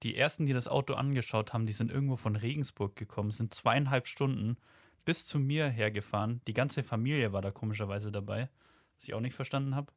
die 0.04 0.16
ersten, 0.16 0.46
die 0.46 0.54
das 0.54 0.68
Auto 0.68 0.94
angeschaut 0.94 1.54
haben, 1.54 1.66
die 1.66 1.74
sind 1.74 1.92
irgendwo 1.92 2.16
von 2.16 2.36
Regensburg 2.36 2.96
gekommen, 2.96 3.32
sind 3.32 3.54
zweieinhalb 3.54 4.08
Stunden 4.08 4.58
bis 5.06 5.26
zu 5.26 5.40
mir 5.40 5.68
hergefahren. 5.68 6.42
Die 6.48 6.54
ganze 6.54 6.84
Familie 6.84 7.34
war 7.34 7.42
da 7.42 7.52
komischerweise 7.52 8.12
dabei, 8.12 8.50
was 8.96 9.08
ich 9.08 9.14
auch 9.14 9.20
nicht 9.20 9.36
verstanden 9.36 9.76
habe. 9.76 9.92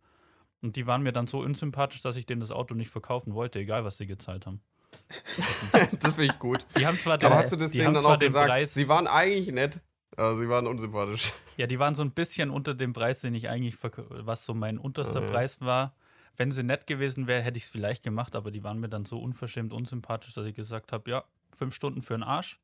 Und 0.63 0.77
die 0.77 0.87
waren 0.87 1.03
mir 1.03 1.13
dann 1.13 1.27
so 1.27 1.41
unsympathisch, 1.41 2.03
dass 2.03 2.17
ich 2.17 2.27
denen 2.27 2.41
das 2.41 2.51
Auto 2.51 2.75
nicht 2.75 2.91
verkaufen 2.91 3.35
wollte, 3.35 3.59
egal 3.59 3.85
was 3.85 3.99
sie 3.99 4.07
gezahlt 4.07 4.47
haben. 4.47 4.61
Das 6.01 6.15
finde 6.15 6.33
ich 6.33 6.39
gut. 6.39 6.65
Die 6.79 6.87
haben 6.87 6.99
zwar 6.99 7.19
den, 7.19 7.27
Aber 7.27 7.37
hast 7.37 7.53
du 7.53 7.57
das 7.57 7.73
denen 7.73 7.95
dann 7.95 8.05
auch 8.05 8.19
gesagt? 8.19 8.49
Preis, 8.49 8.75
Sie 8.75 8.89
waren 8.89 9.07
eigentlich 9.07 9.53
nett, 9.53 9.81
aber 10.17 10.37
sie 10.37 10.49
waren 10.49 10.67
unsympathisch. 10.67 11.33
Ja, 11.57 11.67
die 11.67 11.79
waren 11.79 11.95
so 11.95 12.03
ein 12.03 12.13
bisschen 12.13 12.51
unter 12.51 12.75
dem 12.75 12.93
Preis, 12.93 13.21
den 13.21 13.35
ich 13.35 13.49
eigentlich, 13.49 13.77
was 13.83 14.45
so 14.45 14.55
mein 14.55 14.79
unterster 14.79 15.21
ja. 15.21 15.27
Preis 15.27 15.61
war. 15.61 15.95
Wenn 16.37 16.53
sie 16.53 16.62
nett 16.62 16.87
gewesen 16.87 17.26
wäre, 17.26 17.43
hätte 17.43 17.57
ich 17.57 17.64
es 17.64 17.70
vielleicht 17.70 18.03
gemacht, 18.03 18.37
aber 18.37 18.51
die 18.51 18.62
waren 18.62 18.78
mir 18.78 18.89
dann 18.89 19.05
so 19.05 19.18
unverschämt 19.18 19.72
unsympathisch, 19.72 20.34
dass 20.34 20.47
ich 20.47 20.55
gesagt 20.55 20.93
habe, 20.93 21.11
ja, 21.11 21.24
fünf 21.57 21.74
Stunden 21.74 22.03
für 22.03 22.14
einen 22.14 22.22
Arsch. 22.22 22.61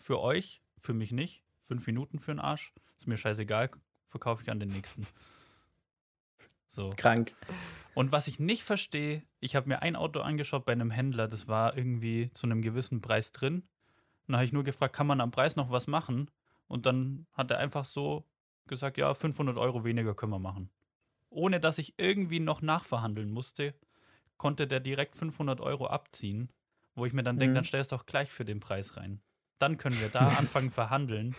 Für 0.00 0.20
euch, 0.20 0.62
für 0.78 0.94
mich 0.94 1.12
nicht. 1.12 1.44
Fünf 1.60 1.86
Minuten 1.86 2.18
für 2.18 2.32
einen 2.32 2.40
Arsch. 2.40 2.72
Ist 2.98 3.06
mir 3.06 3.16
scheißegal, 3.16 3.70
verkaufe 4.06 4.42
ich 4.42 4.50
an 4.50 4.58
den 4.58 4.70
nächsten. 4.70 5.06
So. 6.66 6.92
Krank. 6.96 7.34
Und 7.94 8.12
was 8.12 8.28
ich 8.28 8.38
nicht 8.38 8.62
verstehe, 8.62 9.24
ich 9.40 9.56
habe 9.56 9.68
mir 9.68 9.82
ein 9.82 9.96
Auto 9.96 10.20
angeschaut 10.20 10.64
bei 10.64 10.72
einem 10.72 10.90
Händler, 10.90 11.26
das 11.26 11.48
war 11.48 11.76
irgendwie 11.76 12.30
zu 12.32 12.46
einem 12.46 12.62
gewissen 12.62 13.00
Preis 13.00 13.32
drin. 13.32 13.54
Und 13.56 13.64
dann 14.28 14.36
habe 14.36 14.44
ich 14.44 14.52
nur 14.52 14.62
gefragt, 14.62 14.94
kann 14.94 15.08
man 15.08 15.20
am 15.20 15.32
Preis 15.32 15.56
noch 15.56 15.70
was 15.70 15.88
machen? 15.88 16.30
Und 16.68 16.86
dann 16.86 17.26
hat 17.32 17.50
er 17.50 17.58
einfach 17.58 17.84
so 17.84 18.24
gesagt, 18.68 18.96
ja, 18.96 19.12
500 19.12 19.58
Euro 19.58 19.84
weniger 19.84 20.14
können 20.14 20.32
wir 20.32 20.38
machen. 20.38 20.70
Ohne 21.30 21.60
dass 21.60 21.78
ich 21.78 21.94
irgendwie 21.98 22.40
noch 22.40 22.62
nachverhandeln 22.62 23.30
musste, 23.30 23.74
konnte 24.36 24.66
der 24.66 24.80
direkt 24.80 25.16
500 25.16 25.60
Euro 25.60 25.86
abziehen, 25.88 26.52
wo 26.94 27.06
ich 27.06 27.12
mir 27.12 27.22
dann 27.22 27.38
denke, 27.38 27.54
Mhm. 27.54 27.54
dann 27.54 27.64
stellst 27.64 27.92
du 27.92 27.96
doch 27.96 28.06
gleich 28.06 28.30
für 28.32 28.44
den 28.44 28.60
Preis 28.60 28.96
rein. 28.96 29.22
Dann 29.58 29.76
können 29.78 30.00
wir 30.00 30.08
da 30.10 30.32
anfangen 30.34 30.70
verhandeln. 30.70 31.36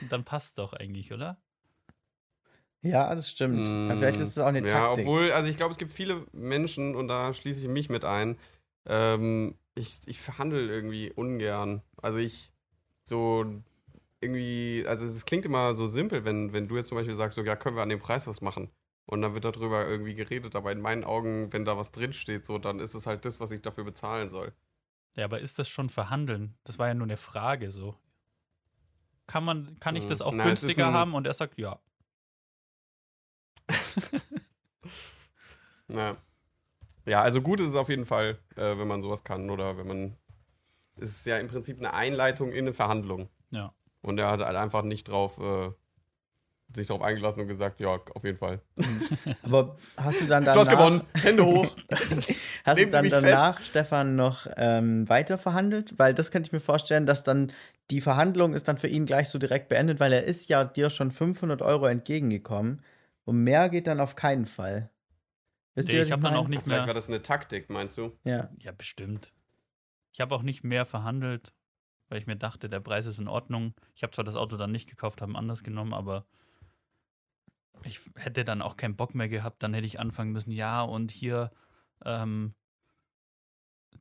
Und 0.00 0.12
dann 0.12 0.24
passt 0.24 0.58
doch 0.58 0.72
eigentlich, 0.72 1.12
oder? 1.12 1.42
Ja, 2.82 3.14
das 3.14 3.30
stimmt. 3.30 3.74
Aber 3.86 3.98
vielleicht 3.98 4.20
ist 4.20 4.36
das 4.36 4.42
auch 4.44 4.48
eine 4.48 4.60
Mm, 4.60 4.66
ja, 4.66 4.90
Taktik. 4.90 4.92
obwohl, 4.92 5.32
also 5.32 5.48
ich 5.48 5.56
glaube, 5.56 5.72
es 5.72 5.78
gibt 5.78 5.92
viele 5.92 6.26
Menschen, 6.32 6.94
und 6.96 7.08
da 7.08 7.32
schließe 7.34 7.60
ich 7.60 7.68
mich 7.68 7.88
mit 7.90 8.04
ein, 8.04 8.38
ähm, 8.86 9.56
ich, 9.74 10.00
ich 10.06 10.20
verhandle 10.20 10.66
irgendwie 10.66 11.12
ungern. 11.12 11.82
Also 12.00 12.18
ich 12.18 12.52
so 13.04 13.46
irgendwie, 14.20 14.84
also 14.86 15.04
es 15.06 15.24
klingt 15.26 15.46
immer 15.46 15.74
so 15.74 15.86
simpel, 15.86 16.24
wenn, 16.24 16.52
wenn 16.52 16.68
du 16.68 16.76
jetzt 16.76 16.88
zum 16.88 16.96
Beispiel 16.98 17.14
sagst, 17.14 17.36
so, 17.36 17.42
ja, 17.44 17.56
können 17.56 17.76
wir 17.76 17.82
an 17.82 17.88
dem 17.90 18.00
Preis 18.00 18.26
was 18.26 18.40
machen. 18.40 18.70
Und 19.10 19.22
dann 19.22 19.34
wird 19.34 19.44
darüber 19.44 19.88
irgendwie 19.88 20.14
geredet, 20.14 20.54
aber 20.54 20.70
in 20.70 20.80
meinen 20.80 21.02
Augen, 21.02 21.52
wenn 21.52 21.64
da 21.64 21.76
was 21.76 21.90
drinsteht, 21.90 22.44
so, 22.44 22.58
dann 22.58 22.78
ist 22.78 22.94
es 22.94 23.06
halt 23.06 23.24
das, 23.24 23.40
was 23.40 23.50
ich 23.50 23.60
dafür 23.60 23.82
bezahlen 23.82 24.28
soll. 24.28 24.52
Ja, 25.16 25.24
aber 25.24 25.40
ist 25.40 25.58
das 25.58 25.68
schon 25.68 25.88
verhandeln? 25.88 26.56
Das 26.62 26.78
war 26.78 26.86
ja 26.86 26.94
nur 26.94 27.06
eine 27.08 27.16
Frage 27.16 27.72
so. 27.72 27.96
Kann 29.26 29.44
man, 29.44 29.76
kann 29.80 29.96
ich 29.96 30.04
Hm. 30.04 30.10
das 30.10 30.22
auch 30.22 30.32
Na, 30.32 30.44
ist 30.44 30.62
günstiger 30.62 30.92
haben? 30.92 31.14
Und 31.14 31.26
er 31.26 31.34
sagt, 31.34 31.58
ja. 31.58 31.80
Ja. 35.88 36.16
Ja, 37.04 37.22
also 37.22 37.42
gut 37.42 37.58
ist 37.58 37.70
es 37.70 37.74
auf 37.74 37.88
jeden 37.88 38.06
Fall, 38.06 38.38
äh, 38.54 38.78
wenn 38.78 38.86
man 38.86 39.02
sowas 39.02 39.24
kann 39.24 39.50
oder 39.50 39.76
wenn 39.76 39.88
man. 39.88 40.16
Es 40.94 41.10
ist 41.10 41.26
ja 41.26 41.38
im 41.38 41.48
Prinzip 41.48 41.78
eine 41.78 41.94
Einleitung 41.94 42.52
in 42.52 42.58
eine 42.66 42.74
Verhandlung. 42.74 43.28
Ja. 43.50 43.74
Und 44.02 44.18
er 44.18 44.30
hat 44.30 44.38
halt 44.40 44.56
einfach 44.56 44.82
nicht 44.84 45.08
drauf, 45.08 45.38
äh, 45.38 45.72
sich 46.74 46.86
darauf 46.86 47.02
eingelassen 47.02 47.40
und 47.40 47.48
gesagt, 47.48 47.80
ja, 47.80 47.88
auf 47.88 48.24
jeden 48.24 48.38
Fall. 48.38 48.60
Aber 49.42 49.76
hast 49.96 50.20
du 50.20 50.26
dann 50.26 50.44
danach, 50.44 50.54
Du 50.54 50.60
hast 50.60 50.70
gewonnen, 50.70 51.02
Hände 51.14 51.44
hoch. 51.44 51.76
Hast 52.64 52.78
du 52.78 52.84
Nehmen 52.86 52.90
Sie 53.04 53.10
dann 53.10 53.22
danach, 53.22 53.62
Stefan, 53.62 54.16
noch 54.16 54.46
ähm, 54.56 55.08
weiter 55.08 55.38
verhandelt? 55.38 55.98
Weil 55.98 56.14
das 56.14 56.30
könnte 56.30 56.48
ich 56.48 56.52
mir 56.52 56.60
vorstellen, 56.60 57.06
dass 57.06 57.24
dann 57.24 57.52
die 57.90 58.00
Verhandlung 58.00 58.54
ist 58.54 58.68
dann 58.68 58.76
für 58.78 58.86
ihn 58.86 59.06
gleich 59.06 59.28
so 59.30 59.38
direkt 59.38 59.68
beendet, 59.68 59.98
weil 59.98 60.12
er 60.12 60.24
ist 60.24 60.48
ja 60.48 60.64
dir 60.64 60.90
schon 60.90 61.10
500 61.10 61.62
Euro 61.62 61.86
entgegengekommen. 61.86 62.82
Und 63.24 63.42
mehr 63.42 63.68
geht 63.68 63.86
dann 63.86 63.98
auf 64.00 64.14
keinen 64.14 64.46
Fall. 64.46 64.90
Wisst 65.74 65.88
Nee, 65.88 65.94
ihr, 65.94 66.00
was 66.00 66.06
ich 66.08 66.12
habe 66.12 66.22
dann 66.22 66.34
auch 66.34 66.48
nicht 66.48 66.64
Vielleicht 66.64 66.80
war 66.80 66.86
mehr. 66.86 66.94
das 66.94 67.08
eine 67.08 67.22
Taktik, 67.22 67.70
meinst 67.70 67.96
du? 67.98 68.12
Ja. 68.24 68.50
Ja, 68.58 68.72
bestimmt. 68.72 69.32
Ich 70.12 70.20
habe 70.20 70.34
auch 70.34 70.42
nicht 70.42 70.64
mehr 70.64 70.84
verhandelt, 70.84 71.52
weil 72.08 72.18
ich 72.18 72.26
mir 72.26 72.36
dachte, 72.36 72.68
der 72.68 72.80
Preis 72.80 73.06
ist 73.06 73.18
in 73.20 73.28
Ordnung. 73.28 73.74
Ich 73.94 74.02
habe 74.02 74.12
zwar 74.12 74.24
das 74.24 74.34
Auto 74.36 74.56
dann 74.56 74.72
nicht 74.72 74.88
gekauft, 74.90 75.22
haben 75.22 75.36
anders 75.36 75.62
genommen, 75.62 75.94
aber 75.94 76.26
ich 77.84 78.00
hätte 78.16 78.44
dann 78.44 78.62
auch 78.62 78.76
keinen 78.76 78.96
Bock 78.96 79.14
mehr 79.14 79.28
gehabt. 79.28 79.62
Dann 79.62 79.74
hätte 79.74 79.86
ich 79.86 80.00
anfangen 80.00 80.32
müssen, 80.32 80.50
ja, 80.52 80.82
und 80.82 81.10
hier 81.10 81.50
ähm, 82.04 82.54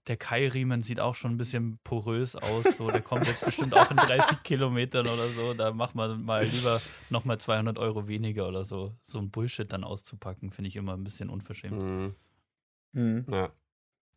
der 0.07 0.17
Keilriemen 0.17 0.81
sieht 0.81 0.99
auch 0.99 1.15
schon 1.15 1.31
ein 1.31 1.37
bisschen 1.37 1.79
porös 1.83 2.35
aus. 2.35 2.63
So, 2.77 2.89
der 2.89 3.01
kommt 3.01 3.27
jetzt 3.27 3.43
bestimmt 3.45 3.73
auch 3.73 3.91
in 3.91 3.97
30 3.97 4.43
Kilometern 4.43 5.07
oder 5.07 5.27
so. 5.29 5.53
Da 5.53 5.71
macht 5.71 5.95
man 5.95 6.23
mal 6.23 6.45
lieber 6.45 6.81
nochmal 7.09 7.39
200 7.39 7.77
Euro 7.77 8.07
weniger 8.07 8.47
oder 8.47 8.63
so. 8.63 8.95
So 9.03 9.19
ein 9.19 9.29
Bullshit 9.29 9.71
dann 9.71 9.83
auszupacken, 9.83 10.51
finde 10.51 10.67
ich 10.69 10.75
immer 10.75 10.93
ein 10.93 11.03
bisschen 11.03 11.29
unverschämt. 11.29 11.81
Mhm. 11.81 12.15
Hm. 12.93 13.25
Ja. 13.29 13.51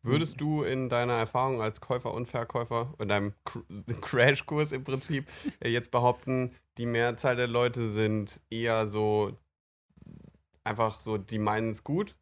Würdest 0.05 0.41
du 0.41 0.63
in 0.63 0.89
deiner 0.89 1.13
Erfahrung 1.13 1.61
als 1.61 1.79
Käufer 1.79 2.13
und 2.13 2.25
Verkäufer, 2.27 2.93
in 2.99 3.07
deinem 3.07 3.33
Cr- 3.45 3.63
Crashkurs 4.01 4.71
im 4.73 4.83
Prinzip, 4.83 5.29
äh, 5.61 5.69
jetzt 5.69 5.91
behaupten, 5.91 6.53
die 6.77 6.85
Mehrzahl 6.85 7.35
der 7.37 7.47
Leute 7.47 7.87
sind 7.87 8.41
eher 8.49 8.85
so 8.87 9.37
einfach 10.63 10.99
so, 10.99 11.17
die 11.17 11.39
meinen 11.39 11.69
es 11.69 11.83
gut? 11.83 12.15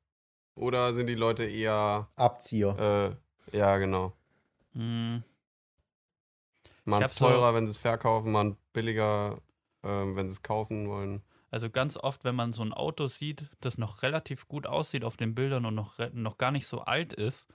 Oder 0.56 0.94
sind 0.94 1.08
die 1.08 1.14
Leute 1.14 1.46
eher, 1.46 2.10
Abzieher. 2.16 3.18
äh, 3.54 3.58
ja, 3.58 3.78
genau. 3.78 4.14
Hm. 4.74 5.24
Mal 6.86 6.98
hab 7.02 7.06
es 7.06 7.16
so- 7.16 7.26
teurer, 7.26 7.54
wenn 7.54 7.68
sie 7.68 7.72
es 7.72 7.78
verkaufen, 7.78 8.32
mal 8.32 8.56
billiger, 8.74 9.39
ähm, 9.84 10.16
wenn 10.16 10.30
sie 10.30 10.34
es 10.34 10.42
kaufen 10.44 10.89
wollen. 10.89 11.22
Also 11.50 11.70
ganz 11.70 11.98
oft, 11.98 12.24
wenn 12.24 12.36
man 12.36 12.54
so 12.54 12.62
ein 12.64 12.74
Auto 12.74 13.08
sieht, 13.08 13.50
das 13.60 13.78
noch 13.78 14.04
relativ 14.04 14.48
gut 14.48 14.66
aussieht 14.68 15.04
auf 15.04 15.18
den 15.18 15.36
Bildern 15.36 15.66
und 15.66 15.76
noch, 15.76 15.98
noch 16.14 16.38
gar 16.38 16.52
nicht 16.52 16.66
so 16.66 16.80
alt 16.82 17.14
ist, 17.14 17.48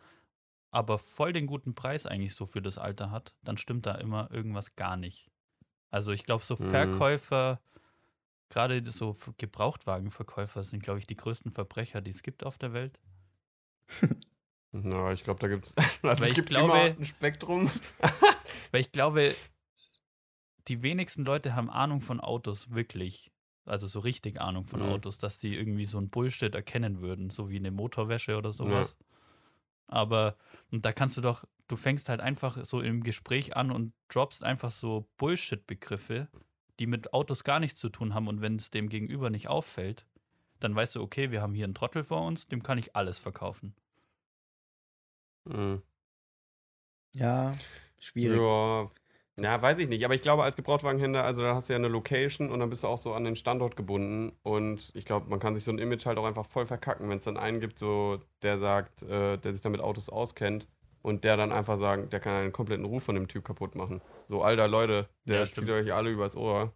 aber 0.70 0.98
voll 0.98 1.32
den 1.32 1.46
guten 1.46 1.74
Preis 1.74 2.04
eigentlich 2.04 2.34
so 2.34 2.44
für 2.44 2.60
das 2.60 2.76
Alter 2.76 3.10
hat, 3.10 3.34
dann 3.42 3.56
stimmt 3.56 3.86
da 3.86 3.94
immer 3.94 4.30
irgendwas 4.30 4.76
gar 4.76 4.96
nicht. 4.96 5.30
Also 5.90 6.12
ich 6.12 6.24
glaube, 6.24 6.44
so 6.44 6.56
Mhm. 6.56 6.70
Gerade 8.48 8.82
so 8.92 9.16
Gebrauchtwagenverkäufer 9.38 10.62
sind, 10.64 10.82
glaube 10.82 10.98
ich, 11.00 11.06
die 11.06 11.16
größten 11.16 11.50
Verbrecher, 11.50 12.00
die 12.00 12.10
es 12.10 12.22
gibt 12.22 12.44
auf 12.44 12.58
der 12.58 12.72
Welt. 12.72 12.98
Ja, 14.72 15.10
ich 15.12 15.24
glaube, 15.24 15.40
da 15.40 15.48
gibt's, 15.48 15.74
also 16.02 16.24
es 16.24 16.30
ich 16.30 16.34
gibt 16.34 16.50
glaube- 16.50 16.66
immer 16.66 16.98
ein 16.98 17.04
Spektrum. 17.06 17.70
Weil 18.72 18.80
ich 18.82 18.92
glaube, 18.92 19.34
die 20.68 20.82
wenigsten 20.82 21.24
Leute 21.24 21.54
haben 21.54 21.70
Ahnung 21.70 22.02
von 22.02 22.20
Autos, 22.20 22.70
wirklich. 22.70 23.30
Also 23.64 23.86
so 23.86 24.00
richtig 24.00 24.40
Ahnung 24.40 24.66
von 24.66 24.80
Mhm. 24.80 24.86
Autos, 24.86 25.16
dass 25.18 25.38
die 25.38 25.54
irgendwie 25.56 25.86
so 25.86 25.98
ein 25.98 26.10
Bullshit 26.10 26.54
erkennen 26.54 27.00
würden, 27.00 27.30
so 27.30 27.48
wie 27.48 27.56
eine 27.56 27.70
Motorwäsche 27.70 28.36
oder 28.36 28.52
sowas. 28.52 28.96
Aber, 29.86 30.36
und 30.70 30.84
da 30.84 30.92
kannst 30.92 31.16
du 31.16 31.20
doch, 31.22 31.44
du 31.68 31.76
fängst 31.76 32.08
halt 32.08 32.20
einfach 32.20 32.62
so 32.64 32.80
im 32.82 33.02
Gespräch 33.02 33.56
an 33.56 33.70
und 33.70 33.94
droppst 34.08 34.42
einfach 34.44 34.72
so 34.72 35.08
Bullshit-Begriffe, 35.16 36.28
die 36.78 36.86
mit 36.86 37.12
Autos 37.12 37.44
gar 37.44 37.60
nichts 37.60 37.80
zu 37.80 37.88
tun 37.88 38.14
haben. 38.14 38.28
Und 38.28 38.40
wenn 38.40 38.56
es 38.56 38.70
dem 38.70 38.88
Gegenüber 38.88 39.30
nicht 39.30 39.48
auffällt, 39.48 40.06
dann 40.60 40.74
weißt 40.74 40.96
du, 40.96 41.02
okay, 41.02 41.30
wir 41.30 41.42
haben 41.42 41.54
hier 41.54 41.64
einen 41.64 41.74
Trottel 41.74 42.04
vor 42.04 42.26
uns, 42.26 42.48
dem 42.48 42.62
kann 42.62 42.78
ich 42.78 42.96
alles 42.96 43.18
verkaufen. 43.18 43.74
Mhm. 45.44 45.82
Ja, 47.14 47.56
schwierig. 48.00 48.40
Ja. 48.40 48.90
ja, 49.36 49.62
weiß 49.62 49.78
ich 49.78 49.88
nicht. 49.88 50.04
Aber 50.04 50.14
ich 50.14 50.22
glaube, 50.22 50.42
als 50.42 50.56
Gebrauchtwagenhändler, 50.56 51.24
also 51.24 51.42
da 51.42 51.54
hast 51.54 51.68
du 51.68 51.72
ja 51.72 51.78
eine 51.78 51.88
Location 51.88 52.50
und 52.50 52.60
dann 52.60 52.70
bist 52.70 52.82
du 52.82 52.88
auch 52.88 52.98
so 52.98 53.14
an 53.14 53.24
den 53.24 53.36
Standort 53.36 53.76
gebunden. 53.76 54.36
Und 54.42 54.90
ich 54.94 55.04
glaube, 55.04 55.28
man 55.30 55.40
kann 55.40 55.54
sich 55.54 55.64
so 55.64 55.70
ein 55.70 55.78
Image 55.78 56.04
halt 56.06 56.18
auch 56.18 56.26
einfach 56.26 56.46
voll 56.46 56.66
verkacken, 56.66 57.08
wenn 57.08 57.18
es 57.18 57.24
dann 57.24 57.36
einen 57.36 57.60
gibt, 57.60 57.78
so 57.78 58.22
der 58.42 58.58
sagt, 58.58 59.02
äh, 59.02 59.38
der 59.38 59.52
sich 59.52 59.62
dann 59.62 59.72
mit 59.72 59.80
Autos 59.80 60.08
auskennt 60.08 60.66
und 61.06 61.22
der 61.22 61.36
dann 61.36 61.52
einfach 61.52 61.78
sagen, 61.78 62.10
der 62.10 62.18
kann 62.18 62.34
einen 62.34 62.52
kompletten 62.52 62.84
Ruf 62.84 63.04
von 63.04 63.14
dem 63.14 63.28
Typ 63.28 63.44
kaputt 63.44 63.76
machen. 63.76 64.02
So, 64.26 64.42
alter 64.42 64.66
Leute, 64.66 65.08
der 65.24 65.38
Ja, 65.38 65.46
zieht 65.46 65.70
euch 65.70 65.92
alle 65.92 66.10
übers 66.10 66.34
Ohr. 66.34 66.74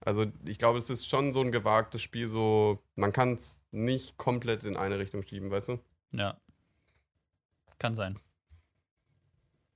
Also 0.00 0.24
ich 0.46 0.56
glaube, 0.56 0.78
es 0.78 0.88
ist 0.88 1.06
schon 1.06 1.34
so 1.34 1.42
ein 1.42 1.52
gewagtes 1.52 2.00
Spiel, 2.00 2.28
so 2.28 2.82
man 2.94 3.12
kann 3.12 3.34
es 3.34 3.62
nicht 3.70 4.16
komplett 4.16 4.64
in 4.64 4.74
eine 4.74 4.98
Richtung 4.98 5.22
schieben, 5.22 5.50
weißt 5.50 5.68
du? 5.68 5.78
Ja. 6.12 6.40
Kann 7.78 7.94
sein. 7.94 8.18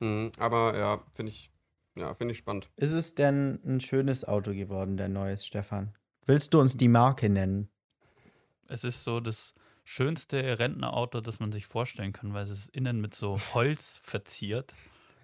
Mhm, 0.00 0.32
aber 0.38 0.78
ja, 0.78 1.04
finde 1.12 1.32
ich, 1.32 1.50
ja, 1.98 2.14
finde 2.14 2.32
ich 2.32 2.38
spannend. 2.38 2.70
Ist 2.76 2.92
es 2.92 3.14
denn 3.14 3.60
ein 3.62 3.82
schönes 3.82 4.24
Auto 4.24 4.54
geworden, 4.54 4.96
der 4.96 5.10
neues, 5.10 5.44
Stefan? 5.44 5.94
Willst 6.24 6.54
du 6.54 6.60
uns 6.60 6.78
die 6.78 6.88
Marke 6.88 7.28
nennen? 7.28 7.68
Es 8.68 8.84
ist 8.84 9.04
so 9.04 9.20
das 9.20 9.52
schönste 9.88 10.58
Rentnerauto, 10.58 11.20
das 11.20 11.38
man 11.38 11.52
sich 11.52 11.66
vorstellen 11.66 12.12
kann, 12.12 12.34
weil 12.34 12.42
es 12.42 12.50
ist 12.50 12.68
innen 12.76 13.00
mit 13.00 13.14
so 13.14 13.38
Holz 13.54 14.00
verziert. 14.04 14.74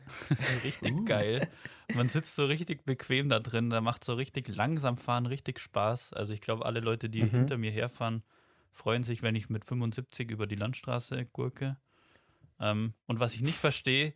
richtig 0.65 1.05
geil. 1.07 1.49
Man 1.95 2.09
sitzt 2.09 2.35
so 2.37 2.45
richtig 2.47 2.85
bequem 2.85 3.29
da 3.29 3.39
drin, 3.41 3.71
da 3.71 3.81
macht 3.81 4.05
so 4.05 4.15
richtig 4.15 4.49
langsam 4.49 4.97
fahren 4.97 5.27
richtig 5.27 5.59
Spaß. 5.61 6.13
Also 6.13 6.33
ich 6.33 6.41
glaube, 6.41 6.65
alle 6.65 6.81
Leute, 6.81 7.09
die 7.11 7.23
Mhm. 7.25 7.31
hinter 7.31 7.59
mir 7.59 7.71
herfahren, 7.71 8.23
freuen 8.71 9.03
sich, 9.03 9.23
wenn 9.23 9.35
ich 9.35 9.51
mit 9.51 9.65
75 9.65 10.31
über 10.31 10.47
die 10.47 10.55
Landstraße 10.57 11.27
gurke. 11.27 11.77
Ähm, 12.61 12.95
und 13.07 13.21
was 13.21 13.35
ich 13.35 13.43
nicht 13.43 13.59
verstehe, 13.59 14.15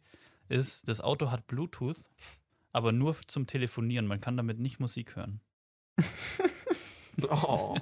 ist, 0.49 0.89
das 0.89 1.01
Auto 1.01 1.31
hat 1.33 1.47
Bluetooth, 1.49 1.99
aber 2.73 2.93
nur 2.93 3.17
zum 3.27 3.47
Telefonieren. 3.47 4.07
Man 4.07 4.21
kann 4.21 4.37
damit 4.37 4.59
nicht 4.61 4.79
Musik 4.81 5.17
hören. 5.17 5.41
Oh. 7.31 7.77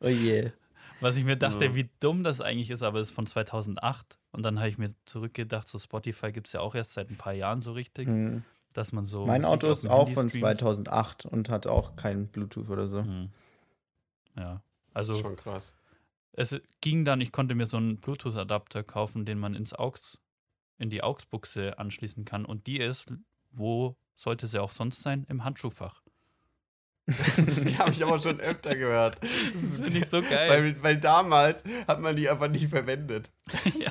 Oh 0.00 0.08
je. 0.08 0.50
Was 1.02 1.16
ich 1.16 1.24
mir 1.24 1.36
dachte, 1.36 1.64
Ja. 1.66 1.74
wie 1.74 1.90
dumm 2.00 2.22
das 2.24 2.40
eigentlich 2.40 2.70
ist, 2.70 2.82
aber 2.82 3.00
es 3.00 3.08
ist 3.08 3.14
von 3.14 3.26
2008. 3.26 4.18
Und 4.30 4.44
dann 4.44 4.58
habe 4.58 4.68
ich 4.68 4.78
mir 4.78 4.90
zurückgedacht, 5.04 5.68
so 5.68 5.78
Spotify 5.78 6.32
gibt 6.32 6.46
es 6.46 6.52
ja 6.52 6.60
auch 6.60 6.74
erst 6.74 6.92
seit 6.94 7.10
ein 7.10 7.18
paar 7.18 7.32
Jahren 7.32 7.60
so 7.60 7.72
richtig, 7.72 8.06
Hm. 8.06 8.44
dass 8.72 8.92
man 8.92 9.04
so. 9.04 9.26
Mein 9.26 9.44
Auto 9.44 9.68
ist 9.68 9.84
auch 9.86 10.08
von 10.10 10.28
streamt. 10.28 10.44
2008 10.60 11.26
und 11.26 11.48
hat 11.50 11.66
auch 11.66 11.96
kein 11.96 12.28
Bluetooth 12.28 12.70
oder 12.70 12.88
so. 12.88 13.02
Mhm. 13.02 13.30
Ja, 14.36 14.62
also 14.94 15.14
Schon 15.14 15.36
krass. 15.36 15.74
es 16.32 16.56
ging 16.80 17.04
dann, 17.04 17.20
ich 17.20 17.32
konnte 17.32 17.54
mir 17.54 17.66
so 17.66 17.76
einen 17.76 17.98
Bluetooth-Adapter 17.98 18.82
kaufen, 18.84 19.24
den 19.24 19.38
man 19.38 19.54
ins 19.54 19.72
AUX, 19.74 20.18
in 20.78 20.88
die 20.88 21.02
AUX-Buchse 21.02 21.78
anschließen 21.78 22.24
kann. 22.24 22.44
Und 22.44 22.66
die 22.66 22.78
ist, 22.78 23.12
wo 23.50 23.96
sollte 24.14 24.46
sie 24.46 24.60
auch 24.62 24.72
sonst 24.72 25.02
sein? 25.02 25.26
Im 25.28 25.44
Handschuhfach. 25.44 26.01
Das 27.36 27.78
habe 27.78 27.90
ich 27.90 28.02
aber 28.02 28.18
schon 28.18 28.40
öfter 28.40 28.74
gehört. 28.76 29.18
Das 29.54 29.80
finde 29.80 29.98
ich 29.98 30.06
so 30.06 30.22
geil. 30.22 30.48
Weil, 30.48 30.82
weil 30.82 30.96
damals 30.98 31.62
hat 31.86 32.00
man 32.00 32.16
die 32.16 32.28
einfach 32.28 32.48
nicht 32.48 32.68
verwendet. 32.68 33.32
ja. 33.78 33.90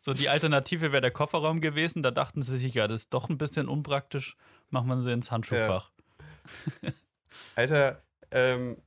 So, 0.00 0.14
die 0.14 0.30
Alternative 0.30 0.92
wäre 0.92 1.02
der 1.02 1.10
Kofferraum 1.10 1.60
gewesen. 1.60 2.02
Da 2.02 2.10
dachten 2.10 2.42
sie 2.42 2.56
sich, 2.56 2.74
ja, 2.74 2.88
das 2.88 3.02
ist 3.02 3.14
doch 3.14 3.28
ein 3.28 3.36
bisschen 3.36 3.68
unpraktisch. 3.68 4.36
Machen 4.70 4.88
wir 4.88 5.00
sie 5.00 5.12
ins 5.12 5.30
Handschuhfach. 5.30 5.90
Alter, 7.54 8.02
ähm, 8.30 8.78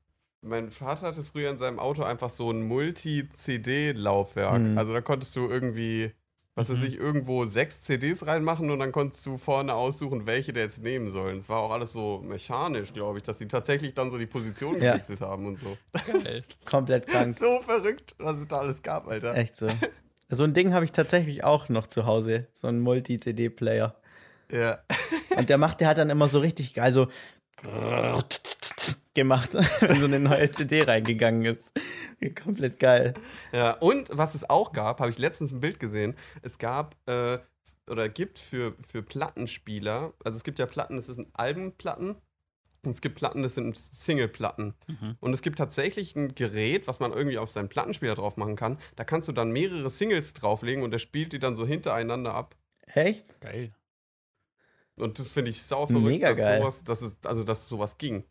mein 0.41 0.71
Vater 0.71 1.07
hatte 1.07 1.23
früher 1.23 1.51
in 1.51 1.57
seinem 1.57 1.79
Auto 1.79 2.03
einfach 2.03 2.29
so 2.29 2.51
ein 2.51 2.63
Multi-CD-Laufwerk. 2.63 4.61
Mhm. 4.61 4.77
Also 4.77 4.93
da 4.93 5.01
konntest 5.01 5.35
du 5.35 5.47
irgendwie, 5.47 6.11
was 6.55 6.69
weiß 6.69 6.79
Mhm. 6.79 6.85
ich, 6.85 6.95
irgendwo 6.97 7.45
sechs 7.45 7.81
CDs 7.81 8.25
reinmachen 8.27 8.69
und 8.69 8.79
dann 8.79 8.91
konntest 8.91 9.25
du 9.25 9.37
vorne 9.37 9.73
aussuchen, 9.73 10.25
welche 10.27 10.53
der 10.53 10.63
jetzt 10.65 10.81
nehmen 10.83 11.09
sollen. 11.11 11.39
Es 11.39 11.49
war 11.49 11.59
auch 11.61 11.71
alles 11.71 11.93
so 11.93 12.21
mechanisch, 12.23 12.93
glaube 12.93 13.17
ich, 13.17 13.23
dass 13.23 13.39
sie 13.39 13.47
tatsächlich 13.47 13.93
dann 13.95 14.11
so 14.11 14.17
die 14.17 14.25
Position 14.27 14.79
Ja. 14.81 14.93
gewechselt 14.93 15.21
haben 15.21 15.45
und 15.47 15.59
so. 15.59 15.77
Geil. 16.23 16.43
Komplett 16.65 17.07
krank. 17.07 17.37
So 17.39 17.61
verrückt, 17.61 18.13
was 18.19 18.37
es 18.37 18.47
da 18.47 18.57
alles 18.57 18.81
gab, 18.81 19.07
Alter. 19.07 19.35
Echt 19.35 19.55
so. 19.55 19.67
So 20.29 20.45
ein 20.45 20.53
Ding 20.55 20.73
habe 20.73 20.83
ich 20.83 20.91
tatsächlich 20.91 21.43
auch 21.43 21.69
noch 21.69 21.85
zu 21.85 22.07
Hause. 22.07 22.47
So 22.53 22.67
ein 22.67 22.79
Multi-CD-Player. 22.79 23.95
Ja. 24.51 24.79
Und 25.35 25.49
der 25.49 25.57
macht, 25.59 25.79
der 25.79 25.87
hat 25.89 25.97
dann 25.99 26.09
immer 26.09 26.27
so 26.27 26.39
richtig 26.39 26.73
geil 26.73 26.91
so 26.91 27.07
gemacht, 29.13 29.53
wenn 29.81 29.99
so 29.99 30.05
eine 30.05 30.19
neue 30.19 30.51
CD 30.51 30.83
reingegangen 30.83 31.45
ist. 31.45 31.71
Komplett 32.43 32.79
geil. 32.79 33.13
Ja, 33.51 33.71
und 33.71 34.09
was 34.11 34.33
es 34.35 34.49
auch 34.49 34.71
gab, 34.71 34.99
habe 34.99 35.11
ich 35.11 35.17
letztens 35.17 35.51
ein 35.51 35.59
Bild 35.59 35.79
gesehen. 35.79 36.15
Es 36.41 36.57
gab 36.57 36.95
äh, 37.07 37.39
oder 37.89 38.07
gibt 38.09 38.39
für, 38.39 38.75
für 38.87 39.03
Plattenspieler, 39.03 40.13
also 40.23 40.37
es 40.37 40.43
gibt 40.43 40.59
ja 40.59 40.65
Platten, 40.65 40.95
das 40.95 41.07
sind 41.07 41.27
Albenplatten 41.33 42.15
und 42.85 42.91
es 42.91 43.01
gibt 43.01 43.15
Platten, 43.15 43.43
das 43.43 43.55
sind 43.55 43.77
Singleplatten. 43.77 44.73
Mhm. 44.87 45.17
Und 45.19 45.33
es 45.33 45.41
gibt 45.41 45.57
tatsächlich 45.57 46.15
ein 46.15 46.35
Gerät, 46.35 46.87
was 46.87 46.99
man 46.99 47.11
irgendwie 47.11 47.37
auf 47.37 47.49
seinen 47.49 47.69
Plattenspieler 47.69 48.15
drauf 48.15 48.37
machen 48.37 48.55
kann. 48.55 48.77
Da 48.95 49.03
kannst 49.03 49.27
du 49.27 49.31
dann 49.31 49.51
mehrere 49.51 49.89
Singles 49.89 50.33
drauflegen 50.33 50.83
und 50.83 50.91
der 50.91 50.99
spielt 50.99 51.33
die 51.33 51.39
dann 51.39 51.55
so 51.55 51.65
hintereinander 51.65 52.33
ab. 52.33 52.55
Echt? 52.85 53.39
Geil. 53.39 53.73
Und 54.95 55.19
das 55.19 55.27
finde 55.27 55.51
ich 55.51 55.61
sau 55.63 55.85
verrückt, 55.87 56.05
Mega 56.05 56.29
dass 56.29 56.37
geil. 56.37 56.59
sowas, 56.61 56.83
dass 56.83 57.01
es, 57.01 57.17
also 57.23 57.43
dass 57.43 57.67
sowas 57.67 57.97
ging. 57.97 58.23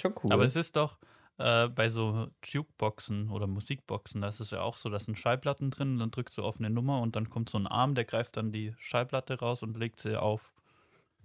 Schon 0.00 0.14
cool. 0.22 0.32
Aber 0.32 0.44
es 0.44 0.56
ist 0.56 0.76
doch 0.76 0.98
äh, 1.38 1.68
bei 1.68 1.88
so 1.88 2.28
Jukeboxen 2.44 3.30
oder 3.30 3.46
Musikboxen, 3.46 4.22
da 4.22 4.28
ist 4.28 4.40
es 4.40 4.50
ja 4.50 4.62
auch 4.62 4.76
so, 4.76 4.88
da 4.88 4.98
sind 4.98 5.18
Schallplatten 5.18 5.70
drin, 5.70 5.98
dann 5.98 6.10
drückst 6.10 6.38
du 6.38 6.42
auf 6.42 6.58
eine 6.58 6.70
Nummer 6.70 7.00
und 7.00 7.16
dann 7.16 7.28
kommt 7.28 7.50
so 7.50 7.58
ein 7.58 7.66
Arm, 7.66 7.94
der 7.94 8.04
greift 8.04 8.36
dann 8.36 8.52
die 8.52 8.74
Schallplatte 8.78 9.38
raus 9.38 9.62
und 9.62 9.76
legt 9.76 10.00
sie 10.00 10.20
auf. 10.20 10.52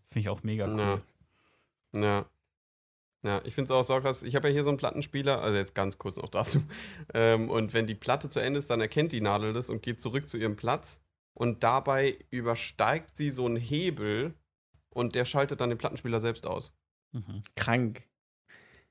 Finde 0.07 0.19
ich 0.21 0.29
auch 0.29 0.43
mega 0.43 0.67
cool. 0.67 1.01
Ja. 1.93 2.01
Ja. 2.01 2.25
Ja, 3.23 3.41
ich 3.43 3.55
finde 3.55 3.65
es 3.65 3.71
auch 3.71 3.83
so 3.83 3.99
krass. 4.01 4.21
Ich 4.21 4.35
habe 4.35 4.49
ja 4.49 4.53
hier 4.53 4.63
so 4.63 4.69
einen 4.69 4.77
Plattenspieler, 4.77 5.41
also 5.41 5.57
jetzt 5.57 5.73
ganz 5.73 5.97
kurz 5.97 6.17
noch 6.17 6.29
dazu. 6.29 6.61
Ähm, 7.13 7.49
und 7.49 7.73
wenn 7.73 7.87
die 7.87 7.95
Platte 7.95 8.29
zu 8.29 8.39
Ende 8.39 8.59
ist, 8.59 8.69
dann 8.69 8.81
erkennt 8.81 9.11
die 9.13 9.21
Nadel 9.21 9.53
das 9.53 9.69
und 9.69 9.81
geht 9.81 9.99
zurück 9.99 10.27
zu 10.27 10.37
ihrem 10.37 10.55
Platz. 10.55 11.01
Und 11.33 11.63
dabei 11.63 12.19
übersteigt 12.29 13.17
sie 13.17 13.31
so 13.31 13.45
einen 13.45 13.57
Hebel 13.57 14.35
und 14.95 15.13
der 15.13 15.25
schaltet 15.25 15.61
dann 15.61 15.69
den 15.69 15.77
Plattenspieler 15.77 16.19
selbst 16.19 16.45
aus. 16.47 16.71
Mhm. 17.11 17.43
krank. 17.55 18.03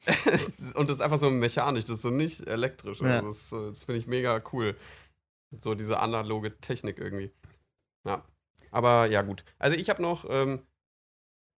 und 0.74 0.88
das 0.88 0.96
ist 0.96 1.02
einfach 1.02 1.18
so 1.18 1.30
mechanisch, 1.30 1.84
das 1.84 1.96
ist 1.96 2.02
so 2.02 2.10
nicht 2.10 2.46
elektrisch. 2.46 3.00
Ja. 3.00 3.18
Also 3.20 3.28
das, 3.32 3.50
das 3.50 3.82
finde 3.84 3.98
ich 3.98 4.06
mega 4.06 4.42
cool. 4.52 4.76
So 5.58 5.74
diese 5.74 5.98
analoge 6.00 6.58
Technik 6.60 6.98
irgendwie. 6.98 7.30
Ja. 8.06 8.24
Aber 8.70 9.06
ja, 9.06 9.22
gut. 9.22 9.44
Also 9.58 9.76
ich 9.78 9.88
habe 9.88 10.02
noch, 10.02 10.26
ähm, 10.28 10.60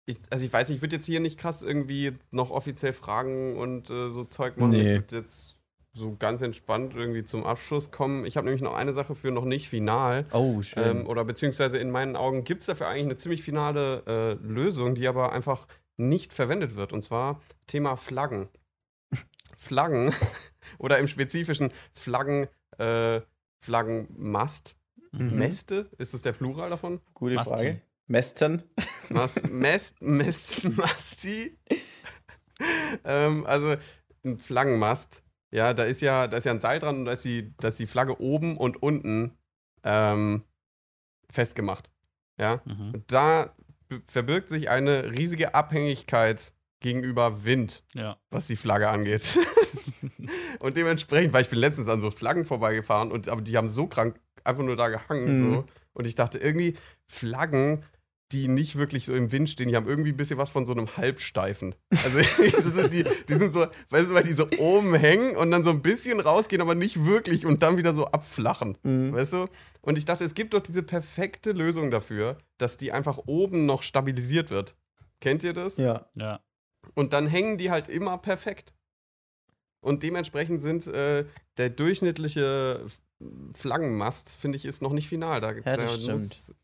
ich, 0.08 0.18
also 0.30 0.46
ich 0.46 0.52
weiß 0.54 0.70
nicht, 0.70 0.78
ich 0.78 0.82
würde 0.82 0.98
jetzt 0.98 1.06
hier 1.06 1.20
nicht 1.20 1.40
krass 1.40 1.62
irgendwie 1.64 2.18
noch 2.32 2.52
offiziell 2.52 2.94
fragen 2.94 3.58
und 3.58 3.90
äh, 3.90 4.10
so 4.10 4.26
Zeug 4.26 4.58
machen. 4.58 4.74
Ich 4.74 4.84
Nee. 4.84 4.96
würde 4.96 5.16
jetzt 5.18 5.55
so 5.96 6.16
ganz 6.18 6.42
entspannt 6.42 6.94
irgendwie 6.94 7.24
zum 7.24 7.46
Abschluss 7.46 7.90
kommen. 7.90 8.26
Ich 8.26 8.36
habe 8.36 8.46
nämlich 8.46 8.62
noch 8.62 8.76
eine 8.76 8.92
Sache 8.92 9.16
für 9.16 9.32
noch 9.32 9.46
nicht 9.46 9.70
final. 9.70 10.26
Oh, 10.34 10.62
schön. 10.62 10.84
Ähm, 10.84 11.08
oder 11.08 11.24
beziehungsweise 11.24 11.78
in 11.78 11.90
meinen 11.90 12.18
Augen 12.18 12.44
gibt 12.44 12.62
es 12.62 12.68
dafür 12.68 12.90
eigentlich 12.90 13.06
eine 13.06 13.16
ziemlich 13.16 13.42
finale 13.42 14.04
äh, 14.06 14.46
Lösung, 14.46 14.96
die 14.96 15.08
aber 15.08 15.32
einfach 15.32 15.68
nicht 15.96 16.34
verwendet 16.34 16.76
wird. 16.76 16.92
Und 16.92 17.02
zwar 17.02 17.40
Thema 17.66 17.96
Flaggen. 17.96 18.50
Flaggen 19.58 20.14
oder 20.80 21.00
im 21.00 21.08
Spezifischen 21.08 21.72
Flaggen, 21.94 22.50
äh, 22.78 23.22
Flaggenmast. 23.62 24.76
Mhm. 25.14 25.38
Mäste? 25.38 25.90
Ist 25.98 26.14
es 26.14 26.24
der 26.24 26.34
Plural 26.34 26.70
davon? 26.70 27.00
Gute 27.14 27.36
Masti. 27.36 27.50
Frage. 27.50 27.82
Mästen. 28.08 28.64
Mast, 29.10 29.50
Mest, 29.50 30.02
Mest, 30.02 30.66
Masti. 30.76 31.58
ähm, 33.06 33.46
also 33.46 33.76
ein 34.26 34.40
Flaggenmast. 34.40 35.24
Ja, 35.52 35.74
da 35.74 35.84
ist 35.84 36.02
ja, 36.02 36.28
da 36.28 36.38
ist 36.38 36.44
ja 36.46 36.52
ein 36.52 36.60
Seil 36.60 36.80
dran 36.80 37.00
und 37.00 37.06
da 37.06 37.12
ist 37.14 37.24
die, 37.26 37.54
da 37.58 37.70
ist 37.70 37.80
die 37.80 37.88
Flagge 37.88 38.20
oben 38.20 38.58
und 38.58 38.82
unten 38.82 39.38
ähm, 39.84 40.44
festgemacht. 41.30 41.92
Ja. 42.40 42.62
Mhm. 42.66 42.92
Und 42.94 43.12
da 43.12 43.56
verbirgt 44.08 44.50
sich 44.50 44.70
eine 44.70 45.12
riesige 45.12 45.56
Abhängigkeit 45.56 46.54
gegenüber 46.82 47.46
Wind, 47.46 47.84
Ja. 47.94 48.18
was 48.30 48.48
die 48.48 48.56
Flagge 48.58 48.90
angeht. 48.90 49.38
und 50.60 50.76
dementsprechend, 50.78 51.34
weil 51.34 51.42
ich 51.42 51.50
bin 51.50 51.60
letztens 51.60 51.88
an 51.88 52.02
so 52.02 52.12
Flaggen 52.12 52.46
vorbeigefahren 52.46 53.12
und 53.12 53.30
aber 53.30 53.42
die 53.42 53.56
haben 53.58 53.70
so 53.70 53.88
krank 53.88 54.20
einfach 54.44 54.64
nur 54.64 54.76
da 54.76 54.90
gehangen 54.90 55.34
Mhm. 55.34 55.54
so 55.54 55.66
und 55.94 56.06
ich 56.06 56.16
dachte 56.16 56.38
irgendwie 56.38 56.78
Flaggen 57.08 57.84
die 58.32 58.48
nicht 58.48 58.76
wirklich 58.76 59.06
so 59.06 59.14
im 59.14 59.32
Wind 59.32 59.50
stehen, 59.50 59.70
die 59.70 59.76
haben 59.76 59.88
irgendwie 59.88 60.12
ein 60.12 60.18
bisschen 60.18 60.40
was 60.40 60.50
von 60.50 60.66
so 60.66 60.72
einem 60.72 60.98
Halbsteifen. 60.98 61.76
Also 61.92 62.88
die, 62.88 63.06
die 63.30 63.34
sind 63.34 63.54
so, 63.54 63.68
weißt 63.90 64.10
du, 64.10 64.14
weil 64.14 64.24
die 64.24 64.34
so 64.34 64.48
oben 64.58 64.96
hängen 64.96 65.36
und 65.36 65.52
dann 65.52 65.64
so 65.64 65.70
ein 65.70 65.82
bisschen 65.82 66.20
rausgehen, 66.20 66.62
aber 66.62 66.74
nicht 66.74 67.06
wirklich 67.06 67.46
und 67.46 67.62
dann 67.62 67.78
wieder 67.78 67.94
so 67.94 68.06
abflachen. 68.06 68.78
Mhm. 68.84 69.14
Weißt 69.14 69.34
du? 69.34 69.48
Und 69.82 69.98
ich 69.98 70.06
dachte, 70.06 70.26
es 70.26 70.34
gibt 70.34 70.56
doch 70.56 70.62
diese 70.62 70.82
perfekte 70.82 71.52
Lösung 71.52 71.92
dafür, 71.92 72.40
dass 72.58 72.78
die 72.78 72.92
einfach 72.92 73.20
oben 73.28 73.68
noch 73.68 73.84
stabilisiert 73.84 74.50
wird. 74.50 74.76
Kennt 75.22 75.44
ihr 75.44 75.54
das? 75.54 75.78
Ja. 75.78 76.08
Ja. 76.16 76.40
Und 76.96 77.14
dann 77.14 77.28
hängen 77.28 77.58
die 77.58 77.70
halt 77.70 77.90
immer 77.90 78.18
perfekt. 78.18 78.74
Und 79.82 80.02
dementsprechend 80.02 80.62
sind 80.62 80.88
äh, 80.88 81.26
der 81.58 81.70
durchschnittliche 81.70 82.88
Flaggenmast, 83.54 84.34
finde 84.34 84.58
ich, 84.58 84.66
ist 84.66 84.82
noch 84.82 84.94
nicht 84.94 85.08
final. 85.08 85.42
Da, 85.42 85.54
da, 85.54 85.78
das 85.78 85.96
stimmt. 85.96 86.12
muss, 86.12 86.56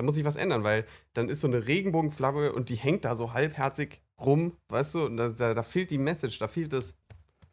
da 0.00 0.04
muss 0.06 0.16
ich 0.16 0.24
was 0.24 0.36
ändern, 0.36 0.64
weil 0.64 0.86
dann 1.12 1.28
ist 1.28 1.42
so 1.42 1.46
eine 1.46 1.66
Regenbogenflagge 1.66 2.54
und 2.54 2.70
die 2.70 2.76
hängt 2.76 3.04
da 3.04 3.14
so 3.14 3.34
halbherzig 3.34 4.00
rum, 4.18 4.56
weißt 4.70 4.94
du? 4.94 5.04
Und 5.04 5.18
da, 5.18 5.28
da, 5.28 5.52
da 5.52 5.62
fehlt 5.62 5.90
die 5.90 5.98
Message, 5.98 6.38
da 6.38 6.48
fehlt 6.48 6.72
das, 6.72 6.96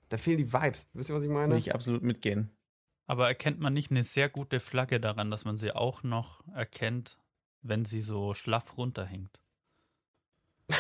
da 0.08 0.18
fehlen 0.18 0.38
die 0.38 0.54
Vibes. 0.54 0.88
Wisst 0.94 1.10
ihr, 1.10 1.16
was 1.16 1.24
ich 1.24 1.30
meine? 1.30 1.50
Würde 1.50 1.60
ich 1.60 1.76
absolut 1.76 2.04
mitgehen. 2.04 2.50
Aber 3.06 3.28
erkennt 3.28 3.60
man 3.60 3.74
nicht 3.74 3.92
eine 3.92 4.02
sehr 4.02 4.30
gute 4.30 4.62
Flagge 4.62 5.02
daran, 5.02 5.30
dass 5.30 5.44
man 5.44 5.58
sie 5.58 5.74
auch 5.74 6.04
noch 6.04 6.42
erkennt, 6.54 7.18
wenn 7.64 7.84
sie 7.84 8.00
so 8.00 8.34
schlaff 8.34 8.78
runterhängt? 8.78 9.42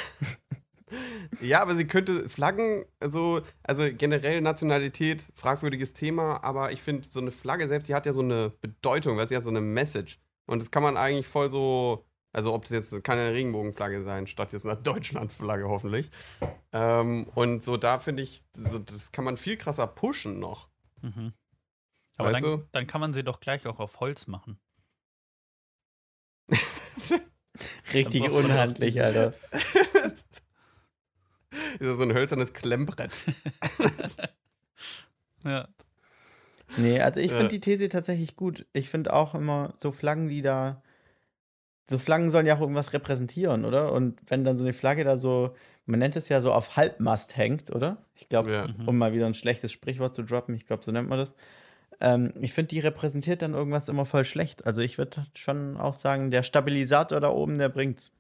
Ja, 1.41 1.61
aber 1.61 1.76
sie 1.76 1.85
könnte 1.85 2.30
Flaggen, 2.30 2.85
so, 3.03 3.41
also 3.61 3.84
generell 3.91 4.39
Nationalität, 4.39 5.22
fragwürdiges 5.35 5.91
Thema, 5.91 6.41
aber 6.45 6.72
ich 6.72 6.81
finde, 6.81 7.06
so 7.11 7.19
eine 7.19 7.31
Flagge 7.31 7.68
selbst, 7.68 7.89
die 7.89 7.94
hat 7.94 8.06
ja 8.06 8.14
so 8.14 8.22
eine 8.22 8.53
Bedeutung, 8.61 9.18
weil 9.18 9.27
sie 9.27 9.35
hat 9.35 9.44
so 9.44 9.49
eine 9.49 9.60
Message. 9.60 10.18
Und 10.48 10.60
das 10.60 10.72
kann 10.72 10.82
man 10.84 10.98
eigentlich 10.98 11.28
voll 11.28 11.52
so, 11.52 12.06
also 12.34 12.53
ob 12.53 12.64
das 12.64 12.72
jetzt 12.72 13.03
kann 13.03 13.19
eine 13.19 13.34
Regenbogenflagge 13.34 14.02
sein, 14.02 14.26
statt 14.28 14.53
jetzt 14.53 14.65
eine 14.65 14.78
Deutschlandflagge 14.78 15.68
hoffentlich. 15.68 16.10
Ähm, 16.72 17.28
und 17.36 17.64
so 17.64 17.78
da 17.78 17.99
finde 17.99 18.24
ich, 18.24 18.44
so, 18.53 18.80
das 18.80 19.11
kann 19.11 19.26
man 19.26 19.38
viel 19.38 19.57
krasser 19.57 19.88
pushen 19.88 20.40
noch. 20.40 20.69
Mhm. 21.02 21.34
Aber 22.18 22.32
Weißt 22.32 22.44
dann, 22.44 22.60
du? 22.60 22.68
dann 22.72 22.88
kann 22.88 23.02
man 23.02 23.14
sie 23.14 23.24
doch 23.24 23.40
gleich 23.40 23.68
auch 23.68 23.80
auf 23.80 23.99
Holz 23.99 24.26
machen. 24.28 24.60
Richtig 27.94 28.30
unhandlich, 28.30 29.02
Alter. 29.02 29.34
ist 31.52 31.82
ja 31.82 31.95
so 31.95 32.03
ein 32.03 32.14
hölzernes 32.14 32.53
Klemmbrett. 32.53 33.11
Ja. 35.44 35.68
Nee, 36.76 36.99
also 37.02 37.19
ich 37.19 37.31
finde 37.31 37.49
die 37.49 37.60
These 37.60 37.89
tatsächlich 37.89 38.35
gut. 38.35 38.65
Ich 38.73 38.89
finde 38.89 39.14
auch 39.14 39.34
immer 39.35 39.73
so 39.77 39.91
Flaggen, 39.91 40.27
die 40.27 40.41
da. 40.41 40.81
So 41.89 41.98
Flaggen 41.98 42.30
sollen 42.30 42.45
ja 42.45 42.56
auch 42.57 42.61
irgendwas 42.61 42.91
repräsentieren, 42.91 43.64
oder? 43.64 43.94
Und 43.94 44.19
wenn 44.27 44.44
dann 44.44 44.57
so 44.57 44.64
eine 44.64 44.73
Flagge 44.73 45.06
da 45.06 45.15
so, 45.15 45.56
man 45.85 45.99
nennt 45.99 46.18
es 46.18 46.27
ja 46.27 46.41
so 46.41 46.52
auf 46.52 46.76
Halbmast 46.76 47.38
hängt, 47.38 47.73
oder? 47.73 48.03
Ich 48.15 48.27
glaube, 48.27 48.52
Ja. 48.52 48.68
Mhm. 48.68 48.88
um 48.89 48.98
mal 48.98 49.14
wieder 49.14 49.26
ein 49.26 49.34
schlechtes 49.34 49.72
Sprichwort 49.72 50.14
zu 50.14 50.23
droppen, 50.23 50.53
ich 50.53 50.65
glaube, 50.68 50.84
so 50.84 50.91
nennt 50.91 51.07
man 51.07 51.19
das. 51.19 51.34
Ähm, 52.02 52.34
ich 52.41 52.53
finde, 52.53 52.69
die 52.69 52.80
repräsentiert 52.80 53.41
dann 53.41 53.53
irgendwas 53.53 53.89
immer 53.89 54.06
voll 54.06 54.26
schlecht. 54.26 54.65
Also 54.65 54.81
ich 54.81 54.98
würde 54.98 55.26
schon 55.35 55.77
auch 55.77 55.94
sagen, 55.94 56.30
der 56.31 56.44
Stabilisator 56.44 57.22
da 57.22 57.30
oben, 57.30 57.57
der 57.57 57.69
bringt's. 57.69 58.11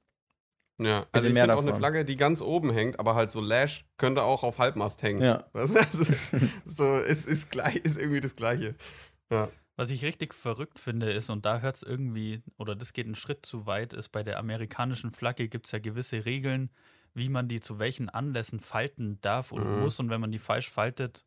Ja, 0.79 1.07
also 1.11 1.27
ich 1.27 1.33
mehr 1.33 1.43
finde 1.43 1.55
auch 1.55 1.63
eine. 1.63 1.73
Flagge, 1.75 2.05
die 2.05 2.15
ganz 2.17 2.41
oben 2.41 2.71
hängt, 2.71 2.99
aber 2.99 3.15
halt 3.15 3.31
so 3.31 3.41
Lash, 3.41 3.85
könnte 3.97 4.21
auch 4.23 4.43
auf 4.43 4.59
Halbmast 4.59 5.01
hängen. 5.01 5.21
Ja. 5.23 5.43
Also, 5.53 5.75
so, 6.65 6.97
es 6.97 7.25
ist, 7.25 7.49
gleich, 7.49 7.77
ist 7.77 7.97
irgendwie 7.99 8.21
das 8.21 8.35
Gleiche. 8.35 8.75
Ja. 9.31 9.49
Was 9.75 9.89
ich 9.91 10.03
richtig 10.03 10.33
verrückt 10.33 10.79
finde, 10.79 11.11
ist, 11.11 11.29
und 11.29 11.45
da 11.45 11.59
hört 11.59 11.77
es 11.77 11.83
irgendwie, 11.83 12.41
oder 12.57 12.75
das 12.75 12.93
geht 12.93 13.05
einen 13.05 13.15
Schritt 13.15 13.45
zu 13.45 13.65
weit, 13.65 13.93
ist 13.93 14.09
bei 14.09 14.23
der 14.23 14.37
amerikanischen 14.39 15.11
Flagge 15.11 15.47
gibt 15.47 15.65
es 15.67 15.71
ja 15.71 15.79
gewisse 15.79 16.25
Regeln, 16.25 16.69
wie 17.13 17.29
man 17.29 17.47
die 17.47 17.59
zu 17.59 17.79
welchen 17.79 18.09
Anlässen 18.09 18.59
falten 18.59 19.19
darf 19.21 19.51
und 19.51 19.63
Mhm. 19.63 19.79
muss. 19.81 19.99
Und 19.99 20.09
wenn 20.11 20.21
man 20.21 20.31
die 20.31 20.39
falsch 20.39 20.69
faltet, 20.69 21.23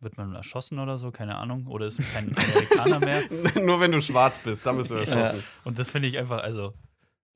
wird 0.00 0.16
man 0.16 0.34
erschossen 0.34 0.78
oder 0.78 0.96
so, 0.96 1.10
keine 1.10 1.36
Ahnung. 1.36 1.66
Oder 1.66 1.86
ist 1.86 1.98
kein 2.14 2.34
Amerikaner 2.36 3.00
mehr. 3.00 3.22
Nur 3.62 3.80
wenn 3.80 3.92
du 3.92 4.00
schwarz 4.00 4.38
bist, 4.40 4.64
dann 4.64 4.76
bist 4.78 4.90
du 4.90 4.94
Ja. 4.94 5.00
erschossen. 5.02 5.44
Und 5.64 5.78
das 5.78 5.90
finde 5.90 6.08
ich 6.08 6.16
einfach, 6.18 6.42
also 6.42 6.72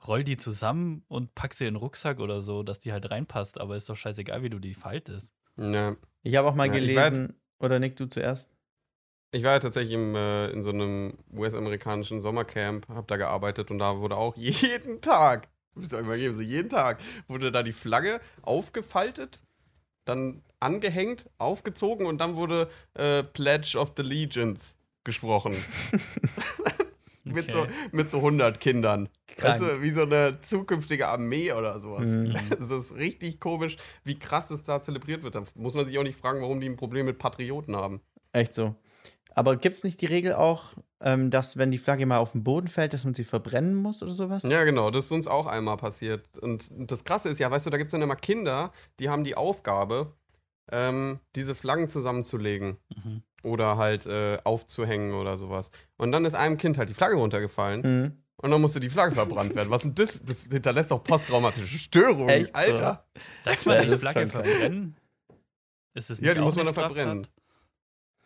roll 0.06 0.24
die 0.24 0.36
zusammen 0.36 1.04
und 1.08 1.34
pack 1.34 1.54
sie 1.54 1.66
in 1.66 1.74
den 1.74 1.80
Rucksack 1.80 2.20
oder 2.20 2.40
so, 2.42 2.62
dass 2.62 2.80
die 2.80 2.92
halt 2.92 3.10
reinpasst. 3.10 3.60
Aber 3.60 3.76
ist 3.76 3.88
doch 3.88 3.96
scheißegal, 3.96 4.42
wie 4.42 4.50
du 4.50 4.58
die 4.58 4.74
faltest. 4.74 5.32
Ja. 5.56 5.96
Ich 6.22 6.36
habe 6.36 6.48
auch 6.48 6.54
mal 6.54 6.66
Ja, 6.66 6.72
gelesen, 6.74 7.34
oder 7.58 7.78
Nick, 7.78 7.96
du 7.96 8.06
zuerst? 8.06 8.50
Ich 9.30 9.42
war 9.44 9.52
ja 9.52 9.58
tatsächlich 9.60 9.94
im, 9.94 10.14
äh, 10.14 10.48
in 10.50 10.62
so 10.62 10.70
einem 10.70 11.14
US-amerikanischen 11.32 12.20
Sommercamp, 12.20 12.88
hab 12.88 13.08
da 13.08 13.16
gearbeitet 13.16 13.70
und 13.70 13.78
da 13.78 13.98
wurde 13.98 14.16
auch 14.16 14.36
jeden 14.36 15.00
Tag, 15.00 15.48
müsst 15.74 15.92
ihr 15.92 15.98
euch 15.98 16.04
mal 16.06 16.18
geben, 16.18 16.34
so 16.34 16.42
jeden 16.42 16.68
Tag, 16.68 16.98
wurde 17.28 17.50
da 17.50 17.62
die 17.62 17.72
Flagge 17.72 18.20
aufgefaltet, 18.42 19.40
dann 20.04 20.42
angehängt, 20.60 21.30
aufgezogen 21.38 22.06
und 22.06 22.18
dann 22.18 22.36
wurde 22.36 22.68
äh, 22.94 23.22
Pledge 23.22 23.78
of 23.78 23.94
the 23.96 24.02
Legions 24.02 24.76
gesprochen. 25.04 25.54
mit, 27.34 27.52
so, 27.52 27.66
mit 27.92 28.10
so 28.10 28.18
100 28.18 28.60
Kindern. 28.60 29.08
Krank. 29.26 29.60
Weißt 29.60 29.62
du, 29.62 29.82
wie 29.82 29.90
so 29.90 30.02
eine 30.02 30.38
zukünftige 30.40 31.08
Armee 31.08 31.52
oder 31.52 31.78
sowas. 31.78 32.06
Mhm. 32.06 32.36
Ist 32.58 32.94
richtig 32.94 33.40
komisch, 33.40 33.76
wie 34.04 34.18
krass 34.18 34.48
das 34.48 34.62
da 34.62 34.80
zelebriert 34.80 35.22
wird. 35.22 35.34
Da 35.34 35.44
muss 35.54 35.74
man 35.74 35.86
sich 35.86 35.98
auch 35.98 36.02
nicht 36.02 36.18
fragen, 36.18 36.40
warum 36.40 36.60
die 36.60 36.68
ein 36.68 36.76
Problem 36.76 37.06
mit 37.06 37.18
Patrioten 37.18 37.76
haben. 37.76 38.00
Echt 38.32 38.54
so. 38.54 38.74
Aber 39.34 39.56
gibt 39.56 39.74
es 39.74 39.84
nicht 39.84 40.00
die 40.00 40.06
Regel 40.06 40.34
auch, 40.34 40.74
ähm, 41.00 41.30
dass 41.30 41.56
wenn 41.56 41.70
die 41.70 41.78
Flagge 41.78 42.04
mal 42.06 42.18
auf 42.18 42.32
den 42.32 42.44
Boden 42.44 42.68
fällt, 42.68 42.92
dass 42.92 43.04
man 43.04 43.14
sie 43.14 43.24
verbrennen 43.24 43.74
muss 43.74 44.02
oder 44.02 44.12
sowas? 44.12 44.42
Ja, 44.42 44.64
genau, 44.64 44.90
das 44.90 45.06
ist 45.06 45.12
uns 45.12 45.26
auch 45.26 45.46
einmal 45.46 45.76
passiert. 45.78 46.38
Und 46.38 46.70
das 46.76 47.04
Krasse 47.04 47.28
ist 47.30 47.38
ja, 47.38 47.50
weißt 47.50 47.66
du, 47.66 47.70
da 47.70 47.78
gibt 47.78 47.88
es 47.88 47.92
dann 47.92 48.02
immer 48.02 48.16
Kinder, 48.16 48.72
die 49.00 49.08
haben 49.08 49.24
die 49.24 49.34
Aufgabe, 49.34 50.12
ähm, 50.70 51.20
diese 51.34 51.54
Flaggen 51.54 51.88
zusammenzulegen 51.88 52.76
Mhm. 52.94 53.22
Oder 53.42 53.76
halt 53.76 54.06
äh, 54.06 54.38
aufzuhängen 54.44 55.14
oder 55.14 55.36
sowas. 55.36 55.70
Und 55.96 56.12
dann 56.12 56.24
ist 56.24 56.34
einem 56.34 56.56
Kind 56.58 56.78
halt 56.78 56.88
die 56.88 56.94
Flagge 56.94 57.16
runtergefallen 57.16 57.80
Mhm. 57.82 58.22
und 58.36 58.50
dann 58.50 58.60
musste 58.60 58.80
die 58.80 58.90
Flagge 58.90 59.14
verbrannt 59.14 59.54
werden. 59.54 59.70
Was 59.70 59.82
denn 59.82 59.94
das? 59.94 60.20
Das 60.24 60.44
hinterlässt 60.44 60.90
doch 60.90 61.02
posttraumatische 61.02 61.78
Störungen, 61.78 62.28
Echt 62.28 62.48
so? 62.48 62.52
Alter. 62.54 63.06
Darf 63.44 63.64
Ja, 63.66 63.72
man 63.72 63.82
das 63.82 63.90
die 63.90 63.98
Flagge 63.98 64.26
verbrennen? 64.28 64.96
Ist 65.94 66.10
es 66.10 66.18
nicht 66.20 66.26
Ja, 66.28 66.34
die 66.34 66.40
auch 66.40 66.44
muss 66.44 66.56
man 66.56 66.64
dann 66.66 66.74
verbrennen. 66.74 67.26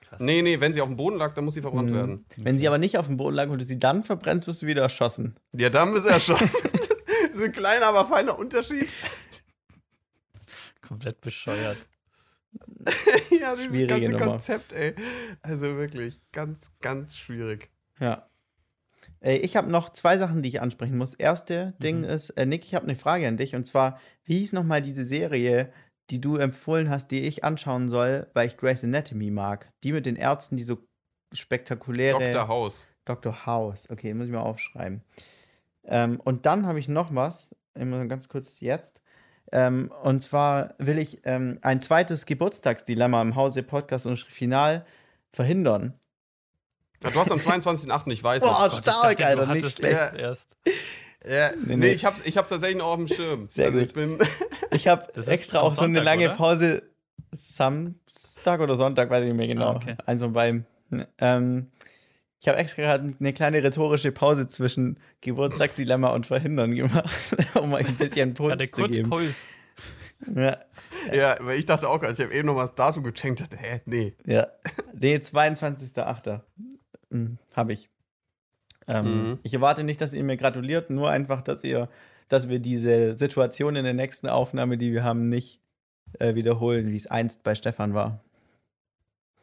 Krass. 0.01 0.21
Nee, 0.21 0.41
nee, 0.43 0.61
wenn 0.61 0.73
sie 0.73 0.81
auf 0.81 0.89
dem 0.89 0.97
Boden 0.97 1.17
lag, 1.17 1.35
dann 1.35 1.45
muss 1.45 1.55
sie 1.55 1.61
verbrannt 1.63 1.91
Mhm. 1.91 1.95
werden. 1.95 2.27
Wenn 2.37 2.59
sie 2.61 2.69
aber 2.69 2.79
nicht 2.79 2.97
auf 2.97 3.07
dem 3.07 3.17
Boden 3.17 3.35
lag 3.35 3.49
und 3.49 3.59
du 3.59 3.65
sie 3.65 3.79
dann 3.81 4.05
verbrennst, 4.05 4.47
wirst 4.47 4.63
du 4.63 4.67
wieder 4.67 4.83
erschossen. 4.83 5.35
Ja, 5.53 5.69
dann 5.69 5.97
ist 5.97 6.05
er 6.05 6.21
schon. 6.21 6.37
das 6.39 7.35
ist 7.35 7.43
ein 7.43 7.51
kleiner, 7.53 7.87
aber 7.87 8.07
feiner 8.07 8.39
Unterschied. 8.39 8.89
Komplett 10.81 11.21
bescheuert. 11.21 11.79
ja, 13.41 13.55
dieses 13.55 13.67
Schwierige 13.67 13.87
ganze 13.87 14.11
Nummer. 14.13 14.27
Konzept, 14.27 14.73
ey. 14.73 14.95
Also 15.43 15.77
wirklich 15.77 16.21
ganz, 16.33 16.71
ganz 16.81 17.17
schwierig. 17.17 17.71
Ja. 18.01 18.29
Ey, 19.21 19.39
ich 19.39 19.57
habe 19.57 19.71
noch 19.71 19.93
zwei 19.93 20.19
Sachen, 20.19 20.43
die 20.43 20.49
ich 20.51 20.61
ansprechen 20.61 20.99
muss. 20.99 21.15
Erste 21.15 21.75
Ding 21.83 21.99
Mhm. 22.01 22.05
ist, 22.05 22.31
äh, 22.31 22.47
Nick, 22.47 22.65
ich 22.65 22.75
habe 22.75 22.85
eine 22.85 22.97
Frage 22.97 23.27
an 23.27 23.37
dich. 23.37 23.55
Und 23.55 23.67
zwar, 23.67 23.99
wie 24.25 24.39
hieß 24.39 24.53
nochmal 24.53 24.83
diese 24.83 25.05
Serie, 25.05 25.73
die 26.11 26.21
du 26.21 26.37
empfohlen 26.37 26.91
hast, 26.91 27.11
die 27.11 27.23
ich 27.23 27.43
anschauen 27.43 27.89
soll, 27.89 28.29
weil 28.35 28.47
ich 28.47 28.57
Grey's 28.57 28.85
Anatomy 28.85 29.31
mag? 29.31 29.73
Die 29.83 29.93
mit 29.93 30.07
den 30.07 30.17
Ärzten, 30.17 30.57
die 30.57 30.63
so 30.63 30.79
spektakuläre. 31.33 32.33
Dr. 32.33 32.49
House. 32.49 32.87
Dr. 33.05 33.47
House. 33.47 33.89
Okay, 33.91 34.15
muss 34.15 34.27
ich 34.27 34.33
mal 34.33 34.41
aufschreiben. 34.41 35.03
Ähm, 35.85 36.21
und 36.21 36.47
dann 36.47 36.67
habe 36.67 36.79
ich 36.79 36.89
noch 36.89 37.15
was, 37.15 37.55
immer 37.75 38.05
ganz 38.07 38.29
kurz 38.29 38.61
jetzt. 38.61 39.03
Ähm, 39.53 39.93
und 40.03 40.21
zwar 40.21 40.75
will 40.79 40.99
ich 40.99 41.21
ähm, 41.25 41.59
ein 41.63 41.81
zweites 41.81 42.27
Geburtstagsdilemma 42.27 43.23
im 43.23 43.37
Hause 43.37 43.63
Podcast 43.63 44.07
und 44.07 44.19
Final 44.19 44.85
verhindern. 45.33 45.95
Ja, 47.03 47.11
du 47.11 47.21
hast 47.21 47.31
am 47.31 47.39
22.08. 47.39 48.11
ich 48.11 48.23
weiß 48.23 48.43
Boah, 48.43 48.51
es. 48.53 48.59
Gott, 48.59 48.73
ich 48.73 48.79
stark, 48.79 49.17
dachte, 49.17 49.27
Alter, 49.27 49.55
nicht 49.55 49.77
schlecht. 49.77 49.99
echt 49.99 50.17
erst. 50.17 50.57
Ja, 51.29 51.51
Nee, 51.51 51.57
nee, 51.67 51.77
nee. 51.77 51.93
ich 51.93 52.05
hab's, 52.05 52.21
ich 52.25 52.37
hab's 52.37 52.49
tatsächlich 52.49 52.79
noch 52.79 52.87
auf 52.87 52.97
dem 52.97 53.09
Schirm. 53.09 53.49
Sehr 53.55 53.67
also 53.67 53.79
gut. 53.79 53.89
ich 53.89 53.95
bin. 53.95 54.19
Ich 54.73 54.87
ist 54.87 55.29
extra 55.29 55.61
auch 55.61 55.75
so 55.75 55.83
eine 55.83 56.01
lange 56.01 56.27
oder? 56.27 56.37
Pause. 56.37 56.83
Samstag 57.33 58.61
oder 58.61 58.77
Sonntag, 58.77 59.11
weiß 59.11 59.23
ich 59.23 59.29
nicht 59.29 59.37
mehr 59.37 59.49
genau. 59.49 59.73
Ah, 59.73 59.77
okay. 59.77 59.97
Eins 60.07 60.23
von 60.23 60.33
beiden. 60.33 60.67
Ähm, 61.19 61.71
ich 62.47 62.49
habe 62.49 62.59
extra 62.59 62.83
gerade 62.83 63.13
eine 63.19 63.33
kleine 63.33 63.61
rhetorische 63.61 64.13
Pause 64.13 64.47
zwischen 64.47 65.01
Geburtstagsdilemma 65.21 66.11
und 66.11 66.29
Verhindern 66.29 66.77
gemacht, 66.77 67.11
um 67.55 67.73
euch 67.73 67.89
ein 67.89 67.97
bisschen 67.97 68.35
Puls 68.35 68.53
Hatte 68.53 68.71
zu 68.71 68.83
kurz 68.83 68.95
geben. 68.95 69.11
Puls. 69.11 69.47
Ja, 70.33 70.57
Ja, 71.13 71.37
weil 71.41 71.59
ich 71.59 71.67
dachte 71.67 71.89
auch 71.89 71.99
gerade, 71.99 72.13
ich 72.13 72.21
habe 72.21 72.33
eben 72.33 72.47
noch 72.47 72.55
mal 72.55 72.63
das 72.63 72.77
Datum 72.77 73.03
gecheckt, 73.03 73.41
dachte, 73.41 73.57
hä, 73.57 73.81
nee. 73.85 74.15
ja. 74.27 74.47
Nee, 74.95 75.17
22.08. 75.17 76.43
Hm, 77.11 77.39
habe 77.55 77.73
ich. 77.73 77.89
Ähm, 78.87 79.31
Mhm. 79.31 79.39
Ich 79.43 79.53
erwarte 79.53 79.83
nicht, 79.83 80.01
dass 80.01 80.15
ihr 80.15 80.23
mir 80.23 80.37
gratuliert, 80.37 80.89
nur 80.89 81.11
einfach, 81.11 81.43
dass 81.43 81.65
ihr, 81.65 81.89
dass 82.29 82.49
wir 82.49 82.61
diese 82.61 83.19
Situation 83.19 83.75
in 83.75 83.83
der 83.83 83.95
nächsten 83.95 84.29
Aufnahme, 84.29 84.79
die 84.79 84.93
wir 84.93 85.03
haben, 85.03 85.29
nicht 85.29 85.61
äh, 86.21 86.37
wiederholen, 86.37 86.93
wie 86.93 86.97
es 86.97 87.09
einst 87.09 87.43
bei 87.43 87.57
Stefan 87.57 87.93
war. 87.93 88.21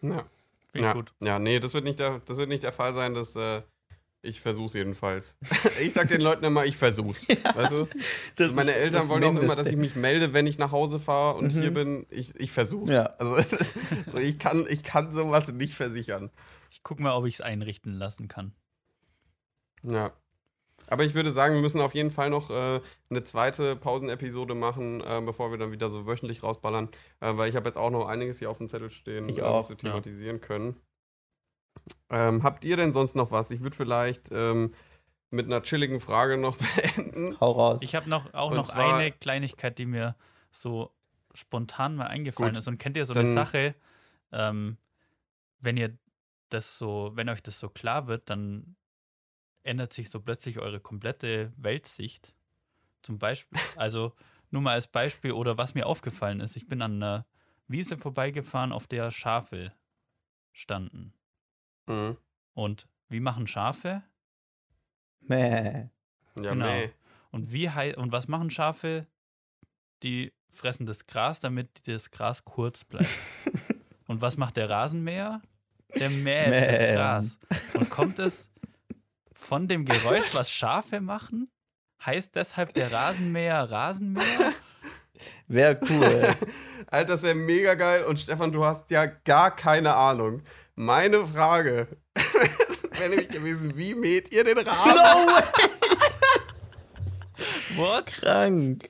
Ja. 0.02 0.24
Ja, 0.76 0.94
gut. 0.94 1.12
ja, 1.20 1.40
nee, 1.40 1.60
das 1.60 1.74
wird 1.74 1.84
nicht 1.84 2.00
der, 2.00 2.20
das 2.26 2.38
wird 2.38 2.50
nicht 2.50 2.64
der 2.64 2.72
Fall 2.72 2.94
sein, 2.94 3.14
dass 3.14 3.36
äh, 3.36 3.62
ich 4.24 4.40
versuch's 4.42 4.74
jedenfalls. 4.74 5.36
ich 5.82 5.94
sag 5.94 6.08
den 6.08 6.22
Leuten 6.22 6.44
immer, 6.46 6.66
ich 6.66 6.78
versuch's. 6.78 7.28
Weißt 7.28 7.72
du? 7.72 7.88
Meine 8.54 8.74
Eltern 8.74 9.08
wollen 9.10 9.24
auch 9.26 9.36
immer, 9.42 9.56
dass 9.56 9.68
ich 9.68 9.76
mich 9.76 9.96
melde, 9.96 10.32
wenn 10.34 10.48
ich 10.48 10.58
nach 10.58 10.72
Hause 10.72 10.98
fahre 11.00 11.38
und 11.38 11.54
Mhm. 11.56 11.62
hier 11.62 11.72
bin. 11.74 12.06
Ich, 12.10 12.34
ich 12.40 12.52
versuch's. 12.52 12.92
Ja. 12.92 13.08
Also 13.20 13.36
das, 13.58 13.76
ich, 14.22 14.40
kann, 14.40 14.66
ich 14.70 14.82
kann 14.82 15.14
sowas 15.14 15.48
nicht 15.50 15.74
versichern. 15.76 16.32
Ich 16.72 16.82
guck 16.84 17.00
mal, 17.00 17.14
ob 17.14 17.26
ich 17.26 17.36
es 17.36 17.42
einrichten 17.42 17.94
lassen 17.94 18.28
kann. 18.30 18.54
Ja. 19.84 20.14
Aber 20.88 21.04
ich 21.04 21.14
würde 21.16 21.32
sagen, 21.32 21.56
wir 21.56 21.62
müssen 21.62 21.82
auf 21.82 21.94
jeden 21.96 22.12
Fall 22.12 22.30
noch 22.30 22.50
äh, 22.50 22.82
eine 23.10 23.24
zweite 23.24 23.76
Pausenepisode 23.76 24.54
machen, 24.56 25.02
äh, 25.02 25.22
bevor 25.26 25.52
wir 25.52 25.58
dann 25.58 25.72
wieder 25.72 25.90
so 25.90 26.06
wöchentlich 26.06 26.44
rausballern. 26.44 26.90
Äh, 27.20 27.38
weil 27.38 27.50
ich 27.50 27.56
habe 27.56 27.68
jetzt 27.68 27.78
auch 27.78 27.90
noch 27.90 28.08
einiges 28.08 28.40
hier 28.40 28.50
auf 28.50 28.58
dem 28.58 28.68
Zettel 28.70 28.92
stehen, 28.92 29.30
Ich 29.30 29.40
äh, 29.40 29.42
auch, 29.44 29.60
was 29.60 29.70
wir 29.70 29.76
ja. 29.78 29.92
thematisieren 29.92 30.42
können. 30.42 30.76
Ähm, 32.10 32.44
habt 32.44 32.66
ihr 32.66 32.78
denn 32.78 32.94
sonst 32.94 33.16
noch 33.16 33.32
was? 33.32 33.52
Ich 33.52 33.62
würde 33.62 33.76
vielleicht 33.76 34.30
ähm, 34.32 34.74
mit 35.32 35.48
einer 35.48 35.64
chilligen 35.64 36.00
Frage 36.00 36.38
noch 36.38 36.58
beenden. 36.76 37.40
Hau 37.40 37.52
raus. 37.52 37.82
Ich 37.82 37.96
habe 37.96 38.10
noch, 38.10 38.34
auch 38.34 38.52
Und 38.52 38.58
noch 38.58 38.68
zwar- 38.68 38.98
eine 38.98 39.12
Kleinigkeit, 39.12 39.78
die 39.80 39.86
mir 39.86 40.16
so 40.52 40.92
spontan 41.34 41.96
mal 41.96 42.08
eingefallen 42.08 42.54
Gut, 42.54 42.60
ist. 42.60 42.68
Und 42.68 42.78
kennt 42.78 42.96
ihr 42.96 43.06
so 43.06 43.14
eine 43.14 43.32
Sache, 43.34 43.74
ähm, 44.32 44.78
wenn 45.60 45.78
ihr 45.78 45.98
das 46.50 46.78
so, 46.78 47.12
wenn 47.16 47.30
euch 47.30 47.42
das 47.42 47.60
so 47.60 47.70
klar 47.70 48.08
wird, 48.08 48.30
dann 48.30 48.76
ändert 49.64 49.94
sich 49.94 50.10
so 50.10 50.20
plötzlich 50.20 50.60
eure 50.60 50.80
komplette 50.80 51.52
Weltsicht. 51.58 52.34
Zum 53.02 53.18
Beispiel, 53.18 53.60
also 53.76 54.14
nur 54.52 54.62
mal 54.62 54.74
als 54.74 54.88
Beispiel 54.88 55.32
oder 55.32 55.58
was 55.58 55.74
mir 55.74 55.88
aufgefallen 55.88 56.40
ist, 56.40 56.56
ich 56.56 56.68
bin 56.68 56.82
an 56.82 57.02
einer 57.02 57.26
Wiese 57.68 57.98
vorbeigefahren, 57.98 58.72
auf 58.72 58.88
der 58.88 59.10
Schafe 59.12 59.74
standen. 60.52 61.14
Mhm. 61.88 62.18
Und 62.54 62.88
wie 63.10 63.20
machen 63.20 63.48
Schafe? 63.48 64.04
Mäh. 65.22 65.90
Ja, 66.36 66.52
Genau. 66.54 66.66
meh. 66.66 66.90
Und 67.32 67.52
wie 67.52 67.68
und 67.96 68.12
was 68.12 68.28
machen 68.28 68.50
Schafe? 68.52 69.08
Die 70.04 70.34
fressen 70.50 70.86
das 70.86 71.08
Gras, 71.08 71.40
damit 71.40 71.88
das 71.88 72.12
Gras 72.12 72.46
kurz 72.46 72.84
bleibt. 72.84 73.10
und 74.08 74.22
was 74.22 74.38
macht 74.38 74.58
der 74.58 74.70
Rasenmäher? 74.70 75.42
Der 75.96 76.10
mäht 76.10 76.54
das 76.54 76.80
Mähen. 76.80 76.96
Gras. 76.96 77.40
Und 77.74 77.90
kommt 77.90 78.20
es 78.20 78.52
von 79.44 79.68
dem 79.68 79.86
Geräusch, 79.86 80.34
was 80.34 80.50
Schafe 80.52 81.02
machen? 81.02 81.52
Heißt 82.06 82.36
deshalb 82.36 82.74
der 82.74 82.92
Rasenmäher 82.92 83.70
Rasenmäher? 83.70 84.54
Wäre 85.48 85.80
cool. 85.90 86.36
Alter, 86.88 87.14
das 87.14 87.24
wäre 87.24 87.36
mega 87.36 87.76
geil. 87.76 88.04
Und 88.04 88.20
Stefan, 88.20 88.52
du 88.52 88.66
hast 88.66 88.90
ja 88.92 89.06
gar 89.06 89.56
keine 89.56 89.96
Ahnung. 89.96 90.42
Meine 90.76 91.26
Frage 91.28 91.88
wäre 92.92 93.10
nämlich 93.10 93.30
gewesen, 93.30 93.78
wie 93.78 93.94
mäht 93.96 94.34
ihr 94.34 94.44
den 94.44 94.58
Rasen? 94.58 95.46
What? 97.76 98.08
Krank. 98.08 98.90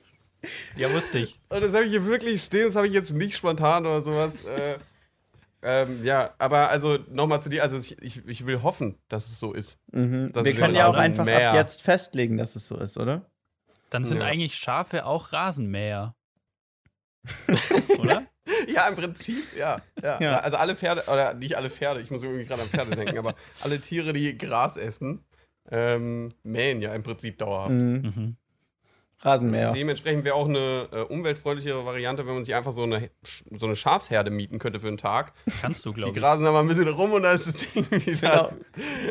Ja, 0.76 0.92
wusste 0.92 1.18
ich. 1.18 1.40
Und 1.48 1.62
das 1.62 1.72
habe 1.72 1.84
ich 1.84 1.90
hier 1.90 2.06
wirklich 2.06 2.42
stehen, 2.42 2.66
das 2.66 2.76
habe 2.76 2.86
ich 2.86 2.92
jetzt 2.92 3.12
nicht 3.12 3.36
spontan 3.36 3.86
oder 3.86 4.02
sowas. 4.02 4.32
Äh, 4.44 4.78
ähm, 5.64 6.04
ja, 6.04 6.34
aber 6.38 6.68
also 6.68 6.98
nochmal 7.10 7.40
zu 7.42 7.48
dir, 7.48 7.62
also 7.62 7.78
ich, 7.78 8.00
ich, 8.02 8.26
ich 8.28 8.46
will 8.46 8.62
hoffen, 8.62 8.98
dass 9.08 9.26
es 9.28 9.40
so 9.40 9.52
ist. 9.52 9.78
Mhm. 9.92 10.30
Wir 10.34 10.54
können 10.54 10.74
ja 10.74 10.86
auch 10.86 10.94
ein 10.94 11.12
einfach 11.12 11.24
Meer. 11.24 11.50
ab 11.50 11.56
jetzt 11.56 11.82
festlegen, 11.82 12.36
dass 12.36 12.54
es 12.54 12.68
so 12.68 12.76
ist, 12.76 12.98
oder? 12.98 13.22
Dann 13.90 14.04
sind 14.04 14.18
Ja. 14.18 14.24
eigentlich 14.26 14.56
Schafe 14.56 15.04
auch 15.06 15.32
Rasenmäher. 15.32 16.14
Oder? 17.98 18.26
Ja, 18.68 18.88
im 18.88 18.94
Prinzip, 18.96 19.44
ja, 19.56 19.80
ja. 20.02 20.20
Ja. 20.20 20.38
Also 20.40 20.58
alle 20.58 20.76
Pferde, 20.76 21.04
oder 21.10 21.32
nicht 21.32 21.56
alle 21.56 21.70
Pferde, 21.70 22.00
ich 22.02 22.10
muss 22.10 22.22
irgendwie 22.22 22.44
gerade 22.44 22.62
an 22.62 22.68
Pferde 22.68 22.90
denken, 22.96 23.16
aber 23.18 23.34
alle 23.62 23.80
Tiere, 23.80 24.12
die 24.12 24.36
Gras 24.36 24.76
essen, 24.76 25.24
ähm, 25.70 26.34
mähen 26.42 26.82
ja 26.82 26.94
im 26.94 27.02
Prinzip 27.02 27.38
dauerhaft. 27.38 27.70
Mhm. 27.72 28.36
Rasenmäher. 29.24 29.70
Dementsprechend 29.72 30.24
wäre 30.24 30.34
auch 30.34 30.48
eine 30.48 30.88
äh, 30.92 31.00
umweltfreundlichere 31.00 31.84
Variante, 31.86 32.26
wenn 32.26 32.34
man 32.34 32.44
sich 32.44 32.54
einfach 32.54 32.72
so 32.72 32.82
eine, 32.82 33.10
so 33.56 33.66
eine 33.66 33.74
Schafsherde 33.76 34.30
mieten 34.30 34.58
könnte 34.58 34.80
für 34.80 34.88
einen 34.88 34.98
Tag. 34.98 35.32
Kannst 35.60 35.84
du, 35.86 35.90
Die 35.90 35.94
glaube 36.00 36.16
ich. 36.16 36.22
grasen 36.22 36.44
da 36.44 36.52
mal 36.52 36.60
ein 36.60 36.68
bisschen 36.68 36.88
rum 36.88 37.12
und 37.12 37.22
da 37.22 37.32
ist 37.32 37.46
das 37.46 37.54
Ding 37.56 37.90
wieder. 37.90 38.50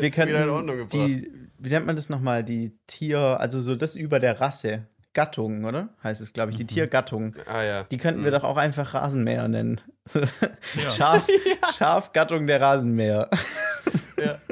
Wir 0.00 0.12
Wieder 0.28 0.44
in 0.44 0.50
Ordnung 0.50 0.76
gebracht. 0.76 0.92
die, 1.08 1.30
wie 1.58 1.68
nennt 1.68 1.86
man 1.86 1.96
das 1.96 2.08
nochmal, 2.08 2.44
die 2.44 2.78
Tier, 2.86 3.18
also 3.18 3.60
so 3.60 3.74
das 3.76 3.96
über 3.96 4.20
der 4.20 4.40
Rasse, 4.40 4.86
Gattung, 5.14 5.64
oder? 5.64 5.90
Heißt 6.02 6.20
es, 6.20 6.32
glaube 6.32 6.50
ich, 6.50 6.56
die 6.56 6.64
Mhm. 6.64 6.68
Tiergattung. 6.68 7.36
Ah 7.46 7.62
ja. 7.62 7.82
Die 7.84 7.98
könnten 7.98 8.24
wir 8.24 8.30
Mhm. 8.32 8.34
doch 8.34 8.44
auch 8.44 8.56
einfach 8.56 8.94
Rasenmäher 8.94 9.46
nennen. 9.48 9.80
Ja. 10.14 10.90
Schaf, 10.90 11.26
Schafgattung 11.78 12.46
der 12.46 12.60
Rasenmäher. 12.60 13.30
ja. 14.18 14.38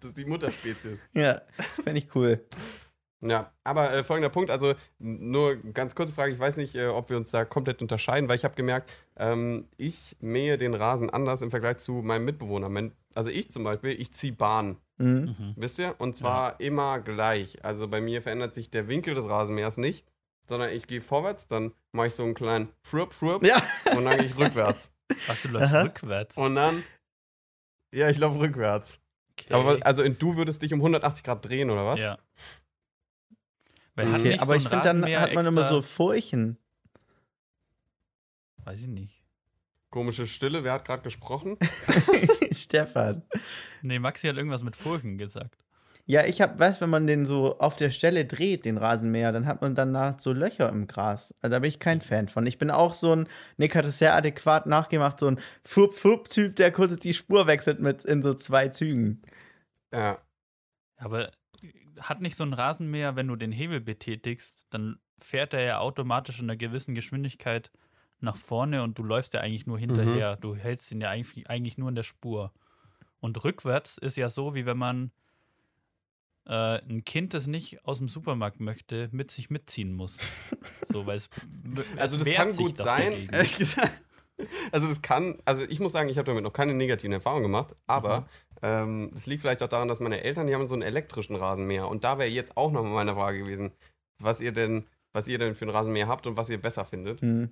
Das 0.00 0.10
ist 0.10 0.18
die 0.18 0.24
Mutterspezies. 0.24 1.06
ja, 1.12 1.40
fände 1.82 1.98
ich 1.98 2.14
cool. 2.14 2.40
Ja, 3.26 3.50
aber 3.64 3.92
äh, 3.92 4.04
folgender 4.04 4.28
Punkt, 4.28 4.50
also 4.50 4.74
nur 4.98 5.56
ganz 5.56 5.94
kurze 5.94 6.12
Frage, 6.12 6.32
ich 6.34 6.38
weiß 6.38 6.56
nicht, 6.58 6.74
äh, 6.74 6.88
ob 6.88 7.08
wir 7.08 7.16
uns 7.16 7.30
da 7.30 7.44
komplett 7.46 7.80
unterscheiden, 7.80 8.28
weil 8.28 8.36
ich 8.36 8.44
habe 8.44 8.54
gemerkt, 8.54 8.92
ähm, 9.16 9.66
ich 9.78 10.16
mähe 10.20 10.58
den 10.58 10.74
Rasen 10.74 11.08
anders 11.08 11.40
im 11.40 11.50
Vergleich 11.50 11.78
zu 11.78 11.92
meinem 11.94 12.24
Mitbewohner. 12.26 12.68
Mein- 12.68 12.92
Also 13.14 13.30
ich 13.30 13.50
zum 13.50 13.64
Beispiel, 13.64 13.92
ich 13.98 14.12
ziehe 14.12 14.32
Bahn, 14.34 14.76
Mhm. 14.98 15.34
Mhm. 15.38 15.54
wisst 15.56 15.78
ihr? 15.78 15.94
Und 15.98 16.14
zwar 16.16 16.60
immer 16.60 17.00
gleich. 17.00 17.64
Also 17.64 17.88
bei 17.88 18.00
mir 18.00 18.20
verändert 18.22 18.52
sich 18.54 18.70
der 18.70 18.88
Winkel 18.88 19.14
des 19.14 19.28
Rasenmähers 19.28 19.76
nicht, 19.78 20.04
sondern 20.48 20.70
ich 20.70 20.86
gehe 20.86 21.00
vorwärts, 21.00 21.46
dann 21.48 21.72
mache 21.92 22.08
ich 22.08 22.14
so 22.14 22.24
einen 22.24 22.34
kleinen 22.34 22.68
Schrupp, 22.86 23.14
Schrupp 23.14 23.42
Ja. 23.44 23.56
und 23.96 24.04
dann 24.04 24.18
gehe 24.18 24.26
ich 24.26 24.36
rückwärts. 24.36 24.92
Was, 25.28 25.42
du 25.42 25.48
läufst 25.48 25.72
Aha. 25.74 25.82
rückwärts? 25.82 26.36
Und 26.36 26.56
dann, 26.56 26.82
ja, 27.94 28.10
ich 28.10 28.18
laufe 28.18 28.38
rückwärts. 28.40 29.00
Okay. 29.32 29.54
Aber 29.54 29.78
also 29.86 30.02
in, 30.02 30.18
du 30.18 30.36
würdest 30.36 30.62
dich 30.62 30.72
um 30.74 30.80
180 30.80 31.24
Grad 31.24 31.44
drehen, 31.44 31.70
oder 31.70 31.84
was? 31.86 32.00
Ja. 32.00 32.18
Weil 33.94 34.10
hat 34.10 34.20
Okay, 34.20 34.30
nicht 34.30 34.42
aber 34.42 34.54
so 34.54 34.60
ich 34.60 34.68
finde, 34.68 34.84
dann 34.84 35.04
hat 35.04 35.34
man 35.34 35.46
immer 35.46 35.64
so 35.64 35.82
Furchen. 35.82 36.58
Weiß 38.64 38.80
ich 38.80 38.88
nicht. 38.88 39.22
Komische 39.90 40.26
Stille, 40.26 40.64
wer 40.64 40.72
hat 40.72 40.84
gerade 40.84 41.02
gesprochen? 41.02 41.56
Stefan. 42.52 43.22
Nee, 43.82 43.98
Maxi 43.98 44.26
hat 44.26 44.36
irgendwas 44.36 44.62
mit 44.62 44.74
Furchen 44.74 45.18
gesagt. 45.18 45.64
Ja, 46.06 46.24
ich 46.24 46.42
hab, 46.42 46.58
weißt, 46.58 46.82
wenn 46.82 46.90
man 46.90 47.06
den 47.06 47.24
so 47.24 47.58
auf 47.58 47.76
der 47.76 47.88
Stelle 47.88 48.26
dreht, 48.26 48.66
den 48.66 48.76
Rasenmäher, 48.76 49.32
dann 49.32 49.46
hat 49.46 49.62
man 49.62 49.74
danach 49.74 50.18
so 50.18 50.32
Löcher 50.34 50.68
im 50.68 50.86
Gras. 50.86 51.34
Also 51.40 51.54
da 51.54 51.60
bin 51.60 51.68
ich 51.70 51.78
kein 51.78 52.02
Fan 52.02 52.28
von. 52.28 52.44
Ich 52.44 52.58
bin 52.58 52.70
auch 52.70 52.94
so 52.94 53.16
ein, 53.16 53.26
Nick 53.56 53.74
hat 53.74 53.86
es 53.86 53.98
sehr 53.98 54.14
adäquat 54.14 54.66
nachgemacht, 54.66 55.18
so 55.18 55.28
ein 55.28 55.40
Fup-Fup-Typ, 55.62 56.56
der 56.56 56.72
kurz 56.72 56.94
die 56.98 57.14
Spur 57.14 57.46
wechselt 57.46 57.80
mit 57.80 58.04
in 58.04 58.22
so 58.22 58.34
zwei 58.34 58.68
Zügen. 58.68 59.22
Ja. 59.94 60.18
Aber 60.96 61.30
hat 62.04 62.20
nicht 62.20 62.36
so 62.36 62.44
ein 62.44 62.52
Rasenmäher, 62.52 63.16
wenn 63.16 63.28
du 63.28 63.36
den 63.36 63.52
Hebel 63.52 63.80
betätigst, 63.80 64.66
dann 64.70 64.98
fährt 65.18 65.54
er 65.54 65.62
ja 65.62 65.78
automatisch 65.78 66.38
in 66.38 66.46
einer 66.46 66.56
gewissen 66.56 66.94
Geschwindigkeit 66.94 67.70
nach 68.20 68.36
vorne 68.36 68.82
und 68.82 68.98
du 68.98 69.02
läufst 69.02 69.34
ja 69.34 69.40
eigentlich 69.40 69.66
nur 69.66 69.78
hinterher. 69.78 70.36
Du 70.36 70.54
hältst 70.54 70.92
ihn 70.92 71.00
ja 71.00 71.10
eigentlich, 71.10 71.48
eigentlich 71.48 71.78
nur 71.78 71.88
in 71.88 71.94
der 71.94 72.02
Spur. 72.02 72.52
Und 73.20 73.42
rückwärts 73.42 73.98
ist 73.98 74.16
ja 74.16 74.28
so, 74.28 74.54
wie 74.54 74.66
wenn 74.66 74.76
man 74.76 75.12
äh, 76.46 76.78
ein 76.82 77.04
Kind, 77.04 77.32
das 77.32 77.46
nicht 77.46 77.84
aus 77.84 77.98
dem 77.98 78.08
Supermarkt 78.08 78.60
möchte, 78.60 79.08
mit 79.12 79.30
sich 79.30 79.50
mitziehen 79.50 79.92
muss. 79.92 80.18
So, 80.88 81.06
weil 81.06 81.16
es, 81.16 81.28
Also 81.96 82.18
es 82.18 82.18
das 82.18 82.24
wehrt 82.24 82.36
kann 82.36 82.54
gut 82.54 82.76
sein, 82.76 83.28
ehrlich 83.32 83.58
gesagt. 83.58 84.00
Also 84.72 84.88
das 84.88 85.00
kann, 85.00 85.38
also 85.44 85.62
ich 85.62 85.78
muss 85.80 85.92
sagen, 85.92 86.08
ich 86.08 86.18
habe 86.18 86.26
damit 86.26 86.42
noch 86.42 86.52
keine 86.52 86.74
negativen 86.74 87.12
Erfahrungen 87.12 87.44
gemacht, 87.44 87.76
aber 87.86 88.22
Mhm. 88.22 88.26
ähm, 88.62 89.10
es 89.14 89.26
liegt 89.26 89.42
vielleicht 89.42 89.62
auch 89.62 89.68
daran, 89.68 89.88
dass 89.88 90.00
meine 90.00 90.22
Eltern, 90.24 90.46
die 90.46 90.54
haben 90.54 90.66
so 90.66 90.74
einen 90.74 90.82
elektrischen 90.82 91.36
Rasenmäher 91.36 91.86
und 91.88 92.02
da 92.04 92.18
wäre 92.18 92.28
jetzt 92.28 92.56
auch 92.56 92.72
noch 92.72 92.82
mal 92.82 92.90
meine 92.90 93.14
Frage 93.14 93.38
gewesen, 93.38 93.72
was 94.18 94.40
ihr 94.40 94.52
denn, 94.52 94.86
was 95.12 95.28
ihr 95.28 95.38
denn 95.38 95.54
für 95.54 95.64
einen 95.64 95.74
Rasenmäher 95.74 96.08
habt 96.08 96.26
und 96.26 96.36
was 96.36 96.50
ihr 96.50 96.60
besser 96.60 96.84
findet. 96.84 97.20
Hm. 97.20 97.50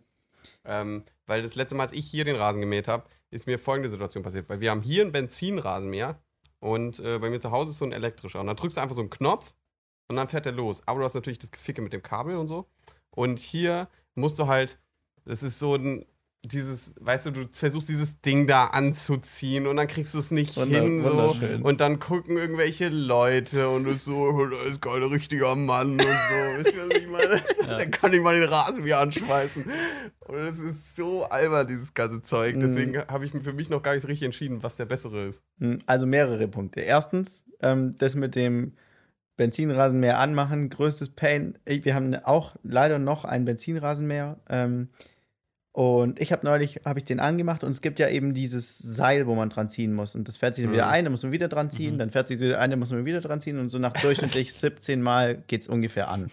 Ähm, 0.65 1.05
weil 1.27 1.43
das 1.43 1.55
letzte 1.55 1.77
Mal, 1.77 1.85
als 1.85 1.93
ich 1.93 2.07
hier 2.07 2.25
den 2.25 2.35
Rasen 2.37 2.61
gemäht 2.61 2.89
habe, 2.89 3.05
ist 3.31 3.47
mir 3.47 3.59
folgende 3.61 3.89
Situation 3.91 4.25
passiert. 4.25 4.49
Weil 4.49 4.61
wir 4.61 4.71
haben 4.71 4.83
hier 4.83 5.03
einen 5.03 5.13
Benzinrasenmäher 5.13 6.19
und 6.59 6.99
äh, 6.99 7.19
bei 7.21 7.31
mir 7.31 7.41
zu 7.41 7.53
Hause 7.53 7.71
ist 7.71 7.79
so 7.79 7.85
ein 7.85 7.93
elektrischer. 7.93 8.41
Und 8.41 8.49
dann 8.49 8.57
drückst 8.57 8.77
du 8.77 8.81
einfach 8.81 8.97
so 8.97 9.03
einen 9.03 9.11
Knopf 9.11 9.55
und 10.09 10.17
dann 10.17 10.27
fährt 10.27 10.47
der 10.47 10.53
los. 10.53 10.83
Aber 10.87 10.99
du 10.99 11.05
hast 11.05 11.15
natürlich 11.15 11.39
das 11.39 11.53
Geficke 11.53 11.81
mit 11.81 11.93
dem 11.93 12.03
Kabel 12.03 12.37
und 12.37 12.49
so. 12.49 12.67
Und 13.11 13.39
hier 13.39 13.89
musst 14.17 14.39
du 14.41 14.49
halt, 14.49 14.79
das 15.25 15.45
ist 15.45 15.61
so 15.61 15.77
ein, 15.77 16.05
dieses, 16.45 16.95
weißt 17.01 17.27
du, 17.27 17.31
du 17.31 17.49
versuchst 17.53 17.89
dieses 17.89 18.21
Ding 18.21 18.49
da 18.49 18.67
anzuziehen 18.67 19.69
und 19.69 19.77
dann 19.77 19.87
kriegst 19.87 20.13
du 20.15 20.19
es 20.19 20.33
nicht 20.33 20.57
Wunder- 20.57 20.81
hin 20.83 21.03
so 21.03 21.37
und 21.63 21.81
dann 21.81 22.01
gucken 22.01 22.37
irgendwelche 22.37 22.89
Leute 22.89 23.69
und 23.69 23.85
du 23.85 23.95
so, 23.95 24.17
oh, 24.17 24.47
da 24.47 24.61
ist 24.69 24.83
kein 24.83 25.03
richtiger 25.05 25.55
Mann 25.55 25.93
und 25.93 26.01
so, 26.01 26.07
wisst 26.59 26.75
ihr, 26.75 26.89
was 26.89 26.99
ich 26.99 27.09
meine? 27.09 27.43
Ja. 27.63 27.79
Dann 27.79 27.91
kann 27.93 28.13
ich 28.13 28.21
mal 28.21 28.39
den 28.39 28.49
Rasen 28.51 28.85
wieder 28.85 28.99
anschmeißen. 29.01 29.65
Und 30.27 30.37
es 30.39 30.59
ist 30.59 30.97
so 30.97 31.23
albern, 31.25 31.67
dieses 31.69 31.95
ganze 31.95 32.21
Zeug. 32.23 32.57
Mhm. 32.57 32.61
Deswegen 32.61 32.99
habe 33.07 33.25
ich 33.25 33.31
für 33.31 33.53
mich 33.53 33.71
noch 33.71 33.83
gar 33.83 33.95
nicht 33.95 34.07
richtig 34.09 34.25
entschieden, 34.27 34.65
was 34.65 34.75
der 34.77 34.85
bessere 34.85 35.27
ist. 35.27 35.45
Hm, 35.61 35.79
Also 35.87 36.05
mehrere 36.05 36.49
Punkte. 36.49 36.81
Erstens, 36.81 37.45
ähm, 37.61 37.95
das 37.99 38.17
mit 38.17 38.35
dem 38.35 38.73
Benzinrasenmäher 39.37 40.19
anmachen, 40.19 40.71
größtes 40.71 41.11
Pain. 41.11 41.57
Wir 41.65 41.95
haben 41.95 42.15
auch 42.25 42.57
leider 42.65 42.99
noch 42.99 43.25
einen 43.25 43.45
Benzinrasenmäher. 43.45 44.39
Ähm, 44.49 44.89
und 45.73 46.21
ich 46.21 46.33
habe 46.33 46.45
neulich, 46.45 46.81
habe 46.85 46.99
ich 46.99 47.05
den 47.07 47.19
angemacht 47.19 47.65
und 47.65 47.71
es 47.71 47.81
gibt 47.81 47.99
ja 47.99 48.09
eben 48.09 48.35
dieses 48.35 48.79
Seil, 48.79 49.27
wo 49.27 49.35
man 49.35 49.49
dran 49.49 49.71
ziehen 49.71 49.95
muss. 49.95 50.15
Und 50.15 50.29
das 50.29 50.37
fährt 50.37 50.55
sich 50.55 50.65
dann 50.65 50.73
wieder 50.75 50.85
Mhm. 50.87 50.93
ein, 50.93 51.05
dann 51.07 51.13
muss 51.13 51.23
man 51.23 51.33
wieder 51.33 51.49
dran 51.49 51.71
ziehen, 51.71 51.95
Mhm. 51.95 51.99
dann 51.99 52.11
fährt 52.11 52.27
sich 52.27 52.39
wieder 52.41 52.59
ein, 52.61 52.71
dann 52.71 52.79
muss 52.79 52.91
man 52.93 53.05
wieder 53.07 53.21
dran 53.23 53.41
ziehen 53.41 53.59
und 53.59 53.71
so 53.71 53.79
nach 53.79 53.93
durchschnittlich 53.95 54.53
17 54.55 55.01
Mal 55.01 55.43
geht 55.47 55.63
es 55.63 55.69
ungefähr 55.69 56.09
an. 56.11 56.31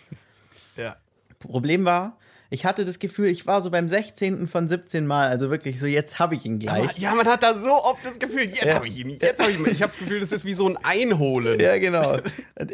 Ja. 0.76 0.98
Problem 1.40 1.86
war, 1.86 2.18
ich 2.51 2.65
hatte 2.65 2.84
das 2.85 2.97
Gefühl, 2.99 3.27
ich 3.27 3.45
war 3.45 3.61
so 3.61 3.69
beim 3.69 3.88
16. 3.88 4.47
von 4.47 4.67
17 4.67 5.05
Mal, 5.05 5.27
also 5.30 5.49
wirklich 5.51 5.80
so, 5.80 5.85
jetzt 5.85 6.17
habe 6.19 6.34
ich 6.35 6.45
ihn 6.45 6.57
gleich. 6.59 6.97
ja, 6.97 7.13
man 7.13 7.27
hat 7.27 7.43
da 7.43 7.59
so 7.59 7.71
oft 7.73 8.03
das 8.03 8.17
Gefühl, 8.17 8.41
jetzt 8.41 8.63
Ja. 8.63 8.76
habe 8.76 8.88
ich 8.88 8.97
ihn, 8.99 9.09
jetzt 9.11 9.39
habe 9.39 9.51
ich 9.51 9.59
ihn. 9.59 9.67
Ich 9.71 9.81
habe 9.81 9.91
das 9.91 9.99
Gefühl, 9.99 10.19
das 10.19 10.31
ist 10.31 10.45
wie 10.45 10.53
so 10.53 10.67
ein 10.67 10.77
Einholen. 10.81 11.59
Ja, 11.59 11.77
genau. 11.77 12.17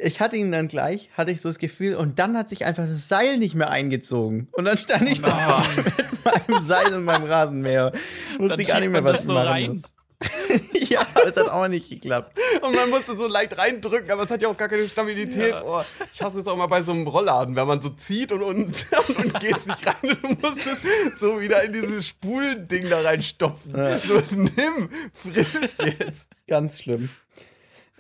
Ich 0.02 0.20
hatte 0.22 0.38
ihn 0.38 0.52
dann 0.52 0.68
gleich, 0.68 1.10
hatte 1.18 1.32
ich 1.32 1.42
so 1.42 1.50
das 1.50 1.60
Gefühl, 1.60 1.96
und 1.96 2.20
dann 2.20 2.38
hat 2.38 2.50
sich 2.50 2.66
einfach 2.66 2.88
das 2.88 3.08
Seil 3.10 3.38
nicht 3.38 3.56
mehr 3.56 3.70
eingezogen. 3.70 4.48
Und 4.54 4.66
dann 4.66 4.78
stand 4.78 5.10
ich 5.10 5.22
da 5.22 5.64
mit 5.76 6.48
meinem 6.50 6.62
Seil 6.62 6.94
und 6.94 7.04
meinem 7.04 7.26
Rasenmäher. 7.26 7.92
Wusste 8.38 8.58
Dann 8.58 8.66
gar 8.66 8.80
nicht 8.80 8.92
mehr, 8.92 9.04
was 9.04 9.22
ich 9.22 9.28
so 9.28 9.34
machen 9.34 9.48
rein. 9.48 9.70
muss. 9.72 9.82
ja, 10.74 11.02
aber 11.14 11.28
es 11.28 11.36
hat 11.36 11.50
auch 11.50 11.68
nicht 11.68 11.90
geklappt. 11.90 12.38
Und 12.62 12.76
man 12.76 12.90
musste 12.90 13.18
so 13.18 13.28
leicht 13.28 13.58
reindrücken, 13.58 14.12
aber 14.12 14.24
es 14.24 14.30
hat 14.30 14.42
ja 14.42 14.48
auch 14.48 14.58
gar 14.58 14.70
keine 14.70 14.88
Stabilität. 14.88 15.60
Ja. 15.60 15.64
Oh, 15.64 15.84
ich 16.14 16.22
hasse 16.22 16.40
es 16.40 16.48
auch 16.48 16.56
mal 16.56 16.68
bei 16.68 16.82
so 16.82 16.94
einem 16.94 17.08
Rollladen, 17.08 17.56
wenn 17.56 17.68
man 17.68 17.82
so 17.82 17.90
zieht 17.90 18.32
und 18.32 18.42
unten 18.42 18.74
und, 18.74 19.18
und 19.18 19.40
geht's 19.40 19.66
nicht 19.66 19.86
rein 19.86 19.96
und 20.02 20.24
du 20.24 20.48
musst 20.48 20.66
es 20.66 21.20
so 21.20 21.40
wieder 21.40 21.64
in 21.64 21.74
dieses 21.74 22.08
Spulding 22.08 22.90
da 22.90 23.02
reinstopfen. 23.02 23.76
Ja. 23.76 24.00
So, 24.00 24.22
nimm, 24.36 24.90
friss 25.14 25.76
jetzt. 25.80 26.30
Ganz 26.48 26.80
schlimm. 26.80 27.10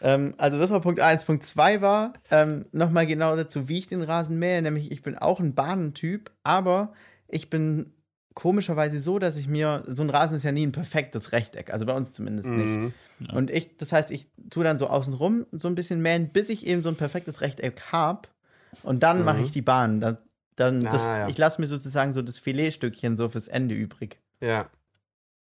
Ähm, 0.01 0.33
also 0.37 0.59
das 0.59 0.69
war 0.69 0.81
Punkt 0.81 0.99
1. 0.99 1.25
Punkt 1.25 1.45
2 1.45 1.81
war 1.81 2.13
ähm, 2.31 2.65
nochmal 2.71 3.07
genau 3.07 3.35
dazu, 3.35 3.67
wie 3.67 3.79
ich 3.79 3.87
den 3.87 4.01
Rasen 4.01 4.39
mähe. 4.39 4.61
Nämlich 4.61 4.91
ich 4.91 5.01
bin 5.01 5.17
auch 5.17 5.39
ein 5.39 5.55
Bahnentyp, 5.55 6.31
aber 6.43 6.93
ich 7.27 7.49
bin 7.49 7.93
komischerweise 8.35 8.99
so, 8.99 9.17
dass 9.17 9.37
ich 9.37 9.47
mir, 9.47 9.83
so 9.87 10.03
ein 10.03 10.09
Rasen 10.11 10.37
ist 10.37 10.43
ja 10.43 10.51
nie 10.51 10.65
ein 10.67 10.71
perfektes 10.71 11.31
Rechteck, 11.31 11.73
also 11.73 11.85
bei 11.87 11.93
uns 11.93 12.13
zumindest 12.13 12.49
nicht. 12.49 12.67
Mhm. 12.69 12.93
Ja. 13.21 13.33
Und 13.33 13.49
ich, 13.49 13.77
das 13.77 13.91
heißt, 13.91 14.11
ich 14.11 14.27
tue 14.51 14.63
dann 14.63 14.77
so 14.77 14.87
außenrum 14.87 15.47
so 15.53 15.67
ein 15.67 15.75
bisschen 15.75 16.01
mähen, 16.01 16.29
bis 16.29 16.49
ich 16.49 16.67
eben 16.67 16.81
so 16.83 16.89
ein 16.89 16.95
perfektes 16.97 17.41
Rechteck 17.41 17.81
habe. 17.91 18.27
Und 18.83 19.01
dann 19.03 19.23
mache 19.23 19.37
Mhm. 19.39 19.45
ich 19.45 19.51
die 19.51 19.61
Bahn. 19.61 19.99
Dann, 20.01 20.17
dann 20.57 20.85
Ah, 20.85 20.91
das, 20.91 21.07
ja. 21.07 21.27
Ich 21.29 21.37
lasse 21.37 21.59
mir 21.61 21.67
sozusagen 21.67 22.11
so 22.13 22.21
das 22.21 22.37
Filetstückchen 22.37 23.15
so 23.17 23.29
fürs 23.29 23.47
Ende 23.47 23.73
übrig. 23.73 24.19
Ja. 24.41 24.69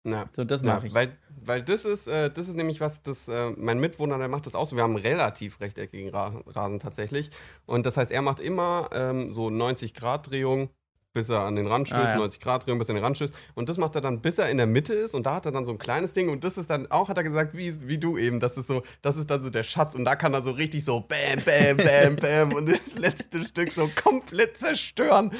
Ja. 0.05 0.29
So, 0.33 0.43
das 0.45 0.61
Ja, 0.61 0.75
mache 0.75 0.87
ich. 0.87 0.93
weil, 0.93 1.17
weil 1.43 1.63
das 1.63 1.83
ist, 1.83 2.07
äh, 2.07 2.29
das 2.29 2.47
ist 2.47 2.53
nämlich 2.55 2.79
was, 2.79 3.01
das, 3.01 3.27
äh, 3.27 3.49
mein 3.57 3.79
Mitwohner, 3.79 4.17
der 4.19 4.27
macht 4.29 4.45
das 4.45 4.55
auch 4.55 4.65
so. 4.67 4.75
Wir 4.75 4.83
haben 4.83 4.95
einen 4.95 5.05
relativ 5.05 5.59
rechteckigen 5.59 6.11
Ra 6.11 6.27
Rasen 6.47 6.79
tatsächlich. 6.79 7.29
Und 7.65 7.85
das 7.85 7.97
heißt, 7.97 8.11
er 8.11 8.21
macht 8.21 8.39
immer 8.39 8.89
ähm, 8.93 9.31
so 9.31 9.49
90 9.49 9.93
Grad 9.95 10.29
Drehung, 10.29 10.69
bis 11.15 11.29
er 11.29 11.39
an 11.39 11.55
den 11.55 11.65
Rand 11.65 11.87
stößt, 11.87 11.99
Ah, 11.99 12.09
ja. 12.11 12.17
90 12.17 12.39
Grad 12.39 12.65
Drehung, 12.67 12.77
bis 12.77 12.87
er 12.87 12.91
an 12.91 12.97
den 12.97 13.03
Rand 13.05 13.15
stößt. 13.15 13.33
Und 13.55 13.69
das 13.69 13.77
macht 13.77 13.95
er 13.95 14.01
dann, 14.01 14.21
bis 14.21 14.37
er 14.37 14.49
in 14.51 14.57
der 14.57 14.67
Mitte 14.67 14.93
ist. 14.93 15.15
Und 15.15 15.25
da 15.25 15.33
hat 15.35 15.47
er 15.47 15.51
dann 15.51 15.65
so 15.65 15.71
ein 15.71 15.79
kleines 15.79 16.13
Ding. 16.13 16.29
Und 16.29 16.43
das 16.43 16.57
ist 16.57 16.69
dann 16.69 16.91
auch, 16.91 17.09
hat 17.09 17.17
er 17.17 17.23
gesagt, 17.23 17.55
wie, 17.57 17.87
wie 17.87 17.97
du 17.97 18.17
eben, 18.19 18.39
das 18.39 18.57
ist 18.57 18.67
so, 18.67 18.83
das 19.01 19.17
ist 19.17 19.29
dann 19.31 19.41
so 19.41 19.49
der 19.49 19.63
Schatz. 19.63 19.95
Und 19.95 20.05
da 20.05 20.15
kann 20.15 20.33
er 20.35 20.43
so 20.43 20.51
richtig 20.51 20.85
so 20.85 20.99
bam, 20.99 21.41
bam, 21.43 21.77
bam, 21.77 22.15
bam 22.21 22.53
und 22.53 22.69
das 22.69 22.93
letzte 22.95 23.43
Stück 23.45 23.71
so 23.71 23.89
komplett 23.95 24.57
zerstören. 24.57 25.31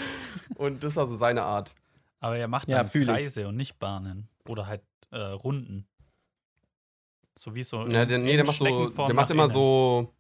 Und 0.56 0.84
das 0.84 0.96
war 0.96 1.06
so 1.06 1.16
seine 1.16 1.44
Art. 1.44 1.76
Aber 2.22 2.38
er 2.38 2.48
macht 2.48 2.68
Ja, 2.70 2.84
dann 2.84 2.90
ich. 3.02 3.08
Kreise 3.08 3.48
und 3.48 3.58
nicht 3.58 3.78
Bahnen. 3.78 4.28
Oder 4.48 4.66
halt 4.68 4.82
äh, 5.12 5.18
Runden. 5.20 5.86
So 7.38 7.54
wie 7.54 7.64
so. 7.64 7.86
Ja, 7.88 8.04
in- 8.04 8.08
der, 8.08 8.18
nee, 8.20 8.36
der 8.38 8.46
macht 8.46 8.58
so, 8.58 8.90
der 8.90 9.14
macht 9.14 9.30
immer 9.30 9.44
innen. 9.44 9.54
so, 9.54 10.15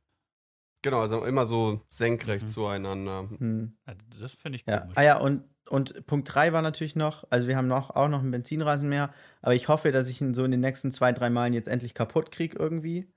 genau, 0.81 1.01
also 1.01 1.23
immer 1.25 1.45
so 1.45 1.81
senkrecht 1.89 2.45
Mhm. 2.45 2.49
zueinander. 2.49 3.29
Hm. 3.37 3.77
Ja, 3.87 3.93
das 4.19 4.33
finde 4.33 4.57
ich 4.57 4.65
Ja. 4.67 4.79
komisch. 4.81 4.97
Ah 4.97 5.03
ja, 5.03 5.17
und, 5.19 5.43
und 5.69 6.05
Punkt 6.05 6.33
3 6.33 6.53
war 6.53 6.61
natürlich 6.61 6.95
noch, 6.95 7.25
also 7.29 7.47
wir 7.47 7.57
haben 7.57 7.67
noch, 7.67 7.89
auch 7.91 8.07
noch 8.07 8.19
einen 8.19 8.31
Benzinrasenmäher, 8.31 9.13
aber 9.41 9.55
ich 9.55 9.67
hoffe, 9.67 9.91
dass 9.91 10.07
ich 10.07 10.21
ihn 10.21 10.33
so 10.33 10.43
in 10.43 10.51
den 10.51 10.59
nächsten 10.59 10.91
zwei, 10.91 11.11
drei 11.11 11.29
Malen 11.29 11.53
jetzt 11.53 11.67
endlich 11.67 11.93
kaputt 11.93 12.31
kriege 12.31 12.57
irgendwie. 12.57 13.07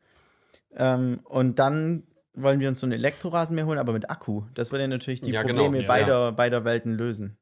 Ähm, 0.73 1.21
und 1.25 1.59
dann 1.59 2.05
wollen 2.35 2.61
wir 2.61 2.69
uns 2.69 2.81
so 2.81 2.87
einen 2.87 2.93
Elektrorasenmäher 2.93 3.67
holen, 3.67 3.79
aber 3.79 3.93
mit 3.93 4.11
Akku. 4.11 4.45
Das 4.55 4.71
würde 4.71 4.87
natürlich 4.87 5.21
die 5.21 5.31
Ja, 5.33 5.43
genau. 5.43 5.63
Probleme 5.65 5.83
Ja. 5.83 5.89
beider, 5.89 6.33
beider 6.33 6.65
Welten 6.65 6.95
lösen. 6.95 7.37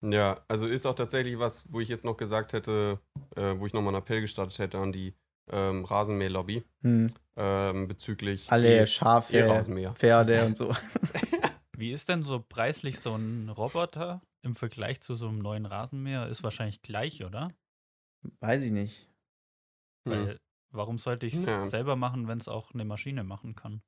Ja, 0.00 0.40
also 0.48 0.66
ist 0.66 0.86
auch 0.86 0.94
tatsächlich 0.94 1.38
was, 1.38 1.64
wo 1.72 1.80
ich 1.80 1.88
jetzt 1.88 2.04
noch 2.04 2.16
gesagt 2.16 2.52
hätte, 2.52 3.00
äh, 3.36 3.54
wo 3.58 3.66
ich 3.66 3.72
nochmal 3.72 3.94
einen 3.94 4.02
Appell 4.02 4.20
gestartet 4.20 4.58
hätte 4.60 4.78
an 4.78 4.92
die 4.92 5.14
ähm, 5.50 5.84
Rasenmäher-Lobby 5.84 6.64
Hm. 6.82 7.06
ähm, 7.36 7.88
bezüglich 7.88 8.50
Alle 8.50 8.82
E- 8.82 8.86
Schafe. 8.86 9.64
Pferde 9.94 10.46
und 10.46 10.56
so. 10.56 10.72
Wie 11.76 11.92
ist 11.92 12.08
denn 12.08 12.22
so 12.22 12.40
preislich 12.40 12.98
so 13.00 13.14
ein 13.14 13.48
Roboter 13.48 14.20
im 14.42 14.54
Vergleich 14.56 15.00
zu 15.00 15.14
so 15.14 15.28
einem 15.28 15.38
neuen 15.38 15.66
Rasenmäher? 15.66 16.26
Ist 16.28 16.42
wahrscheinlich 16.42 16.82
gleich, 16.82 17.24
oder? 17.24 17.48
Weiß 18.40 18.62
ich 18.64 18.72
nicht. 18.72 19.08
Hm. 20.08 20.12
Weil 20.12 20.40
warum 20.70 20.98
sollte 20.98 21.26
ich 21.26 21.34
es 21.34 21.46
Ja. 21.46 21.66
selber 21.68 21.94
machen, 21.96 22.26
wenn 22.28 22.38
es 22.38 22.48
auch 22.48 22.72
eine 22.74 22.84
Maschine 22.84 23.22
machen 23.24 23.54
kann? 23.54 23.82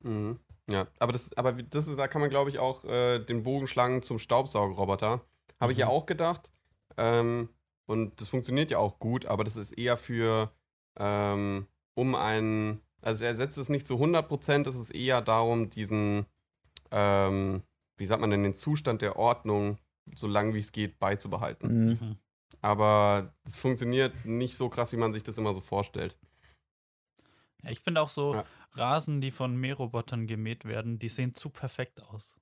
Mhm. 0.00 0.38
Ja, 0.68 0.86
aber 0.98 1.12
das, 1.12 1.32
aber 1.36 1.52
das 1.52 1.86
ist, 1.88 1.98
da 1.98 2.08
kann 2.08 2.20
man, 2.20 2.30
glaube 2.30 2.50
ich, 2.50 2.58
auch 2.58 2.84
äh, 2.84 3.18
den 3.20 3.42
Bogen 3.44 3.68
schlagen 3.68 4.02
zum 4.02 4.18
Staubsaugerroboter. 4.18 5.20
Habe 5.60 5.72
ich 5.72 5.78
ja 5.78 5.86
Mhm. 5.86 5.92
auch 5.92 6.06
gedacht. 6.06 6.50
Ähm, 6.96 7.48
und 7.86 8.20
das 8.20 8.28
funktioniert 8.28 8.70
ja 8.70 8.78
auch 8.78 8.98
gut, 8.98 9.26
aber 9.26 9.44
das 9.44 9.56
ist 9.56 9.72
eher 9.72 9.96
für, 9.96 10.52
ähm, 10.98 11.66
um 11.94 12.14
einen, 12.14 12.80
also 13.02 13.24
er 13.24 13.30
ersetzt 13.30 13.58
es 13.58 13.68
nicht 13.68 13.86
zu 13.86 13.94
100%, 13.94 14.68
es 14.68 14.74
ist 14.74 14.90
eher 14.90 15.22
darum, 15.22 15.70
diesen, 15.70 16.26
ähm, 16.90 17.62
wie 17.96 18.06
sagt 18.06 18.20
man 18.20 18.30
denn, 18.30 18.42
den 18.42 18.54
Zustand 18.54 19.02
der 19.02 19.16
Ordnung, 19.16 19.78
so 20.14 20.26
lange 20.26 20.54
wie 20.54 20.60
es 20.60 20.72
geht, 20.72 20.98
beizubehalten. 20.98 21.68
Hm. 21.68 21.88
Mhm. 21.88 22.16
Aber 22.62 23.34
es 23.44 23.56
funktioniert 23.56 24.24
nicht 24.24 24.56
so 24.56 24.68
krass, 24.68 24.92
wie 24.92 24.96
man 24.96 25.12
sich 25.12 25.22
das 25.22 25.38
immer 25.38 25.54
so 25.54 25.60
vorstellt. 25.60 26.16
Ja, 27.62 27.70
ich 27.70 27.80
finde 27.80 28.00
auch 28.00 28.10
so 28.10 28.34
Ja. 28.34 28.44
Rasen, 28.72 29.20
die 29.20 29.30
von 29.30 29.56
Mährobotern 29.56 30.26
gemäht 30.26 30.64
werden, 30.64 30.98
die 30.98 31.08
sehen 31.08 31.34
zu 31.34 31.50
perfekt 31.50 32.02
aus. 32.02 32.36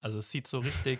Also 0.00 0.18
es 0.18 0.30
sieht 0.30 0.46
so 0.46 0.58
richtig, 0.58 0.98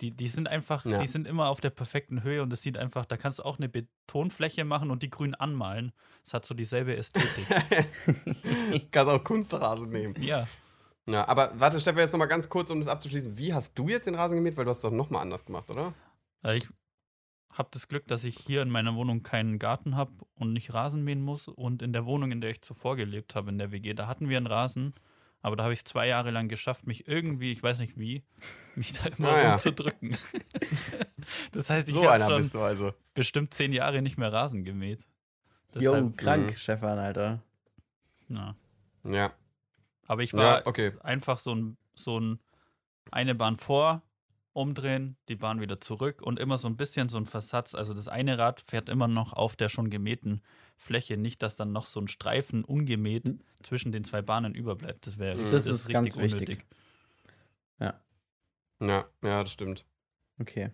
die, 0.00 0.10
die 0.10 0.28
sind 0.28 0.48
einfach, 0.48 0.84
Ja. 0.84 0.98
die 0.98 1.06
sind 1.06 1.26
immer 1.26 1.48
auf 1.48 1.60
der 1.60 1.70
perfekten 1.70 2.22
Höhe 2.22 2.42
und 2.42 2.52
es 2.52 2.62
sieht 2.62 2.76
einfach, 2.76 3.04
da 3.06 3.16
kannst 3.16 3.38
du 3.38 3.44
auch 3.44 3.58
eine 3.58 3.68
Betonfläche 3.68 4.64
machen 4.64 4.90
und 4.90 5.02
die 5.02 5.10
grün 5.10 5.34
anmalen. 5.34 5.92
Es 6.24 6.34
hat 6.34 6.44
so 6.44 6.54
dieselbe 6.54 6.96
Ästhetik. 6.96 7.46
Kannst 8.90 9.10
auch 9.10 9.22
Kunstrasen 9.22 9.88
nehmen. 9.90 10.14
ja, 10.22 10.46
Ja, 11.06 11.28
aber 11.28 11.52
warte, 11.60 11.78
Stefan, 11.80 12.00
jetzt 12.00 12.12
nochmal 12.12 12.28
ganz 12.28 12.48
kurz, 12.48 12.70
um 12.70 12.80
das 12.80 12.88
abzuschließen. 12.88 13.36
Wie 13.38 13.52
hast 13.54 13.74
du 13.78 13.88
jetzt 13.88 14.06
den 14.06 14.14
Rasen 14.14 14.36
gemäht? 14.36 14.56
Weil 14.56 14.64
du 14.64 14.70
hast 14.70 14.78
es 14.78 14.82
doch 14.82 14.90
nochmal 14.90 15.22
anders 15.22 15.44
gemacht, 15.44 15.70
oder? 15.70 15.92
äh, 16.44 16.56
ich 16.56 16.68
habe 17.52 17.68
das 17.72 17.86
Glück, 17.88 18.08
dass 18.08 18.24
ich 18.24 18.36
hier 18.36 18.62
in 18.62 18.70
meiner 18.70 18.94
Wohnung 18.96 19.22
keinen 19.22 19.58
Garten 19.60 19.96
habe 19.96 20.10
und 20.34 20.52
nicht 20.52 20.74
Rasen 20.74 21.04
mähen 21.04 21.22
muss. 21.22 21.46
Und 21.46 21.82
in 21.82 21.92
der 21.92 22.04
Wohnung, 22.06 22.32
in 22.32 22.40
der 22.40 22.50
ich 22.50 22.62
zuvor 22.62 22.96
gelebt 22.96 23.34
habe, 23.36 23.50
in 23.50 23.58
der 23.58 23.70
WG, 23.70 23.94
da 23.94 24.06
hatten 24.08 24.28
wir 24.28 24.36
einen 24.38 24.46
Rasen. 24.48 24.94
Aber 25.44 25.56
da 25.56 25.64
habe 25.64 25.74
ich 25.74 25.80
es 25.80 25.84
zwei 25.84 26.06
Jahre 26.08 26.30
lang 26.30 26.48
geschafft, 26.48 26.86
mich 26.86 27.06
irgendwie, 27.06 27.52
ich 27.52 27.62
weiß 27.62 27.78
nicht 27.78 27.98
wie, 27.98 28.22
mich 28.76 28.92
da 28.94 29.10
immer 29.10 29.28
Ah, 29.28 29.42
ja. 29.42 29.50
rumzudrücken. 29.50 30.16
das 31.52 31.68
heißt, 31.68 31.86
ich 31.88 31.94
so 31.94 32.10
habe 32.10 32.42
schon 32.48 32.60
also. 32.62 32.94
bestimmt 33.12 33.52
zehn 33.52 33.72
Jahre 33.72 34.00
nicht 34.00 34.16
mehr 34.16 34.32
Rasen 34.32 34.64
gemäht. 34.64 35.06
Deshalb, 35.74 36.16
krank, 36.16 36.50
Mhm. 36.52 36.56
Stefan, 36.56 36.98
Alter. 36.98 37.42
ja. 38.28 38.54
Ja. 39.04 39.32
Aber 40.06 40.22
ich 40.22 40.32
war 40.32 40.60
Ja, 40.60 40.66
okay. 40.66 40.92
einfach 41.02 41.38
so 41.38 41.54
ein, 41.54 41.76
so 41.94 42.18
ein 42.18 42.38
eine 43.10 43.34
Bahn 43.34 43.58
vor, 43.58 44.00
umdrehen, 44.54 45.16
die 45.28 45.36
Bahn 45.36 45.60
wieder 45.60 45.78
zurück 45.80 46.22
und 46.22 46.38
immer 46.38 46.56
so 46.56 46.68
ein 46.68 46.76
bisschen 46.76 47.08
so 47.10 47.18
ein 47.18 47.26
Versatz. 47.26 47.74
Also 47.74 47.92
das 47.92 48.08
eine 48.08 48.38
Rad 48.38 48.60
fährt 48.62 48.88
immer 48.88 49.08
noch 49.08 49.34
auf 49.34 49.56
der 49.56 49.68
schon 49.68 49.90
gemähten 49.90 50.40
Fläche, 50.76 51.16
nicht, 51.16 51.42
dass 51.42 51.56
dann 51.56 51.72
noch 51.72 51.86
so 51.86 52.00
ein 52.00 52.08
Streifen 52.08 52.64
ungemäht 52.64 53.24
Hm. 53.26 53.40
zwischen 53.62 53.92
den 53.92 54.04
zwei 54.04 54.22
Bahnen 54.22 54.54
überbleibt. 54.54 55.06
Das 55.06 55.18
wäre 55.18 55.36
Das 55.50 55.66
ist 55.66 55.88
ganz 55.88 56.16
wichtig. 56.16 56.64
Ja, 58.80 59.06
ja, 59.22 59.42
das 59.42 59.52
stimmt. 59.52 59.84
Okay. 60.40 60.70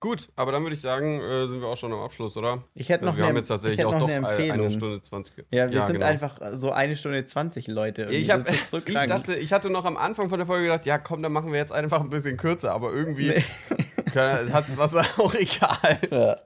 Gut, 0.00 0.28
aber 0.36 0.52
dann 0.52 0.62
würde 0.62 0.74
ich 0.74 0.80
sagen, 0.80 1.20
äh, 1.20 1.46
sind 1.48 1.60
wir 1.60 1.68
auch 1.68 1.76
schon 1.76 1.92
am 1.92 2.00
Abschluss, 2.00 2.36
oder? 2.36 2.64
Ich 2.74 2.88
hätte 2.90 3.02
Also 3.02 3.10
noch 3.12 3.16
wir 3.16 3.24
eine, 3.24 3.28
haben 3.30 3.36
jetzt 3.36 3.48
tatsächlich 3.48 3.78
ich 3.78 3.84
hätte 3.84 3.88
auch 3.88 3.92
noch 3.92 4.00
doch 4.00 4.08
eine 4.08 4.26
eine, 4.26 4.36
Empfehlung. 4.36 4.66
eine 4.66 4.74
Stunde 4.76 5.02
20. 5.02 5.44
Ja, 5.50 5.70
wir 5.70 5.82
sind 5.84 5.94
genau. 5.94 6.06
einfach 6.06 6.38
so 6.52 6.70
eine 6.70 6.96
Stunde 6.96 7.24
20 7.24 7.66
Leute. 7.68 8.02
irgendwie. 8.02 8.18
Ich, 8.18 8.30
hab, 8.30 8.44
das 8.44 8.70
so 8.70 8.78
ich 8.86 8.94
dachte, 8.94 9.36
ich 9.36 9.52
hatte 9.52 9.70
noch 9.70 9.84
am 9.84 9.96
Anfang 9.96 10.28
von 10.28 10.38
der 10.38 10.46
Folge 10.46 10.64
gedacht, 10.64 10.84
ja 10.84 10.98
komm, 10.98 11.22
dann 11.22 11.32
machen 11.32 11.50
wir 11.50 11.58
jetzt 11.58 11.72
einfach 11.72 12.00
ein 12.00 12.10
bisschen 12.10 12.36
kürzer, 12.36 12.72
aber 12.72 12.92
irgendwie 12.92 13.28
Nee. 13.28 13.44
Hat 14.52 14.76
was 14.76 14.94
auch 15.18 15.34
egal. 15.34 15.98
Ja. 16.10 16.36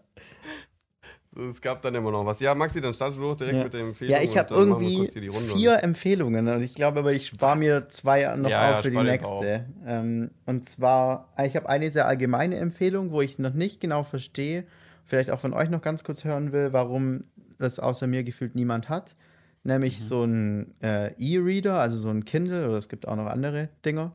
Es 1.49 1.61
gab 1.61 1.81
dann 1.83 1.95
immer 1.95 2.11
noch 2.11 2.27
was. 2.27 2.41
Ja, 2.41 2.55
Maxi, 2.55 2.81
dann 2.81 2.93
startest 2.93 3.19
du 3.19 3.23
doch 3.25 3.37
direkt 3.37 3.57
Ja. 3.59 3.65
mit 3.65 3.73
den 3.73 3.87
Empfehlungen. 3.89 4.19
Ja, 4.19 4.25
ich 4.25 4.37
habe 4.37 4.55
irgendwie 4.55 5.09
vier 5.53 5.83
Empfehlungen 5.83 6.49
und 6.49 6.62
ich 6.62 6.75
glaube 6.75 6.99
aber, 7.01 7.12
ich 7.12 7.29
spare 7.29 7.57
mir 7.57 7.89
zwei 7.89 8.37
noch 8.37 8.51
Ja, 8.51 8.71
ja, 8.71 8.79
auf 8.79 8.83
für 8.83 8.91
die 8.91 8.99
nächste. 8.99 9.67
Ähm, 9.87 10.31
und 10.47 10.69
zwar, 10.69 11.33
ich 11.45 11.57
habe 11.57 11.69
eine 11.69 11.91
sehr 11.91 12.07
allgemeine 12.07 12.57
Empfehlung, 12.57 13.11
wo 13.12 13.21
ich 13.23 13.39
noch 13.39 13.55
nicht 13.55 13.81
genau 13.81 14.03
verstehe, 14.03 14.65
vielleicht 15.05 15.31
auch 15.31 15.41
von 15.41 15.55
euch 15.55 15.71
noch 15.71 15.83
ganz 15.83 16.05
kurz 16.05 16.25
hören 16.25 16.53
will, 16.53 16.73
warum 16.73 17.25
das 17.59 17.79
außer 17.79 18.07
mir 18.07 18.23
gefühlt 18.25 18.55
niemand 18.55 18.89
hat. 18.89 19.17
Nämlich 19.62 20.03
so 20.05 20.25
ein 20.25 20.75
äh, 20.83 21.12
E-Reader, 21.19 21.79
also 21.79 21.97
so 21.97 22.09
ein 22.09 22.25
Kindle, 22.25 22.67
oder 22.69 22.79
es 22.79 22.89
gibt 22.89 23.07
auch 23.07 23.17
noch 23.17 23.27
andere 23.27 23.69
Dinger. 23.85 24.15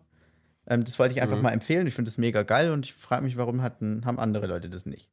Ähm, 0.68 0.84
das 0.84 0.98
wollte 0.98 1.14
ich 1.14 1.22
einfach 1.22 1.38
Mhm. 1.38 1.44
mal 1.44 1.52
empfehlen. 1.52 1.86
Ich 1.86 1.94
finde 1.94 2.10
das 2.10 2.18
mega 2.18 2.42
geil 2.42 2.72
und 2.72 2.86
ich 2.86 2.94
frage 2.96 3.24
mich, 3.24 3.38
warum 3.38 3.62
hatten, 3.62 4.04
haben 4.06 4.18
andere 4.18 4.48
Leute 4.48 4.70
das 4.70 4.88
nicht. 4.88 5.12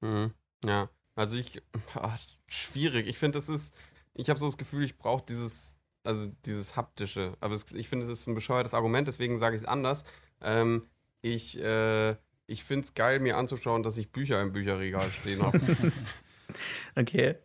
Mhm. 0.00 0.30
Ja, 0.64 0.88
also 1.14 1.36
ich, 1.36 1.62
ah, 1.94 2.14
ist 2.14 2.38
schwierig. 2.46 3.06
Ich 3.06 3.18
finde, 3.18 3.38
das 3.38 3.48
ist, 3.48 3.74
ich 4.14 4.28
habe 4.30 4.38
so 4.38 4.46
das 4.46 4.58
Gefühl, 4.58 4.84
ich 4.84 4.96
brauche 4.98 5.24
dieses, 5.28 5.76
also 6.04 6.26
dieses 6.46 6.76
haptische. 6.76 7.36
Aber 7.40 7.54
es, 7.54 7.70
ich 7.72 7.88
finde, 7.88 8.04
es 8.06 8.10
ist 8.10 8.26
ein 8.26 8.34
bescheuertes 8.34 8.74
Argument, 8.74 9.06
deswegen 9.08 9.38
sage 9.38 9.56
ich 9.56 9.62
es 9.62 9.68
anders. 9.68 10.04
Ähm, 10.40 10.86
ich, 11.20 11.58
äh, 11.60 12.16
ich 12.46 12.64
finde 12.64 12.84
es 12.86 12.94
geil, 12.94 13.20
mir 13.20 13.36
anzuschauen, 13.36 13.82
dass 13.82 13.96
ich 13.96 14.10
Bücher 14.10 14.40
im 14.42 14.52
Bücherregal 14.52 15.10
stehen 15.10 15.42
habe. 15.42 15.60
Okay. 16.96 17.36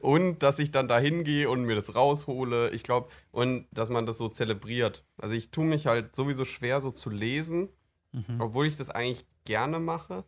und 0.00 0.42
dass 0.42 0.58
ich 0.58 0.72
dann 0.72 0.88
da 0.88 0.98
hingehe 0.98 1.48
und 1.48 1.62
mir 1.64 1.76
das 1.76 1.94
raushole. 1.94 2.70
Ich 2.70 2.82
glaube, 2.82 3.08
und 3.30 3.66
dass 3.70 3.88
man 3.90 4.06
das 4.06 4.18
so 4.18 4.28
zelebriert. 4.28 5.04
Also 5.18 5.34
ich 5.36 5.50
tue 5.52 5.64
mich 5.64 5.86
halt 5.86 6.16
sowieso 6.16 6.44
schwer, 6.44 6.80
so 6.80 6.90
zu 6.90 7.10
lesen, 7.10 7.68
Mhm. 8.10 8.40
obwohl 8.40 8.66
ich 8.66 8.74
das 8.74 8.88
eigentlich 8.90 9.26
gerne 9.44 9.78
mache. 9.78 10.24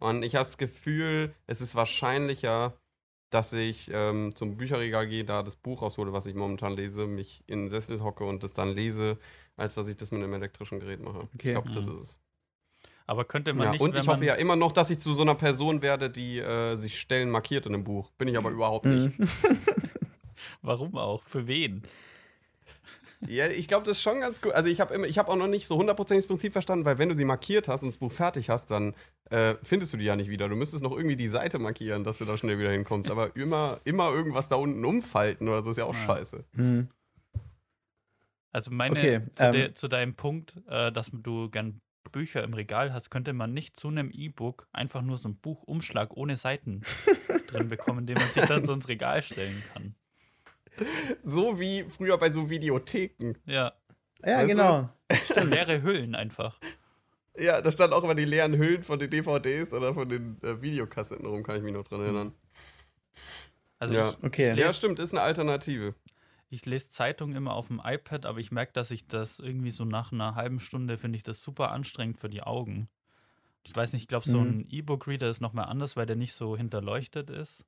Und 0.00 0.22
ich 0.22 0.34
habe 0.34 0.44
das 0.44 0.58
Gefühl, 0.58 1.34
es 1.46 1.60
ist 1.60 1.74
wahrscheinlicher, 1.74 2.74
dass 3.30 3.52
ich 3.52 3.90
ähm, 3.92 4.34
zum 4.34 4.56
Bücherregal 4.56 5.08
gehe, 5.08 5.24
da 5.24 5.42
das 5.42 5.56
Buch 5.56 5.82
raushole, 5.82 6.12
was 6.12 6.26
ich 6.26 6.34
momentan 6.34 6.74
lese, 6.74 7.06
mich 7.06 7.42
in 7.46 7.62
den 7.64 7.68
Sessel 7.68 8.02
hocke 8.02 8.24
und 8.24 8.42
das 8.42 8.52
dann 8.52 8.68
lese, 8.70 9.18
als 9.56 9.74
dass 9.74 9.88
ich 9.88 9.96
das 9.96 10.10
mit 10.12 10.22
einem 10.22 10.32
elektrischen 10.34 10.80
Gerät 10.80 11.00
mache. 11.00 11.28
Ich 11.32 11.40
Okay. 11.40 11.52
glaube, 11.52 11.70
das 11.72 11.86
Mhm. 11.86 11.94
ist 11.94 12.00
es. 12.00 12.18
Aber 13.08 13.24
könnte 13.24 13.54
man 13.54 13.66
Ja, 13.66 13.70
nicht, 13.72 13.80
und 13.80 13.94
wenn 13.94 14.02
ich 14.02 14.08
hoffe 14.08 14.24
ja 14.24 14.34
immer 14.34 14.56
noch, 14.56 14.72
dass 14.72 14.90
ich 14.90 14.98
zu 14.98 15.12
so 15.14 15.22
einer 15.22 15.34
Person 15.36 15.80
werde, 15.80 16.10
die 16.10 16.38
äh, 16.38 16.74
sich 16.74 16.98
Stellen 16.98 17.30
markiert 17.30 17.66
in 17.66 17.74
einem 17.74 17.84
Buch. 17.84 18.10
Bin 18.12 18.26
ich 18.28 18.36
aber 18.36 18.50
überhaupt 18.50 18.84
nicht. 18.84 19.18
Mhm. 19.18 19.28
warum 20.62 20.96
auch? 20.96 21.22
Für 21.24 21.46
wen? 21.46 21.82
Ja, 23.26 23.46
ich 23.48 23.66
glaube, 23.68 23.84
das 23.84 23.96
ist 23.96 24.02
schon 24.02 24.20
ganz 24.20 24.42
gut. 24.42 24.52
Also 24.52 24.68
ich 24.68 24.80
habe 24.80 24.94
immer, 24.94 25.06
ich 25.06 25.18
habe 25.18 25.30
auch 25.30 25.36
noch 25.36 25.46
nicht 25.46 25.66
so 25.66 25.76
hundertprozentig 25.76 26.24
das 26.24 26.28
Prinzip 26.28 26.52
verstanden, 26.52 26.84
weil 26.84 26.98
wenn 26.98 27.08
du 27.08 27.14
sie 27.14 27.24
markiert 27.24 27.68
hast 27.68 27.82
und 27.82 27.88
das 27.88 27.96
Buch 27.96 28.12
fertig 28.12 28.50
hast, 28.50 28.70
dann 28.70 28.94
äh, 29.30 29.54
findest 29.62 29.92
du 29.92 29.96
die 29.96 30.04
ja 30.04 30.16
nicht 30.16 30.28
wieder. 30.30 30.48
Du 30.48 30.56
müsstest 30.56 30.82
noch 30.82 30.92
irgendwie 30.92 31.16
die 31.16 31.28
Seite 31.28 31.58
markieren, 31.58 32.04
dass 32.04 32.18
du 32.18 32.24
da 32.24 32.36
schnell 32.36 32.58
wieder 32.58 32.70
hinkommst. 32.70 33.10
Aber 33.10 33.34
immer, 33.34 33.80
immer 33.84 34.10
irgendwas 34.12 34.48
da 34.48 34.56
unten 34.56 34.84
umfalten 34.84 35.48
oder 35.48 35.62
so 35.62 35.70
ist 35.70 35.78
ja 35.78 35.84
auch 35.84 35.94
Ja. 35.94 36.06
scheiße. 36.06 36.44
Mhm. 36.52 36.88
Also 38.52 38.70
meine, 38.70 38.98
Okay, 38.98 39.20
zu, 39.34 39.44
ähm, 39.44 39.52
de, 39.52 39.74
zu 39.74 39.88
deinem 39.88 40.14
Punkt, 40.14 40.54
äh, 40.68 40.90
dass 40.90 41.10
du 41.12 41.50
gern 41.50 41.80
Bücher 42.12 42.42
im 42.44 42.54
Regal 42.54 42.92
hast, 42.92 43.10
könnte 43.10 43.32
man 43.32 43.52
nicht 43.52 43.76
zu 43.76 43.88
einem 43.88 44.10
E-Book 44.10 44.66
einfach 44.72 45.02
nur 45.02 45.18
so 45.18 45.28
einen 45.28 45.36
Buchumschlag 45.36 46.16
ohne 46.16 46.36
Seiten 46.36 46.82
drin 47.48 47.68
bekommen, 47.68 48.06
den 48.06 48.16
man 48.16 48.28
sich 48.30 48.44
dann 48.44 48.64
so 48.64 48.72
ins 48.72 48.88
Regal 48.88 49.22
stellen 49.22 49.62
kann. 49.72 49.94
So 51.24 51.58
wie 51.60 51.84
früher 51.84 52.18
bei 52.18 52.30
so 52.30 52.48
Videotheken. 52.50 53.34
Ja, 53.46 53.72
Ja, 54.24 54.38
Weißt 54.38 54.48
genau. 54.48 54.88
leere 55.44 55.82
Hüllen 55.82 56.14
einfach. 56.14 56.58
Ja, 57.38 57.60
da 57.60 57.70
stand 57.70 57.92
auch 57.92 58.02
immer 58.02 58.14
die 58.14 58.24
leeren 58.24 58.56
Hüllen 58.56 58.82
von 58.82 58.98
den 58.98 59.10
DVDs 59.10 59.72
oder 59.72 59.92
von 59.92 60.08
den 60.08 60.42
äh, 60.42 60.60
Videokassetten 60.62 61.26
rum, 61.26 61.42
kann 61.42 61.56
ich 61.56 61.62
mich 61.62 61.74
noch 61.74 61.84
dran 61.84 62.00
erinnern. 62.00 62.32
Also 63.78 63.94
Ja. 63.94 64.08
ich, 64.08 64.24
Okay. 64.24 64.50
ich 64.52 64.56
Ja, 64.58 64.66
lese 64.66 64.74
stimmt, 64.78 64.98
ist 64.98 65.12
eine 65.12 65.20
Alternative. 65.22 65.94
ich 66.48 66.64
lese 66.64 66.88
Zeitungen 66.88 67.36
immer 67.36 67.54
auf 67.54 67.66
dem 67.68 67.80
iPad, 67.84 68.24
aber 68.24 68.38
ich 68.38 68.52
merke, 68.52 68.72
dass 68.72 68.90
ich 68.90 69.06
das 69.06 69.38
irgendwie 69.38 69.70
so 69.70 69.84
nach 69.84 70.12
einer 70.12 70.34
halben 70.34 70.60
Stunde 70.60 70.96
finde 70.96 71.16
ich 71.16 71.22
das 71.24 71.42
super 71.42 71.72
anstrengend 71.72 72.18
für 72.18 72.28
die 72.30 72.42
Augen. 72.42 72.88
Ich 73.64 73.74
weiß 73.76 73.92
nicht, 73.92 74.02
ich 74.02 74.08
glaube, 74.08 74.26
so 74.28 74.38
Mhm. 74.38 74.60
ein 74.60 74.66
E-Book-Reader 74.70 75.28
ist 75.28 75.40
nochmal 75.40 75.66
anders, 75.66 75.96
weil 75.96 76.06
der 76.06 76.16
nicht 76.16 76.32
so 76.34 76.56
hinterleuchtet 76.56 77.30
ist. 77.30 77.66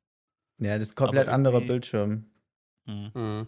Ja, 0.58 0.78
das 0.78 0.88
ist 0.88 0.94
komplett 0.96 1.28
anderer 1.28 1.60
Bildschirm. 1.60 2.24
Hm. 2.88 3.10
Mhm. 3.14 3.46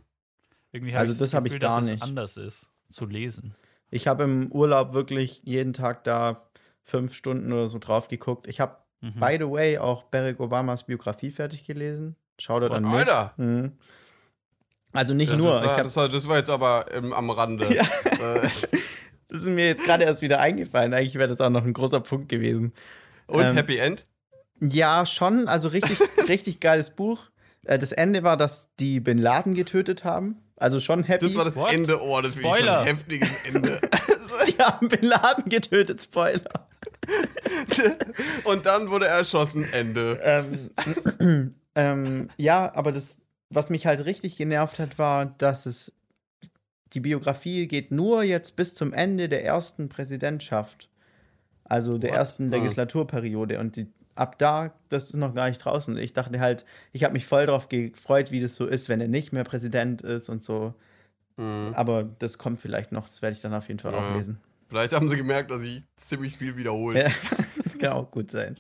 Irgendwie 0.72 0.92
habe 0.94 1.00
Also 1.00 1.12
das 1.14 1.30
das, 1.30 1.34
hab 1.34 1.46
ich 1.46 1.58
gar 1.58 1.78
dass 1.78 1.86
es 1.86 1.90
nicht. 1.92 2.02
anders 2.02 2.36
ist 2.36 2.68
zu 2.92 3.06
lesen. 3.06 3.54
Ich 3.90 4.06
habe 4.06 4.22
im 4.24 4.52
Urlaub 4.52 4.92
wirklich 4.92 5.40
jeden 5.44 5.72
Tag 5.72 6.04
da 6.04 6.48
fünf 6.84 7.14
Stunden 7.14 7.52
oder 7.52 7.66
so 7.68 7.78
drauf 7.78 8.08
geguckt. 8.08 8.46
Ich 8.46 8.60
habe, 8.60 8.76
Mhm. 9.00 9.18
by 9.18 9.36
the 9.38 9.50
way, 9.50 9.78
auch 9.78 10.04
Barack 10.04 10.38
Obamas 10.40 10.84
Biografie 10.84 11.30
fertig 11.30 11.64
gelesen. 11.64 12.16
Schau 12.38 12.60
dort 12.60 12.70
Boah, 12.72 12.76
an 12.76 12.84
mich. 12.84 12.94
Alter! 12.94 13.34
Mhm. 13.38 13.72
Also 14.92 15.14
nicht 15.14 15.30
Ja, 15.30 15.36
nur. 15.36 15.50
Das 15.52 15.62
war, 15.62 15.64
ich 15.66 15.76
hab, 15.76 15.84
das, 15.84 15.96
war, 15.96 16.08
das 16.08 16.28
war 16.28 16.36
jetzt 16.36 16.50
aber 16.50 16.86
ähm, 16.92 17.12
am 17.12 17.30
Rande. 17.30 17.66
Ja. 17.74 17.82
Äh, 17.82 18.48
das 19.28 19.42
ist 19.44 19.46
mir 19.48 19.66
jetzt 19.66 19.84
gerade 19.84 20.04
erst 20.04 20.22
wieder 20.22 20.40
eingefallen. 20.40 20.92
Eigentlich 20.92 21.14
wäre 21.14 21.28
das 21.28 21.40
auch 21.40 21.50
noch 21.50 21.64
ein 21.64 21.72
großer 21.72 22.00
Punkt 22.00 22.28
gewesen. 22.28 22.72
und 23.28 23.42
Ähm, 23.44 23.54
Happy 23.56 23.78
End? 23.78 24.04
Ja, 24.60 25.06
schon. 25.06 25.46
Also 25.48 25.68
richtig, 25.68 25.98
richtig 26.28 26.58
geiles 26.60 26.90
Buch. 26.90 27.29
Äh, 27.66 27.78
Das 27.78 27.92
Ende 27.92 28.22
war, 28.22 28.36
dass 28.36 28.74
die 28.78 29.00
Bin 29.00 29.18
Laden 29.18 29.54
getötet 29.54 30.04
haben. 30.04 30.36
Also 30.56 30.78
schon 30.80 31.04
happy. 31.04 31.24
Das 31.24 31.34
war 31.36 31.44
das 31.44 31.56
What? 31.56 31.72
Ende. 31.72 32.02
Oh, 32.02 32.20
das 32.20 32.34
Spoiler. 32.34 32.80
ein 32.80 32.86
heftiges 32.88 33.46
Ende. 33.46 33.80
die 34.48 34.58
haben 34.58 34.88
Bin 34.88 35.02
Laden 35.02 35.48
getötet, 35.48 36.02
Spoiler. 36.02 36.68
Und 38.44 38.66
dann 38.66 38.90
wurde 38.90 39.06
er 39.06 39.16
erschossen. 39.18 39.64
Ende. 39.72 40.18
ähm, 40.22 41.54
ähm, 41.74 42.28
ja, 42.36 42.72
aber 42.74 42.92
das, 42.92 43.18
was 43.48 43.70
mich 43.70 43.86
halt 43.86 44.04
richtig 44.04 44.36
genervt 44.36 44.78
hat, 44.78 44.98
war, 44.98 45.26
dass 45.26 45.66
es 45.66 45.92
die 46.92 47.00
Biografie 47.00 47.68
geht 47.68 47.90
nur 47.92 48.22
jetzt 48.24 48.56
bis 48.56 48.74
zum 48.74 48.92
Ende 48.92 49.28
der 49.28 49.44
ersten 49.44 49.88
Präsidentschaft. 49.88 50.88
Also 51.64 51.98
der 51.98 52.10
What? 52.10 52.18
ersten 52.18 52.52
Ah. 52.52 52.56
Legislaturperiode. 52.56 53.58
Und 53.60 53.76
die, 53.76 53.86
ab 54.20 54.38
da, 54.38 54.72
das 54.90 55.04
ist 55.04 55.14
noch 55.16 55.34
gar 55.34 55.48
nicht 55.48 55.58
draußen. 55.58 55.96
Ich 55.96 56.12
dachte 56.12 56.38
halt, 56.40 56.64
ich 56.92 57.04
habe 57.04 57.14
mich 57.14 57.26
voll 57.26 57.46
darauf 57.46 57.68
gefreut, 57.68 58.30
wie 58.30 58.40
das 58.40 58.54
so 58.54 58.66
ist, 58.66 58.88
wenn 58.88 59.00
er 59.00 59.08
nicht 59.08 59.32
mehr 59.32 59.44
Präsident 59.44 60.02
ist 60.02 60.28
und 60.28 60.42
so. 60.44 60.74
Mhm. 61.36 61.72
Aber 61.74 62.04
das 62.18 62.36
kommt 62.38 62.60
vielleicht 62.60 62.92
noch. 62.92 63.08
Das 63.08 63.22
werde 63.22 63.34
ich 63.34 63.40
dann 63.40 63.54
auf 63.54 63.68
jeden 63.68 63.80
Fall 63.80 63.92
Ja. 63.94 63.98
auch 64.10 64.14
lesen. 64.14 64.38
Vielleicht 64.68 64.92
haben 64.92 65.08
sie 65.08 65.16
gemerkt, 65.16 65.50
dass 65.50 65.62
ich 65.62 65.82
ziemlich 65.96 66.36
viel 66.36 66.56
wiederhole. 66.56 67.00
Ja, 67.02 67.10
kann 67.80 67.92
auch 67.92 68.10
gut 68.10 68.30
sein. 68.30 68.56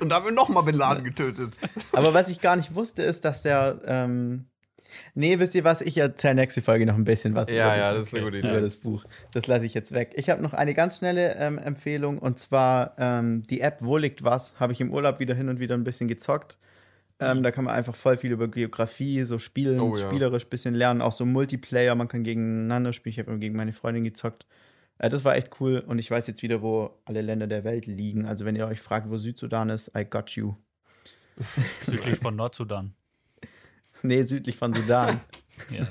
Und 0.00 0.10
da 0.10 0.16
haben 0.16 0.26
wir 0.26 0.32
nochmal 0.32 0.64
Bin 0.64 0.74
Laden 0.74 1.02
getötet. 1.04 1.56
Aber 1.92 2.12
was 2.12 2.28
ich 2.28 2.40
gar 2.42 2.56
nicht 2.56 2.74
wusste, 2.74 3.02
ist, 3.02 3.24
dass 3.24 3.40
der. 3.42 3.80
Ähm, 3.86 4.44
nee, 5.14 5.38
wisst 5.38 5.54
ihr 5.54 5.64
was? 5.64 5.80
Ich 5.80 5.98
erzähle 5.98 6.36
nächste 6.36 6.62
Folge 6.62 6.86
noch 6.86 6.94
ein 6.94 7.04
bisschen 7.04 7.34
was 7.34 7.48
Ja, 7.50 7.74
über, 7.74 7.76
ja, 7.76 7.92
das, 7.92 8.00
das 8.00 8.08
ist 8.08 8.14
eine 8.14 8.24
gute 8.24 8.38
über 8.38 8.60
das 8.60 8.76
Buch. 8.76 9.04
Das 9.32 9.46
lasse 9.46 9.64
ich 9.66 9.74
jetzt 9.74 9.92
weg. 9.92 10.12
Ich 10.16 10.30
habe 10.30 10.42
noch 10.42 10.54
eine 10.54 10.74
ganz 10.74 10.98
schnelle 10.98 11.36
ähm, 11.36 11.58
Empfehlung 11.58 12.18
und 12.18 12.38
zwar 12.38 12.94
ähm, 12.98 13.42
die 13.48 13.60
App 13.60 13.78
Wo 13.80 13.96
liegt 13.96 14.24
was? 14.24 14.58
Habe 14.58 14.72
ich 14.72 14.80
im 14.80 14.92
Urlaub 14.92 15.18
wieder 15.20 15.34
hin 15.34 15.48
und 15.48 15.60
wieder 15.60 15.74
ein 15.74 15.84
bisschen 15.84 16.08
gezockt. 16.08 16.58
Ähm, 17.22 17.42
da 17.42 17.50
kann 17.50 17.64
man 17.64 17.74
einfach 17.74 17.94
voll 17.94 18.16
viel 18.16 18.32
über 18.32 18.48
Geografie, 18.48 19.24
so 19.24 19.38
spielen, 19.38 19.78
Oh, 19.78 19.94
ja. 19.94 20.08
spielerisch 20.08 20.46
ein 20.46 20.48
bisschen 20.48 20.74
lernen, 20.74 21.02
auch 21.02 21.12
so 21.12 21.26
Multiplayer, 21.26 21.94
man 21.94 22.08
kann 22.08 22.22
gegeneinander 22.22 22.94
spielen. 22.94 23.12
Ich 23.12 23.18
habe 23.18 23.38
gegen 23.38 23.54
meine 23.56 23.74
Freundin 23.74 24.04
gezockt. 24.04 24.46
Äh, 24.96 25.10
das 25.10 25.22
war 25.24 25.36
echt 25.36 25.60
cool 25.60 25.84
und 25.86 25.98
ich 25.98 26.10
weiß 26.10 26.26
jetzt 26.28 26.42
wieder, 26.42 26.62
wo 26.62 26.98
alle 27.04 27.20
Länder 27.20 27.46
der 27.46 27.62
Welt 27.64 27.84
liegen. 27.86 28.24
Also, 28.24 28.46
wenn 28.46 28.56
ihr 28.56 28.66
euch 28.66 28.80
fragt, 28.80 29.10
wo 29.10 29.18
Südsudan 29.18 29.68
ist, 29.68 29.92
I 29.94 30.04
got 30.06 30.30
you. 30.30 30.54
Südlich 31.86 32.16
von 32.16 32.36
Nordsudan. 32.36 32.94
Nee, 34.02 34.22
südlich 34.24 34.56
von 34.56 34.72
Sudan. 34.72 35.20
Ja. 35.70 35.86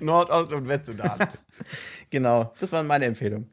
Nordost- 0.00 0.52
und 0.52 0.68
Westsudan. 0.68 1.18
genau, 2.10 2.52
das 2.60 2.70
waren 2.72 2.86
meine 2.86 3.06
Empfehlungen. 3.06 3.50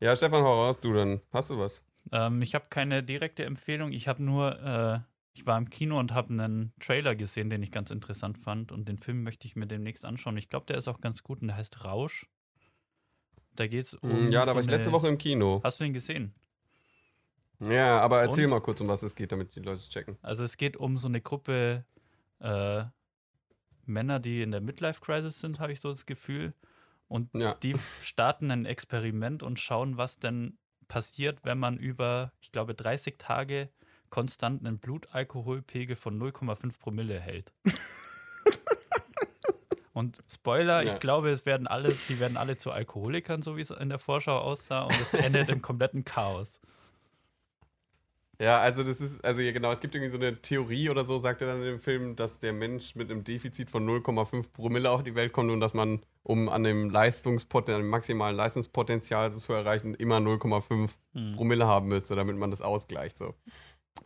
ja, 0.00 0.14
Stefan, 0.16 0.42
hau 0.42 0.64
raus, 0.66 0.80
du 0.80 0.92
dann. 0.92 1.20
Hast 1.32 1.50
du 1.50 1.58
was? 1.58 1.82
Ähm, 2.10 2.42
ich 2.42 2.54
habe 2.54 2.66
keine 2.68 3.02
direkte 3.02 3.44
Empfehlung. 3.44 3.92
Ich 3.92 4.08
habe 4.08 4.22
nur, 4.22 4.60
äh, 4.62 4.98
ich 5.34 5.46
war 5.46 5.56
im 5.56 5.70
Kino 5.70 5.98
und 5.98 6.12
habe 6.12 6.30
einen 6.30 6.72
Trailer 6.80 7.14
gesehen, 7.14 7.48
den 7.48 7.62
ich 7.62 7.70
ganz 7.70 7.90
interessant 7.90 8.36
fand. 8.38 8.70
Und 8.72 8.88
den 8.88 8.98
Film 8.98 9.22
möchte 9.22 9.46
ich 9.46 9.56
mir 9.56 9.66
demnächst 9.66 10.04
anschauen. 10.04 10.36
Ich 10.36 10.48
glaube, 10.50 10.66
der 10.66 10.76
ist 10.76 10.88
auch 10.88 11.00
ganz 11.00 11.22
gut 11.22 11.40
und 11.40 11.48
der 11.48 11.56
heißt 11.56 11.84
Rausch. 11.84 12.26
Da 13.54 13.66
geht 13.66 13.86
es 13.86 13.94
um. 13.94 14.10
Hm, 14.10 14.28
ja, 14.32 14.40
da 14.40 14.48
so 14.48 14.54
war 14.56 14.62
ich 14.62 14.68
letzte 14.68 14.88
eine- 14.88 14.92
Woche 14.96 15.08
im 15.08 15.16
Kino. 15.18 15.60
Hast 15.64 15.78
du 15.80 15.84
den 15.84 15.94
gesehen? 15.94 16.34
Ja, 17.68 18.00
aber 18.00 18.22
erzähl 18.22 18.44
Und? 18.44 18.50
mal 18.50 18.60
kurz, 18.60 18.80
um 18.80 18.88
was 18.88 19.02
es 19.02 19.14
geht, 19.14 19.32
damit 19.32 19.54
die 19.54 19.60
Leute 19.60 19.78
es 19.78 19.88
checken. 19.88 20.16
Also 20.22 20.44
es 20.44 20.56
geht 20.56 20.76
um 20.76 20.96
so 20.98 21.08
eine 21.08 21.20
Gruppe 21.20 21.84
äh, 22.40 22.84
Männer, 23.84 24.20
die 24.20 24.42
in 24.42 24.50
der 24.50 24.60
Midlife-Crisis 24.60 25.40
sind, 25.40 25.60
habe 25.60 25.72
ich 25.72 25.80
so 25.80 25.90
das 25.90 26.06
Gefühl. 26.06 26.54
Und 27.08 27.30
Ja. 27.34 27.54
die 27.62 27.76
starten 28.00 28.50
ein 28.50 28.64
Experiment 28.64 29.42
und 29.42 29.60
schauen, 29.60 29.96
was 29.96 30.18
denn 30.18 30.58
passiert, 30.88 31.40
wenn 31.44 31.58
man 31.58 31.78
über, 31.78 32.32
ich 32.40 32.52
glaube, 32.52 32.74
30 32.74 33.18
Tage 33.18 33.70
konstant 34.10 34.66
einen 34.66 34.78
Blutalkoholpegel 34.78 35.96
von 35.96 36.18
0,5 36.20 36.78
Promille 36.78 37.18
hält. 37.18 37.52
und 39.92 40.20
Spoiler, 40.30 40.82
Ja. 40.82 40.92
ich 40.92 41.00
glaube, 41.00 41.30
es 41.30 41.46
werden 41.46 41.66
alle, 41.66 41.94
die 42.08 42.18
werden 42.18 42.36
alle 42.36 42.56
zu 42.56 42.72
Alkoholikern, 42.72 43.42
so 43.42 43.56
wie 43.56 43.60
es 43.62 43.70
in 43.70 43.88
der 43.88 43.98
Vorschau 43.98 44.38
aussah, 44.38 44.82
und 44.82 45.00
es 45.00 45.14
endet 45.14 45.48
im 45.48 45.62
kompletten 45.62 46.04
Chaos. 46.04 46.60
Ja, 48.42 48.58
also 48.58 48.82
das 48.82 49.00
ist, 49.00 49.24
also 49.24 49.40
ja 49.40 49.52
genau, 49.52 49.70
es 49.70 49.78
gibt 49.78 49.94
irgendwie 49.94 50.10
so 50.10 50.18
eine 50.18 50.36
Theorie 50.42 50.90
oder 50.90 51.04
so, 51.04 51.16
sagt 51.18 51.42
er 51.42 51.46
dann 51.48 51.58
in 51.58 51.64
dem 51.64 51.80
Film, 51.80 52.16
dass 52.16 52.40
der 52.40 52.52
Mensch 52.52 52.96
mit 52.96 53.08
einem 53.08 53.22
Defizit 53.22 53.70
von 53.70 53.86
0,5 53.88 54.52
Promille 54.52 54.90
auf 54.90 55.04
die 55.04 55.14
Welt 55.14 55.32
kommt 55.32 55.52
und 55.52 55.60
dass 55.60 55.74
man, 55.74 56.00
um 56.24 56.48
an 56.48 56.64
dem 56.64 56.90
Leistungspotenzial, 56.90 57.76
an 57.76 57.82
dem 57.82 57.90
maximalen 57.90 58.34
Leistungspotenzial 58.36 59.30
so 59.30 59.38
zu 59.38 59.52
erreichen, 59.52 59.94
immer 59.94 60.16
0,5 60.18 60.90
Hm. 61.14 61.36
Promille 61.36 61.66
haben 61.66 61.86
müsste, 61.86 62.16
damit 62.16 62.36
man 62.36 62.50
das 62.50 62.62
ausgleicht. 62.62 63.16
So. 63.16 63.34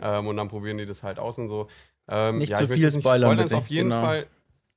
Ähm, 0.01 0.27
und 0.27 0.37
dann 0.37 0.49
probieren 0.49 0.77
die 0.77 0.87
das 0.87 1.03
halt 1.03 1.19
aus 1.19 1.39
und 1.39 1.49
so. 1.49 1.69
Ähm, 2.07 2.37
Nicht 2.39 2.51
ja, 2.51 2.57
zu 2.59 2.69
viel 2.69 2.85
nicht 2.85 2.99
spoilern, 3.01 3.41
auf 3.55 3.69
jeden 3.71 3.89
Genau. 3.91 4.03
Fall. 4.03 4.27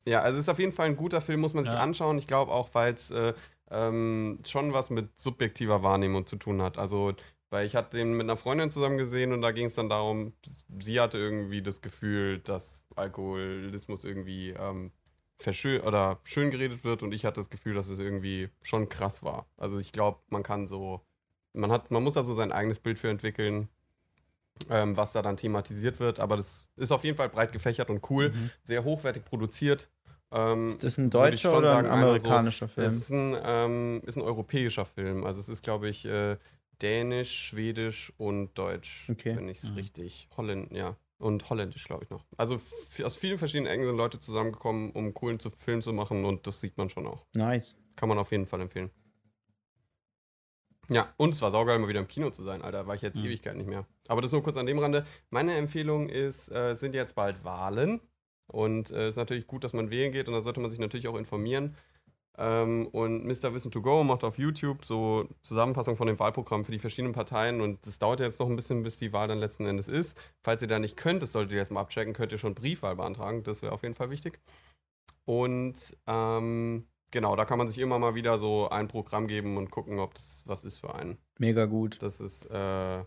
Ja, 0.06 0.22
also 0.22 0.38
es 0.38 0.44
ist 0.44 0.49
auf 0.49 0.60
jeden 0.60 0.72
Fall 0.72 0.86
ein 0.86 0.95
guter 0.95 1.19
Film, 1.19 1.41
muss 1.41 1.53
man 1.53 1.65
sich 1.65 1.73
Ja. 1.73 1.80
anschauen. 1.81 2.18
Ich 2.18 2.27
glaube 2.27 2.52
auch, 2.53 2.69
weil 2.73 2.94
es 2.94 3.11
äh, 3.11 3.34
ähm, 3.69 4.40
schon 4.48 4.72
was 4.72 4.90
mit 4.90 5.10
subjektiver 5.19 5.84
Wahrnehmung 5.84 6.26
zu 6.26 6.38
tun 6.38 6.61
hat. 6.61 6.77
Also, 6.77 7.14
weil 7.49 7.65
ich 7.65 7.76
hatte 7.76 7.97
den 7.97 8.13
mit 8.13 8.26
einer 8.26 8.38
Freundin 8.38 8.69
zusammen 8.69 8.97
gesehen 8.97 9.34
und 9.34 9.41
da 9.41 9.51
ging 9.51 9.65
es 9.65 9.76
dann 9.76 9.89
darum, 9.89 10.34
sie 10.80 10.99
hatte 10.99 11.17
irgendwie 11.17 11.61
das 11.61 11.81
Gefühl, 11.81 12.39
dass 12.39 12.84
Alkoholismus 12.95 14.03
irgendwie 14.03 14.49
ähm, 14.51 14.91
verschön 15.38 15.81
oder 15.81 16.19
schön 16.23 16.51
geredet 16.51 16.84
wird 16.84 17.01
und 17.03 17.13
ich 17.13 17.26
hatte 17.26 17.39
das 17.39 17.49
Gefühl, 17.49 17.73
dass 17.73 17.88
es 17.89 17.99
irgendwie 17.99 18.49
schon 18.61 18.89
krass 18.89 19.23
war. 19.23 19.45
Also 19.57 19.80
ich 19.80 19.91
glaube, 19.91 20.19
man 20.30 20.43
kann 20.43 20.67
so, 20.67 21.01
man 21.53 21.71
hat, 21.71 21.91
man 21.91 22.03
muss 22.03 22.13
da 22.15 22.23
so 22.23 22.34
sein 22.34 22.51
eigenes 22.51 22.80
Bild 22.80 22.99
für 22.99 23.09
entwickeln, 23.09 23.69
ähm, 24.69 24.97
was 24.97 25.13
da 25.13 25.21
dann 25.21 25.38
thematisiert 25.38 25.99
wird, 25.99 26.19
aber 26.19 26.35
das 26.35 26.65
ist 26.76 26.91
auf 26.91 27.03
jeden 27.03 27.15
Fall 27.17 27.30
breit 27.30 27.53
gefächert 27.53 27.89
und 27.89 28.07
cool, 28.09 28.31
Mhm. 28.31 28.49
sehr 28.63 28.84
hochwertig 28.84 29.23
produziert. 29.26 29.89
Ähm, 30.31 30.67
Ist 30.67 30.84
das 30.84 30.97
ein 30.99 31.09
deutscher 31.09 31.57
oder 31.57 31.77
ein 31.77 31.85
sagen, 31.85 31.88
so- 31.88 32.05
amerikanischer 32.05 32.65
es 32.67 32.73
Film? 32.73 32.88
ist 32.88 33.09
ein, 33.09 33.38
ähm, 33.43 34.01
ist 34.05 34.17
ein 34.17 34.21
europäischer 34.21 34.85
Film. 34.85 35.23
Also 35.23 35.39
es 35.39 35.49
ist, 35.49 35.63
glaube 35.63 35.89
ich, 35.89 36.05
äh, 36.05 36.38
Dänisch, 36.81 37.47
Schwedisch 37.47 38.14
und 38.18 38.53
Deutsch, 38.57 39.07
Okay. 39.10 39.35
wenn 39.35 39.49
ich 39.49 39.60
es 39.64 39.72
Mhm. 39.72 39.76
richtig. 39.77 40.27
Holländ, 40.38 40.72
ja. 40.72 40.95
Und 41.18 41.49
Holländisch, 41.49 41.84
glaube 41.84 42.06
ich, 42.06 42.10
noch. 42.10 42.23
Also 42.38 42.56
aus 43.03 43.18
vielen 43.18 43.38
verschiedenen 43.38 43.68
Ecken 43.72 43.85
sind 43.85 43.97
Leute 43.97 44.19
zusammengekommen, 44.22 44.91
um 44.91 45.14
coolen 45.14 45.39
zu 45.39 45.49
Film 45.49 45.81
zu 45.81 45.91
machen 45.91 46.23
und 46.23 46.47
das 46.47 46.61
sieht 46.61 46.77
man 46.77 46.89
schon 46.89 47.06
auch. 47.07 47.26
Nice. 47.34 47.77
Kann 47.97 48.07
man 48.07 48.18
auf 48.18 48.31
jeden 48.31 48.45
Fall 48.45 48.61
empfehlen. 48.61 48.89
Ja, 50.89 51.14
und 51.18 51.34
es 51.35 51.41
war 51.41 51.51
saugeil, 51.51 51.77
mal 51.77 51.88
wieder 51.88 51.99
im 51.99 52.07
Kino 52.07 52.30
zu 52.31 52.43
sein, 52.43 52.61
Alter. 52.64 52.88
War 52.88 52.95
ich 52.95 53.01
jetzt 53.01 53.18
Mhm. 53.19 53.26
Ewigkeit 53.26 53.56
nicht 53.57 53.68
mehr. 53.69 53.85
Aber 54.07 54.22
das 54.22 54.31
nur 54.31 54.41
kurz 54.41 54.57
an 54.57 54.65
dem 54.65 54.80
Rande. 54.80 55.06
Meine 55.30 55.53
Empfehlung 55.56 56.10
ist, 56.10 56.49
äh, 56.49 56.72
es 56.72 56.80
sind 56.80 56.95
jetzt 56.95 57.14
bald 57.15 57.43
Wahlen. 57.43 58.01
Und 58.47 58.89
es 58.89 58.95
äh, 58.97 59.10
ist 59.10 59.15
natürlich 59.18 59.45
gut, 59.45 59.64
dass 59.64 59.73
man 59.73 59.91
wählen 59.91 60.11
geht 60.11 60.27
und 60.27 60.34
da 60.34 60.41
sollte 60.41 60.60
man 60.60 60.72
sich 60.72 60.80
natürlich 60.80 61.07
auch 61.07 61.18
informieren. 61.18 61.76
Ähm, 62.38 62.88
und 62.88 63.26
Mr. 63.26 63.53
Wissen 63.53 63.72
to 63.72 63.81
Go 63.81 64.03
macht 64.03 64.23
auf 64.23 64.38
YouTube 64.38 64.85
so 64.85 65.27
Zusammenfassung 65.41 65.95
von 65.95 66.07
dem 66.07 66.19
Wahlprogramm 66.19 66.64
für 66.64 66.72
die 66.72 66.80
verschiedenen 66.80 67.14
Parteien. 67.14 67.60
Und 67.60 67.85
das 67.85 67.99
dauert 67.99 68.19
ja 68.22 68.26
jetzt 68.26 68.39
noch 68.39 68.47
ein 68.47 68.56
bisschen, 68.56 68.84
bis 68.84 68.97
die 68.97 69.11
Wahl 69.11 69.27
dann 69.27 69.39
letzten 69.39 69.65
Endes 69.65 69.88
ist. 69.88 70.19
Falls 70.41 70.61
ihr 70.61 70.68
da 70.68 70.80
nicht 70.80 70.95
könnt, 70.95 71.22
das 71.22 71.34
solltet 71.34 71.51
ihr 71.51 71.57
jetzt 71.57 71.72
mal 71.72 71.81
abchecken, 71.81 72.14
könnt 72.14 72.31
ihr 72.31 72.38
schon 72.38 72.56
Briefwahl 72.56 72.95
beantragen. 72.95 73.43
Das 73.43 73.61
wäre 73.61 73.73
auf 73.73 73.84
jeden 73.84 73.95
Fall 73.95 74.10
wichtig. 74.10 74.39
Und 75.26 75.97
ähm, 76.07 76.88
genau, 77.11 77.35
da 77.35 77.45
kann 77.45 77.57
man 77.57 77.68
sich 77.68 77.80
immer 77.80 77.99
mal 77.99 78.15
wieder 78.15 78.38
so 78.38 78.69
ein 78.69 78.88
Programm 78.88 79.27
geben 79.27 79.57
und 79.57 79.69
gucken, 79.69 79.99
ob 79.99 80.14
das 80.14 80.43
was 80.45 80.64
ist 80.64 80.80
für 80.80 80.95
einen. 80.95 81.18
Mega 81.39 81.65
gut. 81.65 82.01
Das 82.01 82.22
ist 82.22 82.43
äh, 82.43 83.03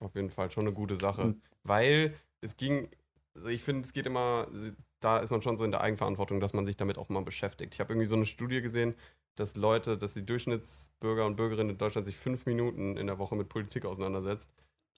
auf 0.00 0.14
jeden 0.14 0.30
Fall 0.30 0.50
schon 0.50 0.66
eine 0.66 0.74
gute 0.74 0.96
Sache. 0.96 1.26
Mhm. 1.26 1.42
Weil 1.62 2.14
es 2.40 2.56
ging, 2.56 2.88
also 3.34 3.48
ich 3.48 3.62
finde, 3.62 3.84
es 3.84 3.92
geht 3.92 4.06
immer, 4.06 4.48
da 5.02 5.18
ist 5.18 5.30
man 5.30 5.42
schon 5.42 5.56
so 5.58 5.64
in 5.64 5.70
der 5.70 5.80
Eigenverantwortung, 5.82 6.40
dass 6.40 6.52
man 6.54 6.64
sich 6.66 6.76
damit 6.76 6.96
auch 6.98 7.08
mal 7.10 7.22
beschäftigt. 7.22 7.74
Ich 7.74 7.80
habe 7.80 7.92
irgendwie 7.92 8.06
so 8.06 8.16
eine 8.16 8.26
Studie 8.26 8.62
gesehen, 8.62 8.94
dass 9.36 9.56
Leute, 9.56 9.96
dass 9.98 10.14
die 10.14 10.24
Durchschnittsbürger 10.24 11.26
und 11.26 11.36
Bürgerinnen 11.36 11.70
in 11.70 11.78
Deutschland 11.78 12.06
sich 12.06 12.16
fünf 12.16 12.46
Minuten 12.46 12.96
in 12.96 13.06
der 13.06 13.18
Woche 13.18 13.34
mit 13.36 13.48
Politik 13.48 13.84
auseinandersetzt. 13.84 14.50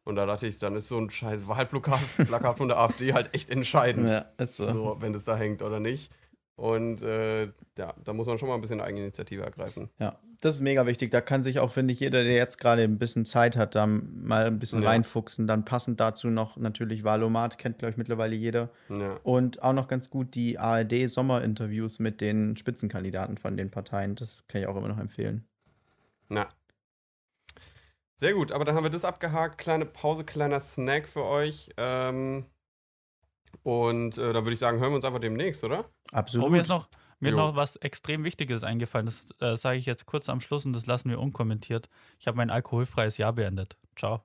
Und 0.05 0.17
da 0.17 0.27
dachte 0.27 0.47
ich, 0.47 0.59
dann 0.59 0.77
ist 0.77 0.89
so 0.89 0.99
ein 0.99 1.09
scheiß 1.11 1.47
Wahlplakat 1.49 1.99
Plakat 2.27 2.59
von 2.59 2.69
der 2.69 2.79
AfD 2.79 3.13
halt 3.15 3.33
echt 3.35 3.49
entscheidend, 3.51 4.09
Ja, 4.11 4.27
ist 4.39 4.57
so. 4.57 4.71
so, 4.73 4.97
wenn 5.01 5.15
es 5.15 5.25
da 5.25 5.37
hängt 5.37 5.63
oder 5.63 5.81
nicht. 5.81 6.11
Und 6.57 7.03
äh, 7.03 7.45
ja, 7.79 7.95
da 8.05 8.13
muss 8.13 8.27
man 8.27 8.39
schon 8.39 8.49
mal 8.49 8.55
ein 8.55 8.61
bisschen 8.61 8.81
Eigeninitiative 8.81 9.43
ergreifen. 9.43 9.89
Ja, 9.99 10.19
das 10.45 10.57
ist 10.57 10.61
mega 10.61 10.87
wichtig. 10.87 11.11
Da 11.11 11.21
kann 11.21 11.43
sich 11.43 11.59
auch, 11.59 11.71
finde 11.73 11.93
ich, 11.93 12.01
jeder, 12.01 12.23
der 12.23 12.35
jetzt 12.35 12.59
gerade 12.59 12.83
ein 12.83 12.99
bisschen 12.99 13.25
Zeit 13.25 13.57
hat, 13.57 13.75
da 13.75 13.87
mal 13.87 14.47
ein 14.47 14.59
bisschen 14.59 14.83
Ja. 14.83 14.91
reinfuchsen. 14.91 15.47
Dann 15.47 15.65
passend 15.65 16.01
dazu 16.01 16.29
noch 16.29 16.57
natürlich 16.57 17.03
Valomat, 17.05 17.57
kennt, 17.59 17.79
glaube 17.79 17.93
ich, 17.93 17.97
mittlerweile 17.97 18.37
jeder. 18.37 18.71
Ja. 18.91 19.19
Und 19.23 19.63
auch 19.63 19.73
noch 19.73 19.89
ganz 19.89 20.11
gut 20.11 20.35
die 20.35 20.59
ARD-Sommerinterviews 20.59 21.99
mit 21.99 22.21
den 22.21 22.57
Spitzenkandidaten 22.57 23.39
von 23.39 23.57
den 23.57 23.71
Parteien. 23.71 24.17
Das 24.17 24.47
kann 24.47 24.61
ich 24.61 24.67
auch 24.67 24.77
immer 24.77 24.89
noch 24.89 24.99
empfehlen. 24.99 25.47
Na. 26.29 26.49
Sehr 28.17 28.35
gut, 28.35 28.53
aber 28.53 28.65
dann 28.65 28.75
haben 28.77 28.85
wir 28.85 28.91
das 28.91 29.05
abgehakt. 29.05 29.59
Kleine 29.59 29.87
Pause, 29.87 30.25
kleiner 30.25 30.61
Snack 30.61 31.09
für 31.09 31.25
euch. 31.25 31.71
Ähm, 31.77 32.45
und 33.63 34.19
äh, 34.19 34.33
dann 34.33 34.45
würde 34.45 34.53
ich 34.53 34.59
sagen, 34.59 34.79
hören 34.79 34.91
wir 34.93 34.97
uns 34.97 35.05
einfach 35.05 35.21
demnächst, 35.21 35.65
oder? 35.65 35.87
Absolut. 36.13 36.47
Oh, 36.47 36.51
mir 36.51 36.61
ist 36.61 36.69
noch, 36.69 36.89
mir 37.21 37.31
ist 37.31 37.37
Jo. 37.37 37.47
noch 37.47 37.57
was 37.57 37.77
extrem 37.77 38.25
Wichtiges 38.25 38.65
eingefallen. 38.65 39.07
Das 39.07 39.27
äh, 39.41 39.57
sage 39.57 39.79
ich 39.79 39.87
jetzt 39.87 40.07
kurz 40.07 40.29
am 40.29 40.41
Schluss 40.41 40.65
und 40.65 40.73
das 40.73 40.87
lassen 40.87 41.11
wir 41.11 41.21
unkommentiert. 41.21 41.89
Ich 42.19 42.27
habe 42.27 42.37
mein 42.37 42.51
alkoholfreies 42.51 43.19
Jahr 43.19 43.33
beendet. 43.33 43.77
Ciao. 43.97 44.23